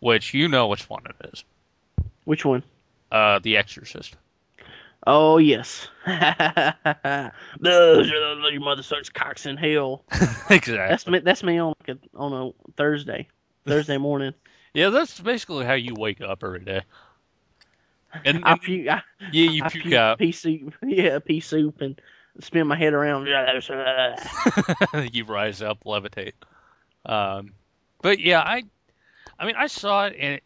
which 0.00 0.32
you 0.34 0.48
know 0.48 0.68
which 0.68 0.88
one 0.88 1.02
it 1.06 1.30
is, 1.32 1.44
Which 2.24 2.44
one? 2.44 2.62
uh, 3.12 3.38
The 3.40 3.56
Exorcist. 3.58 4.16
Oh 5.06 5.38
yes. 5.38 5.88
Your 6.06 7.32
mother 8.60 8.82
sucks 8.82 9.10
cocks 9.10 9.46
in 9.46 9.56
hell. 9.56 10.04
exactly. 10.50 10.76
That's 10.76 11.06
me. 11.06 11.18
That's 11.18 11.42
me 11.42 11.58
on 11.58 11.74
like 11.86 11.96
a, 11.96 12.18
on 12.18 12.32
a 12.32 12.72
Thursday, 12.76 13.28
Thursday 13.66 13.98
morning. 13.98 14.34
Yeah, 14.76 14.88
that's 14.88 15.20
basically 15.20 15.64
how 15.64 15.74
you 15.74 15.94
wake 15.96 16.20
up 16.20 16.42
every 16.42 16.58
day. 16.58 16.82
And, 18.24 18.40
I 18.44 18.50
and 18.50 18.60
puke. 18.60 18.88
I, 18.88 19.02
yeah, 19.30 19.50
you 19.50 19.62
I 19.62 19.68
puke 19.68 19.82
puke 19.84 19.94
out. 19.94 20.18
pea 20.18 20.32
soup. 20.32 20.74
Yeah, 20.84 21.20
pea 21.20 21.38
soup, 21.38 21.80
and 21.80 22.00
spin 22.40 22.66
my 22.66 22.76
head 22.76 22.92
around. 22.92 23.28
you 25.12 25.24
rise 25.26 25.62
up, 25.62 25.84
levitate. 25.84 26.32
Um, 27.06 27.52
but 28.02 28.18
yeah, 28.18 28.40
I, 28.40 28.64
I 29.38 29.46
mean, 29.46 29.54
I 29.56 29.68
saw 29.68 30.06
it, 30.06 30.16
and 30.18 30.34
it, 30.34 30.42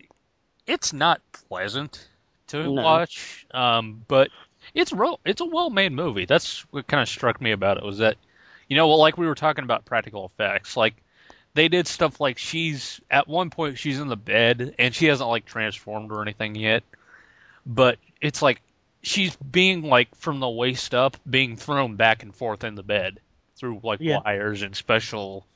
it's 0.67 0.93
not 0.93 1.23
pleasant 1.49 2.07
to 2.49 2.65
No. 2.65 2.83
watch. 2.83 3.47
Um, 3.53 4.05
but 4.09 4.29
it's 4.75 4.93
real. 4.93 5.21
It's 5.25 5.41
a 5.41 5.47
well-made 5.47 5.93
movie. 5.93 6.25
That's 6.27 6.61
what 6.73 6.87
kind 6.87 7.03
of 7.03 7.09
struck 7.09 7.41
me 7.41 7.53
about 7.53 7.79
it 7.79 7.85
was 7.85 7.99
that, 7.99 8.17
you 8.69 8.77
know, 8.77 8.89
well, 8.89 8.99
like 8.99 9.17
we 9.19 9.27
were 9.27 9.35
talking 9.35 9.65
about 9.65 9.85
practical 9.85 10.27
effects, 10.27 10.77
like 10.77 10.95
they 11.55 11.69
did 11.69 11.87
stuff 11.87 12.21
like 12.21 12.39
she's 12.39 13.01
at 13.11 13.27
one 13.29 13.51
point 13.51 13.79
she's 13.79 13.99
in 13.99 14.09
the 14.09 14.17
bed 14.17 14.75
and 14.79 14.95
she 14.95 15.07
hasn't 15.07 15.29
like 15.29 15.45
transformed 15.47 16.13
or 16.13 16.23
anything 16.23 16.55
yet, 16.55 16.83
but 17.67 17.99
it's 18.21 18.43
like 18.43 18.61
she's 19.03 19.35
being 19.37 19.83
like 19.83 20.15
from 20.17 20.41
the 20.41 20.49
waist 20.49 20.95
up 20.95 21.17
being 21.29 21.57
thrown 21.57 21.97
back 21.97 22.23
and 22.23 22.35
forth 22.35 22.65
in 22.65 22.75
the 22.75 22.83
bed 22.83 23.21
through 23.57 23.81
like 23.83 24.01
Yeah. 24.01 24.21
wires 24.25 24.63
and 24.63 24.75
special 24.77 25.47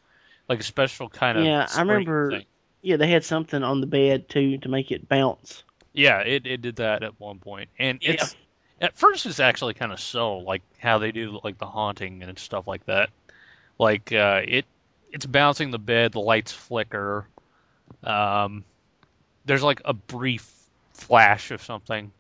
like 0.49 0.61
a 0.61 0.65
special 0.65 1.09
kind 1.09 1.39
of 1.39 1.45
Yeah, 1.45 1.67
I 1.75 1.81
remember- 1.81 2.31
thing. 2.31 2.45
yeah, 2.83 2.97
they 2.97 3.09
had 3.09 3.25
something 3.25 3.63
on 3.63 3.81
the 3.81 3.87
bed 3.87 4.29
too 4.29 4.59
to 4.59 4.69
make 4.69 4.91
it 4.91 5.09
bounce. 5.09 5.63
yeah 5.93 6.21
it, 6.21 6.47
it 6.47 6.63
did 6.63 6.77
that 6.77 7.03
at 7.03 7.21
one 7.21 7.39
point 7.39 7.69
and 7.79 7.99
it's 8.03 8.35
at 8.83 8.99
first 8.99 9.25
it's 9.27 9.41
actually 9.41 9.75
kind 9.75 9.93
of 9.93 10.01
so 10.01 10.39
like 10.39 10.61
how 10.79 10.99
they 10.99 11.13
do 11.13 11.41
like 11.45 11.57
the 11.57 11.67
haunting 11.67 12.23
and 12.23 12.39
stuff 12.39 12.67
like 12.67 12.85
that. 12.87 13.11
Like 13.79 14.13
uh 14.13 14.43
it 14.47 14.67
it's 15.13 15.25
bouncing 15.25 15.71
the 15.71 15.79
bed 15.79 16.13
the 16.13 16.21
lights 16.21 16.53
flicker 16.53 17.27
um 18.03 18.65
there's 19.45 19.63
like 19.63 19.83
a 19.85 19.95
brief 19.95 20.53
flash 20.95 21.53
of 21.53 21.63
something. 21.63 22.11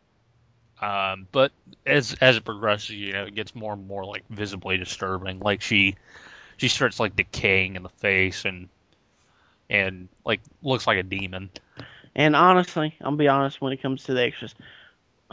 Um 0.80 1.26
but 1.32 1.50
as 1.84 2.14
as 2.20 2.36
it 2.36 2.44
progresses 2.44 2.92
you 2.92 3.12
know 3.12 3.24
it 3.24 3.34
gets 3.34 3.54
more 3.54 3.72
and 3.72 3.86
more 3.88 4.04
like 4.04 4.22
visibly 4.30 4.78
disturbing. 4.78 5.40
Like 5.40 5.62
she 5.62 5.96
she 6.58 6.68
starts 6.68 7.00
like 7.00 7.16
decaying 7.16 7.74
in 7.74 7.82
the 7.82 7.88
face 7.88 8.44
and 8.44 8.68
and 9.68 10.08
like 10.24 10.40
looks 10.62 10.86
like 10.86 10.98
a 10.98 11.02
demon. 11.02 11.50
And 12.14 12.36
honestly, 12.36 12.94
I'll 13.00 13.16
be 13.16 13.26
honest 13.26 13.60
when 13.60 13.72
it 13.72 13.82
comes 13.82 14.04
to 14.04 14.14
the 14.14 14.22
extras. 14.22 14.54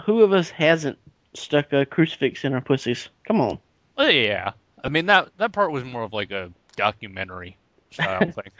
Who 0.05 0.21
of 0.21 0.31
us 0.31 0.49
hasn't 0.49 0.97
stuck 1.33 1.73
a 1.73 1.85
crucifix 1.85 2.43
in 2.43 2.53
our 2.53 2.61
pussies? 2.61 3.09
Come 3.25 3.41
on. 3.41 3.59
Oh, 3.97 4.07
yeah, 4.07 4.53
I 4.83 4.89
mean 4.89 5.07
that 5.07 5.29
that 5.37 5.51
part 5.51 5.71
was 5.71 5.83
more 5.83 6.03
of 6.03 6.13
like 6.13 6.31
a 6.31 6.51
documentary 6.75 7.57
style 7.91 8.19
thing. 8.31 8.51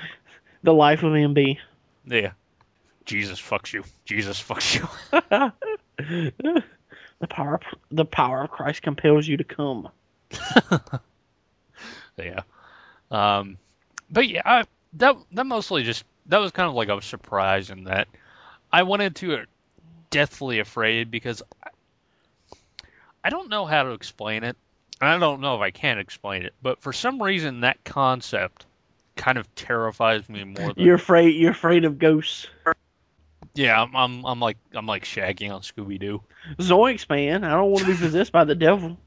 The 0.63 0.73
life 0.73 1.03
of 1.03 1.13
MB. 1.13 1.57
Yeah, 2.05 2.31
Jesus 3.05 3.39
fucks 3.39 3.71
you. 3.71 3.83
Jesus 4.05 4.41
fucks 4.41 4.75
you. 4.75 4.87
the 7.19 7.27
power 7.29 7.55
of, 7.55 7.61
the 7.91 8.05
power 8.05 8.43
of 8.43 8.51
Christ 8.51 8.81
compels 8.81 9.27
you 9.27 9.37
to 9.37 9.43
come. 9.43 9.89
yeah, 12.17 12.41
um, 13.11 13.57
but 14.11 14.27
yeah, 14.27 14.41
I, 14.45 14.63
that 14.93 15.15
that 15.31 15.45
mostly 15.45 15.83
just 15.83 16.03
that 16.27 16.39
was 16.39 16.51
kind 16.51 16.67
of 16.67 16.75
like 16.75 16.89
a 16.89 17.01
surprise 17.01 17.69
in 17.69 17.85
that 17.85 18.07
I 18.71 18.83
went 18.83 19.01
into 19.01 19.31
it 19.31 19.47
deathly 20.09 20.59
afraid 20.59 21.11
because 21.11 21.41
I, 23.23 23.29
don't 23.29 23.49
know 23.49 23.65
how 23.65 23.83
to 23.83 23.91
explain 23.91 24.43
it. 24.43 24.55
and 25.01 25.09
I 25.09 25.17
don't 25.17 25.41
know 25.41 25.55
if 25.55 25.61
I 25.61 25.71
can 25.71 25.99
explain 25.99 26.43
it, 26.43 26.53
but 26.61 26.81
for 26.81 26.93
some 26.93 27.21
reason 27.21 27.61
that 27.61 27.83
concept 27.83 28.65
kind 29.15 29.37
of 29.37 29.53
terrifies 29.55 30.27
me 30.29 30.43
more 30.43 30.73
than 30.73 30.85
You're 30.85 30.95
afraid. 30.95 31.35
You're 31.35 31.51
afraid 31.51 31.85
of 31.85 31.99
ghosts. 31.99 32.47
yeah. 33.53 33.81
I'm, 33.81 33.95
I'm 33.95 34.25
I'm 34.25 34.39
like 34.39 34.57
I'm 34.73 34.85
like 34.85 35.05
Shaggy 35.05 35.49
on 35.49 35.61
Scooby 35.61 35.99
Doo. 35.99 36.21
Zoinks, 36.57 37.09
man. 37.09 37.43
I 37.43 37.51
don't 37.51 37.71
want 37.71 37.85
to 37.85 37.91
be 37.91 37.97
possessed 37.97 38.31
by 38.31 38.45
the 38.45 38.55
devil. 38.55 38.97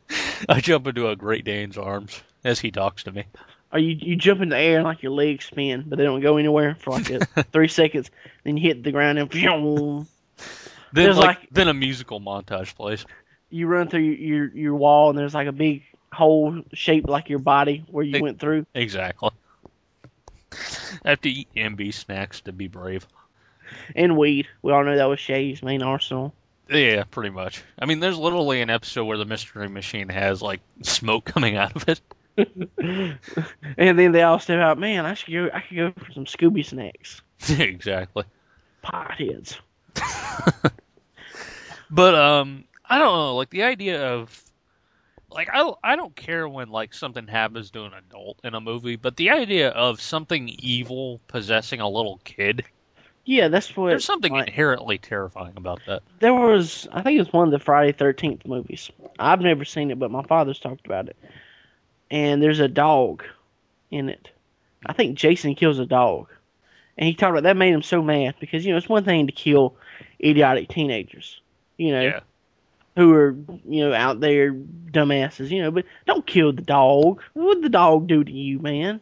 I 0.48 0.60
jump 0.60 0.86
into 0.86 1.08
a 1.08 1.16
Great 1.16 1.44
Dane's 1.44 1.78
arms 1.78 2.22
as 2.44 2.60
he 2.60 2.70
talks 2.70 3.04
to 3.04 3.12
me. 3.12 3.24
Or 3.72 3.78
you 3.78 3.96
you 3.98 4.16
jump 4.16 4.42
in 4.42 4.50
the 4.50 4.58
air 4.58 4.76
and 4.76 4.84
like 4.84 5.02
your 5.02 5.12
legs 5.12 5.46
spin, 5.46 5.84
but 5.86 5.96
they 5.96 6.04
don't 6.04 6.20
go 6.20 6.36
anywhere 6.36 6.74
for 6.74 6.90
like 6.90 7.08
a, 7.10 7.24
three 7.52 7.68
seconds. 7.68 8.10
Then 8.44 8.58
you 8.58 8.62
hit 8.68 8.82
the 8.82 8.92
ground 8.92 9.18
and 9.18 9.30
Then 10.94 11.04
There's 11.04 11.16
like, 11.16 11.40
like- 11.40 11.48
then 11.50 11.68
a 11.68 11.74
musical 11.74 12.20
montage 12.20 12.74
plays. 12.74 13.06
You 13.52 13.66
run 13.66 13.88
through 13.88 14.00
your, 14.00 14.46
your 14.48 14.74
wall 14.74 15.10
and 15.10 15.18
there's 15.18 15.34
like 15.34 15.48
a 15.48 15.52
big 15.52 15.82
hole 16.12 16.62
shaped 16.72 17.08
like 17.08 17.28
your 17.28 17.38
body 17.38 17.84
where 17.90 18.04
you 18.04 18.22
went 18.22 18.40
through. 18.40 18.66
Exactly. 18.74 19.30
I 21.04 21.10
have 21.10 21.20
to 21.22 21.30
eat 21.30 21.48
MB 21.56 21.94
snacks 21.94 22.40
to 22.42 22.52
be 22.52 22.68
brave. 22.68 23.06
And 23.96 24.16
weed. 24.16 24.48
We 24.60 24.72
all 24.72 24.84
know 24.84 24.96
that 24.96 25.08
was 25.08 25.20
Shay's 25.20 25.62
main 25.62 25.82
arsenal. 25.82 26.34
Yeah, 26.68 27.04
pretty 27.04 27.30
much. 27.30 27.62
I 27.78 27.86
mean, 27.86 28.00
there's 28.00 28.18
literally 28.18 28.60
an 28.60 28.70
episode 28.70 29.04
where 29.04 29.18
the 29.18 29.24
mystery 29.24 29.68
machine 29.68 30.08
has 30.08 30.42
like 30.42 30.60
smoke 30.82 31.24
coming 31.24 31.56
out 31.56 31.74
of 31.76 31.88
it. 31.88 32.00
and 33.78 33.98
then 33.98 34.12
they 34.12 34.22
all 34.22 34.38
step 34.38 34.60
out. 34.60 34.78
Man, 34.78 35.04
I 35.04 35.14
should 35.14 35.32
go. 35.32 35.48
I 35.52 35.60
could 35.60 35.76
go 35.76 35.92
for 35.92 36.12
some 36.12 36.24
Scooby 36.24 36.64
snacks. 36.64 37.22
exactly. 37.48 38.24
Potheads. 38.84 39.58
But 41.92 42.14
um, 42.14 42.64
I 42.92 42.98
don't 42.98 43.14
know. 43.14 43.36
Like 43.36 43.50
the 43.50 43.62
idea 43.64 44.12
of 44.12 44.42
like 45.30 45.48
I 45.52 45.72
I 45.82 45.96
don't 45.96 46.14
care 46.14 46.48
when 46.48 46.68
like 46.68 46.92
something 46.94 47.26
happens 47.26 47.70
to 47.72 47.84
an 47.84 47.92
adult 47.94 48.38
in 48.44 48.54
a 48.54 48.60
movie, 48.60 48.96
but 48.96 49.16
the 49.16 49.30
idea 49.30 49.70
of 49.70 50.00
something 50.00 50.48
evil 50.48 51.20
possessing 51.26 51.80
a 51.80 51.88
little 51.88 52.20
kid, 52.24 52.64
Yeah, 53.24 53.48
that's 53.48 53.74
what. 53.76 53.88
there's 53.88 54.04
something 54.04 54.32
like, 54.32 54.48
inherently 54.48 54.98
terrifying 54.98 55.54
about 55.56 55.80
that. 55.86 56.02
there 56.18 56.34
was. 56.34 56.86
I 56.92 57.02
think 57.02 57.16
it 57.16 57.20
was 57.24 57.32
one 57.32 57.48
of 57.48 57.52
the 57.52 57.64
Friday 57.64 57.92
Thirteenth 57.92 58.46
movies. 58.46 58.90
I've 59.18 59.40
never 59.40 59.64
seen 59.64 59.90
it, 59.90 59.98
but 59.98 60.10
my 60.10 60.22
father's 60.24 60.58
talked 60.58 60.84
about 60.86 61.08
it. 61.08 61.16
And 62.10 62.42
there's 62.42 62.60
a 62.60 62.68
dog 62.68 63.24
in 63.90 64.10
it. 64.10 64.30
I 64.84 64.92
think 64.92 65.16
Jason 65.16 65.54
kills 65.54 65.78
a 65.78 65.86
dog, 65.86 66.28
and 66.98 67.06
he 67.08 67.14
talked 67.14 67.30
about 67.30 67.44
that 67.44 67.56
made 67.56 67.72
him 67.72 67.82
so 67.82 68.02
mad 68.02 68.34
because 68.38 68.66
you 68.66 68.72
know 68.72 68.76
it's 68.76 68.88
one 68.88 69.04
thing 69.04 69.28
to 69.28 69.32
kill 69.32 69.76
idiotic 70.22 70.68
teenagers, 70.68 71.40
you 71.78 71.92
know, 71.92 72.02
Yeah. 72.02 72.20
Who 72.96 73.12
are 73.12 73.36
you 73.64 73.88
know 73.88 73.94
out 73.94 74.20
there 74.20 74.52
dumbasses, 74.52 75.50
you 75.50 75.62
know, 75.62 75.70
but 75.70 75.84
don't 76.06 76.26
kill 76.26 76.52
the 76.52 76.62
dog. 76.62 77.20
What 77.34 77.46
would 77.46 77.62
the 77.62 77.68
dog 77.68 78.06
do 78.06 78.22
to 78.22 78.32
you, 78.32 78.58
man? 78.58 79.00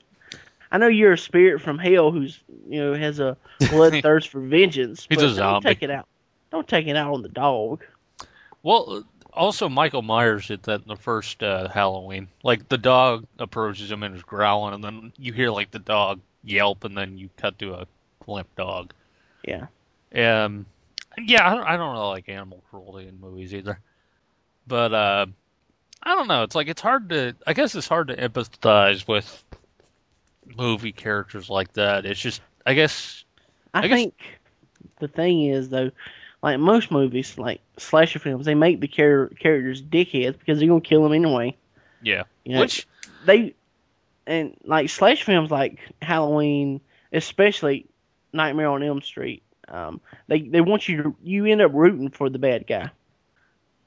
I 0.72 0.78
know 0.78 0.86
you're 0.86 1.12
a 1.12 1.18
spirit 1.18 1.60
from 1.60 1.78
hell 1.78 2.10
who's 2.10 2.40
you 2.68 2.80
know 2.80 2.94
has 2.94 3.18
a 3.18 3.36
bloodthirst 3.60 4.28
for 4.28 4.40
vengeance. 4.40 5.06
He's 5.08 5.18
but 5.18 5.30
a 5.30 5.34
don't 5.34 5.62
take 5.62 5.82
it 5.82 5.90
out. 5.90 6.06
Don't 6.50 6.68
take 6.68 6.86
it 6.86 6.96
out 6.96 7.12
on 7.12 7.22
the 7.22 7.28
dog. 7.28 7.84
Well, 8.62 9.04
also 9.32 9.68
Michael 9.68 10.02
Myers 10.02 10.48
did 10.48 10.62
that 10.64 10.82
in 10.82 10.88
the 10.88 10.96
first 10.96 11.42
uh, 11.42 11.68
Halloween. 11.68 12.28
Like 12.42 12.68
the 12.68 12.78
dog 12.78 13.26
approaches 13.38 13.90
him 13.90 14.02
and 14.02 14.14
is 14.14 14.22
growling, 14.22 14.74
and 14.74 14.84
then 14.84 15.12
you 15.18 15.32
hear 15.32 15.50
like 15.50 15.70
the 15.70 15.78
dog 15.78 16.20
yelp, 16.44 16.84
and 16.84 16.96
then 16.96 17.18
you 17.18 17.30
cut 17.36 17.58
to 17.58 17.74
a 17.74 17.86
limp 18.26 18.54
dog. 18.56 18.92
Yeah. 19.44 19.66
Um, 20.14 20.66
yeah, 21.24 21.48
I 21.48 21.54
don't, 21.54 21.64
I 21.66 21.76
don't 21.76 21.92
really 21.92 22.08
like 22.08 22.28
animal 22.28 22.62
cruelty 22.70 23.08
in 23.08 23.20
movies 23.20 23.54
either. 23.54 23.78
But 24.66 24.92
uh, 24.94 25.26
I 26.02 26.14
don't 26.14 26.28
know. 26.28 26.42
It's 26.42 26.54
like 26.54 26.68
it's 26.68 26.80
hard 26.80 27.08
to. 27.10 27.34
I 27.46 27.52
guess 27.52 27.74
it's 27.74 27.88
hard 27.88 28.08
to 28.08 28.16
empathize 28.16 29.06
with 29.08 29.44
movie 30.56 30.92
characters 30.92 31.50
like 31.50 31.72
that. 31.74 32.06
It's 32.06 32.20
just. 32.20 32.40
I 32.66 32.74
guess. 32.74 33.24
I, 33.72 33.80
I 33.80 33.88
guess- 33.88 33.96
think 33.98 34.14
the 35.00 35.08
thing 35.08 35.46
is 35.46 35.70
though, 35.70 35.90
like 36.42 36.58
most 36.58 36.90
movies, 36.90 37.36
like 37.38 37.60
slasher 37.78 38.18
films, 38.18 38.46
they 38.46 38.54
make 38.54 38.80
the 38.80 38.88
char- 38.88 39.30
characters 39.38 39.82
dickheads 39.82 40.38
because 40.38 40.58
they're 40.58 40.68
gonna 40.68 40.80
kill 40.80 41.02
them 41.02 41.12
anyway. 41.12 41.56
Yeah. 42.02 42.24
You 42.44 42.54
know, 42.54 42.60
Which. 42.60 42.86
they 43.26 43.54
and 44.26 44.56
like 44.64 44.88
slash 44.90 45.22
films 45.24 45.50
like 45.50 45.78
Halloween, 46.00 46.80
especially 47.12 47.86
Nightmare 48.32 48.68
on 48.68 48.82
Elm 48.82 49.02
Street. 49.02 49.42
Um, 49.70 50.00
they 50.26 50.40
they 50.40 50.60
want 50.60 50.88
you 50.88 51.02
to 51.02 51.16
you 51.22 51.46
end 51.46 51.62
up 51.62 51.72
rooting 51.72 52.10
for 52.10 52.28
the 52.28 52.38
bad 52.38 52.66
guy. 52.66 52.90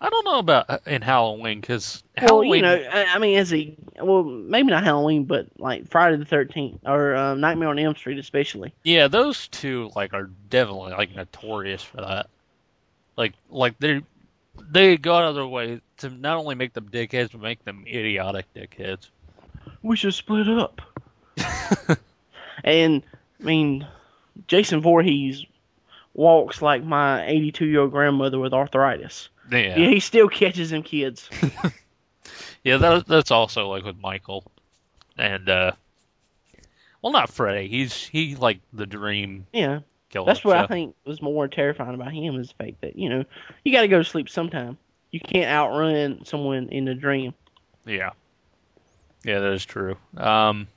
I 0.04 0.10
don't 0.10 0.26
know 0.26 0.40
about 0.40 0.70
uh, 0.70 0.80
in 0.86 1.02
Halloween 1.02 1.62
because 1.62 2.04
Well, 2.18 2.28
Halloween. 2.28 2.56
you 2.56 2.62
know, 2.64 2.76
I, 2.92 3.06
I 3.16 3.20
mean, 3.20 3.38
as 3.38 3.54
a 3.54 3.74
well, 4.02 4.24
maybe 4.24 4.70
not 4.70 4.84
Halloween, 4.84 5.24
but 5.24 5.48
like 5.58 5.88
Friday 5.90 6.18
the 6.18 6.26
Thirteenth 6.26 6.82
or 6.86 7.16
um, 7.16 7.40
Nightmare 7.40 7.70
on 7.70 7.80
Elm 7.80 7.96
Street, 7.96 8.20
especially. 8.20 8.74
Yeah, 8.84 9.08
those 9.08 9.48
two 9.48 9.92
like 9.96 10.14
are 10.14 10.30
definitely 10.50 10.92
like 10.92 11.16
notorious 11.16 11.82
for 11.82 11.98
that. 11.98 12.30
Like 13.16 13.34
like 13.50 13.80
they 13.80 14.02
they 14.70 14.98
go 14.98 15.16
out 15.16 15.26
of 15.26 15.36
their 15.36 15.48
way 15.48 15.80
to 15.98 16.10
not 16.10 16.38
only 16.38 16.56
make 16.56 16.74
them 16.74 16.90
dickheads 16.90 17.32
but 17.32 17.42
make 17.42 17.64
them 17.64 17.86
idiotic 17.88 18.46
dickheads. 18.54 19.10
We 19.82 19.96
should 19.96 20.14
split 20.14 20.50
up. 20.50 20.82
and 22.66 23.04
I 23.40 23.44
mean, 23.44 23.88
Jason 24.48 24.82
Voorhees 24.82 25.46
walks 26.14 26.62
like 26.62 26.84
my 26.84 27.26
82 27.26 27.66
year 27.66 27.82
old 27.82 27.92
grandmother 27.92 28.40
with 28.40 28.54
arthritis. 28.54 29.30
Yeah. 29.52 29.80
Yeah, 29.80 29.88
he 29.90 30.00
still 30.00 30.30
catches 30.30 30.70
them 30.70 30.84
kids. 30.84 31.30
Yeah, 32.64 32.78
that, 32.78 33.08
that's 33.08 33.32
also 33.32 33.68
like 33.70 33.84
with 33.84 33.98
Michael, 34.00 34.46
and 35.18 35.50
uh, 35.50 35.74
well, 37.02 37.12
not 37.12 37.30
Freddy. 37.30 37.68
He's 37.68 38.06
he 38.06 38.36
like 38.36 38.60
the 38.72 38.86
dream 38.86 39.46
Yeah, 39.52 39.80
killer. 40.10 40.28
that's 40.28 40.46
what 40.46 40.58
I 40.58 40.68
think 40.68 40.96
was 41.06 41.22
more 41.22 41.48
terrifying 41.50 41.96
about 41.96 42.14
him 42.14 42.40
is 42.40 42.50
the 42.58 42.64
fact 42.64 42.82
that 42.82 42.98
you 42.98 43.10
know 43.10 43.26
you 43.66 43.74
got 43.74 43.82
to 43.82 43.90
go 43.90 43.98
to 43.98 44.04
sleep 44.06 44.30
sometime. 44.30 44.78
You 45.12 45.20
can't 45.20 45.48
outrun 45.50 46.24
someone 46.24 46.70
in 46.70 46.88
a 46.88 46.96
dream. 46.96 47.34
Yeah, 47.86 48.12
yeah, 49.26 49.40
that 49.40 49.52
is 49.54 49.66
true. 49.66 49.98
Um, 50.16 50.68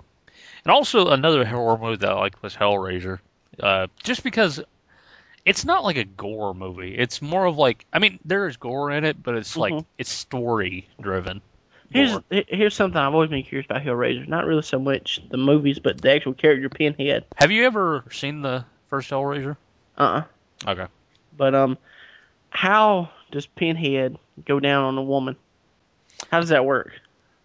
and 0.64 0.72
also 0.72 1.08
another 1.10 1.44
horror 1.44 1.78
movie 1.78 1.98
that 1.98 2.10
I 2.10 2.14
like 2.18 2.42
was 2.42 2.56
Hellraiser, 2.56 3.20
uh, 3.60 3.86
just 4.02 4.24
because 4.24 4.60
it's 5.46 5.64
not 5.64 5.84
like 5.84 5.96
a 5.96 6.04
gore 6.04 6.52
movie. 6.52 6.94
It's 6.98 7.22
more 7.22 7.46
of 7.46 7.56
like 7.56 7.86
I 7.92 8.00
mean 8.00 8.18
there 8.24 8.46
is 8.46 8.58
gore 8.58 8.90
in 8.90 9.04
it, 9.04 9.22
but 9.22 9.36
it's 9.36 9.56
like 9.56 9.72
Mhm. 9.72 9.84
it's 9.96 10.10
story 10.10 10.88
driven. 11.00 11.40
Here's 11.90 12.18
here's 12.30 12.74
something 12.74 12.98
I've 12.98 13.14
always 13.14 13.30
been 13.30 13.44
curious 13.44 13.64
about 13.64 13.82
Hellraiser. 13.82 14.26
Not 14.26 14.44
really 14.44 14.62
so 14.62 14.78
much 14.78 15.20
the 15.30 15.36
movies, 15.36 15.78
but 15.78 16.00
the 16.00 16.10
actual 16.10 16.34
character 16.34 16.68
Pinhead. 16.68 17.24
Have 17.36 17.52
you 17.52 17.64
ever 17.64 18.04
seen 18.10 18.42
the 18.42 18.64
first 18.90 19.08
Hellraiser? 19.10 19.56
Uh. 19.96 20.22
uh 20.66 20.70
Okay. 20.70 20.86
But 21.36 21.54
um, 21.54 21.78
how 22.50 23.10
does 23.30 23.46
Pinhead 23.46 24.18
go 24.44 24.58
down 24.58 24.84
on 24.84 24.98
a 24.98 25.02
woman? 25.02 25.36
How 26.30 26.40
does 26.40 26.48
that 26.48 26.64
work? 26.64 26.92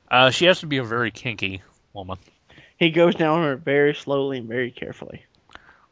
Uh, 0.10 0.32
she 0.32 0.46
has 0.46 0.60
to 0.62 0.66
be 0.66 0.78
a 0.78 0.84
very 0.84 1.12
kinky 1.12 1.62
woman. 1.94 2.18
He 2.78 2.90
goes 2.90 3.14
down 3.14 3.40
on 3.40 3.46
her 3.46 3.56
very 3.58 3.94
slowly 3.94 4.40
and 4.40 4.48
very 4.48 4.72
carefully. 4.72 5.24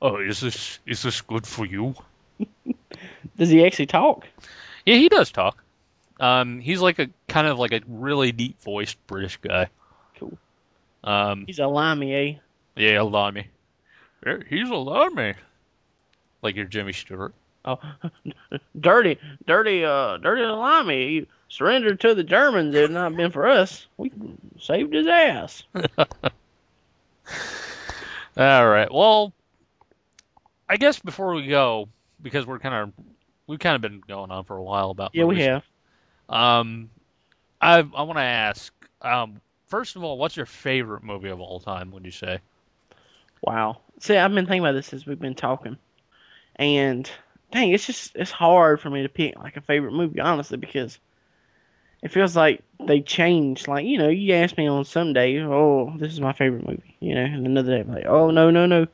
Oh, 0.02 0.18
is 0.18 0.40
this 0.40 0.80
is 0.86 1.02
this 1.02 1.22
good 1.22 1.46
for 1.46 1.66
you? 1.66 1.96
Does 3.38 3.50
he 3.50 3.66
actually 3.66 3.88
talk? 3.88 4.28
Yeah, 4.86 4.96
he 4.96 5.10
does 5.10 5.32
talk. 5.32 5.64
Um, 6.20 6.60
he's 6.60 6.82
like 6.82 7.00
a 7.00 7.10
kind 7.28 7.48
of 7.48 7.60
like 7.60 7.72
a 7.74 7.82
really 7.88 8.32
deep 8.32 8.62
voiced 8.62 8.98
British 9.08 9.38
guy. 9.38 9.68
Cool. 10.18 10.38
Um, 11.04 11.46
He's 11.48 11.60
a 11.60 11.68
limey, 11.68 12.14
eh? 12.14 12.34
yeah, 12.76 13.02
a 13.02 13.32
me. 13.32 13.48
Yeah, 14.26 14.38
he's 14.50 14.70
a 14.70 15.10
me. 15.12 15.34
Like 16.42 16.56
your 16.56 16.66
Jimmy 16.66 16.94
Stewart. 16.94 17.34
Oh, 17.66 17.80
dirty, 18.80 19.18
dirty, 19.46 19.86
uh, 19.86 20.18
dirty 20.18 20.44
limey. 20.44 21.12
You 21.12 21.28
surrendered 21.50 22.00
to 22.02 22.16
the 22.16 22.24
Germans. 22.24 22.76
If 22.76 22.80
it 22.80 22.82
had 22.84 22.92
not 22.92 23.16
been 23.16 23.32
for 23.32 23.48
us, 23.48 23.86
we 23.98 24.12
saved 24.60 24.94
his 24.94 25.08
ass. 25.08 25.64
All 28.38 28.68
right. 28.68 28.92
Well, 28.94 29.34
I 30.70 30.78
guess 30.78 31.00
before 31.00 31.34
we 31.34 31.48
go, 31.48 31.90
because 32.22 32.46
we're 32.46 32.60
kind 32.60 32.76
of 32.76 33.06
we've 33.48 33.60
kind 33.60 33.76
of 33.76 33.82
been 33.82 34.02
going 34.08 34.30
on 34.30 34.46
for 34.46 34.56
a 34.56 34.64
while 34.64 34.92
about 34.92 35.16
Yeah, 35.16 35.26
we 35.26 35.42
have. 35.42 35.64
Um, 36.30 36.92
I 37.60 37.80
I 37.80 38.04
want 38.04 38.18
to 38.18 38.24
ask. 38.24 38.72
Um, 39.02 39.42
first 39.68 39.96
of 39.96 40.04
all, 40.04 40.18
what's 40.18 40.38
your 40.38 40.46
favorite 40.46 41.04
movie 41.04 41.30
of 41.30 41.42
all 41.42 41.60
time? 41.60 41.90
Would 41.92 42.06
you 42.06 42.12
say? 42.12 42.40
Wow. 43.42 43.78
See, 44.00 44.16
I've 44.16 44.34
been 44.34 44.46
thinking 44.46 44.64
about 44.64 44.74
this 44.74 44.88
since 44.88 45.06
we've 45.06 45.20
been 45.20 45.36
talking, 45.36 45.78
and 46.56 47.10
dang, 47.52 47.72
it's 47.72 47.88
just 47.88 48.16
it's 48.16 48.32
hard 48.32 48.80
for 48.80 48.92
me 48.92 49.02
to 49.02 49.10
pick 49.10 49.38
like 49.38 49.58
a 49.58 49.62
favorite 49.62 49.94
movie, 49.94 50.20
honestly, 50.20 50.58
because 50.58 51.00
it 52.04 52.12
feels 52.12 52.36
like 52.36 52.62
they 52.80 53.02
change. 53.02 53.68
Like 53.68 53.86
you 53.86 53.98
know, 53.98 54.10
you 54.10 54.36
ask 54.36 54.56
me 54.56 54.68
on 54.68 54.86
some 54.86 55.14
day, 55.14 55.40
oh, 55.40 55.94
this 55.98 56.14
is 56.14 56.22
my 56.22 56.34
favorite 56.34 56.68
movie, 56.68 56.96
you 57.00 57.16
know, 57.16 57.24
and 57.24 57.46
another 57.48 57.76
day, 57.76 57.82
I'm 57.82 57.94
like, 57.94 58.06
oh 58.06 58.30
no, 58.30 58.52
no, 58.52 58.66
no, 58.68 58.88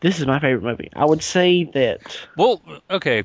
this 0.00 0.18
is 0.20 0.26
my 0.26 0.38
favorite 0.38 0.62
movie. 0.62 0.90
I 0.94 1.04
would 1.04 1.22
say 1.22 1.64
that 1.74 2.26
Well, 2.36 2.60
okay. 2.90 3.24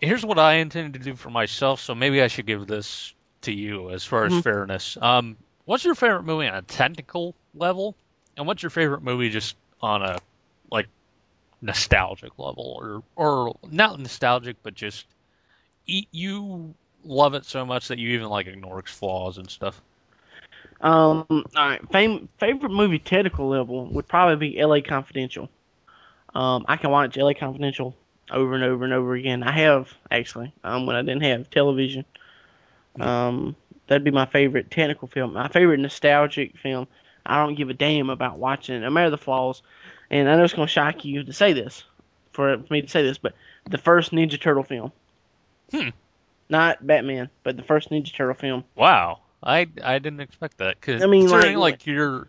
Here's 0.00 0.24
what 0.24 0.38
I 0.38 0.54
intend 0.54 0.94
to 0.94 1.00
do 1.00 1.14
for 1.14 1.30
myself, 1.30 1.80
so 1.80 1.94
maybe 1.94 2.22
I 2.22 2.28
should 2.28 2.46
give 2.46 2.66
this 2.66 3.14
to 3.42 3.52
you 3.52 3.90
as 3.90 4.04
far 4.04 4.24
as 4.24 4.34
Mhm. 4.34 4.42
fairness. 4.42 4.96
Um, 5.00 5.36
what's 5.64 5.84
your 5.84 5.94
favorite 5.94 6.24
movie 6.24 6.46
on 6.46 6.54
a 6.54 6.62
technical 6.62 7.34
level, 7.54 7.94
and 8.36 8.46
what's 8.46 8.62
your 8.62 8.70
favorite 8.70 9.02
movie 9.02 9.30
just 9.30 9.56
on 9.80 10.02
a 10.02 10.18
like 10.70 10.88
nostalgic 11.62 12.38
level, 12.38 12.78
or 12.80 13.02
or 13.16 13.56
not 13.70 13.98
nostalgic, 13.98 14.56
but 14.62 14.74
just 14.74 15.06
e- 15.86 16.06
you 16.12 16.74
love 17.04 17.34
it 17.34 17.44
so 17.44 17.64
much 17.64 17.88
that 17.88 17.98
you 17.98 18.10
even 18.10 18.28
like 18.28 18.46
ignore 18.46 18.78
its 18.80 18.90
flaws 18.90 19.38
and 19.38 19.50
stuff. 19.50 19.80
Um, 20.80 21.24
all 21.30 21.44
right. 21.56 21.80
Fam- 21.90 22.28
favorite 22.38 22.70
movie 22.70 22.98
technical 22.98 23.48
level 23.48 23.86
would 23.86 24.06
probably 24.08 24.50
be 24.50 24.58
L.A. 24.58 24.80
Confidential. 24.82 25.48
Um, 26.36 26.66
I 26.68 26.76
can 26.76 26.90
watch 26.90 27.16
L.A. 27.16 27.34
Confidential 27.34 27.96
over 28.30 28.54
and 28.54 28.62
over 28.62 28.84
and 28.84 28.92
over 28.92 29.14
again. 29.14 29.42
I 29.42 29.52
have 29.52 29.92
actually. 30.10 30.52
Um, 30.62 30.84
when 30.84 30.94
I 30.94 31.00
didn't 31.00 31.22
have 31.22 31.48
television. 31.48 32.04
Um, 33.00 33.56
that'd 33.86 34.04
be 34.04 34.10
my 34.10 34.26
favorite 34.26 34.70
technical 34.70 35.08
film. 35.08 35.32
My 35.32 35.48
favorite 35.48 35.80
nostalgic 35.80 36.58
film. 36.58 36.88
I 37.24 37.42
don't 37.42 37.54
give 37.54 37.70
a 37.70 37.74
damn 37.74 38.10
about 38.10 38.38
watching 38.38 38.80
No 38.82 38.90
matter 38.90 39.10
the 39.10 39.18
flaws. 39.18 39.62
And 40.10 40.28
I 40.28 40.36
know 40.36 40.44
it's 40.44 40.52
gonna 40.52 40.68
shock 40.68 41.04
you 41.04 41.24
to 41.24 41.32
say 41.32 41.52
this, 41.54 41.84
for, 42.32 42.58
for 42.58 42.72
me 42.72 42.82
to 42.82 42.88
say 42.88 43.02
this, 43.02 43.18
but 43.18 43.34
the 43.68 43.78
first 43.78 44.12
Ninja 44.12 44.40
Turtle 44.40 44.62
film. 44.62 44.92
Hmm. 45.72 45.88
Not 46.48 46.86
Batman, 46.86 47.30
but 47.42 47.56
the 47.56 47.64
first 47.64 47.90
Ninja 47.90 48.14
Turtle 48.14 48.34
film. 48.34 48.64
Wow, 48.76 49.20
I 49.42 49.66
I 49.82 49.98
didn't 49.98 50.20
expect 50.20 50.58
that. 50.58 50.80
Cause 50.80 51.02
I 51.02 51.06
mean, 51.06 51.28
like- 51.28 51.56
like, 51.56 51.86
you're 51.86 52.28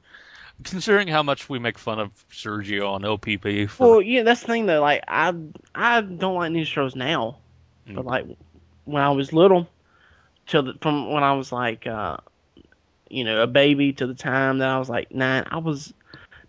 considering 0.63 1.07
how 1.07 1.23
much 1.23 1.49
we 1.49 1.59
make 1.59 1.77
fun 1.77 1.99
of 1.99 2.11
Sergio 2.31 2.89
on 2.91 3.05
OPP 3.05 3.69
for 3.69 3.87
Well, 3.89 4.01
yeah, 4.01 4.23
that's 4.23 4.41
the 4.41 4.47
thing 4.47 4.65
though. 4.65 4.81
Like, 4.81 5.03
I 5.07 5.33
I 5.75 6.01
don't 6.01 6.35
like 6.35 6.51
Ninja 6.51 6.65
shows 6.65 6.95
now, 6.95 7.37
but 7.87 8.03
Mm. 8.03 8.05
like 8.05 8.25
when 8.85 9.03
I 9.03 9.11
was 9.11 9.33
little, 9.33 9.67
till 10.47 10.63
the, 10.63 10.73
from 10.81 11.11
when 11.11 11.23
I 11.23 11.33
was 11.33 11.51
like, 11.51 11.85
uh, 11.87 12.17
you 13.09 13.23
know, 13.23 13.41
a 13.41 13.47
baby 13.47 13.93
to 13.93 14.07
the 14.07 14.13
time 14.13 14.57
that 14.59 14.69
I 14.69 14.79
was 14.79 14.89
like 14.89 15.11
nine, 15.11 15.45
I 15.51 15.57
was 15.57 15.93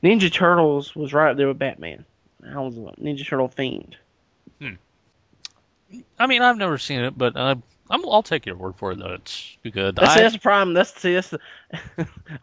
Ninja 0.02 0.32
Turtles 0.32 0.94
was 0.94 1.12
right 1.12 1.30
up 1.30 1.36
there 1.36 1.48
with 1.48 1.59
Batman. 1.59 2.05
I 2.48 2.60
was 2.60 2.76
a 2.76 2.80
Ninja 3.01 3.26
Turtle 3.26 3.48
fiend. 3.48 3.97
Hmm. 4.60 4.74
I 6.18 6.26
mean, 6.26 6.43
I've 6.43 6.56
never 6.56 6.78
seen 6.78 7.01
it, 7.01 7.16
but 7.16 7.36
uh, 7.36 7.56
I'm, 7.90 8.05
I'll 8.09 8.23
take 8.23 8.47
your 8.47 8.56
word 8.56 8.77
for 8.77 8.93
it 8.93 8.98
that 8.98 9.10
it's 9.12 9.56
good. 9.70 9.97
That's, 9.97 10.16
I- 10.16 10.20
that's 10.23 10.35
the 10.35 10.40
problem. 10.40 10.74
That's 10.74 10.98
see, 11.01 11.15
that's 11.15 11.31
the, 11.31 11.40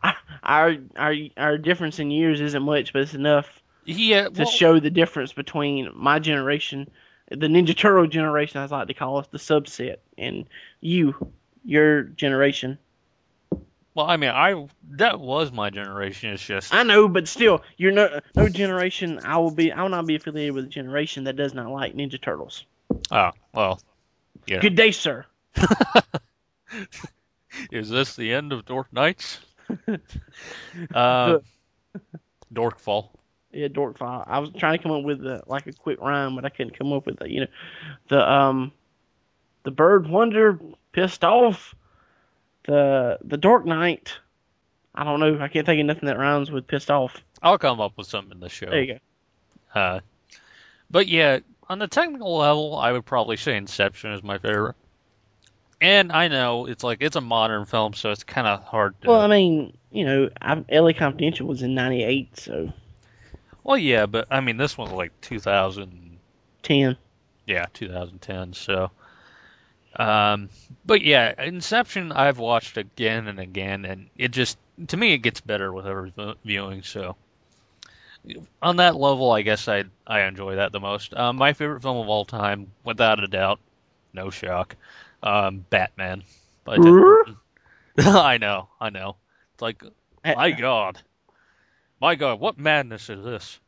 our 0.44 0.76
our 0.96 1.14
our 1.38 1.58
difference 1.58 2.00
in 2.00 2.12
years 2.12 2.42
isn't 2.42 2.64
much, 2.64 2.94
but 2.94 3.04
it's 3.04 3.14
enough 3.14 3.62
yeah, 3.86 4.30
to 4.30 4.44
well, 4.44 4.48
show 4.52 4.80
the 4.80 4.90
difference 4.90 5.34
between 5.34 5.92
my 5.94 6.20
generation, 6.20 6.90
the 7.30 7.48
Ninja 7.48 7.78
Turtle 7.78 8.08
generation, 8.08 8.60
as 8.62 8.72
I 8.72 8.80
like 8.80 8.88
to 8.88 8.94
call 8.96 9.20
it, 9.20 9.30
the 9.32 9.38
subset, 9.38 9.98
and 10.18 10.46
you, 10.82 11.16
your 11.64 12.04
generation. 12.04 12.80
well, 13.94 14.08
I 14.08 14.18
mean, 14.18 14.32
I 14.32 14.68
that 14.92 15.20
was 15.20 15.52
my 15.52 15.70
generation. 15.70 16.32
It's 16.32 16.44
just 16.44 16.74
I 16.74 16.82
know, 16.84 17.08
but 17.08 17.28
still, 17.28 17.62
you're 17.78 17.92
no 17.92 18.20
no 18.36 18.50
generation. 18.50 19.20
I 19.24 19.38
will 19.38 19.52
be. 19.52 19.72
I 19.72 19.84
will 19.84 19.90
not 19.90 20.08
be 20.08 20.16
affiliated 20.16 20.56
with 20.56 20.66
a 20.66 20.70
generation 20.70 21.26
that 21.26 21.36
does 21.36 21.54
not 21.54 21.70
like 21.70 21.94
Ninja 21.96 22.20
Turtles. 22.20 22.66
oh 23.12 23.32
well. 23.54 23.80
Yeah. 24.48 24.60
Good 24.60 24.76
day, 24.76 24.92
sir. 24.92 25.26
Is 27.72 27.90
this 27.90 28.16
the 28.16 28.34
end 28.34 28.52
of 28.52 28.66
Dork 28.66 28.92
Knights? 28.92 29.40
uh, 30.94 31.38
Dorkfall. 32.54 33.10
Yeah, 33.56 33.70
dork 33.70 33.98
file. 33.98 34.24
I 34.28 34.40
was 34.40 34.50
trying 34.58 34.78
to 34.78 34.84
come 34.84 34.92
up 34.92 35.04
with 35.04 35.26
uh 35.26 35.40
like 35.48 35.66
a 35.66 35.72
quick 35.72 36.02
rhyme, 36.02 36.36
but 36.36 36.44
I 36.44 36.50
couldn't 36.50 36.78
come 36.78 36.92
up 36.92 37.06
with 37.06 37.22
it. 37.22 37.30
You 37.30 37.42
know, 37.42 37.48
the 38.10 38.30
um, 38.30 38.74
the 39.64 39.72
bird 39.72 40.10
wonder 40.10 40.60
pissed 40.92 41.24
off. 41.24 41.74
The 42.68 43.18
the 43.24 43.38
Dark 43.38 43.66
Knight. 43.66 44.12
I 44.94 45.06
don't 45.06 45.22
know. 45.22 45.40
I 45.40 45.48
can't 45.48 45.66
think 45.66 45.80
of 45.80 45.86
nothing 45.86 46.08
that 46.08 46.18
rhymes 46.18 46.52
with 46.52 46.68
pissed 46.68 46.92
off. 46.92 47.24
I'll 47.42 47.58
come 47.58 47.80
up 47.80 47.94
with 47.98 48.08
something 48.08 48.34
in 48.34 48.40
the 48.42 48.50
show. 48.50 48.70
There 48.70 48.84
you 48.84 48.94
go. 48.96 49.80
Uh, 49.80 50.00
but 50.92 51.08
yeah, 51.08 51.40
on 51.70 51.80
the 51.80 51.88
technical 51.88 52.38
level, 52.38 52.78
I 52.78 52.92
would 52.92 53.06
probably 53.06 53.38
say 53.38 53.56
Inception 53.56 54.12
is 54.12 54.24
my 54.24 54.38
favorite. 54.38 54.76
And 55.82 56.12
I 56.12 56.28
know 56.28 56.66
it's 56.68 56.84
like 56.84 57.00
it's 57.02 57.16
a 57.16 57.22
modern 57.22 57.66
film, 57.66 57.94
so 57.94 58.12
it's 58.12 58.24
kind 58.24 58.48
of 58.48 58.64
hard 58.64 59.00
to. 59.02 59.10
Well, 59.10 59.22
I 59.22 59.28
mean, 59.28 59.78
you 59.92 60.06
know, 60.06 60.30
I, 60.42 60.64
LA 60.72 60.94
Confidential 60.94 61.48
was 61.48 61.62
in 61.62 61.76
'98, 61.76 62.38
so 62.38 62.72
Well, 63.64 63.78
yeah, 63.78 64.06
but 64.06 64.28
I 64.32 64.40
mean, 64.40 64.58
this 64.58 64.78
one's 64.78 64.94
like 64.94 65.12
2010. 65.22 66.98
Yeah, 67.46 67.66
2010. 67.74 68.54
So, 68.54 68.90
um, 69.98 70.50
but 70.86 71.02
yeah, 71.02 71.42
Inception 71.44 72.12
I've 72.12 72.40
watched 72.40 72.78
again 72.78 73.28
and 73.28 73.40
again, 73.40 73.86
and 73.86 74.10
it 74.18 74.32
just 74.32 74.58
to 74.88 74.98
me 74.98 75.14
it 75.14 75.20
gets 75.20 75.42
better 75.42 75.74
with 75.74 75.86
every 75.86 76.14
viewing. 76.44 76.84
So, 76.84 77.16
on 78.62 78.78
that 78.78 78.96
level, 78.96 79.32
I 79.32 79.42
guess 79.42 79.68
I 79.68 79.84
I 80.08 80.22
enjoy 80.22 80.56
that 80.56 80.72
the 80.72 80.80
most. 80.80 81.14
Um, 81.14 81.36
my 81.36 81.54
favorite 81.54 81.82
film 81.82 81.98
of 81.98 82.08
all 82.10 82.26
time, 82.26 82.72
without 82.84 83.24
a 83.24 83.28
doubt, 83.28 83.60
no 84.14 84.30
shock, 84.30 84.76
um, 85.26 85.66
Batman. 85.70 86.24
by 86.64 86.78
Tim 86.78 86.94
Burton. 86.94 87.38
I 87.98 88.38
know, 88.38 88.70
I 88.80 88.90
know. 88.90 89.18
It's 89.54 89.62
like 89.62 89.84
my 90.24 90.52
God, 90.52 91.02
my 92.02 92.16
God, 92.16 92.40
what 92.40 92.58
madness 92.58 93.10
is 93.10 93.24
this? 93.24 93.60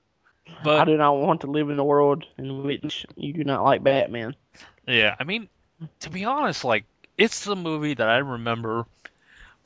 I 0.65 0.85
do 0.85 0.95
not 0.95 1.17
want 1.17 1.41
to 1.41 1.47
live 1.47 1.69
in 1.69 1.79
a 1.79 1.83
world 1.83 2.25
in 2.37 2.63
which 2.63 3.05
you 3.15 3.33
do 3.33 3.43
not 3.43 3.63
like 3.63 3.83
Batman. 3.83 4.35
Yeah, 4.87 5.15
I 5.19 5.25
mean, 5.25 5.49
to 6.01 6.09
be 6.09 6.23
honest, 6.23 6.63
like 6.63 6.85
it's 7.17 7.43
the 7.43 7.55
movie 7.55 7.93
that 7.93 8.07
I 8.07 8.17
remember 8.17 8.85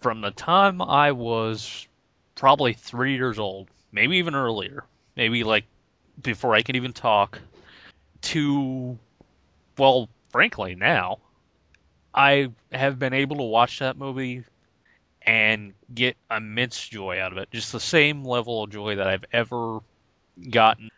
from 0.01 0.21
the 0.21 0.31
time 0.31 0.81
I 0.81 1.11
was 1.11 1.87
probably 2.35 2.73
three 2.73 3.15
years 3.15 3.37
old, 3.37 3.69
maybe 3.91 4.17
even 4.17 4.35
earlier, 4.35 4.83
maybe 5.15 5.43
like 5.43 5.65
before 6.21 6.55
I 6.55 6.63
could 6.63 6.75
even 6.75 6.93
talk, 6.93 7.39
to, 8.21 8.97
well, 9.77 10.09
frankly, 10.29 10.75
now. 10.75 11.19
I 12.13 12.49
have 12.71 12.99
been 12.99 13.13
able 13.13 13.37
to 13.37 13.43
watch 13.43 13.79
that 13.79 13.97
movie 13.97 14.43
and 15.23 15.73
get 15.93 16.17
immense 16.31 16.87
joy 16.87 17.19
out 17.21 17.31
of 17.31 17.37
it. 17.39 17.51
Just 17.51 17.71
the 17.71 17.79
same 17.79 18.23
level 18.25 18.63
of 18.63 18.71
joy 18.71 18.95
that 18.97 19.07
I've 19.07 19.25
ever 19.33 19.79
gotten 20.49 20.89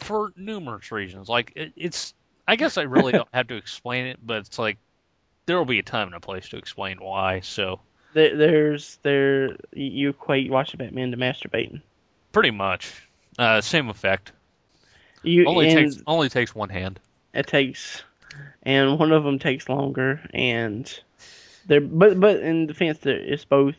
for 0.00 0.32
numerous 0.36 0.92
reasons. 0.92 1.28
Like, 1.28 1.52
it, 1.56 1.72
it's 1.76 2.14
I 2.48 2.56
guess 2.56 2.78
I 2.78 2.82
really 2.84 3.12
don't 3.14 3.28
have 3.34 3.48
to 3.48 3.56
explain 3.56 4.06
it, 4.06 4.18
but 4.24 4.38
it's 4.38 4.58
like 4.58 4.78
there 5.46 5.58
will 5.58 5.66
be 5.66 5.78
a 5.80 5.84
time 5.84 6.08
and 6.08 6.16
a 6.16 6.20
place 6.20 6.48
to 6.50 6.58
explain 6.58 6.98
why. 7.00 7.40
So 7.40 7.80
There, 8.14 8.36
there's 8.36 8.98
there 9.02 9.56
you 9.72 10.10
equate 10.10 10.50
watching 10.50 10.78
Batman 10.78 11.12
to 11.12 11.16
masturbating. 11.16 11.82
pretty 12.32 12.50
much, 12.50 13.08
uh, 13.38 13.60
same 13.60 13.88
effect. 13.88 14.32
You 15.22 15.46
Only 15.46 15.66
takes 15.66 15.98
only 16.06 16.28
takes 16.28 16.54
one 16.54 16.68
hand. 16.68 17.00
it 17.34 17.46
takes, 17.46 18.02
and 18.62 18.98
one 18.98 19.12
of 19.12 19.24
them 19.24 19.38
takes 19.38 19.68
longer, 19.68 20.20
and 20.32 21.00
there. 21.66 21.80
But 21.80 22.18
but 22.18 22.40
in 22.40 22.66
defense, 22.66 23.00
it's 23.04 23.44
both. 23.44 23.76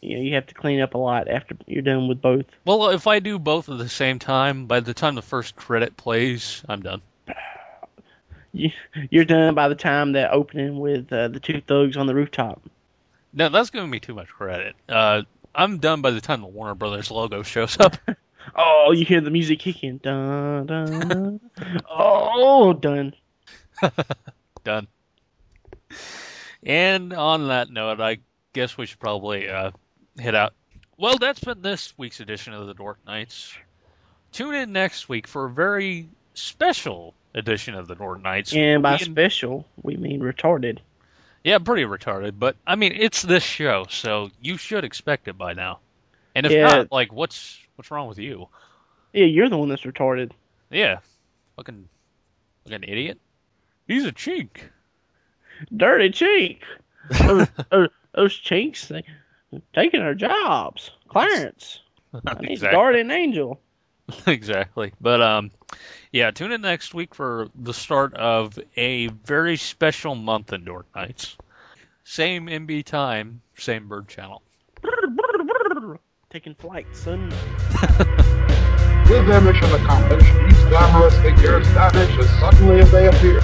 You 0.00 0.16
know, 0.16 0.22
you 0.22 0.34
have 0.34 0.46
to 0.46 0.54
clean 0.54 0.80
up 0.80 0.94
a 0.94 0.98
lot 0.98 1.28
after 1.28 1.56
you're 1.66 1.82
done 1.82 2.08
with 2.08 2.22
both. 2.22 2.46
Well, 2.64 2.90
if 2.90 3.06
I 3.06 3.18
do 3.18 3.38
both 3.38 3.68
at 3.68 3.76
the 3.76 3.88
same 3.88 4.18
time, 4.18 4.66
by 4.66 4.80
the 4.80 4.94
time 4.94 5.14
the 5.14 5.20
first 5.20 5.56
credit 5.56 5.96
plays, 5.96 6.62
I'm 6.68 6.80
done. 6.80 7.02
You, 8.52 8.70
you're 9.10 9.24
done 9.24 9.56
by 9.56 9.68
the 9.68 9.74
time 9.74 10.12
that 10.12 10.30
opening 10.30 10.78
with 10.78 11.12
uh, 11.12 11.26
the 11.28 11.40
two 11.40 11.60
thugs 11.60 11.96
on 11.96 12.06
the 12.06 12.14
rooftop. 12.14 12.62
No, 13.32 13.48
that's 13.48 13.70
giving 13.70 13.90
me 13.90 13.98
too 13.98 14.14
much 14.14 14.28
credit. 14.28 14.76
Uh, 14.88 15.22
I'm 15.54 15.78
done 15.78 16.02
by 16.02 16.12
the 16.12 16.20
time 16.20 16.40
the 16.40 16.46
Warner 16.46 16.76
Brothers 16.76 17.10
logo 17.10 17.42
shows 17.42 17.78
up. 17.80 17.96
Oh, 18.54 18.92
you 18.92 19.04
hear 19.04 19.20
the 19.20 19.30
music 19.30 19.58
kicking. 19.58 19.98
Dun, 19.98 20.66
dun, 20.66 21.08
dun. 21.08 21.40
oh, 21.90 22.74
done. 22.74 23.14
done. 24.64 24.86
And 26.62 27.12
on 27.12 27.48
that 27.48 27.70
note, 27.70 28.00
I 28.00 28.18
guess 28.52 28.76
we 28.76 28.86
should 28.86 28.98
probably 28.98 29.48
uh, 29.48 29.70
head 30.18 30.34
out. 30.34 30.54
Well, 30.96 31.18
that's 31.18 31.40
been 31.40 31.60
this 31.60 31.92
week's 31.98 32.20
edition 32.20 32.52
of 32.54 32.66
the 32.66 32.74
Dork 32.74 32.98
Knights. 33.06 33.54
Tune 34.32 34.54
in 34.54 34.72
next 34.72 35.08
week 35.08 35.26
for 35.26 35.46
a 35.46 35.50
very 35.50 36.08
special 36.34 37.14
edition 37.34 37.74
of 37.74 37.86
the 37.88 37.94
Dork 37.94 38.22
Knights. 38.22 38.54
And 38.54 38.82
by 38.82 38.92
and- 38.94 39.00
special, 39.02 39.66
we 39.82 39.96
mean 39.96 40.20
retarded. 40.20 40.78
yeah, 41.42 41.58
pretty 41.58 41.82
retarded, 41.84 42.38
but 42.38 42.56
I 42.66 42.76
mean 42.76 42.92
it's 42.96 43.22
this 43.22 43.42
show, 43.42 43.86
so 43.90 44.30
you 44.40 44.56
should 44.56 44.84
expect 44.84 45.28
it 45.28 45.36
by 45.36 45.52
now. 45.52 45.80
And 46.34 46.46
if 46.46 46.52
Yeah. 46.52 46.66
not, 46.66 46.92
like 46.92 47.12
what's 47.12 47.58
what's 47.76 47.90
wrong 47.90 48.08
with 48.08 48.18
you? 48.18 48.48
Yeah, 49.12 49.26
you're 49.26 49.48
the 49.48 49.58
one 49.58 49.68
that's 49.68 49.82
retarded. 49.82 50.32
Yeah, 50.70 50.98
fucking, 51.56 51.88
fucking 52.64 52.82
idiot. 52.84 53.20
He's 53.86 54.04
a 54.04 54.12
chink. 54.12 54.48
Dirty 55.74 56.10
cheek. 56.10 56.62
those, 57.20 57.48
those, 57.70 57.88
those 58.14 58.34
cheeks 58.34 58.88
they, 58.88 59.04
taking 59.74 60.00
our 60.00 60.14
jobs. 60.14 60.90
Clarence, 61.08 61.80
I 62.26 62.34
need 62.40 62.62
a 62.62 62.70
guardian 62.70 63.10
angel. 63.10 63.60
exactly. 64.26 64.92
But 65.00 65.22
um, 65.22 65.50
yeah, 66.12 66.30
tune 66.30 66.52
in 66.52 66.62
next 66.62 66.94
week 66.94 67.14
for 67.14 67.48
the 67.54 67.74
start 67.74 68.14
of 68.14 68.58
a 68.76 69.08
very 69.08 69.56
special 69.56 70.14
month 70.14 70.52
in 70.52 70.64
Dork 70.64 70.86
Knights. 70.94 71.36
Same 72.04 72.46
MB 72.46 72.84
time, 72.84 73.40
same 73.56 73.88
bird 73.88 74.08
channel. 74.08 74.42
Taking 76.30 76.54
flight, 76.54 76.86
son. 76.92 77.30
With 79.08 79.26
their 79.26 79.40
mission 79.40 79.72
accomplished, 79.72 80.32
these 80.48 80.64
glamorous 80.64 81.16
figures 81.20 81.66
vanish 81.68 82.18
as 82.18 82.28
suddenly 82.40 82.80
as 82.80 82.90
they 82.90 83.06
appear. 83.06 83.40